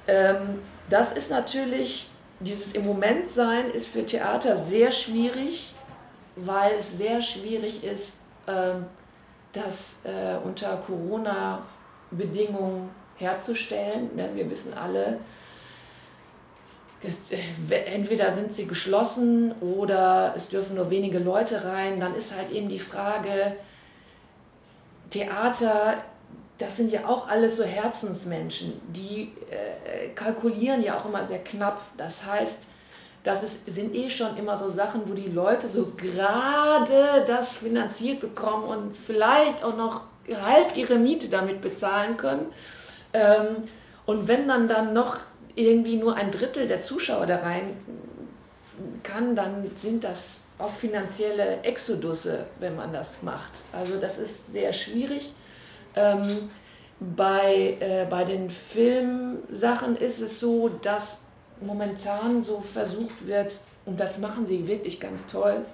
ähm, 0.07 0.61
das 0.89 1.13
ist 1.13 1.31
natürlich, 1.31 2.11
dieses 2.41 2.73
im 2.73 2.87
Moment 2.87 3.31
sein 3.31 3.71
ist 3.71 3.89
für 3.89 4.05
Theater 4.05 4.65
sehr 4.65 4.93
schwierig, 4.93 5.75
weil 6.37 6.73
es 6.79 6.97
sehr 6.97 7.21
schwierig 7.23 7.85
ist, 7.85 8.19
ähm, 8.47 8.87
das 9.53 9.99
äh, 10.05 10.37
unter 10.45 10.77
Corona-Bedingungen 10.79 12.91
herzustellen. 13.17 14.11
Ne? 14.17 14.31
Wir 14.35 14.51
wissen 14.51 14.75
alle, 14.75 15.21
äh, 17.03 17.75
entweder 17.87 18.35
sind 18.35 18.55
sie 18.55 18.67
geschlossen 18.67 19.53
oder 19.61 20.35
es 20.37 20.51
dürfen 20.51 20.77
nur 20.77 20.91
wenige 20.91 21.19
Leute 21.19 21.65
rein. 21.65 21.99
Dann 22.01 22.15
ist 22.15 22.35
halt 22.35 22.51
eben 22.51 22.69
die 22.69 22.79
Frage, 22.79 23.57
Theater, 25.11 26.05
das 26.59 26.77
sind 26.77 26.93
ja 26.93 27.07
auch 27.07 27.29
alles 27.29 27.57
so 27.57 27.65
Herzensmenschen, 27.65 28.81
die 28.89 29.33
äh, 29.51 30.11
kalkulieren 30.15 30.83
ja 30.83 30.99
auch 30.99 31.07
immer 31.07 31.27
sehr 31.27 31.43
knapp. 31.43 31.81
Das 31.97 32.27
heißt, 32.27 32.65
das 33.23 33.43
ist, 33.43 33.67
sind 33.67 33.95
eh 33.95 34.09
schon 34.09 34.37
immer 34.37 34.57
so 34.57 34.71
Sachen, 34.71 35.03
wo 35.07 35.15
die 35.15 35.29
Leute 35.29 35.69
so 35.69 35.93
gerade 35.97 37.25
das 37.27 37.59
finanziert 37.59 38.21
bekommen 38.21 38.65
und 38.65 38.97
vielleicht 38.97 39.63
auch 39.63 39.77
noch 39.77 40.03
halb 40.43 40.77
ihre 40.77 40.97
Miete 40.97 41.29
damit 41.29 41.61
bezahlen 41.61 42.17
können. 42.17 42.47
Ähm, 43.13 43.65
und 44.07 44.27
wenn 44.29 44.49
dann 44.49 44.69
dann 44.69 44.93
noch 44.93 45.19
irgendwie 45.55 45.97
nur 45.97 46.17
ein 46.17 46.31
Drittel 46.31 46.67
der 46.67 46.81
Zuschauer 46.81 47.27
da 47.27 47.37
rein 47.37 47.77
kann, 49.03 49.37
dann 49.37 49.71
sind 49.77 50.05
das 50.05 50.41
auch 50.59 50.71
finanzielle 50.71 51.63
Exodusse, 51.63 52.47
wenn 52.59 52.77
man 52.77 52.93
das 52.93 53.23
macht. 53.23 53.53
Also 53.73 53.99
das 53.99 54.19
ist 54.19 54.53
sehr 54.53 54.73
schwierig. 54.73 55.33
Ähm, 55.95 56.51
bei, 57.01 57.77
äh, 57.81 58.07
bei 58.09 58.25
den 58.25 58.51
Filmsachen 58.51 59.97
ist 59.97 60.21
es 60.21 60.39
so, 60.39 60.69
dass 60.69 61.21
momentan 61.61 62.43
so 62.43 62.61
versucht 62.61 63.27
wird, 63.27 63.53
und 63.87 63.99
das 63.99 64.19
machen 64.19 64.47
sie 64.47 64.67
wirklich 64.67 65.01
ganz 65.01 65.27
toll, 65.27 65.65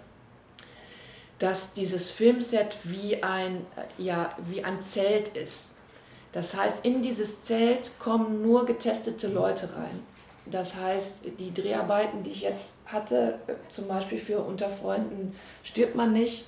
dass 1.38 1.74
dieses 1.74 2.10
Filmset 2.10 2.76
wie 2.84 3.22
ein, 3.22 3.66
ja, 3.98 4.34
wie 4.48 4.64
ein 4.64 4.82
Zelt 4.82 5.36
ist. 5.36 5.72
Das 6.32 6.56
heißt, 6.56 6.84
in 6.84 7.02
dieses 7.02 7.42
Zelt 7.42 7.90
kommen 7.98 8.42
nur 8.42 8.64
getestete 8.64 9.28
Leute 9.28 9.74
rein. 9.76 10.00
Das 10.46 10.76
heißt, 10.76 11.14
die 11.38 11.52
Dreharbeiten, 11.52 12.22
die 12.22 12.30
ich 12.30 12.42
jetzt 12.42 12.74
hatte, 12.86 13.38
zum 13.68 13.88
Beispiel 13.88 14.18
für 14.18 14.38
Unter 14.38 14.68
Freunden 14.68 15.34
stirbt 15.64 15.96
man 15.96 16.12
nicht, 16.12 16.46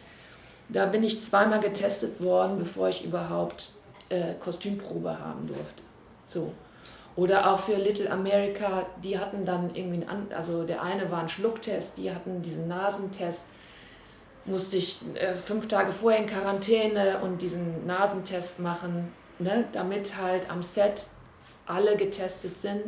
da 0.68 0.86
bin 0.86 1.02
ich 1.02 1.24
zweimal 1.24 1.60
getestet 1.60 2.22
worden, 2.22 2.58
bevor 2.58 2.88
ich 2.88 3.04
überhaupt 3.04 3.72
äh, 4.08 4.34
Kostümprobe 4.40 5.18
haben 5.18 5.46
durfte. 5.48 5.82
So. 6.26 6.52
Oder 7.18 7.52
auch 7.52 7.58
für 7.58 7.74
Little 7.74 8.08
America, 8.08 8.86
die 9.02 9.18
hatten 9.18 9.44
dann 9.44 9.74
irgendwie, 9.74 10.06
einen, 10.06 10.32
also 10.32 10.62
der 10.62 10.80
eine 10.84 11.10
war 11.10 11.18
ein 11.18 11.28
Schlucktest, 11.28 11.98
die 11.98 12.12
hatten 12.14 12.42
diesen 12.42 12.68
Nasentest. 12.68 13.46
Musste 14.44 14.76
ich 14.76 15.00
äh, 15.14 15.34
fünf 15.34 15.66
Tage 15.66 15.92
vorher 15.92 16.20
in 16.20 16.28
Quarantäne 16.28 17.18
und 17.18 17.42
diesen 17.42 17.84
Nasentest 17.86 18.60
machen, 18.60 19.12
ne, 19.40 19.64
damit 19.72 20.16
halt 20.16 20.48
am 20.48 20.62
Set 20.62 21.06
alle 21.66 21.96
getestet 21.96 22.60
sind. 22.60 22.84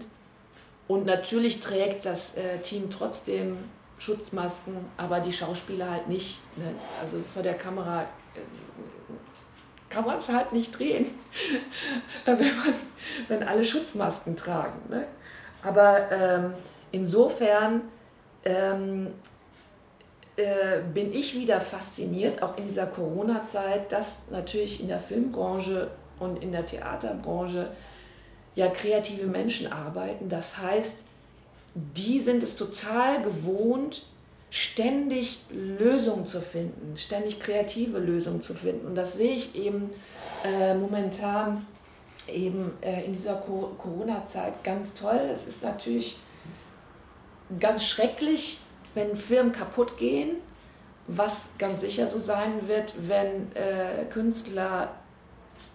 Und 0.86 1.06
natürlich 1.06 1.58
trägt 1.58 2.06
das 2.06 2.36
äh, 2.36 2.58
Team 2.58 2.88
trotzdem 2.88 3.56
Schutzmasken, 3.98 4.76
aber 4.96 5.18
die 5.18 5.32
Schauspieler 5.32 5.90
halt 5.90 6.08
nicht. 6.08 6.38
Ne? 6.56 6.72
Also 7.00 7.18
vor 7.34 7.42
der 7.42 7.54
Kamera 7.54 8.02
äh, 8.02 8.06
kann 9.90 10.06
man 10.06 10.18
es 10.18 10.28
halt 10.28 10.52
nicht 10.52 10.78
drehen, 10.78 11.06
wenn, 12.24 12.38
man, 12.38 12.74
wenn 13.28 13.42
alle 13.42 13.64
Schutzmasken 13.64 14.36
tragen. 14.36 14.80
Ne? 14.88 15.04
Aber 15.62 16.10
ähm, 16.10 16.54
insofern 16.92 17.82
ähm, 18.44 19.08
äh, 20.36 20.80
bin 20.94 21.12
ich 21.12 21.34
wieder 21.38 21.60
fasziniert, 21.60 22.42
auch 22.42 22.56
in 22.56 22.64
dieser 22.64 22.86
Corona-Zeit, 22.86 23.92
dass 23.92 24.18
natürlich 24.30 24.80
in 24.80 24.88
der 24.88 25.00
Filmbranche 25.00 25.90
und 26.18 26.42
in 26.42 26.52
der 26.52 26.64
Theaterbranche 26.64 27.68
ja 28.54 28.68
kreative 28.68 29.26
Menschen 29.26 29.70
arbeiten. 29.70 30.28
Das 30.28 30.56
heißt, 30.56 31.00
die 31.74 32.20
sind 32.20 32.42
es 32.42 32.56
total 32.56 33.22
gewohnt, 33.22 34.06
ständig 34.50 35.42
Lösungen 35.50 36.26
zu 36.26 36.40
finden, 36.40 36.96
ständig 36.96 37.40
kreative 37.40 37.98
Lösungen 37.98 38.42
zu 38.42 38.54
finden. 38.54 38.86
Und 38.86 38.94
das 38.96 39.14
sehe 39.14 39.34
ich 39.34 39.54
eben 39.54 39.90
äh, 40.44 40.74
momentan 40.74 41.66
eben 42.26 42.72
äh, 42.80 43.04
in 43.04 43.12
dieser 43.12 43.36
Co 43.36 43.72
Corona-Zeit 43.78 44.62
ganz 44.64 44.94
toll. 44.94 45.20
Es 45.32 45.46
ist 45.46 45.62
natürlich 45.62 46.18
ganz 47.58 47.84
schrecklich, 47.84 48.60
wenn 48.94 49.16
Firmen 49.16 49.52
kaputt 49.52 49.96
gehen, 49.96 50.36
was 51.06 51.50
ganz 51.58 51.80
sicher 51.80 52.06
so 52.08 52.18
sein 52.18 52.68
wird, 52.68 52.92
wenn 52.98 53.54
äh, 53.54 54.04
Künstler 54.10 54.90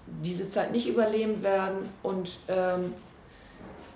diese 0.06 0.50
Zeit 0.50 0.72
nicht 0.72 0.88
überleben 0.88 1.42
werden 1.44 1.90
und 2.04 2.38
ähm, 2.48 2.94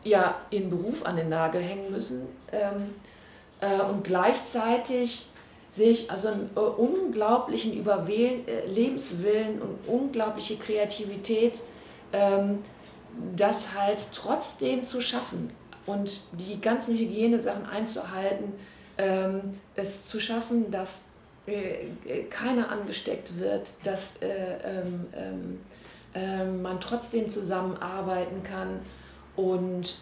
ja, 0.04 0.36
ihren 0.50 0.70
Beruf 0.70 1.06
an 1.06 1.18
den 1.18 1.30
Nagel 1.30 1.62
hängen 1.62 1.92
müssen. 1.92 2.28
Ähm, 2.52 2.62
äh, 2.62 3.09
und 3.62 4.04
gleichzeitig 4.04 5.30
sehe 5.70 5.92
ich 5.92 6.12
also 6.12 6.30
einen 6.30 6.50
äh, 6.56 6.60
unglaublichen 6.60 7.74
Überwählen, 7.78 8.48
äh, 8.48 8.66
Lebenswillen 8.66 9.62
und 9.62 9.88
unglaubliche 9.88 10.58
Kreativität, 10.58 11.60
ähm, 12.12 12.64
das 13.36 13.74
halt 13.74 14.02
trotzdem 14.14 14.86
zu 14.86 15.02
schaffen 15.02 15.52
und 15.86 16.22
die 16.34 16.60
ganzen 16.60 16.98
Hygienesachen 16.98 17.66
einzuhalten, 17.66 18.54
ähm, 18.98 19.60
es 19.76 20.08
zu 20.08 20.20
schaffen, 20.20 20.72
dass 20.72 21.04
keiner 22.30 22.70
angesteckt 22.70 23.40
wird, 23.40 23.72
dass 23.84 24.20
ähm, 24.22 25.60
man 26.62 26.80
trotzdem 26.80 27.32
zusammenarbeiten 27.32 28.44
kann 28.44 28.82
und 29.36 29.98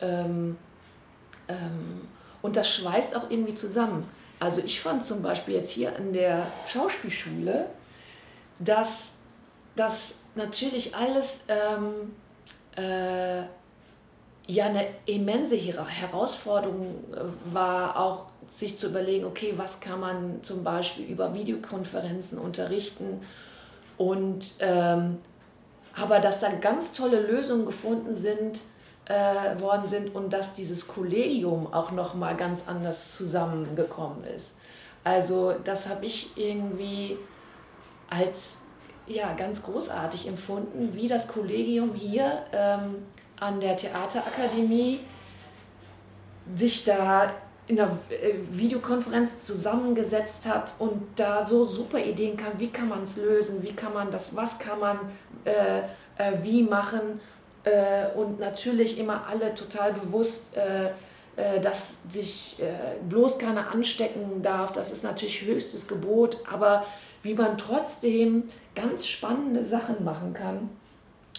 und 2.47 2.55
das 2.55 2.69
schweißt 2.69 3.13
auch 3.17 3.29
irgendwie 3.29 3.55
zusammen. 3.55 4.09
Also 4.39 4.61
ich 4.65 4.79
fand 4.79 5.03
zum 5.03 5.21
Beispiel 5.21 5.55
jetzt 5.55 5.71
hier 5.71 5.93
an 5.97 6.13
der 6.13 6.47
Schauspielschule, 6.69 7.65
dass 8.59 9.11
das 9.75 10.13
natürlich 10.33 10.95
alles 10.95 11.41
ähm, 11.49 12.13
äh, 12.77 13.39
ja 14.49 14.65
eine 14.65 14.87
immense 15.07 15.57
Herausforderung 15.57 17.03
äh, 17.11 17.53
war, 17.53 17.99
auch 17.99 18.27
sich 18.49 18.79
zu 18.79 18.87
überlegen, 18.87 19.25
okay, 19.25 19.55
was 19.57 19.81
kann 19.81 19.99
man 19.99 20.41
zum 20.41 20.63
Beispiel 20.63 21.05
über 21.05 21.33
Videokonferenzen 21.33 22.37
unterrichten 22.37 23.19
und 23.97 24.53
ähm, 24.61 25.17
aber 25.99 26.19
dass 26.21 26.39
da 26.39 26.49
ganz 26.51 26.93
tolle 26.93 27.19
Lösungen 27.19 27.65
gefunden 27.65 28.15
sind, 28.15 28.61
äh, 29.07 29.59
worden 29.59 29.87
sind 29.87 30.13
und 30.13 30.31
dass 30.31 30.53
dieses 30.53 30.87
Kollegium 30.87 31.71
auch 31.73 31.91
noch 31.91 32.13
mal 32.13 32.35
ganz 32.35 32.63
anders 32.67 33.15
zusammengekommen 33.15 34.23
ist. 34.35 34.57
Also 35.03 35.55
das 35.63 35.87
habe 35.87 36.05
ich 36.05 36.37
irgendwie 36.37 37.17
als 38.09 38.57
ja, 39.05 39.33
ganz 39.33 39.63
großartig 39.63 40.27
empfunden, 40.27 40.93
wie 40.93 41.07
das 41.07 41.27
Kollegium 41.27 41.93
hier 41.93 42.43
ähm, 42.51 43.05
an 43.39 43.59
der 43.61 43.77
Theaterakademie 43.77 44.99
sich 46.55 46.83
da 46.83 47.31
in 47.67 47.77
der 47.77 47.97
äh, 48.09 48.33
Videokonferenz 48.51 49.43
zusammengesetzt 49.43 50.45
hat 50.45 50.73
und 50.79 51.01
da 51.15 51.45
so 51.45 51.65
super 51.65 51.99
Ideen 51.99 52.35
kam, 52.35 52.53
wie 52.57 52.69
kann 52.69 52.89
man 52.89 53.03
es 53.03 53.17
lösen, 53.17 53.61
wie 53.63 53.73
kann 53.73 53.93
man 53.93 54.11
das, 54.11 54.35
was 54.35 54.59
kann 54.59 54.79
man 54.79 54.99
äh, 55.45 55.79
äh, 56.17 56.33
wie 56.41 56.63
machen 56.63 57.19
und 58.15 58.39
natürlich 58.39 58.99
immer 58.99 59.27
alle 59.27 59.53
total 59.55 59.93
bewusst, 59.93 60.55
äh, 60.55 60.87
äh, 61.35 61.59
dass 61.61 61.95
sich 62.09 62.57
bloß 63.09 63.39
keiner 63.39 63.71
anstecken 63.71 64.41
darf, 64.41 64.71
das 64.71 64.91
ist 64.91 65.03
natürlich 65.03 65.41
höchstes 65.41 65.87
Gebot, 65.87 66.37
aber 66.51 66.85
wie 67.23 67.33
man 67.33 67.57
trotzdem 67.57 68.49
ganz 68.75 69.07
spannende 69.07 69.65
Sachen 69.65 70.03
machen 70.03 70.33
kann. 70.33 70.69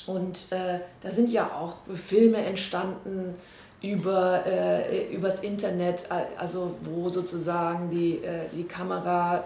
Und 0.06 0.48
da 0.50 1.10
sind 1.10 1.30
ja 1.30 1.50
auch 1.52 1.76
Filme 1.94 2.38
entstanden, 2.38 3.34
über 3.82 4.44
äh, 4.44 5.14
übers 5.14 5.40
Internet, 5.40 6.08
also 6.36 6.74
wo 6.82 7.08
sozusagen 7.08 7.90
die, 7.90 8.16
äh, 8.24 8.48
die 8.52 8.64
Kamera 8.64 9.44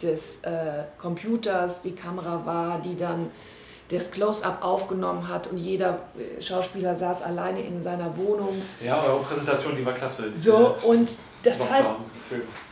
des 0.00 0.40
äh, 0.42 0.84
Computers 0.98 1.82
die 1.82 1.92
Kamera 1.92 2.44
war, 2.44 2.80
die 2.80 2.96
dann 2.96 3.30
das 3.92 4.10
Close-up 4.10 4.62
aufgenommen 4.62 5.28
hat 5.28 5.46
und 5.48 5.58
jeder 5.58 6.00
äh, 6.16 6.40
Schauspieler 6.42 6.96
saß 6.96 7.22
alleine 7.22 7.62
in 7.62 7.82
seiner 7.82 8.16
Wohnung. 8.16 8.60
Ja, 8.82 9.02
eure 9.02 9.22
Präsentation, 9.22 9.76
die 9.76 9.84
war 9.84 9.92
klasse. 9.92 10.32
So, 10.36 10.76
und 10.82 11.08
das 11.42 11.70
heißt, 11.70 11.90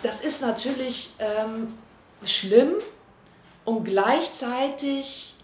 das 0.02 0.20
ist 0.22 0.40
natürlich 0.40 1.14
ähm, 1.18 1.74
schlimm 2.24 2.74
und 3.64 3.84
gleichzeitig 3.84 5.34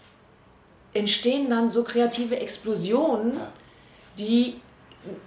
entstehen 0.93 1.49
dann 1.49 1.69
so 1.69 1.83
kreative 1.83 2.39
Explosionen, 2.39 3.35
ja. 3.35 3.51
die 4.17 4.61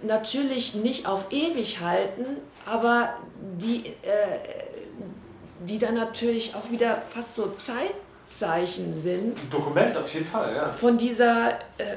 natürlich 0.02 0.74
nicht 0.74 1.06
auf 1.06 1.30
ewig 1.30 1.80
halten, 1.80 2.24
aber 2.66 3.14
die, 3.58 3.86
äh, 3.86 4.38
die 5.60 5.78
dann 5.78 5.94
natürlich 5.94 6.54
auch 6.54 6.70
wieder 6.70 7.02
fast 7.10 7.36
so 7.36 7.52
Zeitzeichen 8.30 9.00
sind. 9.00 9.36
Ein 9.36 9.50
Dokument 9.50 9.96
auf 9.96 10.12
jeden 10.14 10.26
Fall, 10.26 10.54
ja. 10.54 10.72
Von 10.72 10.96
dieser, 10.96 11.58
äh, 11.78 11.96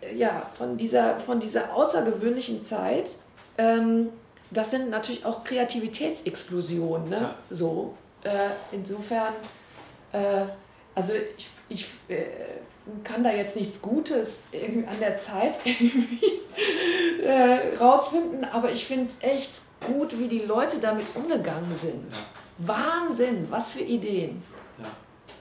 äh, 0.00 0.14
ja, 0.16 0.50
von 0.56 0.76
dieser, 0.76 1.20
von 1.20 1.38
dieser 1.38 1.74
außergewöhnlichen 1.74 2.62
Zeit. 2.62 3.06
Ähm, 3.58 4.08
das 4.50 4.70
sind 4.70 4.90
natürlich 4.90 5.24
auch 5.24 5.44
Kreativitätsexplosionen, 5.44 7.08
ne? 7.08 7.20
Ja. 7.20 7.34
So. 7.50 7.94
Äh, 8.22 8.30
insofern, 8.72 9.34
äh, 10.12 10.42
also 10.94 11.12
ich, 11.36 11.48
ich 11.68 11.86
äh, 12.08 12.24
kann 13.04 13.22
da 13.22 13.32
jetzt 13.32 13.56
nichts 13.56 13.82
Gutes 13.82 14.44
an 14.52 15.00
der 15.00 15.16
Zeit 15.16 15.54
äh, 17.24 17.76
rausfinden, 17.76 18.44
aber 18.44 18.70
ich 18.70 18.86
finde 18.86 19.08
es 19.10 19.28
echt 19.28 19.52
gut, 19.84 20.18
wie 20.18 20.28
die 20.28 20.40
Leute 20.40 20.78
damit 20.78 21.06
umgegangen 21.14 21.76
sind. 21.80 22.06
Wahnsinn, 22.58 23.46
was 23.50 23.72
für 23.72 23.80
Ideen. 23.80 24.42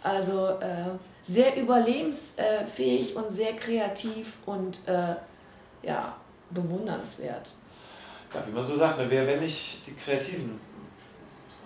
Also 0.05 0.49
äh, 0.59 0.91
sehr 1.23 1.57
überlebensfähig 1.57 3.15
und 3.15 3.31
sehr 3.31 3.55
kreativ 3.55 4.33
und 4.45 4.77
äh, 4.85 5.15
ja, 5.81 6.15
bewundernswert. 6.51 7.49
Ja, 8.31 8.43
wie 8.45 8.51
man 8.51 8.63
so 8.63 8.75
sagt, 8.75 8.99
ne, 8.99 9.05
wer, 9.09 9.25
wenn 9.25 9.39
nicht 9.39 9.81
die 9.87 9.95
Kreativen, 9.95 10.59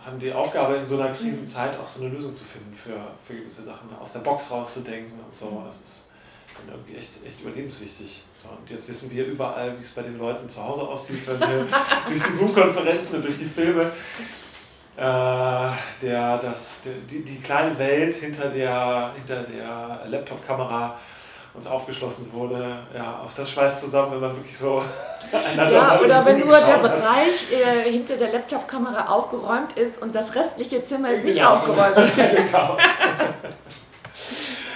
haben 0.06 0.18
die 0.20 0.32
Aufgabe 0.32 0.78
in 0.78 0.88
so 0.88 0.98
einer 0.98 1.14
Krisenzeit 1.14 1.78
auch 1.78 1.86
so 1.86 2.06
eine 2.06 2.14
Lösung 2.14 2.34
zu 2.34 2.46
finden 2.46 2.74
für, 2.74 2.96
für 3.28 3.36
gewisse 3.36 3.64
Sachen, 3.64 3.90
aus 4.00 4.14
der 4.14 4.20
Box 4.20 4.50
rauszudenken 4.52 5.20
und 5.20 5.36
so. 5.36 5.62
Das 5.66 5.82
ist 5.82 6.12
dann 6.56 6.74
irgendwie 6.74 6.96
echt, 6.96 7.12
echt 7.28 7.42
überlebenswichtig. 7.42 8.24
So, 8.42 8.48
und 8.48 8.70
jetzt 8.70 8.88
wissen 8.88 9.12
wir 9.12 9.26
überall, 9.26 9.78
wie 9.78 9.82
es 9.82 9.92
bei 9.92 10.04
den 10.04 10.18
Leuten 10.18 10.48
zu 10.48 10.64
Hause 10.64 10.84
aussieht, 10.84 11.28
wenn 11.28 11.42
wir 11.42 11.68
durch 12.08 12.24
die 12.24 12.34
Zoom-Konferenzen 12.34 13.18
und 13.18 13.26
durch 13.26 13.38
die 13.38 13.44
Filme 13.44 13.92
der, 15.00 16.38
das, 16.42 16.84
die, 17.10 17.24
die 17.24 17.42
kleine 17.42 17.78
Welt 17.78 18.16
hinter 18.16 18.50
der, 18.50 19.14
hinter 19.16 19.44
der 19.44 20.02
Laptop-Kamera 20.08 20.98
uns 21.54 21.68
aufgeschlossen 21.68 22.32
wurde. 22.32 22.80
Ja, 22.94 23.22
auch 23.26 23.32
das 23.34 23.52
schweißt 23.52 23.82
zusammen, 23.82 24.14
wenn 24.14 24.22
man 24.22 24.36
wirklich 24.36 24.58
so 24.58 24.84
einander 25.32 25.72
Ja, 25.72 26.00
oder 26.00 26.26
wenn 26.26 26.40
nur 26.40 26.58
der 26.58 26.78
Bereich 26.78 27.52
äh, 27.52 27.92
hinter 27.92 28.18
der 28.18 28.32
Laptop-Kamera 28.32 29.08
aufgeräumt 29.08 29.78
ist 29.78 30.02
und 30.02 30.14
das 30.14 30.34
restliche 30.36 30.84
Zimmer 30.84 31.12
ist 31.12 31.24
nicht 31.24 31.38
genau. 31.38 31.54
aufgeräumt. 31.54 31.96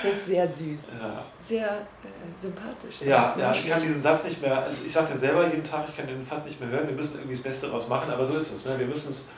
Das 0.03 0.11
ist 0.11 0.25
sehr 0.25 0.45
süß. 0.45 0.81
Ja. 1.01 1.23
Sehr 1.47 1.65
äh, 1.65 2.41
sympathisch. 2.41 2.95
Ja, 2.99 3.33
ja, 3.37 3.53
ich 3.53 3.69
kann 3.69 3.81
diesen 3.81 4.01
Satz 4.01 4.25
nicht 4.25 4.41
mehr, 4.41 4.63
also 4.63 4.83
ich 4.85 4.91
sage 4.91 5.07
den 5.07 5.17
selber 5.17 5.47
jeden 5.47 5.63
Tag, 5.63 5.85
ich 5.87 5.95
kann 5.95 6.07
den 6.07 6.25
fast 6.25 6.45
nicht 6.45 6.59
mehr 6.59 6.69
hören, 6.69 6.87
wir 6.89 6.95
müssen 6.95 7.19
irgendwie 7.19 7.35
das 7.35 7.43
Beste 7.43 7.67
daraus 7.67 7.87
machen, 7.87 8.11
aber 8.11 8.25
so 8.25 8.35
ist 8.35 8.51
es. 8.51 8.65
Ne? 8.65 8.77
Wir 8.79 8.87
müssen 8.87 9.11
es 9.11 9.29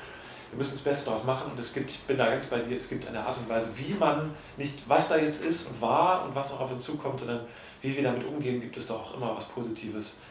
wir 0.56 0.60
müssen 0.60 0.76
das 0.76 0.84
Beste 0.84 1.08
daraus 1.08 1.26
machen 1.26 1.52
und 1.52 1.60
es 1.60 1.74
gibt, 1.74 1.92
ich 1.92 2.00
bin 2.04 2.18
da 2.18 2.30
ganz 2.30 2.46
bei 2.46 2.60
dir, 2.60 2.78
es 2.78 2.88
gibt 2.88 3.06
eine 3.06 3.20
Art 3.20 3.38
und 3.38 3.50
Weise, 3.50 3.72
wie 3.76 3.94
man, 3.94 4.34
nicht 4.56 4.88
was 4.88 5.10
da 5.10 5.18
jetzt 5.18 5.44
ist 5.44 5.68
und 5.68 5.82
war 5.82 6.24
und 6.24 6.34
was 6.34 6.52
noch 6.52 6.62
auf 6.62 6.72
uns 6.72 6.86
zukommt, 6.86 7.20
sondern 7.20 7.42
wie 7.82 7.94
wir 7.94 8.04
damit 8.04 8.26
umgehen, 8.26 8.62
gibt 8.62 8.78
es 8.78 8.88
doch 8.88 9.02
auch 9.02 9.18
immer 9.18 9.36
was 9.36 9.50
Positives, 9.50 10.22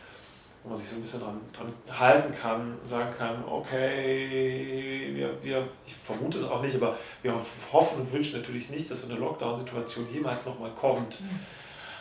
wo 0.63 0.71
man 0.71 0.79
sich 0.79 0.89
so 0.89 0.97
ein 0.97 1.03
bisschen 1.03 1.21
dran, 1.21 1.39
dran 1.53 1.71
halten 1.99 2.35
kann, 2.35 2.79
sagen 2.87 3.15
kann, 3.15 3.45
okay, 3.47 5.13
wir, 5.15 5.43
wir, 5.43 5.69
ich 5.87 5.95
vermute 5.95 6.39
es 6.39 6.45
auch 6.45 6.63
nicht, 6.63 6.75
aber 6.77 6.97
wir 7.21 7.39
hoffen 7.71 8.01
und 8.01 8.11
wünschen 8.11 8.41
natürlich 8.41 8.71
nicht, 8.71 8.91
dass 8.91 9.03
so 9.03 9.11
eine 9.11 9.21
Lockdown-Situation 9.21 10.07
jemals 10.11 10.47
nochmal 10.47 10.71
kommt. 10.71 11.21
Mhm. 11.21 11.39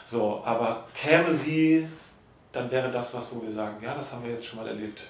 So, 0.05 0.41
aber 0.45 0.87
käme 0.95 1.33
sie, 1.33 1.89
dann 2.53 2.71
wäre 2.71 2.89
das 2.89 3.13
was, 3.13 3.35
wo 3.35 3.41
wir 3.41 3.51
sagen, 3.51 3.83
ja, 3.83 3.93
das 3.93 4.13
haben 4.13 4.23
wir 4.23 4.31
jetzt 4.31 4.45
schon 4.45 4.59
mal 4.59 4.67
erlebt. 4.69 5.01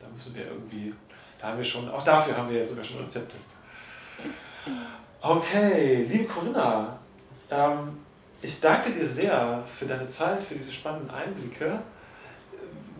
Da 0.00 0.08
müssen 0.08 0.34
wir 0.34 0.46
irgendwie 0.46 0.94
da 1.42 1.48
haben 1.48 1.58
wir 1.58 1.64
schon, 1.64 1.90
auch 1.90 2.04
dafür 2.04 2.36
haben 2.36 2.48
wir 2.48 2.58
jetzt 2.58 2.70
sogar 2.70 2.84
schon 2.84 3.02
Rezepte. 3.02 3.36
Okay, 5.20 6.04
liebe 6.04 6.24
Corinna, 6.24 6.96
ähm, 7.50 7.98
ich 8.40 8.60
danke 8.60 8.92
dir 8.92 9.04
sehr 9.04 9.62
für 9.66 9.86
deine 9.86 10.06
Zeit, 10.06 10.42
für 10.42 10.54
diese 10.54 10.72
spannenden 10.72 11.10
Einblicke. 11.10 11.80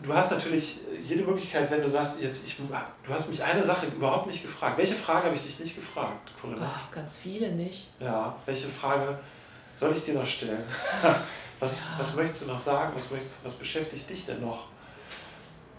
Du 0.01 0.13
hast 0.13 0.31
natürlich 0.31 0.81
jede 1.01 1.23
Möglichkeit, 1.23 1.71
wenn 1.71 1.81
du 1.81 1.89
sagst, 1.89 2.21
jetzt 2.21 2.45
ich, 2.45 2.57
du 2.57 3.13
hast 3.13 3.29
mich 3.29 3.41
eine 3.41 3.63
Sache 3.63 3.85
überhaupt 3.85 4.27
nicht 4.27 4.41
gefragt. 4.41 4.77
Welche 4.77 4.95
Frage 4.95 5.27
habe 5.27 5.35
ich 5.35 5.43
dich 5.43 5.61
nicht 5.61 5.77
gefragt, 5.77 6.33
Corinna? 6.41 6.69
Ach, 6.69 6.91
ganz 6.91 7.15
viele 7.15 7.49
nicht. 7.53 7.91
Ja, 8.01 8.35
welche 8.45 8.67
Frage 8.67 9.17
soll 9.77 9.93
ich 9.93 10.03
dir 10.03 10.15
noch 10.15 10.27
stellen? 10.27 10.63
Was, 11.61 11.79
ja. 11.79 11.85
was 11.99 12.13
möchtest 12.15 12.43
du 12.43 12.47
noch 12.51 12.59
sagen? 12.59 12.91
Was, 12.93 13.09
möchtest, 13.09 13.45
was 13.45 13.53
beschäftigt 13.53 14.09
dich 14.09 14.25
denn 14.25 14.41
noch? 14.41 14.65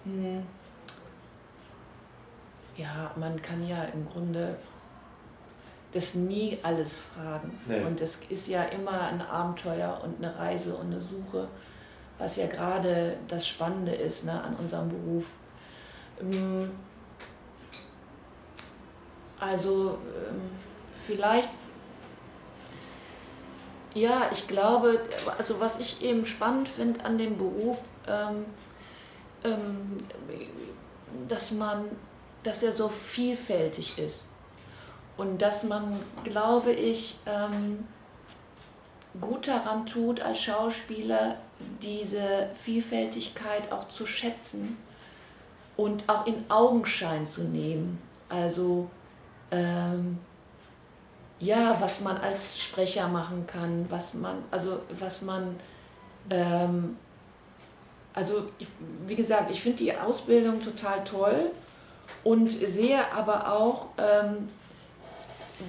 Hm 0.04 0.42
ja, 2.76 3.10
man 3.16 3.40
kann 3.40 3.66
ja 3.66 3.84
im 3.84 4.08
Grunde 4.08 4.56
das 5.92 6.14
nie 6.14 6.58
alles 6.62 6.98
fragen. 6.98 7.58
Nee. 7.66 7.82
Und 7.84 8.00
es 8.00 8.18
ist 8.28 8.48
ja 8.48 8.64
immer 8.64 9.02
ein 9.02 9.22
Abenteuer 9.22 10.00
und 10.02 10.22
eine 10.22 10.36
Reise 10.36 10.74
und 10.74 10.86
eine 10.86 11.00
Suche, 11.00 11.48
was 12.18 12.36
ja 12.36 12.46
gerade 12.46 13.16
das 13.28 13.46
Spannende 13.46 13.92
ist 13.92 14.24
ne, 14.24 14.42
an 14.42 14.56
unserem 14.56 14.88
Beruf. 14.88 15.26
Ähm, 16.20 16.72
also 19.38 19.98
ähm, 20.16 20.40
vielleicht, 21.06 21.50
ja, 23.94 24.28
ich 24.32 24.48
glaube, 24.48 25.00
also 25.38 25.60
was 25.60 25.78
ich 25.78 26.02
eben 26.02 26.26
spannend 26.26 26.68
finde 26.68 27.04
an 27.04 27.18
dem 27.18 27.38
Beruf, 27.38 27.78
ähm, 28.08 28.46
ähm, 29.44 29.98
dass 31.28 31.52
man 31.52 31.84
dass 32.44 32.62
er 32.62 32.72
so 32.72 32.88
vielfältig 32.88 33.98
ist 33.98 34.24
und 35.16 35.42
dass 35.42 35.64
man, 35.64 36.00
glaube 36.22 36.72
ich, 36.72 37.16
ähm, 37.26 37.86
gut 39.20 39.48
daran 39.48 39.86
tut, 39.86 40.20
als 40.20 40.40
Schauspieler 40.42 41.36
diese 41.82 42.48
Vielfältigkeit 42.62 43.72
auch 43.72 43.88
zu 43.88 44.06
schätzen 44.06 44.76
und 45.76 46.08
auch 46.08 46.26
in 46.26 46.44
Augenschein 46.50 47.26
zu 47.26 47.44
nehmen. 47.44 48.00
Also 48.28 48.90
ähm, 49.50 50.18
ja, 51.38 51.80
was 51.80 52.00
man 52.00 52.16
als 52.18 52.60
Sprecher 52.60 53.08
machen 53.08 53.46
kann, 53.46 53.86
was 53.88 54.14
man, 54.14 54.36
also 54.50 54.80
was 54.98 55.22
man, 55.22 55.56
ähm, 56.30 56.96
also 58.12 58.48
ich, 58.58 58.66
wie 59.06 59.16
gesagt, 59.16 59.50
ich 59.50 59.60
finde 59.60 59.78
die 59.78 59.96
Ausbildung 59.96 60.60
total 60.60 61.02
toll 61.04 61.50
und 62.22 62.50
sehe 62.50 63.00
aber 63.12 63.52
auch, 63.52 63.88
ähm, 63.98 64.48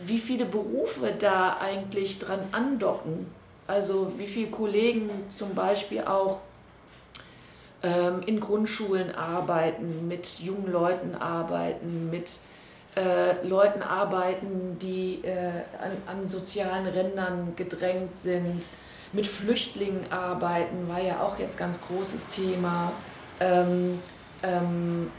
wie 0.06 0.20
viele 0.20 0.46
Berufe 0.46 1.14
da 1.18 1.58
eigentlich 1.60 2.20
dran 2.20 2.40
andocken. 2.52 3.28
Also 3.68 4.14
wie 4.18 4.28
viele 4.28 4.50
Kollegen 4.52 5.10
zum 5.30 5.56
Beispiel 5.56 6.04
auch 6.04 6.40
ähm, 7.84 8.22
in 8.26 8.40
Grundschulen 8.40 9.14
arbeiten, 9.16 10.08
mit 10.08 10.40
jungen 10.40 10.72
Leuten 10.72 11.16
arbeiten, 11.16 12.10
mit 12.10 12.30
äh, 12.96 13.46
Leuten 13.46 13.82
arbeiten, 13.82 14.78
die 14.82 15.22
äh, 15.24 15.50
an, 15.82 15.92
an, 16.08 16.28
sozialen 16.28 16.86
Rändern 16.88 17.54
gedrängt 17.56 18.18
sind, 18.18 18.64
mit 19.12 19.28
Flüchtlingen 19.28 20.12
arbeiten, 20.12 20.88
war 20.88 21.02
ja 21.02 21.22
auch 21.22 21.38
jetzt 21.40 21.58
ganz 21.58 21.80
großes 21.82 22.28
Thema. 22.30 22.92
Ähm, 23.40 24.00
ähm, 24.44 25.12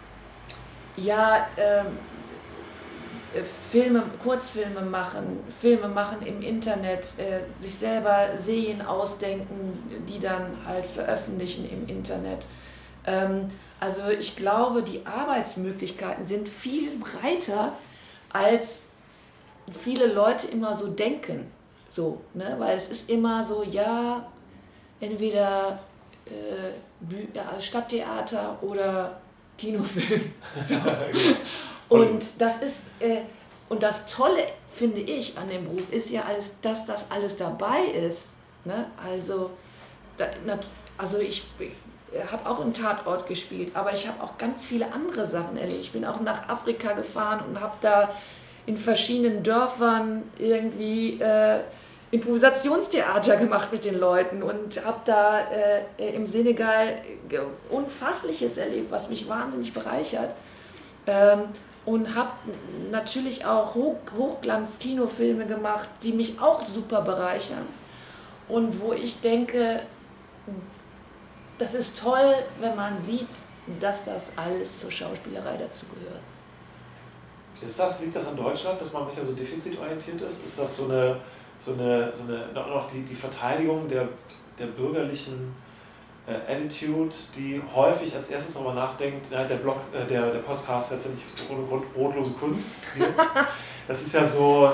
ja, 0.97 1.47
ähm, 1.57 1.99
Filme, 3.71 4.03
Kurzfilme 4.23 4.81
machen, 4.81 5.41
Filme 5.61 5.89
machen 5.89 6.25
im 6.25 6.41
Internet, 6.41 7.07
äh, 7.19 7.41
sich 7.61 7.75
selber 7.75 8.29
Serien 8.39 8.81
ausdenken, 8.81 10.05
die 10.09 10.19
dann 10.19 10.57
halt 10.67 10.87
veröffentlichen 10.87 11.69
im 11.69 11.87
Internet. 11.89 12.47
Ähm, 13.05 13.51
also 13.79 14.09
ich 14.09 14.37
glaube, 14.37 14.83
die 14.83 15.05
Arbeitsmöglichkeiten 15.05 16.27
sind 16.27 16.49
viel 16.49 16.99
breiter, 16.99 17.73
als 18.33 18.83
viele 19.81 20.13
Leute 20.13 20.47
immer 20.49 20.75
so 20.75 20.89
denken. 20.89 21.51
So, 21.89 22.21
ne? 22.35 22.57
Weil 22.59 22.77
es 22.77 22.89
ist 22.89 23.11
immer 23.11 23.45
so, 23.45 23.63
ja, 23.63 24.27
entweder 25.01 25.79
äh, 26.27 27.61
Stadttheater 27.61 28.59
oder 28.63 29.21
Kinofilm. 29.59 30.33
So. 30.69 31.97
Und 31.97 32.25
das 32.39 32.63
ist, 32.63 32.83
äh, 32.99 33.19
und 33.69 33.83
das 33.83 34.07
Tolle, 34.07 34.49
finde 34.75 35.01
ich, 35.01 35.39
an 35.39 35.49
dem 35.49 35.65
Beruf 35.65 35.93
ist 35.93 36.11
ja 36.11 36.25
alles, 36.25 36.57
dass 36.61 36.85
das 36.87 37.11
alles 37.11 37.37
dabei 37.37 37.85
ist. 37.85 38.31
Ne? 38.65 38.87
Also, 38.97 39.51
da, 40.17 40.27
also 40.99 41.21
ich 41.21 41.45
habe 42.31 42.49
auch 42.49 42.61
im 42.65 42.73
Tatort 42.73 43.27
gespielt, 43.27 43.71
aber 43.75 43.93
ich 43.93 44.07
habe 44.07 44.23
auch 44.23 44.39
ganz 44.39 44.67
viele 44.67 44.93
andere 44.93 45.27
Sachen 45.27 45.57
erlebt. 45.57 45.81
Ich 45.81 45.93
bin 45.93 46.05
auch 46.05 46.21
nach 46.21 46.49
Afrika 46.49 46.93
gefahren 46.93 47.45
und 47.49 47.61
habe 47.61 47.75
da 47.81 48.11
in 48.67 48.77
verschiedenen 48.77 49.43
Dörfern 49.43 50.25
irgendwie 50.39 51.21
äh, 51.21 51.61
Improvisationstheater 52.11 53.37
gemacht 53.37 53.73
mit 53.73 53.85
den 53.85 53.99
Leuten 53.99 54.43
und 54.43 54.85
habe 54.85 55.01
da 55.05 55.41
äh, 55.99 56.15
im 56.15 56.27
Senegal 56.27 57.03
Unfassliches 57.71 58.57
erlebt, 58.57 58.91
was 58.91 59.09
mich 59.09 59.29
wahnsinnig 59.29 59.73
bereichert. 59.73 60.31
Ähm, 61.07 61.45
und 61.85 62.17
habe 62.17 62.33
natürlich 62.91 63.45
auch 63.45 63.75
Hoch 63.75 63.97
Hochglanz-Kinofilme 64.17 65.47
gemacht, 65.47 65.89
die 66.03 66.13
mich 66.13 66.41
auch 66.41 66.63
super 66.75 67.03
bereichern. 67.03 67.67
Und 68.49 68.81
wo 68.81 68.93
ich 68.93 69.21
denke, 69.21 69.83
das 71.59 71.75
ist 71.75 71.99
toll, 71.99 72.35
wenn 72.61 72.75
man 72.77 73.03
sieht, 73.05 73.29
dass 73.81 74.05
das 74.05 74.33
alles 74.37 74.81
zur 74.81 74.91
Schauspielerei 74.91 75.57
dazugehört. 75.57 76.23
Ist 77.63 77.79
das, 77.79 78.01
liegt 78.03 78.15
das 78.15 78.29
an 78.29 78.37
Deutschland, 78.37 78.81
dass 78.81 78.93
man 78.93 79.05
manchmal 79.05 79.27
so 79.27 79.33
defizitorientiert 79.33 80.21
ist? 80.21 80.45
Ist 80.45 80.59
das 80.59 80.77
so 80.77 80.85
eine, 80.85 81.21
so 81.59 81.73
eine, 81.75 82.13
so 82.15 82.25
eine 82.25 82.53
noch 82.53 82.91
die, 82.91 83.03
die 83.03 83.15
Verteidigung 83.15 83.89
der, 83.89 84.09
der 84.59 84.67
bürgerlichen 84.67 85.55
äh, 86.27 86.53
Attitude, 86.53 87.15
die 87.37 87.63
häufig 87.75 88.15
als 88.15 88.31
erstes 88.31 88.55
darüber 88.55 88.75
nachdenkt, 88.75 89.31
ja, 89.31 89.45
der 89.45 89.57
Blog, 89.57 89.79
äh, 89.93 90.07
der, 90.07 90.31
der 90.31 90.41
Podcast 90.41 90.93
heißt 90.93 91.07
ja 91.07 91.11
nicht 91.13 91.25
ohne 91.51 91.67
Grund 91.67 91.93
brotlose 91.93 92.33
Kunst. 92.33 92.75
das 93.89 94.03
ist 94.03 94.15
ja 94.15 94.27
so, 94.27 94.73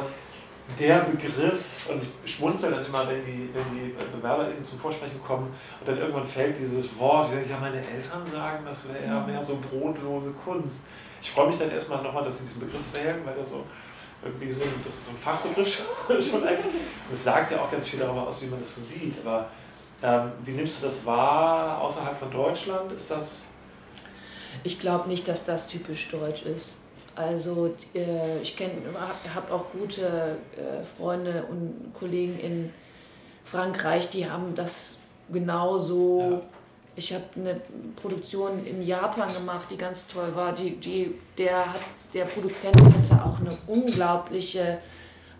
der 0.78 1.00
Begriff, 1.00 1.88
und 1.90 2.02
ich 2.24 2.34
schmunzel 2.34 2.70
dann 2.70 2.84
immer, 2.84 3.06
wenn 3.08 3.24
die, 3.24 3.50
wenn 3.52 3.64
die 3.74 3.94
BewerberInnen 4.16 4.64
zum 4.64 4.78
Vorsprechen 4.78 5.22
kommen 5.22 5.52
und 5.80 5.88
dann 5.88 5.98
irgendwann 5.98 6.26
fällt 6.26 6.58
dieses 6.58 6.98
Wort, 6.98 7.28
ich 7.28 7.34
denke, 7.34 7.50
ja, 7.50 7.58
meine 7.58 7.76
Eltern 7.76 8.26
sagen, 8.26 8.64
das 8.64 8.88
wäre 8.88 9.04
ja 9.04 9.20
mehr 9.26 9.44
so 9.44 9.58
brotlose 9.58 10.32
Kunst. 10.44 10.84
Ich 11.20 11.30
freue 11.30 11.48
mich 11.48 11.58
dann 11.58 11.70
erstmal 11.70 12.02
nochmal, 12.02 12.24
dass 12.24 12.38
sie 12.38 12.44
diesen 12.44 12.60
Begriff 12.60 12.94
wählen, 12.94 13.20
weil 13.24 13.34
der 13.34 13.44
so 13.44 13.64
irgendwie 14.24 14.52
so, 14.52 14.62
das 14.84 14.94
ist 14.94 15.06
so 15.06 15.12
ein 15.12 15.18
Fachbegriff 15.18 15.84
schon 16.30 16.44
eigentlich. 16.44 16.74
Es 17.12 17.24
sagt 17.24 17.50
ja 17.50 17.60
auch 17.60 17.70
ganz 17.70 17.88
viel 17.88 17.98
darüber 17.98 18.26
aus, 18.26 18.42
wie 18.42 18.46
man 18.46 18.60
das 18.60 18.74
so 18.74 18.80
sieht. 18.80 19.14
Aber 19.24 19.48
ähm, 20.02 20.32
wie 20.44 20.52
nimmst 20.52 20.80
du 20.80 20.86
das 20.86 21.04
wahr 21.04 21.80
außerhalb 21.80 22.18
von 22.18 22.30
Deutschland? 22.30 22.92
Ist 22.92 23.10
das. 23.10 23.48
Ich 24.64 24.78
glaube 24.78 25.08
nicht, 25.08 25.26
dass 25.28 25.44
das 25.44 25.66
typisch 25.68 26.10
deutsch 26.10 26.42
ist. 26.42 26.74
Also 27.14 27.74
äh, 27.94 28.40
ich 28.40 28.56
habe 29.34 29.52
auch 29.52 29.66
gute 29.72 30.38
äh, 30.56 30.82
Freunde 30.96 31.44
und 31.50 31.92
Kollegen 31.98 32.38
in 32.38 32.72
Frankreich, 33.44 34.08
die 34.08 34.28
haben 34.28 34.54
das 34.54 34.98
genauso. 35.30 36.20
Ja. 36.20 36.40
Ich 36.94 37.12
habe 37.14 37.24
eine 37.36 37.60
Produktion 37.96 38.66
in 38.66 38.82
Japan 38.82 39.32
gemacht, 39.32 39.68
die 39.70 39.78
ganz 39.78 40.06
toll 40.06 40.34
war. 40.34 40.52
Die, 40.52 40.76
die, 40.76 41.14
der, 41.38 41.72
hat, 41.72 41.80
der 42.14 42.24
Produzent 42.24 42.76
hatte 42.76 43.24
auch 43.24 43.40
eine 43.40 43.56
unglaubliche 43.66 44.78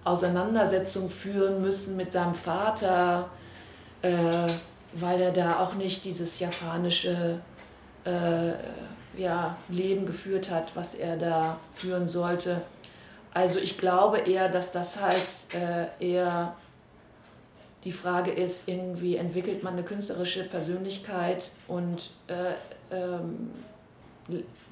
Auseinandersetzung 0.04 1.10
führen 1.10 1.62
müssen 1.62 1.96
mit 1.96 2.12
seinem 2.12 2.34
Vater, 2.34 3.28
äh, 4.02 4.10
weil 4.94 5.20
er 5.20 5.32
da 5.32 5.60
auch 5.60 5.74
nicht 5.74 6.04
dieses 6.04 6.40
japanische 6.40 7.40
äh, 8.04 8.52
ja, 9.16 9.56
Leben 9.68 10.06
geführt 10.06 10.50
hat, 10.50 10.72
was 10.74 10.94
er 10.94 11.16
da 11.16 11.58
führen 11.74 12.08
sollte. 12.08 12.62
Also 13.34 13.58
ich 13.58 13.78
glaube 13.78 14.18
eher, 14.18 14.48
dass 14.48 14.72
das 14.72 15.00
halt 15.00 15.26
äh, 15.54 16.04
eher 16.04 16.54
die 17.84 17.92
Frage 17.92 18.30
ist, 18.30 18.68
irgendwie 18.68 19.16
entwickelt 19.16 19.62
man 19.62 19.74
eine 19.74 19.82
künstlerische 19.82 20.44
Persönlichkeit 20.44 21.50
und 21.66 22.10
äh, 22.28 22.94
ähm, 22.94 23.50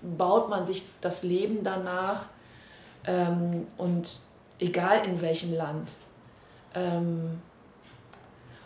baut 0.02 0.48
man 0.48 0.66
sich 0.66 0.84
das 1.00 1.22
Leben 1.22 1.62
danach 1.62 2.26
ähm, 3.06 3.66
und 3.76 4.18
egal 4.58 5.04
in 5.04 5.20
welchem 5.20 5.52
Land. 5.54 5.90
Ähm, 6.74 7.40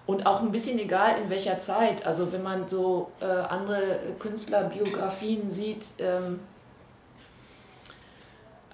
und 0.07 0.27
auch 0.27 0.43
ein 0.43 0.53
bisschen 0.53 0.79
egal 0.79 1.19
in 1.23 1.31
welcher 1.31 1.59
Zeit. 1.61 2.07
Also 2.07 2.31
wenn 2.33 2.43
man 2.43 2.69
so 2.69 3.11
äh, 3.21 3.25
andere 3.25 3.99
Künstlerbiografien 4.19 5.51
sieht, 5.51 5.87
ähm, 5.99 6.41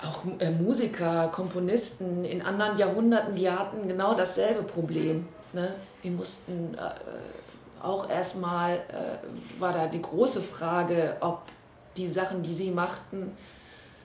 auch 0.03 0.25
äh, 0.41 0.51
Musiker, 0.51 1.29
Komponisten 1.29 2.25
in 2.25 2.43
anderen 2.43 2.77
Jahrhunderten, 2.79 3.35
die 3.35 3.49
hatten 3.49 3.87
genau 3.87 4.15
dasselbe 4.15 4.63
Problem. 4.63 5.29
Ne? 5.53 5.75
Die 6.03 6.11
mussten 6.11 6.75
äh, 6.75 7.85
auch 7.85 8.09
erstmal, 8.09 8.77
äh, 8.77 9.61
war 9.61 9.73
da 9.73 9.87
die 9.87 10.03
große 10.03 10.41
Frage, 10.41 11.17
ob 11.21 11.43
die 11.97 12.09
Sachen, 12.09 12.43
die 12.43 12.55
sie 12.55 12.71
machten, 12.71 13.37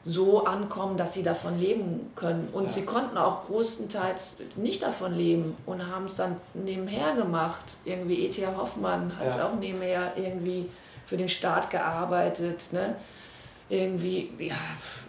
so 0.06 0.45
ankommen, 0.45 0.98
dass 0.98 1.16
sie 1.16 1.24
davon 1.24 1.60
leben 1.60 2.12
können. 2.16 2.49
Und 2.53 2.66
ja. 2.66 2.72
sie 2.72 2.86
konnten 2.86 3.18
auch 3.18 3.48
größtenteils 3.48 4.38
nicht 4.56 4.84
davon 4.84 5.14
leben 5.14 5.57
und 5.66 5.88
haben 5.88 6.06
es 6.06 6.16
dann 6.16 6.38
nebenher 6.53 7.16
gemacht. 7.16 7.78
Irgendwie 7.86 8.26
E.T.A. 8.26 8.56
Hoffmann 8.56 9.18
hat 9.18 9.38
ja. 9.38 9.48
auch 9.48 9.56
nebenher 9.56 10.14
irgendwie 10.16 10.70
für 11.07 11.18
den 11.18 11.28
Staat 11.28 11.72
gearbeitet. 11.72 12.72
Ne? 12.72 12.95
Irgendwie, 13.68 14.32
ja, 14.38 14.56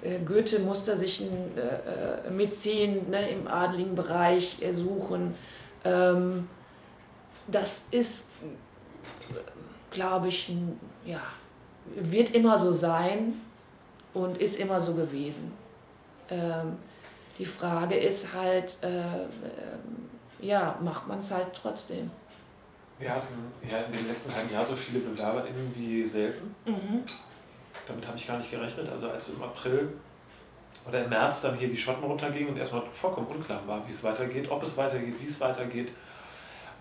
äh, 0.03 0.19
Goethe 0.21 0.61
musste 0.61 0.97
sich 0.97 1.21
ein 1.21 1.59
äh, 1.59 2.29
äh, 2.29 2.31
Mäzen 2.31 3.11
ne, 3.11 3.29
im 3.29 3.47
adligen 3.47 3.95
Bereich 3.95 4.59
suchen. 4.73 5.35
Ähm, 5.85 6.49
das 7.49 7.85
ist, 7.91 8.29
glaube 9.91 10.29
ich, 10.29 10.49
ein, 10.49 10.81
ja, 11.05 11.21
wird 11.95 12.35
immer 12.35 12.59
so 12.59 12.73
sein 12.73 13.41
und 14.15 14.39
ist 14.39 14.59
immer 14.59 14.81
so 14.81 14.95
gewesen. 14.95 15.53
Ähm, 16.31 16.77
die 17.39 17.45
Frage 17.45 17.97
ist 17.97 18.33
halt, 18.33 18.79
äh, 18.83 19.25
äh, 19.25 19.27
ja, 20.41 20.79
macht 20.83 21.07
man 21.07 21.21
es 21.21 21.31
halt 21.31 21.49
trotzdem. 21.55 22.11
Wir 22.99 23.15
hatten 23.15 23.53
ja 23.71 23.79
in 23.79 23.93
dem 23.93 24.09
letzten 24.09 24.35
halben 24.35 24.53
Jahr 24.53 24.65
so 24.65 24.75
viele 24.75 25.01
BewerberInnen 25.01 25.73
wie 25.77 26.05
selten. 26.07 26.55
Mhm. 26.65 27.03
Damit 27.87 28.07
habe 28.07 28.17
ich 28.17 28.27
gar 28.27 28.39
nicht 28.39 28.51
gerechnet. 28.51 28.89
Also 28.91 29.11
als 29.11 29.35
im 29.35 29.43
April 29.43 29.93
oder 30.89 31.05
im 31.05 31.11
März 31.11 31.43
dann 31.43 31.57
hier 31.57 31.69
die 31.69 31.77
Schotten 31.77 32.05
runtergingen 32.05 32.51
und 32.51 32.57
erstmal 32.57 32.83
vollkommen 32.93 33.27
unklar 33.27 33.67
war, 33.67 33.87
wie 33.87 33.91
es 33.91 34.03
weitergeht, 34.03 34.51
ob 34.51 34.63
es 34.63 34.77
weitergeht, 34.77 35.15
wie 35.21 35.27
es 35.27 35.41
weitergeht. 35.41 35.93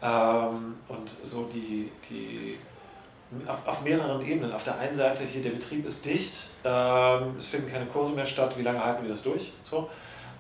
Ähm, 0.02 0.76
und 0.88 1.10
so 1.23 1.49
die, 1.53 1.91
die 2.10 2.57
auf, 3.48 3.68
auf, 3.68 3.84
mehreren 3.84 4.26
Ebenen. 4.26 4.52
Auf 4.53 4.64
der 4.64 4.78
einen 4.80 4.95
Seite 4.95 5.24
hier, 5.24 5.41
der 5.44 5.52
Betrieb 5.52 5.86
ist 5.86 6.06
dicht, 6.06 6.34
ähm, 6.64 7.36
es 7.38 7.48
finden 7.48 7.72
keine 7.72 7.86
Kurse 7.86 8.14
mehr 8.14 8.26
statt, 8.26 8.57
wie 8.57 8.64
lange 8.64 8.84
halten 8.84 9.03
wir 9.03 9.10
das 9.10 9.24
durch? 9.24 9.53
So. 9.64 9.90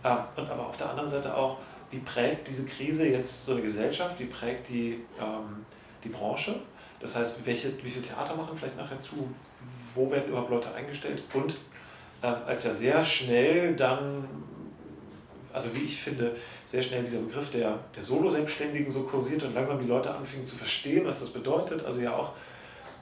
Ähm, 0.03 0.17
und 0.35 0.49
aber 0.49 0.67
auf 0.67 0.77
der 0.77 0.89
anderen 0.89 1.09
Seite 1.09 1.35
auch, 1.35 1.57
wie 1.91 1.99
prägt 1.99 2.47
diese 2.47 2.65
Krise 2.65 3.07
jetzt 3.07 3.45
so 3.45 3.53
eine 3.53 3.61
Gesellschaft, 3.61 4.19
wie 4.19 4.25
prägt 4.25 4.69
die, 4.69 4.99
ähm, 5.19 5.65
die 6.03 6.09
Branche? 6.09 6.59
Das 6.99 7.15
heißt, 7.15 7.45
welche, 7.45 7.71
wie 7.83 7.89
viele 7.89 8.05
Theater 8.05 8.35
machen 8.35 8.57
vielleicht 8.57 8.77
nachher 8.77 8.99
zu, 8.99 9.29
wo 9.93 10.09
werden 10.11 10.29
überhaupt 10.29 10.49
Leute 10.49 10.73
eingestellt? 10.73 11.23
Und 11.33 11.55
äh, 12.21 12.27
als 12.27 12.63
ja 12.63 12.73
sehr 12.73 13.05
schnell 13.05 13.75
dann, 13.75 14.27
also 15.53 15.73
wie 15.75 15.85
ich 15.85 16.01
finde, 16.01 16.35
sehr 16.65 16.81
schnell 16.81 17.03
dieser 17.03 17.19
Begriff 17.19 17.51
der, 17.51 17.79
der 17.95 18.03
Solo-Selbstständigen 18.03 18.91
so 18.91 19.03
kursierte 19.03 19.47
und 19.47 19.53
langsam 19.53 19.79
die 19.79 19.87
Leute 19.87 20.13
anfingen 20.13 20.45
zu 20.45 20.55
verstehen, 20.55 21.05
was 21.05 21.19
das 21.19 21.29
bedeutet. 21.29 21.85
Also 21.85 22.01
ja 22.01 22.15
auch 22.15 22.33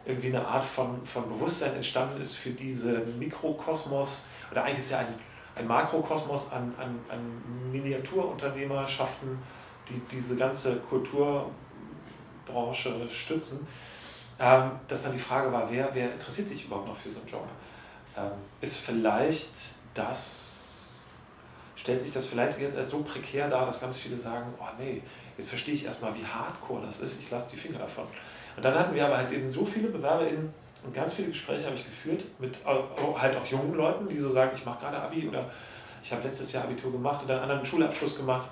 irgendwie 0.06 0.28
eine 0.28 0.46
Art 0.46 0.66
von, 0.66 1.06
von 1.06 1.30
Bewusstsein 1.30 1.76
entstanden 1.76 2.22
ist 2.22 2.36
für 2.36 2.52
diese 2.52 3.00
Mikrokosmos, 3.18 4.26
oder 4.52 4.64
eigentlich 4.64 4.80
ist 4.80 4.92
ja 4.92 5.00
ein, 5.00 5.16
ein 5.56 5.68
Makrokosmos 5.68 6.52
an, 6.52 6.74
an, 6.78 7.00
an 7.10 7.42
Miniaturunternehmerschaften, 7.72 9.38
die 9.90 10.02
diese 10.12 10.36
ganze 10.38 10.78
Kulturbranche 10.78 11.50
stützen, 13.10 13.66
ähm, 14.40 14.72
dass 14.88 15.04
dann 15.04 15.14
die 15.14 15.20
Frage 15.20 15.52
war, 15.52 15.70
wer, 15.72 15.90
wer 15.94 16.14
interessiert 16.14 16.48
sich 16.48 16.66
überhaupt 16.66 16.88
noch 16.88 16.96
für 16.96 17.12
so 17.12 17.20
einen 17.20 17.30
Job? 17.30 17.48
Ähm, 18.18 18.32
ist 18.62 18.78
vielleicht 18.78 19.54
das, 19.94 21.06
stellt 21.76 22.02
sich 22.02 22.14
das 22.14 22.26
vielleicht 22.28 22.60
jetzt 22.60 22.78
als 22.78 22.90
so 22.92 23.04
prekär 23.04 23.50
dar, 23.50 23.66
dass 23.66 23.80
ganz 23.80 23.98
viele 23.98 24.18
sagen, 24.18 24.54
oh 24.60 24.66
nee, 24.80 25.02
jetzt 25.38 25.50
verstehe 25.50 25.76
ich 25.76 25.86
erstmal, 25.86 26.14
wie 26.16 26.26
hardcore 26.26 26.86
das 26.86 27.00
ist, 27.02 27.22
ich 27.22 27.30
lasse 27.32 27.52
die 27.52 27.58
Finger 27.58 27.80
davon. 27.80 28.08
Und 28.56 28.64
dann 28.64 28.78
hatten 28.78 28.96
wir 28.96 29.06
aber 29.06 29.18
halt 29.18 29.32
eben 29.32 29.48
so 29.48 29.66
viele 29.66 29.90
BewerberInnen 29.90 30.54
und 30.84 30.94
ganz 30.94 31.14
viele 31.14 31.30
Gespräche 31.30 31.66
habe 31.66 31.76
ich 31.76 31.86
geführt 31.86 32.24
mit 32.40 32.58
halt 32.66 33.36
auch 33.36 33.46
jungen 33.46 33.74
Leuten, 33.74 34.08
die 34.08 34.20
so 34.20 34.32
sagen, 34.32 34.52
ich 34.54 34.66
mache 34.66 34.82
gerade 34.82 34.98
Abi 34.98 35.28
oder 35.28 35.50
ich 36.04 36.12
habe 36.12 36.24
letztes 36.24 36.52
Jahr 36.52 36.66
Abitur 36.66 36.92
gemacht 36.92 37.22
dann 37.26 37.38
einen 37.38 37.44
anderen 37.44 37.66
Schulabschluss 37.66 38.18
gemacht. 38.18 38.50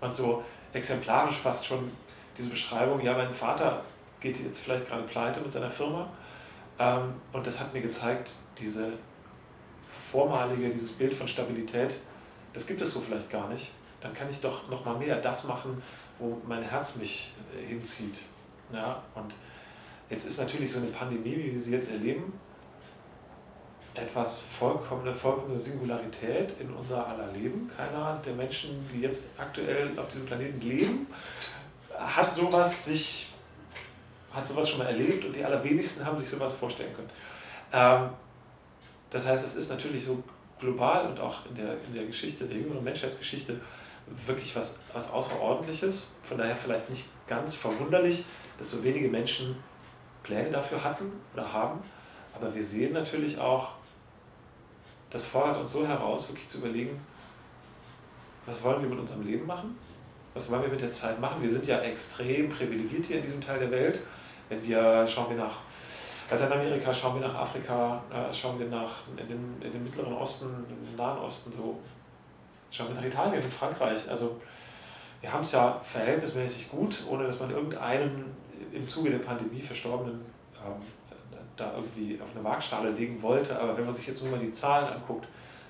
Und 0.00 0.12
so 0.12 0.42
exemplarisch 0.72 1.36
fast 1.36 1.64
schon 1.64 1.90
diese 2.36 2.50
Beschreibung, 2.50 3.00
ja, 3.00 3.14
mein 3.14 3.32
Vater 3.32 3.82
geht 4.20 4.38
jetzt 4.40 4.60
vielleicht 4.60 4.88
gerade 4.88 5.02
pleite 5.04 5.40
mit 5.40 5.52
seiner 5.52 5.70
Firma. 5.70 6.08
Ähm, 6.78 7.14
und 7.32 7.46
das 7.46 7.60
hat 7.60 7.72
mir 7.72 7.80
gezeigt, 7.80 8.30
diese 8.58 8.92
vormalige, 9.90 10.70
dieses 10.70 10.92
Bild 10.92 11.14
von 11.14 11.26
Stabilität, 11.26 11.96
das 12.52 12.66
gibt 12.66 12.80
es 12.80 12.92
so 12.92 13.00
vielleicht 13.00 13.30
gar 13.30 13.48
nicht. 13.48 13.72
Dann 14.00 14.14
kann 14.14 14.30
ich 14.30 14.40
doch 14.40 14.68
noch 14.68 14.84
mal 14.84 14.96
mehr 14.96 15.16
das 15.20 15.44
machen, 15.44 15.82
wo 16.18 16.40
mein 16.46 16.62
Herz 16.62 16.96
mich 16.96 17.34
äh, 17.56 17.66
hinzieht. 17.66 18.18
Ja? 18.72 19.02
Und 19.14 19.34
jetzt 20.10 20.26
ist 20.26 20.38
natürlich 20.38 20.72
so 20.72 20.80
eine 20.80 20.90
Pandemie, 20.90 21.36
wie 21.36 21.52
wir 21.52 21.60
sie 21.60 21.72
jetzt 21.72 21.90
erleben, 21.90 22.32
etwas 23.94 24.40
vollkommene, 24.42 25.14
vollkommene 25.14 25.56
Singularität 25.56 26.52
in 26.60 26.72
unser 26.72 27.06
aller 27.06 27.32
Leben. 27.32 27.68
Keiner 27.76 28.20
der 28.24 28.34
Menschen, 28.34 28.88
die 28.92 29.00
jetzt 29.00 29.32
aktuell 29.38 29.98
auf 29.98 30.08
diesem 30.08 30.26
Planeten 30.26 30.60
leben, 30.60 31.06
hat 31.98 32.34
sowas 32.34 32.84
sich 32.84 33.28
hat 34.32 34.46
sowas 34.46 34.68
schon 34.68 34.78
mal 34.78 34.86
erlebt 34.86 35.24
und 35.24 35.34
die 35.34 35.44
allerwenigsten 35.44 36.04
haben 36.04 36.18
sich 36.18 36.28
sowas 36.28 36.54
vorstellen 36.54 36.94
können. 36.94 37.10
Ähm, 37.72 38.10
das 39.10 39.26
heißt, 39.26 39.46
es 39.46 39.54
ist 39.54 39.70
natürlich 39.70 40.04
so 40.04 40.22
global 40.60 41.06
und 41.06 41.18
auch 41.18 41.46
in 41.46 41.56
der, 41.56 41.72
in 41.86 41.94
der 41.94 42.04
Geschichte, 42.04 42.44
der 42.46 42.58
jüngeren 42.58 42.84
Menschheitsgeschichte, 42.84 43.60
wirklich 44.26 44.54
was, 44.56 44.80
was 44.92 45.12
Außerordentliches. 45.12 46.14
Von 46.24 46.38
daher 46.38 46.56
vielleicht 46.56 46.90
nicht 46.90 47.06
ganz 47.26 47.54
verwunderlich, 47.54 48.24
dass 48.58 48.70
so 48.70 48.84
wenige 48.84 49.08
Menschen 49.08 49.56
Pläne 50.22 50.50
dafür 50.50 50.82
hatten 50.82 51.12
oder 51.34 51.52
haben. 51.52 51.80
Aber 52.34 52.54
wir 52.54 52.64
sehen 52.64 52.92
natürlich 52.92 53.38
auch, 53.38 53.72
das 55.10 55.24
fordert 55.24 55.58
uns 55.58 55.72
so 55.72 55.86
heraus, 55.86 56.28
wirklich 56.28 56.48
zu 56.48 56.58
überlegen, 56.58 57.00
was 58.46 58.62
wollen 58.62 58.82
wir 58.82 58.88
mit 58.88 58.98
unserem 58.98 59.26
Leben 59.26 59.46
machen? 59.46 59.78
Was 60.34 60.50
wollen 60.50 60.62
wir 60.62 60.68
mit 60.68 60.80
der 60.80 60.92
Zeit 60.92 61.20
machen? 61.20 61.42
Wir 61.42 61.50
sind 61.50 61.66
ja 61.66 61.80
extrem 61.80 62.48
privilegiert 62.48 63.06
hier 63.06 63.16
in 63.18 63.22
diesem 63.22 63.40
Teil 63.40 63.58
der 63.58 63.70
Welt. 63.70 64.00
Wenn 64.48 64.62
wir 64.66 65.06
schauen 65.06 65.30
wir 65.30 65.36
nach 65.36 65.56
Lateinamerika, 66.30 66.92
schauen 66.92 67.20
wir 67.20 67.26
nach 67.26 67.34
Afrika, 67.34 68.02
äh, 68.10 68.32
schauen 68.32 68.58
wir 68.58 68.66
nach 68.66 68.90
in 69.16 69.28
den, 69.28 69.62
in 69.62 69.72
den 69.72 69.84
Mittleren 69.84 70.12
Osten, 70.12 70.46
in 70.68 70.86
den 70.86 70.96
Nahen 70.96 71.18
Osten, 71.18 71.52
so 71.52 71.78
Schauen 72.70 72.88
wir 72.88 72.96
nach 72.96 73.04
Italien 73.04 73.42
und 73.42 73.52
Frankreich. 73.52 74.08
Also 74.08 74.40
wir 75.20 75.32
haben 75.32 75.42
es 75.42 75.52
ja 75.52 75.80
verhältnismäßig 75.84 76.70
gut, 76.70 77.04
ohne 77.08 77.24
dass 77.24 77.40
man 77.40 77.50
irgendeinen 77.50 78.36
im 78.72 78.88
Zuge 78.88 79.10
der 79.10 79.18
Pandemie 79.18 79.60
Verstorbenen 79.60 80.20
ähm, 80.64 80.82
da 81.56 81.74
irgendwie 81.74 82.20
auf 82.22 82.28
eine 82.34 82.44
Waagschale 82.44 82.90
legen 82.90 83.20
wollte. 83.22 83.58
Aber 83.60 83.76
wenn 83.76 83.84
man 83.84 83.94
sich 83.94 84.06
jetzt 84.06 84.22
nur 84.22 84.32
mal 84.32 84.40
die 84.40 84.52
Zahlen 84.52 84.86
anguckt, 84.86 85.26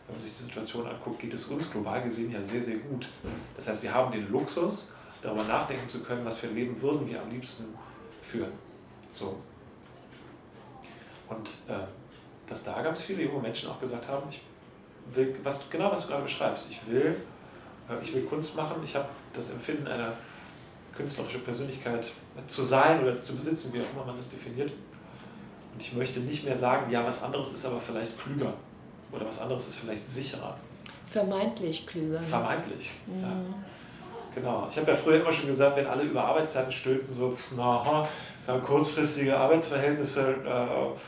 wenn 0.06 0.16
man 0.16 0.24
sich 0.24 0.36
die 0.36 0.44
Situation 0.44 0.86
anguckt, 0.86 1.20
geht 1.20 1.32
es 1.34 1.46
uns 1.46 1.70
global 1.70 2.02
gesehen 2.02 2.32
ja 2.32 2.42
sehr, 2.42 2.62
sehr 2.62 2.76
gut. 2.76 3.08
Das 3.56 3.68
heißt, 3.68 3.82
wir 3.82 3.92
haben 3.92 4.12
den 4.12 4.30
Luxus, 4.30 4.92
darüber 5.22 5.44
nachdenken 5.44 5.88
zu 5.88 6.02
können, 6.02 6.24
was 6.24 6.38
für 6.38 6.48
ein 6.48 6.54
Leben 6.54 6.80
würden 6.80 7.08
wir 7.08 7.20
am 7.20 7.30
liebsten 7.30 7.74
führen. 8.22 8.52
So. 9.12 9.38
Und 11.28 11.48
äh, 11.68 11.86
dass 12.46 12.64
da 12.64 12.80
ganz 12.82 13.02
viele 13.02 13.24
junge 13.24 13.40
Menschen 13.40 13.68
auch 13.68 13.80
gesagt 13.80 14.08
haben, 14.08 14.28
ich 14.30 14.40
will, 15.14 15.34
was, 15.42 15.68
genau 15.70 15.90
was 15.90 16.02
du 16.02 16.08
gerade 16.08 16.22
beschreibst. 16.22 16.70
Ich 16.70 16.80
will, 16.90 17.16
äh, 17.88 18.02
ich 18.02 18.14
will 18.14 18.22
Kunst 18.22 18.56
machen, 18.56 18.76
ich 18.82 18.94
habe 18.94 19.08
das 19.32 19.52
Empfinden 19.52 19.86
einer 19.86 20.12
künstlerischen 20.96 21.42
Persönlichkeit 21.42 22.08
zu 22.46 22.62
sein 22.62 23.02
oder 23.02 23.20
zu 23.22 23.36
besitzen, 23.36 23.72
wie 23.72 23.80
auch 23.80 23.92
immer 23.94 24.04
man 24.04 24.16
das 24.16 24.30
definiert. 24.30 24.70
Und 24.70 25.80
ich 25.80 25.92
möchte 25.92 26.20
nicht 26.20 26.44
mehr 26.44 26.56
sagen, 26.56 26.90
ja, 26.90 27.04
was 27.06 27.22
anderes 27.22 27.52
ist 27.54 27.64
aber 27.64 27.80
vielleicht 27.80 28.18
klüger 28.20 28.52
oder 29.12 29.26
was 29.26 29.40
anderes 29.40 29.68
ist 29.68 29.76
vielleicht 29.76 30.06
sicherer. 30.06 30.56
Vermeintlich 31.08 31.86
klüger. 31.86 32.20
Vermeintlich, 32.20 32.90
mhm. 33.06 33.22
ja. 33.22 33.32
Genau. 34.34 34.68
Ich 34.70 34.76
habe 34.76 34.90
ja 34.90 34.96
früher 34.96 35.20
immer 35.20 35.32
schon 35.32 35.48
gesagt, 35.48 35.76
wenn 35.76 35.86
alle 35.86 36.02
über 36.02 36.24
Arbeitszeiten 36.24 36.70
stülpen, 36.70 37.12
so, 37.14 37.36
na, 37.56 38.06
kurzfristige 38.64 39.36
Arbeitsverhältnisse, 39.36 40.36
äh, 40.44 40.98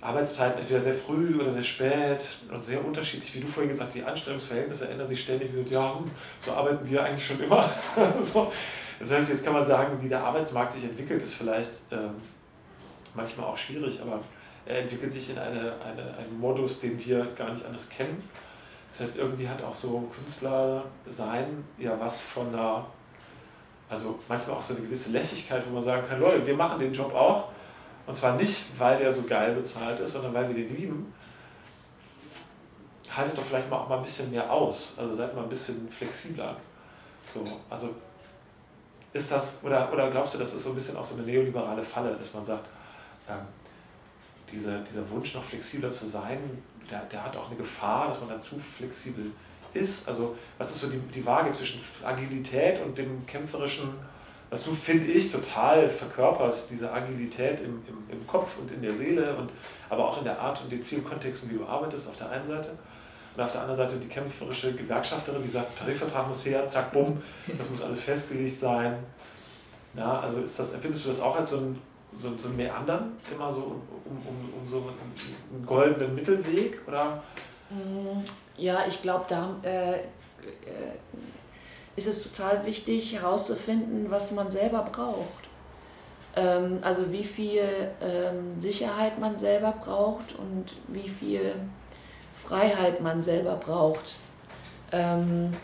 Arbeitszeiten 0.00 0.60
entweder 0.60 0.80
sehr 0.80 0.94
früh 0.94 1.40
oder 1.40 1.50
sehr 1.50 1.64
spät 1.64 2.38
und 2.52 2.64
sehr 2.64 2.84
unterschiedlich. 2.84 3.34
Wie 3.34 3.40
du 3.40 3.48
vorhin 3.48 3.70
gesagt 3.70 3.88
hast, 3.88 3.96
die 3.96 4.04
Anstellungsverhältnisse 4.04 4.90
ändern 4.90 5.08
sich 5.08 5.22
ständig. 5.22 5.52
Und 5.54 5.70
ja, 5.70 5.98
so 6.38 6.52
arbeiten 6.52 6.88
wir 6.88 7.02
eigentlich 7.02 7.26
schon 7.26 7.42
immer. 7.42 7.70
so. 8.22 8.52
Das 8.98 9.10
heißt, 9.10 9.30
jetzt 9.30 9.44
kann 9.44 9.52
man 9.52 9.64
sagen, 9.64 9.98
wie 10.02 10.08
der 10.08 10.22
Arbeitsmarkt 10.22 10.72
sich 10.72 10.84
entwickelt, 10.84 11.22
ist 11.22 11.34
vielleicht 11.34 11.70
ähm, 11.90 12.10
manchmal 13.14 13.46
auch 13.46 13.56
schwierig, 13.56 14.00
aber 14.00 14.20
er 14.64 14.80
entwickelt 14.80 15.12
sich 15.12 15.30
in 15.30 15.38
eine, 15.38 15.74
eine, 15.84 16.16
einen 16.16 16.38
Modus, 16.38 16.80
den 16.80 17.04
wir 17.04 17.26
gar 17.36 17.50
nicht 17.50 17.64
anders 17.64 17.90
kennen. 17.90 18.22
Das 18.90 19.00
heißt, 19.00 19.18
irgendwie 19.18 19.48
hat 19.48 19.62
auch 19.62 19.74
so 19.74 20.10
Künstler 20.14 20.84
sein 21.06 21.64
ja 21.78 21.98
was 22.00 22.20
von 22.20 22.48
einer, 22.48 22.86
also 23.88 24.18
manchmal 24.28 24.56
auch 24.56 24.62
so 24.62 24.74
eine 24.74 24.84
gewisse 24.84 25.12
Lässigkeit, 25.12 25.62
wo 25.68 25.74
man 25.74 25.84
sagen 25.84 26.08
kann, 26.08 26.18
Leute, 26.18 26.46
wir 26.46 26.54
machen 26.54 26.80
den 26.80 26.92
Job 26.92 27.14
auch, 27.14 27.50
und 28.06 28.16
zwar 28.16 28.36
nicht, 28.36 28.78
weil 28.78 28.98
der 28.98 29.12
so 29.12 29.22
geil 29.22 29.54
bezahlt 29.54 30.00
ist, 30.00 30.12
sondern 30.12 30.34
weil 30.34 30.48
wir 30.48 30.54
den 30.54 30.76
lieben. 30.76 31.12
Haltet 33.10 33.36
doch 33.36 33.44
vielleicht 33.44 33.70
mal 33.70 33.78
auch 33.78 33.88
mal 33.88 33.98
ein 33.98 34.04
bisschen 34.04 34.30
mehr 34.30 34.50
aus. 34.50 34.98
Also 34.98 35.14
seid 35.14 35.34
mal 35.34 35.42
ein 35.42 35.48
bisschen 35.48 35.88
flexibler. 35.90 36.56
So, 37.26 37.44
also 37.68 37.96
ist 39.12 39.32
das, 39.32 39.64
oder, 39.64 39.92
oder 39.92 40.10
glaubst 40.10 40.34
du, 40.34 40.38
das 40.38 40.54
ist 40.54 40.62
so 40.62 40.70
ein 40.70 40.74
bisschen 40.76 40.96
auch 40.96 41.04
so 41.04 41.16
eine 41.16 41.24
neoliberale 41.24 41.82
Falle, 41.82 42.14
dass 42.14 42.34
man 42.34 42.44
sagt, 42.44 42.66
ähm, 43.28 43.38
diese, 44.50 44.80
dieser 44.84 45.08
Wunsch 45.10 45.34
noch 45.34 45.42
flexibler 45.42 45.90
zu 45.90 46.06
sein, 46.06 46.62
der, 46.90 47.00
der 47.06 47.24
hat 47.24 47.36
auch 47.36 47.48
eine 47.48 47.56
Gefahr, 47.56 48.08
dass 48.08 48.20
man 48.20 48.28
dann 48.28 48.40
zu 48.40 48.58
flexibel 48.58 49.32
ist. 49.72 50.06
Also 50.08 50.36
was 50.58 50.70
ist 50.70 50.80
so 50.80 50.88
die, 50.88 50.98
die 50.98 51.24
Waage 51.26 51.50
zwischen 51.52 51.80
Agilität 52.04 52.80
und 52.82 52.96
dem 52.96 53.26
kämpferischen 53.26 53.94
was 54.50 54.64
du, 54.64 54.72
finde 54.72 55.10
ich, 55.10 55.32
total 55.32 55.90
verkörperst, 55.90 56.70
diese 56.70 56.92
Agilität 56.92 57.60
im, 57.60 57.82
im, 57.88 58.10
im 58.10 58.26
Kopf 58.26 58.58
und 58.60 58.70
in 58.70 58.82
der 58.82 58.94
Seele, 58.94 59.36
und, 59.36 59.50
aber 59.90 60.08
auch 60.08 60.18
in 60.18 60.24
der 60.24 60.38
Art 60.38 60.62
und 60.62 60.72
in 60.72 60.84
vielen 60.84 61.04
Kontexten, 61.04 61.50
wie 61.50 61.58
du 61.58 61.66
arbeitest, 61.66 62.08
auf 62.08 62.16
der 62.16 62.30
einen 62.30 62.46
Seite. 62.46 62.70
Und 63.36 63.42
auf 63.42 63.52
der 63.52 63.62
anderen 63.62 63.76
Seite 63.76 63.96
die 64.00 64.08
kämpferische 64.08 64.72
Gewerkschafterin, 64.74 65.42
die 65.42 65.48
sagt, 65.48 65.78
Tarifvertrag 65.78 66.28
muss 66.28 66.46
her, 66.46 66.66
zack, 66.68 66.92
bumm, 66.92 67.22
das 67.58 67.68
muss 67.70 67.82
alles 67.82 68.00
festgelegt 68.00 68.54
sein. 68.54 68.98
Ja, 69.94 70.20
also 70.20 70.40
ist 70.40 70.58
das, 70.58 70.74
empfindest 70.74 71.04
du 71.04 71.08
das 71.08 71.20
auch 71.20 71.38
als 71.38 71.50
so 71.50 71.58
ein, 71.58 71.78
so, 72.14 72.36
so 72.38 72.48
ein 72.48 72.56
Meandern, 72.56 73.12
immer 73.34 73.50
so 73.50 73.80
um, 74.04 74.16
um, 74.26 74.62
um 74.62 74.68
so 74.68 74.78
einen, 74.78 75.54
einen 75.54 75.66
goldenen 75.66 76.14
Mittelweg? 76.14 76.80
Oder? 76.86 77.22
Mm, 77.70 78.22
ja, 78.56 78.86
ich 78.86 79.02
glaube, 79.02 79.24
da 79.28 79.54
äh, 79.62 79.94
äh 79.94 80.00
ist 81.96 82.06
es 82.06 82.22
total 82.22 82.64
wichtig 82.66 83.14
herauszufinden, 83.14 84.10
was 84.10 84.30
man 84.30 84.50
selber 84.50 84.88
braucht. 84.92 85.46
Ähm, 86.36 86.78
also 86.82 87.10
wie 87.10 87.24
viel 87.24 87.90
ähm, 88.02 88.60
Sicherheit 88.60 89.18
man 89.18 89.36
selber 89.36 89.72
braucht 89.72 90.34
und 90.38 90.66
wie 90.88 91.08
viel 91.08 91.54
Freiheit 92.34 93.00
man 93.00 93.24
selber 93.24 93.56
braucht. 93.56 94.16
Ähm, 94.92 95.54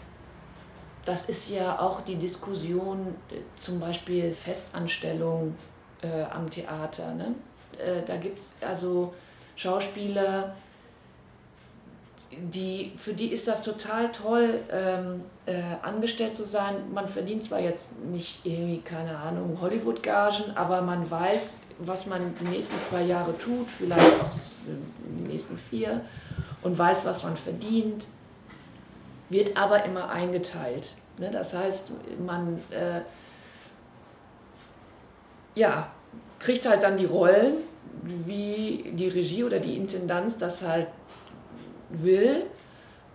das 1.05 1.29
ist 1.29 1.51
ja 1.51 1.79
auch 1.79 2.01
die 2.01 2.17
Diskussion, 2.17 3.15
äh, 3.31 3.37
zum 3.57 3.79
Beispiel 3.79 4.33
Festanstellung 4.33 5.55
äh, 6.01 6.23
am 6.23 6.49
Theater. 6.49 7.13
Ne? 7.15 7.35
Äh, 7.79 8.03
da 8.07 8.17
gibt 8.17 8.39
es 8.39 8.55
also 8.61 9.13
Schauspieler, 9.57 10.55
die, 12.31 12.93
für 12.97 13.13
die 13.13 13.29
ist 13.29 13.47
das 13.47 13.63
total 13.63 14.11
toll, 14.11 14.61
ähm, 14.71 15.23
äh, 15.47 15.55
angestellt 15.83 16.37
zu 16.37 16.45
sein. 16.45 16.77
Man 16.93 17.09
verdient 17.09 17.45
zwar 17.45 17.61
jetzt 17.61 17.99
nicht 18.05 18.45
irgendwie, 18.45 18.81
keine 18.81 19.17
Ahnung, 19.17 19.59
Hollywood-Gagen, 19.61 20.57
aber 20.57 20.83
man 20.83 21.11
weiß, 21.11 21.55
was 21.79 22.07
man 22.07 22.35
die 22.41 22.45
nächsten 22.45 22.77
zwei 22.89 23.03
Jahre 23.03 23.37
tut, 23.39 23.69
vielleicht 23.69 24.21
auch 24.21 24.31
die 24.67 25.29
nächsten 25.29 25.59
vier, 25.59 26.03
und 26.63 26.79
weiß, 26.79 27.07
was 27.07 27.25
man 27.25 27.37
verdient, 27.37 28.05
wird 29.29 29.57
aber 29.57 29.85
immer 29.85 30.11
eingeteilt. 30.11 30.95
Ne? 31.19 31.31
Das 31.33 31.55
heißt, 31.55 31.91
man 32.25 32.61
äh, 32.71 33.01
ja, 35.55 35.89
kriegt 36.39 36.69
halt 36.69 36.83
dann 36.83 36.97
die 36.97 37.05
Rollen, 37.05 37.57
wie 38.03 38.93
die 38.95 39.09
Regie 39.09 39.45
oder 39.45 39.59
die 39.59 39.77
Intendanz 39.77 40.39
das 40.39 40.63
halt 40.63 40.89
will. 41.91 42.47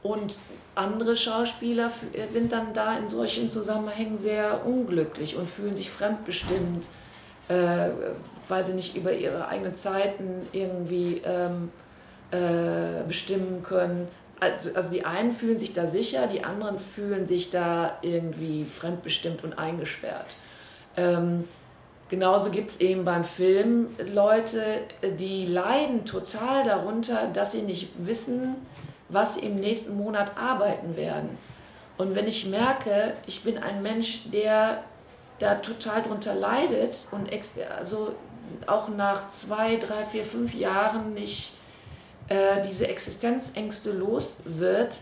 Und 0.04 0.38
andere 0.78 1.18
Schauspieler 1.18 1.92
sind 2.30 2.52
dann 2.52 2.74
da 2.74 2.98
in 2.98 3.08
solchen 3.08 3.50
Zusammenhängen 3.50 4.18
sehr 4.18 4.66
unglücklich 4.66 5.36
und 5.36 5.50
fühlen 5.50 5.76
sich 5.76 5.90
fremdbestimmt, 5.90 6.86
äh, 7.48 7.90
weil 8.48 8.66
sie 8.66 8.74
nicht 8.74 8.96
über 8.96 9.14
ihre 9.14 9.48
eigenen 9.48 9.76
Zeiten 9.76 10.48
irgendwie 10.52 11.22
ähm, 11.26 11.72
äh, 12.32 13.04
bestimmen 13.08 13.64
können. 13.64 14.08
Also, 14.40 14.70
also 14.76 14.92
die 14.92 15.06
einen 15.06 15.32
fühlen 15.32 15.58
sich 15.58 15.74
da 15.74 15.88
sicher, 15.88 16.28
die 16.28 16.44
anderen 16.44 16.80
fühlen 16.80 17.28
sich 17.28 17.50
da 17.50 17.98
irgendwie 18.02 18.66
fremdbestimmt 18.66 19.44
und 19.44 19.58
eingesperrt. 19.58 20.28
Ähm, 20.96 21.46
Genauso 22.10 22.52
gibt 22.52 22.72
es 22.72 22.80
eben 22.80 23.04
beim 23.04 23.26
Film 23.26 23.88
Leute, 24.14 24.62
die 25.20 25.46
leiden 25.46 26.06
total 26.06 26.64
darunter, 26.64 27.28
dass 27.34 27.52
sie 27.52 27.64
nicht 27.64 27.90
wissen, 27.98 28.56
was 29.10 29.36
sie 29.36 29.42
im 29.42 29.60
nächsten 29.60 29.98
Monat 29.98 30.32
arbeiten 30.38 30.96
werden. 30.96 31.38
Und 31.98 32.16
wenn 32.16 32.28
ich 32.28 32.46
merke, 32.46 33.14
ich 33.26 33.44
bin 33.44 33.58
ein 33.58 33.82
Mensch, 33.82 34.30
der 34.32 34.84
da 35.40 35.56
total 35.56 36.04
drunter 36.04 36.36
leidet 36.36 36.96
und 37.12 37.30
also 37.78 38.14
auch 38.66 38.90
nach 38.90 39.32
zwei, 39.32 39.78
drei, 39.78 40.04
vier, 40.06 40.24
fünf 40.24 40.54
Jahren 40.54 41.14
nicht 41.14 41.54
äh, 42.28 42.62
diese 42.68 42.88
Existenzängste 42.88 43.92
los 43.92 44.40
wird 44.46 44.96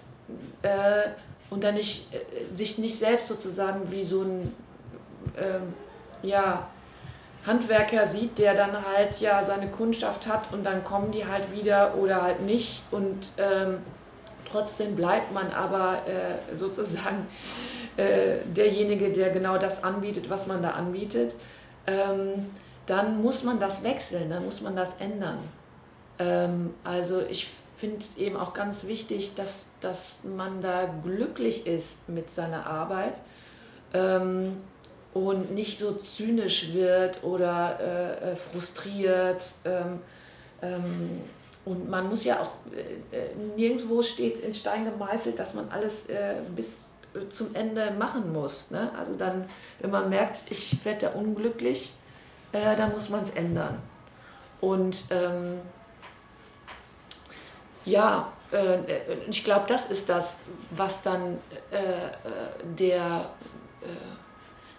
äh, 0.62 1.10
und 1.50 1.64
dann 1.64 1.76
nicht, 1.76 2.14
äh, 2.14 2.56
sich 2.56 2.78
nicht 2.78 2.98
selbst 2.98 3.28
sozusagen 3.28 3.92
wie 3.92 4.04
so 4.04 4.22
ein, 4.22 4.54
ähm, 5.38 5.74
ja, 6.22 6.68
Handwerker 7.46 8.08
sieht, 8.08 8.40
der 8.40 8.56
dann 8.56 8.86
halt 8.86 9.20
ja 9.20 9.44
seine 9.46 9.70
Kundschaft 9.70 10.28
hat 10.28 10.52
und 10.52 10.64
dann 10.64 10.84
kommen 10.84 11.12
die 11.12 11.28
halt 11.28 11.52
wieder 11.52 11.96
oder 11.96 12.24
halt 12.24 12.42
nicht 12.42 12.84
und 12.90 13.30
ähm, 13.38 13.78
trotzdem 14.50 14.96
bleibt 14.96 15.34
man 15.34 15.52
aber 15.52 16.04
äh, 16.08 16.56
sozusagen 16.56 17.28
äh, 17.98 18.38
derjenige, 18.46 19.12
der 19.12 19.30
genau 19.30 19.58
das 19.58 19.84
anbietet, 19.84 20.30
was 20.30 20.48
man 20.48 20.62
da 20.62 20.72
anbietet, 20.72 21.36
ähm, 21.88 22.50
dann 22.86 23.22
muss 23.22 23.44
man 23.44 23.60
das 23.60 23.84
wechseln, 23.84 24.30
dann 24.30 24.46
muss 24.46 24.62
man 24.62 24.76
das 24.76 24.98
ändern. 25.00 25.40
Ähm, 26.20 26.74
also 26.84 27.22
ich 27.30 27.50
finde 27.78 27.98
es 28.00 28.18
eben 28.18 28.38
auch 28.38 28.54
ganz 28.54 28.88
wichtig, 28.88 29.36
dass, 29.36 29.66
dass 29.82 30.20
man 30.24 30.62
da 30.62 30.86
glücklich 31.04 31.68
ist 31.68 32.08
mit 32.08 32.32
seiner 32.32 32.66
Arbeit. 32.68 33.20
Ähm, 33.94 34.58
und 35.16 35.56
nicht 35.56 35.80
so 35.80 35.94
zynisch 35.94 36.74
wird 36.74 37.24
oder 37.24 37.80
äh, 37.80 38.32
äh, 38.32 38.36
frustriert. 38.36 39.48
Ähm, 39.64 40.02
ähm, 40.62 41.22
und 41.66 41.90
man 41.90 42.08
muss 42.08 42.24
ja 42.24 42.40
auch, 42.40 42.52
äh, 43.12 43.18
äh 43.18 43.36
nirgendwo 43.56 44.04
steht 44.04 44.40
in 44.40 44.54
Stein 44.54 44.86
gemeißelt, 44.86 45.38
dass 45.38 45.56
man 45.56 45.70
alles 45.70 46.06
äh, 46.08 46.36
bis 46.56 46.92
äh, 47.16 47.28
zum 47.30 47.56
Ende 47.56 47.92
machen 47.92 48.32
muss. 48.32 48.70
Ne? 48.70 48.92
Also 48.98 49.16
dann, 49.16 49.50
wenn 49.80 49.90
man 49.90 50.10
merkt, 50.10 50.40
ich 50.50 50.86
werde 50.86 51.08
da 51.08 51.10
unglücklich, 51.12 51.94
dann 52.52 52.94
muss 52.94 53.10
man 53.10 53.22
es 53.22 53.32
ändern. 53.32 53.82
Und 54.62 54.98
ähm, 55.10 55.60
ja, 57.84 58.32
ich 59.28 59.44
glaube, 59.44 59.66
das 59.68 59.92
ist 59.92 60.08
das, 60.08 60.40
was 60.70 61.04
dann 61.04 61.38
der 62.80 63.26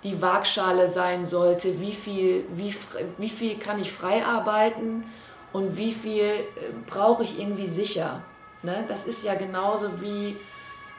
die 0.02 0.22
Waagschale 0.22 0.88
sein 0.88 1.26
sollte, 1.26 1.78
wie 1.80 1.92
viel, 1.92 2.46
wie, 2.54 2.74
wie 3.18 3.28
viel 3.28 3.58
kann 3.58 3.78
ich 3.78 3.92
frei 3.92 4.24
arbeiten 4.24 5.04
und 5.52 5.76
wie 5.76 5.92
viel 5.92 6.22
äh, 6.22 6.44
brauche 6.86 7.24
ich 7.24 7.38
irgendwie 7.38 7.68
sicher. 7.68 8.22
Ne? 8.62 8.84
Das 8.88 9.06
ist 9.06 9.24
ja 9.24 9.34
genauso 9.34 10.00
wie, 10.00 10.36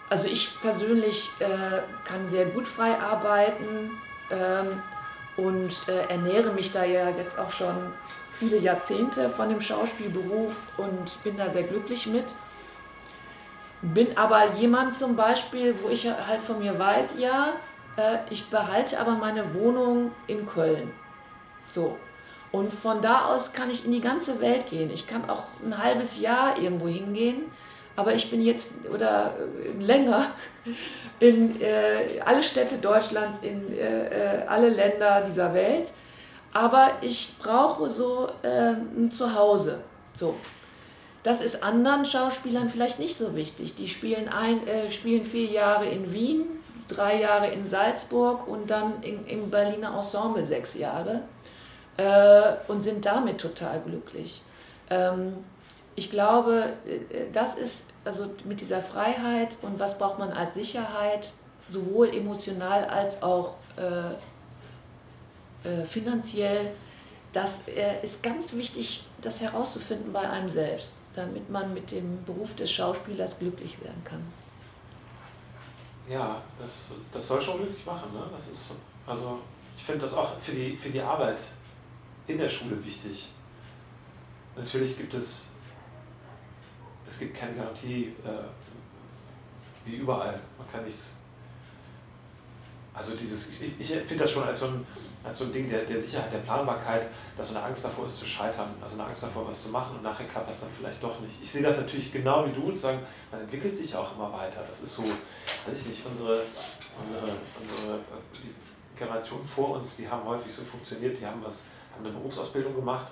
also 0.09 0.27
ich 0.27 0.59
persönlich 0.61 1.29
äh, 1.39 1.81
kann 2.03 2.27
sehr 2.27 2.45
gut 2.45 2.67
frei 2.67 2.97
arbeiten 2.99 3.91
ähm, 4.31 4.81
und 5.35 5.71
äh, 5.87 6.09
ernähre 6.09 6.51
mich 6.53 6.71
da 6.71 6.83
ja 6.83 7.09
jetzt 7.09 7.37
auch 7.39 7.51
schon 7.51 7.93
viele 8.31 8.57
Jahrzehnte 8.57 9.29
von 9.29 9.49
dem 9.49 9.61
Schauspielberuf 9.61 10.55
und 10.77 11.23
bin 11.23 11.37
da 11.37 11.49
sehr 11.49 11.63
glücklich 11.63 12.07
mit. 12.07 12.25
Bin 13.81 14.17
aber 14.17 14.53
jemand 14.55 14.95
zum 14.95 15.15
Beispiel, 15.15 15.75
wo 15.81 15.89
ich 15.89 16.07
halt 16.09 16.41
von 16.41 16.59
mir 16.59 16.77
weiß, 16.77 17.19
ja, 17.19 17.53
äh, 17.95 18.19
ich 18.29 18.49
behalte 18.49 18.99
aber 18.99 19.11
meine 19.13 19.53
Wohnung 19.53 20.11
in 20.27 20.47
Köln. 20.47 20.91
So. 21.73 21.97
Und 22.51 22.73
von 22.73 23.01
da 23.01 23.25
aus 23.25 23.53
kann 23.53 23.69
ich 23.69 23.85
in 23.85 23.91
die 23.91 24.01
ganze 24.01 24.39
Welt 24.39 24.69
gehen. 24.69 24.89
Ich 24.91 25.07
kann 25.07 25.29
auch 25.29 25.43
ein 25.63 25.77
halbes 25.77 26.19
Jahr 26.19 26.57
irgendwo 26.57 26.87
hingehen, 26.87 27.51
aber 27.95 28.13
ich 28.13 28.29
bin 28.29 28.41
jetzt 28.41 28.71
oder 28.93 29.33
äh, 29.37 29.83
länger 29.83 30.27
in 31.19 31.59
äh, 31.61 32.21
alle 32.23 32.43
Städte 32.43 32.77
Deutschlands, 32.77 33.39
in 33.41 33.77
äh, 33.77 34.39
äh 34.39 34.45
alle 34.47 34.69
Länder 34.69 35.21
dieser 35.21 35.53
Welt. 35.53 35.89
Aber 36.53 36.91
ich 37.01 37.35
brauche 37.39 37.89
so 37.89 38.29
äh, 38.43 38.71
ein 38.71 39.11
Zuhause. 39.11 39.81
So. 40.15 40.35
Das 41.23 41.41
ist 41.41 41.61
anderen 41.61 42.05
Schauspielern 42.05 42.69
vielleicht 42.69 42.99
nicht 42.99 43.17
so 43.17 43.35
wichtig. 43.35 43.75
Die 43.75 43.89
spielen, 43.89 44.29
ein, 44.29 44.61
spielen 44.91 45.25
vier 45.25 45.47
Jahre 45.47 45.85
in 45.85 46.13
Wien, 46.13 46.45
drei 46.87 47.19
Jahre 47.19 47.51
in 47.51 47.67
Salzburg 47.67 48.47
und 48.47 48.69
dann 48.69 49.01
in, 49.01 49.25
im 49.25 49.49
Berliner 49.49 49.93
Ensemble 49.97 50.45
sechs 50.45 50.75
Jahre 50.75 51.23
äh, 51.97 52.53
und 52.67 52.83
sind 52.83 53.05
damit 53.05 53.39
total 53.39 53.81
glücklich. 53.81 54.41
Ähm, 54.89 55.33
ich 55.95 56.11
glaube, 56.11 56.73
äh, 56.85 57.31
das 57.33 57.57
ist 57.57 57.85
also 58.05 58.29
mit 58.45 58.61
dieser 58.61 58.81
Freiheit 58.81 59.57
und 59.61 59.79
was 59.79 59.97
braucht 59.97 60.19
man 60.19 60.31
als 60.31 60.53
Sicherheit, 60.55 61.33
sowohl 61.71 62.09
emotional 62.15 62.85
als 62.85 63.21
auch 63.21 63.55
äh, 63.75 64.13
äh, 65.67 65.85
finanziell, 65.85 66.71
das 67.33 67.67
äh, 67.67 68.03
ist 68.03 68.23
ganz 68.23 68.55
wichtig, 68.55 69.05
das 69.21 69.41
herauszufinden 69.41 70.13
bei 70.13 70.29
einem 70.29 70.49
selbst, 70.49 70.93
damit 71.15 71.49
man 71.49 71.73
mit 71.73 71.91
dem 71.91 72.23
Beruf 72.23 72.55
des 72.55 72.71
Schauspielers 72.71 73.39
glücklich 73.39 73.81
werden 73.81 74.01
kann. 74.05 74.21
Ja, 76.07 76.41
das, 76.59 76.85
das 77.11 77.27
soll 77.27 77.41
schon 77.41 77.57
glücklich 77.57 77.85
machen. 77.85 78.13
Ne? 78.13 78.23
Das 78.35 78.47
ist, 78.47 78.75
also 79.05 79.39
ich 79.75 79.83
finde 79.83 80.01
das 80.01 80.13
auch 80.13 80.39
für 80.39 80.53
die, 80.53 80.77
für 80.77 80.89
die 80.89 81.01
Arbeit 81.01 81.37
in 82.27 82.37
der 82.37 82.49
Schule 82.49 82.83
wichtig. 82.83 83.29
Natürlich 84.55 84.97
gibt 84.97 85.13
es, 85.13 85.51
es 87.07 87.19
gibt 87.19 87.35
keine 87.37 87.53
Garantie 87.53 88.13
äh, 88.25 88.47
wie 89.85 89.95
überall. 89.97 90.39
Man 90.57 90.67
kann 90.69 90.83
nichts. 90.83 91.17
Also 92.93 93.15
dieses, 93.15 93.61
ich, 93.61 93.79
ich 93.79 93.87
finde 93.87 94.23
das 94.23 94.31
schon 94.31 94.43
als 94.43 94.59
so 94.59 94.67
ein 94.67 94.85
als 95.27 95.39
so 95.39 95.45
ein 95.45 95.53
Ding 95.53 95.69
der, 95.69 95.83
der 95.85 95.99
Sicherheit, 95.99 96.31
der 96.31 96.39
Planbarkeit, 96.39 97.07
dass 97.35 97.49
so 97.49 97.55
eine 97.55 97.65
Angst 97.65 97.83
davor 97.83 98.05
ist 98.05 98.17
zu 98.17 98.25
scheitern, 98.25 98.69
also 98.81 98.95
eine 98.95 99.07
Angst 99.07 99.23
davor, 99.23 99.47
was 99.47 99.63
zu 99.63 99.69
machen 99.69 99.97
und 99.97 100.03
nachher 100.03 100.25
klappt 100.25 100.49
das 100.49 100.61
dann 100.61 100.69
vielleicht 100.75 101.03
doch 101.03 101.19
nicht. 101.19 101.41
Ich 101.41 101.51
sehe 101.51 101.61
das 101.61 101.81
natürlich 101.81 102.11
genau 102.11 102.45
wie 102.45 102.51
du 102.51 102.63
und 102.63 102.79
sagen, 102.79 102.99
man 103.31 103.41
entwickelt 103.41 103.75
sich 103.75 103.95
auch 103.95 104.15
immer 104.15 104.31
weiter. 104.31 104.63
Das 104.67 104.81
ist 104.81 104.95
so, 104.95 105.03
weiß 105.03 105.81
ich 105.81 105.87
nicht, 105.87 106.05
unsere, 106.05 106.43
unsere, 107.03 107.33
unsere 107.61 107.99
die 108.33 108.53
Generation 108.97 109.45
vor 109.45 109.77
uns, 109.77 109.97
die 109.97 110.09
haben 110.09 110.23
häufig 110.23 110.53
so 110.53 110.63
funktioniert, 110.63 111.19
die 111.19 111.25
haben 111.25 111.43
was, 111.43 111.65
eine 111.99 112.09
Berufsausbildung 112.09 112.75
gemacht, 112.75 113.07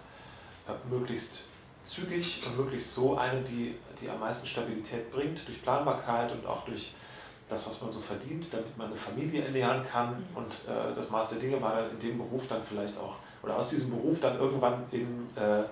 möglichst 0.90 1.44
zügig 1.84 2.42
und 2.46 2.58
möglichst 2.58 2.94
so 2.94 3.18
eine, 3.18 3.42
die, 3.42 3.76
die 4.02 4.10
am 4.10 4.20
meisten 4.20 4.48
Stabilität 4.48 5.12
bringt, 5.12 5.48
durch 5.48 5.62
Planbarkeit 5.62 6.32
und 6.32 6.46
auch 6.46 6.66
durch 6.66 6.94
das, 7.48 7.70
was 7.70 7.82
man 7.82 7.92
so 7.92 8.00
verdient, 8.00 8.48
damit 8.52 8.78
man 8.78 8.88
eine 8.88 8.96
Familie 8.96 9.46
ernähren 9.46 9.86
kann. 9.88 10.10
Mhm. 10.10 10.38
Und 10.38 10.54
äh, 10.68 10.96
das 10.96 11.10
Maß 11.10 11.30
der 11.30 11.40
Dinge 11.40 11.62
war 11.62 11.76
dann 11.76 11.92
in 11.92 12.00
dem 12.00 12.18
Beruf 12.18 12.48
dann 12.48 12.64
vielleicht 12.64 12.98
auch, 12.98 13.18
oder 13.44 13.58
aus 13.58 13.70
diesem 13.70 13.92
Beruf 13.92 14.20
dann 14.20 14.38
irgendwann 14.38 14.84
in 14.92 15.30
äh, 15.36 15.64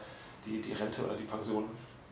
die, 0.45 0.61
die 0.61 0.73
Rente 0.73 1.03
oder 1.03 1.15
die 1.15 1.23
Pension 1.23 1.65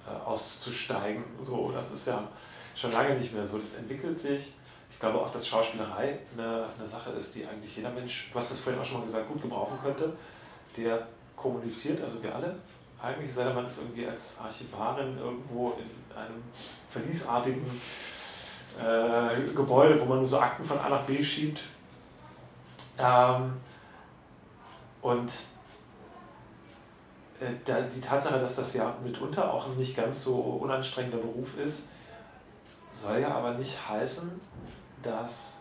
äh, 0.07 0.27
auszusteigen. 0.27 1.23
So, 1.41 1.71
das 1.71 1.91
ist 1.91 2.07
ja 2.07 2.27
schon 2.75 2.91
lange 2.91 3.15
nicht 3.15 3.33
mehr 3.33 3.45
so. 3.45 3.59
Das 3.59 3.75
entwickelt 3.75 4.19
sich. 4.19 4.53
Ich 4.89 4.99
glaube 4.99 5.19
auch, 5.19 5.31
dass 5.31 5.47
Schauspielerei 5.47 6.19
eine, 6.35 6.65
eine 6.77 6.85
Sache 6.85 7.11
ist, 7.11 7.35
die 7.35 7.45
eigentlich 7.45 7.75
jeder 7.75 7.91
Mensch, 7.91 8.29
du 8.31 8.39
hast 8.39 8.51
es 8.51 8.59
vorhin 8.59 8.81
auch 8.81 8.85
schon 8.85 8.99
mal 8.99 9.05
gesagt, 9.05 9.27
gut 9.27 9.41
gebrauchen 9.41 9.77
könnte. 9.83 10.13
Der 10.77 11.07
kommuniziert, 11.35 12.01
also 12.03 12.21
wir 12.21 12.33
alle. 12.33 12.55
Eigentlich 13.01 13.33
sei 13.33 13.51
man 13.51 13.65
ist 13.65 13.81
irgendwie 13.81 14.05
als 14.05 14.39
Archivarin 14.39 15.17
irgendwo 15.17 15.71
in 15.71 16.15
einem 16.15 16.43
verliesartigen 16.87 17.65
äh, 18.79 19.51
Gebäude, 19.53 19.99
wo 19.99 20.05
man 20.05 20.19
nur 20.19 20.27
so 20.27 20.39
Akten 20.39 20.63
von 20.63 20.79
A 20.79 20.89
nach 20.89 21.01
B 21.01 21.23
schiebt. 21.23 21.63
Ähm, 22.99 23.53
und 25.01 25.31
äh, 27.39 27.47
die 27.93 28.01
Tatsache, 28.01 28.39
dass 28.39 28.57
das 28.57 28.73
ja 28.75 28.95
mitunter 29.03 29.51
auch 29.51 29.67
ein 29.67 29.77
nicht 29.77 29.95
ganz 29.95 30.23
so 30.23 30.35
unanstrengender 30.35 31.17
Beruf 31.17 31.57
ist, 31.57 31.89
soll 32.93 33.19
ja 33.19 33.33
aber 33.33 33.53
nicht 33.55 33.77
heißen, 33.89 34.39
dass 35.01 35.60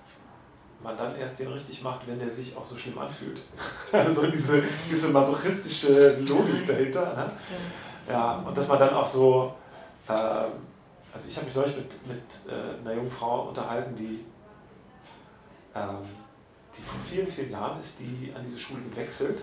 man 0.83 0.97
dann 0.97 1.17
erst 1.17 1.39
den 1.41 1.53
richtig 1.53 1.83
macht, 1.83 2.07
wenn 2.07 2.19
der 2.19 2.31
sich 2.31 2.57
auch 2.57 2.65
so 2.65 2.77
schlimm 2.77 2.99
anfühlt. 2.99 3.43
also 3.93 4.27
diese, 4.27 4.63
diese 4.91 5.09
masochistische 5.09 6.19
Logik 6.21 6.67
dahinter. 6.67 7.15
Ne? 7.15 7.33
Ja, 8.09 8.37
und 8.37 8.57
dass 8.57 8.67
man 8.67 8.79
dann 8.79 8.95
auch 8.95 9.05
so, 9.05 9.55
äh, 10.09 10.13
also 10.13 11.29
ich 11.29 11.37
habe 11.37 11.47
mich 11.47 11.55
neulich 11.55 11.77
mit, 11.77 12.07
mit 12.07 12.23
äh, 12.49 12.81
einer 12.81 12.95
jungen 12.95 13.11
Frau 13.11 13.49
unterhalten, 13.49 13.95
die, 13.95 14.25
ähm, 15.75 15.99
die 16.77 16.83
vor 16.83 17.01
vielen, 17.09 17.29
vielen 17.29 17.51
Jahren 17.51 17.81
ist 17.81 18.01
die 18.01 18.33
an 18.35 18.43
diese 18.45 18.59
Schule 18.59 18.81
gewechselt, 18.91 19.41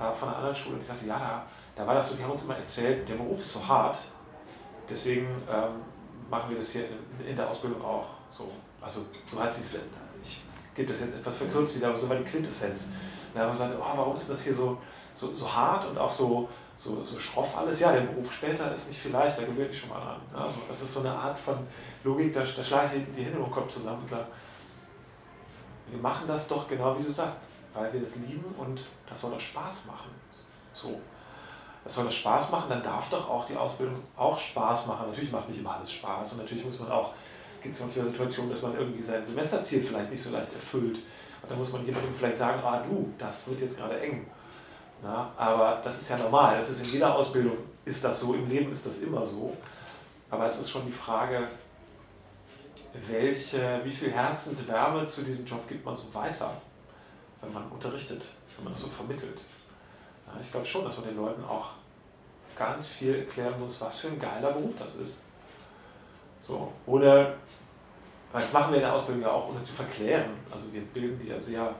äh, 0.00 0.12
von 0.12 0.28
einer 0.28 0.38
anderen 0.38 0.56
Schule, 0.56 0.76
und 0.76 0.80
die 0.80 0.86
sagte, 0.86 1.06
ja, 1.06 1.18
da, 1.18 1.46
da 1.76 1.86
war 1.86 1.94
das 1.94 2.08
so, 2.08 2.16
die 2.16 2.22
haben 2.22 2.32
uns 2.32 2.44
immer 2.44 2.56
erzählt, 2.56 3.08
der 3.08 3.14
Beruf 3.14 3.40
ist 3.40 3.52
so 3.52 3.68
hart, 3.68 3.98
deswegen 4.88 5.26
ähm, 5.50 5.82
machen 6.30 6.50
wir 6.50 6.56
das 6.56 6.70
hier 6.70 6.86
in, 6.88 7.26
in 7.26 7.36
der 7.36 7.48
Ausbildung 7.48 7.84
auch 7.84 8.06
so. 8.30 8.50
Also 8.80 9.02
so 9.26 9.40
hat 9.40 9.54
sie 9.54 9.62
es 9.62 9.74
gebe 10.74 10.90
das 10.90 11.00
jetzt 11.00 11.16
etwas 11.16 11.36
verkürzt 11.36 11.76
wieder, 11.76 11.88
aber 11.88 11.98
so 11.98 12.08
war 12.08 12.16
die 12.16 12.24
Quintessenz. 12.24 12.92
Da 13.32 13.40
haben 13.40 13.48
wir 13.48 13.52
gesagt, 13.52 13.76
oh, 13.78 13.96
warum 13.96 14.16
ist 14.16 14.30
das 14.30 14.42
hier 14.42 14.54
so, 14.54 14.78
so, 15.14 15.34
so 15.34 15.52
hart 15.52 15.88
und 15.88 15.98
auch 15.98 16.10
so, 16.10 16.48
so, 16.76 17.02
so 17.04 17.18
schroff 17.18 17.56
alles? 17.58 17.80
Ja, 17.80 17.92
der 17.92 18.02
Beruf 18.02 18.32
später 18.32 18.72
ist 18.72 18.88
nicht 18.88 19.00
viel 19.00 19.12
leichter, 19.12 19.42
da 19.42 19.48
gewöhne 19.48 19.68
ich 19.68 19.78
schon 19.78 19.90
mal 19.90 20.00
dran. 20.00 20.20
Also 20.32 20.56
das 20.68 20.82
ist 20.82 20.94
so 20.94 21.00
eine 21.00 21.12
Art 21.12 21.38
von 21.38 21.58
Logik, 22.04 22.32
da, 22.32 22.40
da 22.42 22.64
schlage 22.64 22.96
ich 22.96 23.04
die 23.16 23.24
Hände 23.24 23.38
im 23.38 23.50
Kopf 23.50 23.72
zusammen 23.72 24.02
und 24.02 24.08
sage, 24.08 24.26
wir 25.88 26.00
machen 26.00 26.26
das 26.26 26.48
doch 26.48 26.68
genau 26.68 26.98
wie 26.98 27.04
du 27.04 27.10
sagst, 27.10 27.42
weil 27.72 27.92
wir 27.92 28.00
das 28.00 28.16
lieben 28.16 28.54
und 28.56 28.86
das 29.08 29.20
soll 29.20 29.32
doch 29.32 29.40
Spaß 29.40 29.86
machen. 29.86 30.10
So. 30.72 31.00
Das 31.82 31.94
soll 31.94 32.06
doch 32.06 32.12
Spaß 32.12 32.50
machen, 32.50 32.70
dann 32.70 32.82
darf 32.82 33.10
doch 33.10 33.28
auch 33.28 33.46
die 33.46 33.56
Ausbildung 33.56 34.02
auch 34.16 34.38
Spaß 34.38 34.86
machen. 34.86 35.08
Natürlich 35.08 35.30
macht 35.30 35.48
nicht 35.48 35.60
immer 35.60 35.74
alles 35.76 35.92
Spaß 35.92 36.32
und 36.32 36.38
natürlich 36.38 36.64
muss 36.64 36.80
man 36.80 36.90
auch 36.90 37.12
gibt 37.64 37.74
es 37.74 37.80
manchmal 37.80 38.06
Situationen, 38.06 38.50
dass 38.50 38.60
man 38.60 38.76
irgendwie 38.76 39.02
sein 39.02 39.24
Semesterziel 39.24 39.82
vielleicht 39.82 40.10
nicht 40.10 40.22
so 40.22 40.30
leicht 40.30 40.52
erfüllt. 40.52 40.98
Und 40.98 41.50
dann 41.50 41.58
muss 41.58 41.72
man 41.72 41.84
jemandem 41.84 42.12
vielleicht 42.12 42.36
sagen, 42.36 42.62
ah 42.62 42.84
du, 42.86 43.10
das 43.18 43.48
wird 43.48 43.62
jetzt 43.62 43.78
gerade 43.78 43.98
eng. 44.00 44.26
Na, 45.02 45.32
aber 45.36 45.80
das 45.82 46.02
ist 46.02 46.10
ja 46.10 46.18
normal, 46.18 46.56
das 46.56 46.68
ist 46.68 46.84
in 46.84 46.92
jeder 46.92 47.14
Ausbildung 47.14 47.56
ist 47.86 48.04
das 48.04 48.20
so, 48.20 48.34
im 48.34 48.48
Leben 48.48 48.70
ist 48.70 48.84
das 48.84 49.02
immer 49.02 49.24
so. 49.24 49.56
Aber 50.30 50.46
es 50.46 50.58
ist 50.58 50.70
schon 50.70 50.86
die 50.86 50.92
Frage, 50.92 51.48
welche, 53.08 53.80
wie 53.82 53.90
viel 53.90 54.12
Herzenswärme 54.12 55.06
zu 55.06 55.22
diesem 55.22 55.44
Job 55.46 55.66
gibt 55.66 55.84
man 55.86 55.96
so 55.96 56.12
weiter, 56.12 56.60
wenn 57.40 57.52
man 57.52 57.66
unterrichtet, 57.70 58.22
wenn 58.56 58.64
man 58.64 58.72
das 58.74 58.82
so 58.82 58.88
vermittelt. 58.88 59.40
Ja, 60.26 60.38
ich 60.40 60.50
glaube 60.50 60.66
schon, 60.66 60.84
dass 60.84 60.96
man 60.98 61.06
den 61.06 61.16
Leuten 61.16 61.42
auch 61.44 61.70
ganz 62.56 62.86
viel 62.86 63.14
erklären 63.14 63.58
muss, 63.58 63.80
was 63.80 64.00
für 64.00 64.08
ein 64.08 64.18
geiler 64.18 64.52
Beruf 64.52 64.74
das 64.78 64.96
ist. 64.96 65.24
So, 66.46 66.70
ohne 66.86 67.34
das 68.40 68.52
machen 68.52 68.72
wir 68.72 68.78
in 68.78 68.82
der 68.82 68.92
Ausbildung 68.92 69.22
ja 69.22 69.30
auch, 69.30 69.48
ohne 69.48 69.62
zu 69.62 69.72
verklären. 69.72 70.30
Also 70.50 70.72
wir 70.72 70.80
bilden 70.80 71.20
die 71.22 71.28
ja 71.28 71.38
sehr 71.38 71.72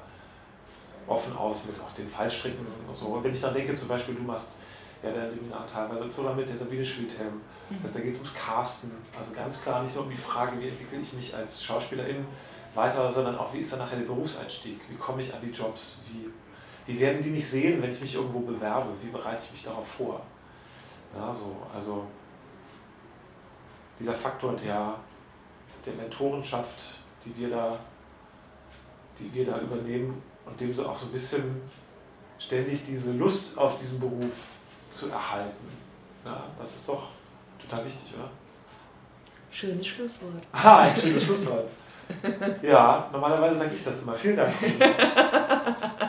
offen 1.07 1.37
aus 1.37 1.67
mit 1.67 1.75
auch 1.81 1.93
den 1.95 2.09
Fallstricken 2.09 2.67
und 2.87 2.95
so. 2.95 3.07
Und 3.07 3.25
wenn 3.25 3.35
ich 3.35 3.41
dann 3.41 3.55
denke, 3.55 3.75
zum 3.75 3.89
Beispiel, 3.89 4.15
du 4.15 4.23
machst 4.23 4.53
ja 5.03 5.13
dein 5.13 5.29
Seminar 5.29 5.67
teilweise 5.67 6.11
so 6.11 6.23
mit 6.33 6.49
der 6.49 6.57
Sabine 6.57 6.85
Schwedhelm. 6.85 7.41
Das 7.71 7.85
heißt, 7.85 7.97
da 7.97 8.01
geht 8.01 8.13
es 8.13 8.19
ums 8.19 8.35
Casten. 8.35 8.93
Also 9.19 9.35
ganz 9.35 9.63
klar 9.63 9.83
nicht 9.83 9.95
nur 9.95 10.05
um 10.05 10.11
die 10.11 10.17
Frage, 10.17 10.59
wie 10.61 10.69
entwickle 10.69 11.01
ich 11.01 11.13
mich 11.13 11.35
als 11.35 11.63
Schauspielerin 11.63 12.25
weiter, 12.75 13.13
sondern 13.13 13.37
auch, 13.37 13.53
wie 13.53 13.59
ist 13.59 13.73
dann 13.73 13.81
nachher 13.81 13.99
der 13.99 14.07
Berufseinstieg? 14.07 14.81
Wie 14.89 14.97
komme 14.97 15.23
ich 15.23 15.33
an 15.33 15.41
die 15.43 15.51
Jobs? 15.51 16.03
Wie, 16.11 16.31
wie 16.87 17.01
werden 17.01 17.23
die 17.23 17.31
mich 17.31 17.49
sehen, 17.49 17.83
wenn 17.83 17.93
ich 17.93 18.01
mich 18.01 18.15
irgendwo 18.15 18.41
bewerbe? 18.41 18.91
Wie 19.03 19.11
bereite 19.11 19.43
ich 19.45 19.53
mich 19.53 19.65
darauf 19.65 19.87
vor? 19.87 20.23
Ja, 21.17 21.33
so, 21.33 21.57
also 21.75 22.07
dieser 23.99 24.13
Faktor 24.13 24.57
der 24.57 24.95
der 25.87 25.95
Mentorenschaft, 25.95 26.79
die 27.25 27.37
wir 27.37 27.51
da, 27.51 27.79
die 29.19 29.33
wir 29.33 29.47
da 29.47 29.61
übernehmen 29.61 30.23
und 30.47 30.61
dem 30.61 30.75
so 30.75 30.87
auch 30.87 30.97
so 30.97 31.07
ein 31.07 31.13
bisschen 31.13 31.63
ständig 32.39 32.85
diese 32.87 33.13
Lust 33.13 33.57
auf 33.59 33.79
diesen 33.79 34.01
Beruf 34.01 34.57
zu 34.91 35.11
erhalten. 35.11 35.69
Ja, 36.25 36.45
das 36.59 36.77
ist 36.77 36.89
doch 36.89 37.09
total 37.61 37.85
wichtig, 37.85 38.15
oder? 38.17 38.31
Schönes 39.51 39.87
Schlusswort. 39.87 40.43
Ah, 40.53 40.81
ein 40.81 40.97
schönes 40.97 41.25
Schlusswort. 41.25 41.69
Ja, 42.63 43.09
normalerweise 43.13 43.57
sage 43.57 43.75
ich 43.75 43.85
das 43.85 44.03
immer. 44.03 44.15
Vielen 44.15 44.37
Dank. 44.37 44.53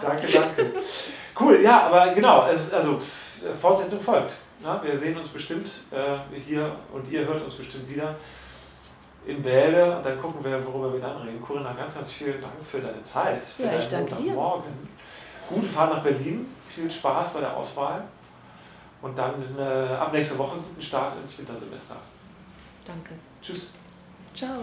danke, 0.02 0.27
danke. 0.31 0.73
Cool, 1.39 1.61
ja, 1.61 1.88
aber 1.88 2.14
genau, 2.14 2.41
also 2.41 3.02
Fortsetzung 3.60 4.02
folgt. 4.02 4.35
Ja, 4.64 4.81
wir 4.84 4.97
sehen 4.97 5.18
uns 5.18 5.27
bestimmt 5.30 5.69
äh, 5.91 6.18
hier 6.39 6.76
und 6.91 7.10
ihr 7.11 7.26
hört 7.26 7.43
uns 7.43 7.53
bestimmt 7.53 7.88
wieder 7.89 8.15
in 9.26 9.41
Bälde 9.41 9.97
und 9.97 10.06
dann 10.06 10.19
gucken 10.22 10.43
wir, 10.43 10.65
worüber 10.65 10.93
wir 10.93 11.02
dann 11.02 11.18
reden. 11.18 11.41
Corinna, 11.41 11.73
ganz, 11.73 11.95
ganz 11.95 12.11
vielen 12.11 12.41
Dank 12.41 12.53
für 12.64 12.80
deine 12.80 13.02
Zeit, 13.02 13.43
für 13.43 13.64
ja, 13.64 13.80
ich 13.80 13.89
danke 13.89 14.15
dir. 14.15 14.34
Morgen. 14.34 14.89
Gute 15.49 15.68
Fahrt 15.68 15.93
nach 15.93 16.03
Berlin, 16.03 16.47
viel 16.69 16.89
Spaß 16.89 17.34
bei 17.34 17.41
der 17.41 17.56
Auswahl 17.56 18.03
und 19.02 19.18
dann 19.18 19.43
äh, 19.57 19.61
ab 19.61 20.11
nächste 20.14 20.38
Woche 20.38 20.57
guten 20.57 20.81
Start 20.81 21.14
ins 21.22 21.38
Wintersemester. 21.38 21.97
Danke. 22.85 23.14
Tschüss. 23.41 23.73
Ciao. 24.35 24.61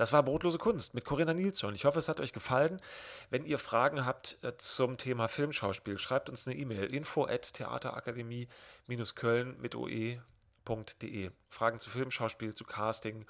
Das 0.00 0.12
war 0.14 0.22
Brotlose 0.22 0.56
Kunst 0.56 0.94
mit 0.94 1.04
Corinna 1.04 1.34
Nilsson. 1.34 1.74
Ich 1.74 1.84
hoffe, 1.84 1.98
es 1.98 2.08
hat 2.08 2.20
euch 2.20 2.32
gefallen. 2.32 2.80
Wenn 3.28 3.44
ihr 3.44 3.58
Fragen 3.58 4.06
habt 4.06 4.38
äh, 4.42 4.56
zum 4.56 4.96
Thema 4.96 5.28
Filmschauspiel, 5.28 5.98
schreibt 5.98 6.30
uns 6.30 6.46
eine 6.46 6.56
E-Mail 6.56 6.84
info 6.84 7.26
at 7.26 7.52
theaterakademie-köln 7.52 9.60
mit 9.60 9.74
oe.de. 9.74 11.30
Fragen 11.50 11.80
zu 11.80 11.90
Filmschauspiel, 11.90 12.54
zu 12.54 12.64
Casting. 12.64 13.26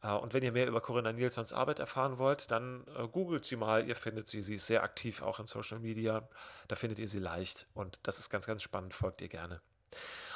Äh, 0.00 0.12
und 0.12 0.32
wenn 0.32 0.44
ihr 0.44 0.52
mehr 0.52 0.68
über 0.68 0.80
Corinna 0.80 1.12
Nilssons 1.12 1.52
Arbeit 1.52 1.80
erfahren 1.80 2.18
wollt, 2.18 2.52
dann 2.52 2.86
äh, 2.96 3.08
googelt 3.08 3.44
sie 3.44 3.56
mal. 3.56 3.84
Ihr 3.84 3.96
findet 3.96 4.28
sie. 4.28 4.42
Sie 4.42 4.54
ist 4.54 4.68
sehr 4.68 4.84
aktiv 4.84 5.22
auch 5.22 5.40
in 5.40 5.48
Social 5.48 5.80
Media. 5.80 6.28
Da 6.68 6.76
findet 6.76 7.00
ihr 7.00 7.08
sie 7.08 7.18
leicht. 7.18 7.66
Und 7.74 7.98
das 8.04 8.20
ist 8.20 8.30
ganz, 8.30 8.46
ganz 8.46 8.62
spannend. 8.62 8.94
Folgt 8.94 9.22
ihr 9.22 9.28
gerne. 9.28 9.60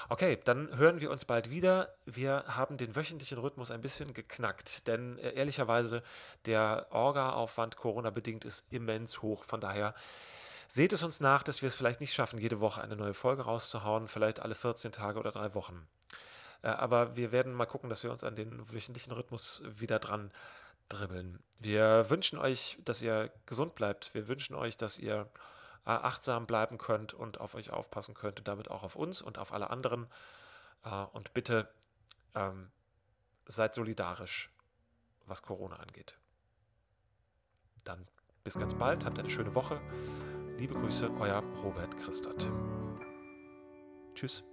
Okay, 0.09 0.40
dann 0.44 0.77
hören 0.77 1.01
wir 1.01 1.09
uns 1.10 1.24
bald 1.24 1.51
wieder. 1.51 1.94
Wir 2.05 2.44
haben 2.48 2.77
den 2.77 2.97
wöchentlichen 2.97 3.39
Rhythmus 3.39 3.70
ein 3.70 3.81
bisschen 3.81 4.12
geknackt, 4.12 4.89
denn 4.89 5.18
äh, 5.18 5.35
ehrlicherweise 5.35 6.02
der 6.47 6.89
Orga-Aufwand 6.90 7.77
Corona-bedingt 7.77 8.44
ist 8.44 8.66
immens 8.72 9.22
hoch. 9.22 9.44
Von 9.44 9.60
daher 9.60 9.94
seht 10.66 10.93
es 10.93 11.05
uns 11.05 11.20
nach, 11.20 11.44
dass 11.44 11.62
wir 11.62 11.68
es 11.68 11.77
vielleicht 11.77 12.01
nicht 12.01 12.12
schaffen, 12.12 12.40
jede 12.40 12.59
Woche 12.59 12.82
eine 12.82 12.97
neue 12.97 13.14
Folge 13.14 13.43
rauszuhauen, 13.43 14.09
vielleicht 14.09 14.40
alle 14.40 14.56
14 14.56 14.90
Tage 14.90 15.18
oder 15.20 15.31
drei 15.31 15.55
Wochen. 15.55 15.86
Äh, 16.62 16.68
aber 16.68 17.16
wir 17.16 17.31
werden 17.31 17.52
mal 17.52 17.66
gucken, 17.66 17.89
dass 17.89 18.02
wir 18.02 18.10
uns 18.10 18.24
an 18.24 18.35
den 18.35 18.72
wöchentlichen 18.72 19.12
Rhythmus 19.12 19.62
wieder 19.64 20.01
dran 20.01 20.32
dribbeln. 20.89 21.39
Wir 21.60 22.10
wünschen 22.10 22.39
euch, 22.39 22.78
dass 22.85 23.01
ihr 23.01 23.31
gesund 23.47 23.74
bleibt. 23.77 24.12
Wir 24.12 24.27
wünschen 24.27 24.56
euch, 24.56 24.77
dass 24.77 24.98
ihr 24.98 25.28
achtsam 25.85 26.47
bleiben 26.47 26.78
könnt 26.78 27.15
und 27.15 27.40
auf 27.40 27.55
euch 27.55 27.70
aufpassen 27.70 28.15
könnt 28.15 28.39
und 28.39 28.48
damit 28.48 28.70
auch 28.70 28.82
auf 28.82 28.97
uns 28.97 29.23
und 29.23 29.39
auf 29.39 29.52
alle 29.52 29.70
anderen. 29.70 30.09
Äh, 30.85 31.05
und 31.12 31.35
bitte 31.35 31.69
ähm, 32.35 32.70
seid 33.47 33.74
solidarisch, 33.74 34.51
was 35.27 35.43
Corona 35.43 35.77
angeht. 35.77 36.16
Dann 37.85 38.07
bis 38.44 38.59
ganz 38.59 38.74
bald, 38.74 39.05
habt 39.05 39.19
eine 39.19 39.31
schöne 39.31 39.55
Woche. 39.55 39.81
Liebe 40.59 40.74
Grüße, 40.74 41.11
euer 41.19 41.43
Robert 41.62 41.97
Christot. 41.97 42.48
Tschüss. 44.15 44.44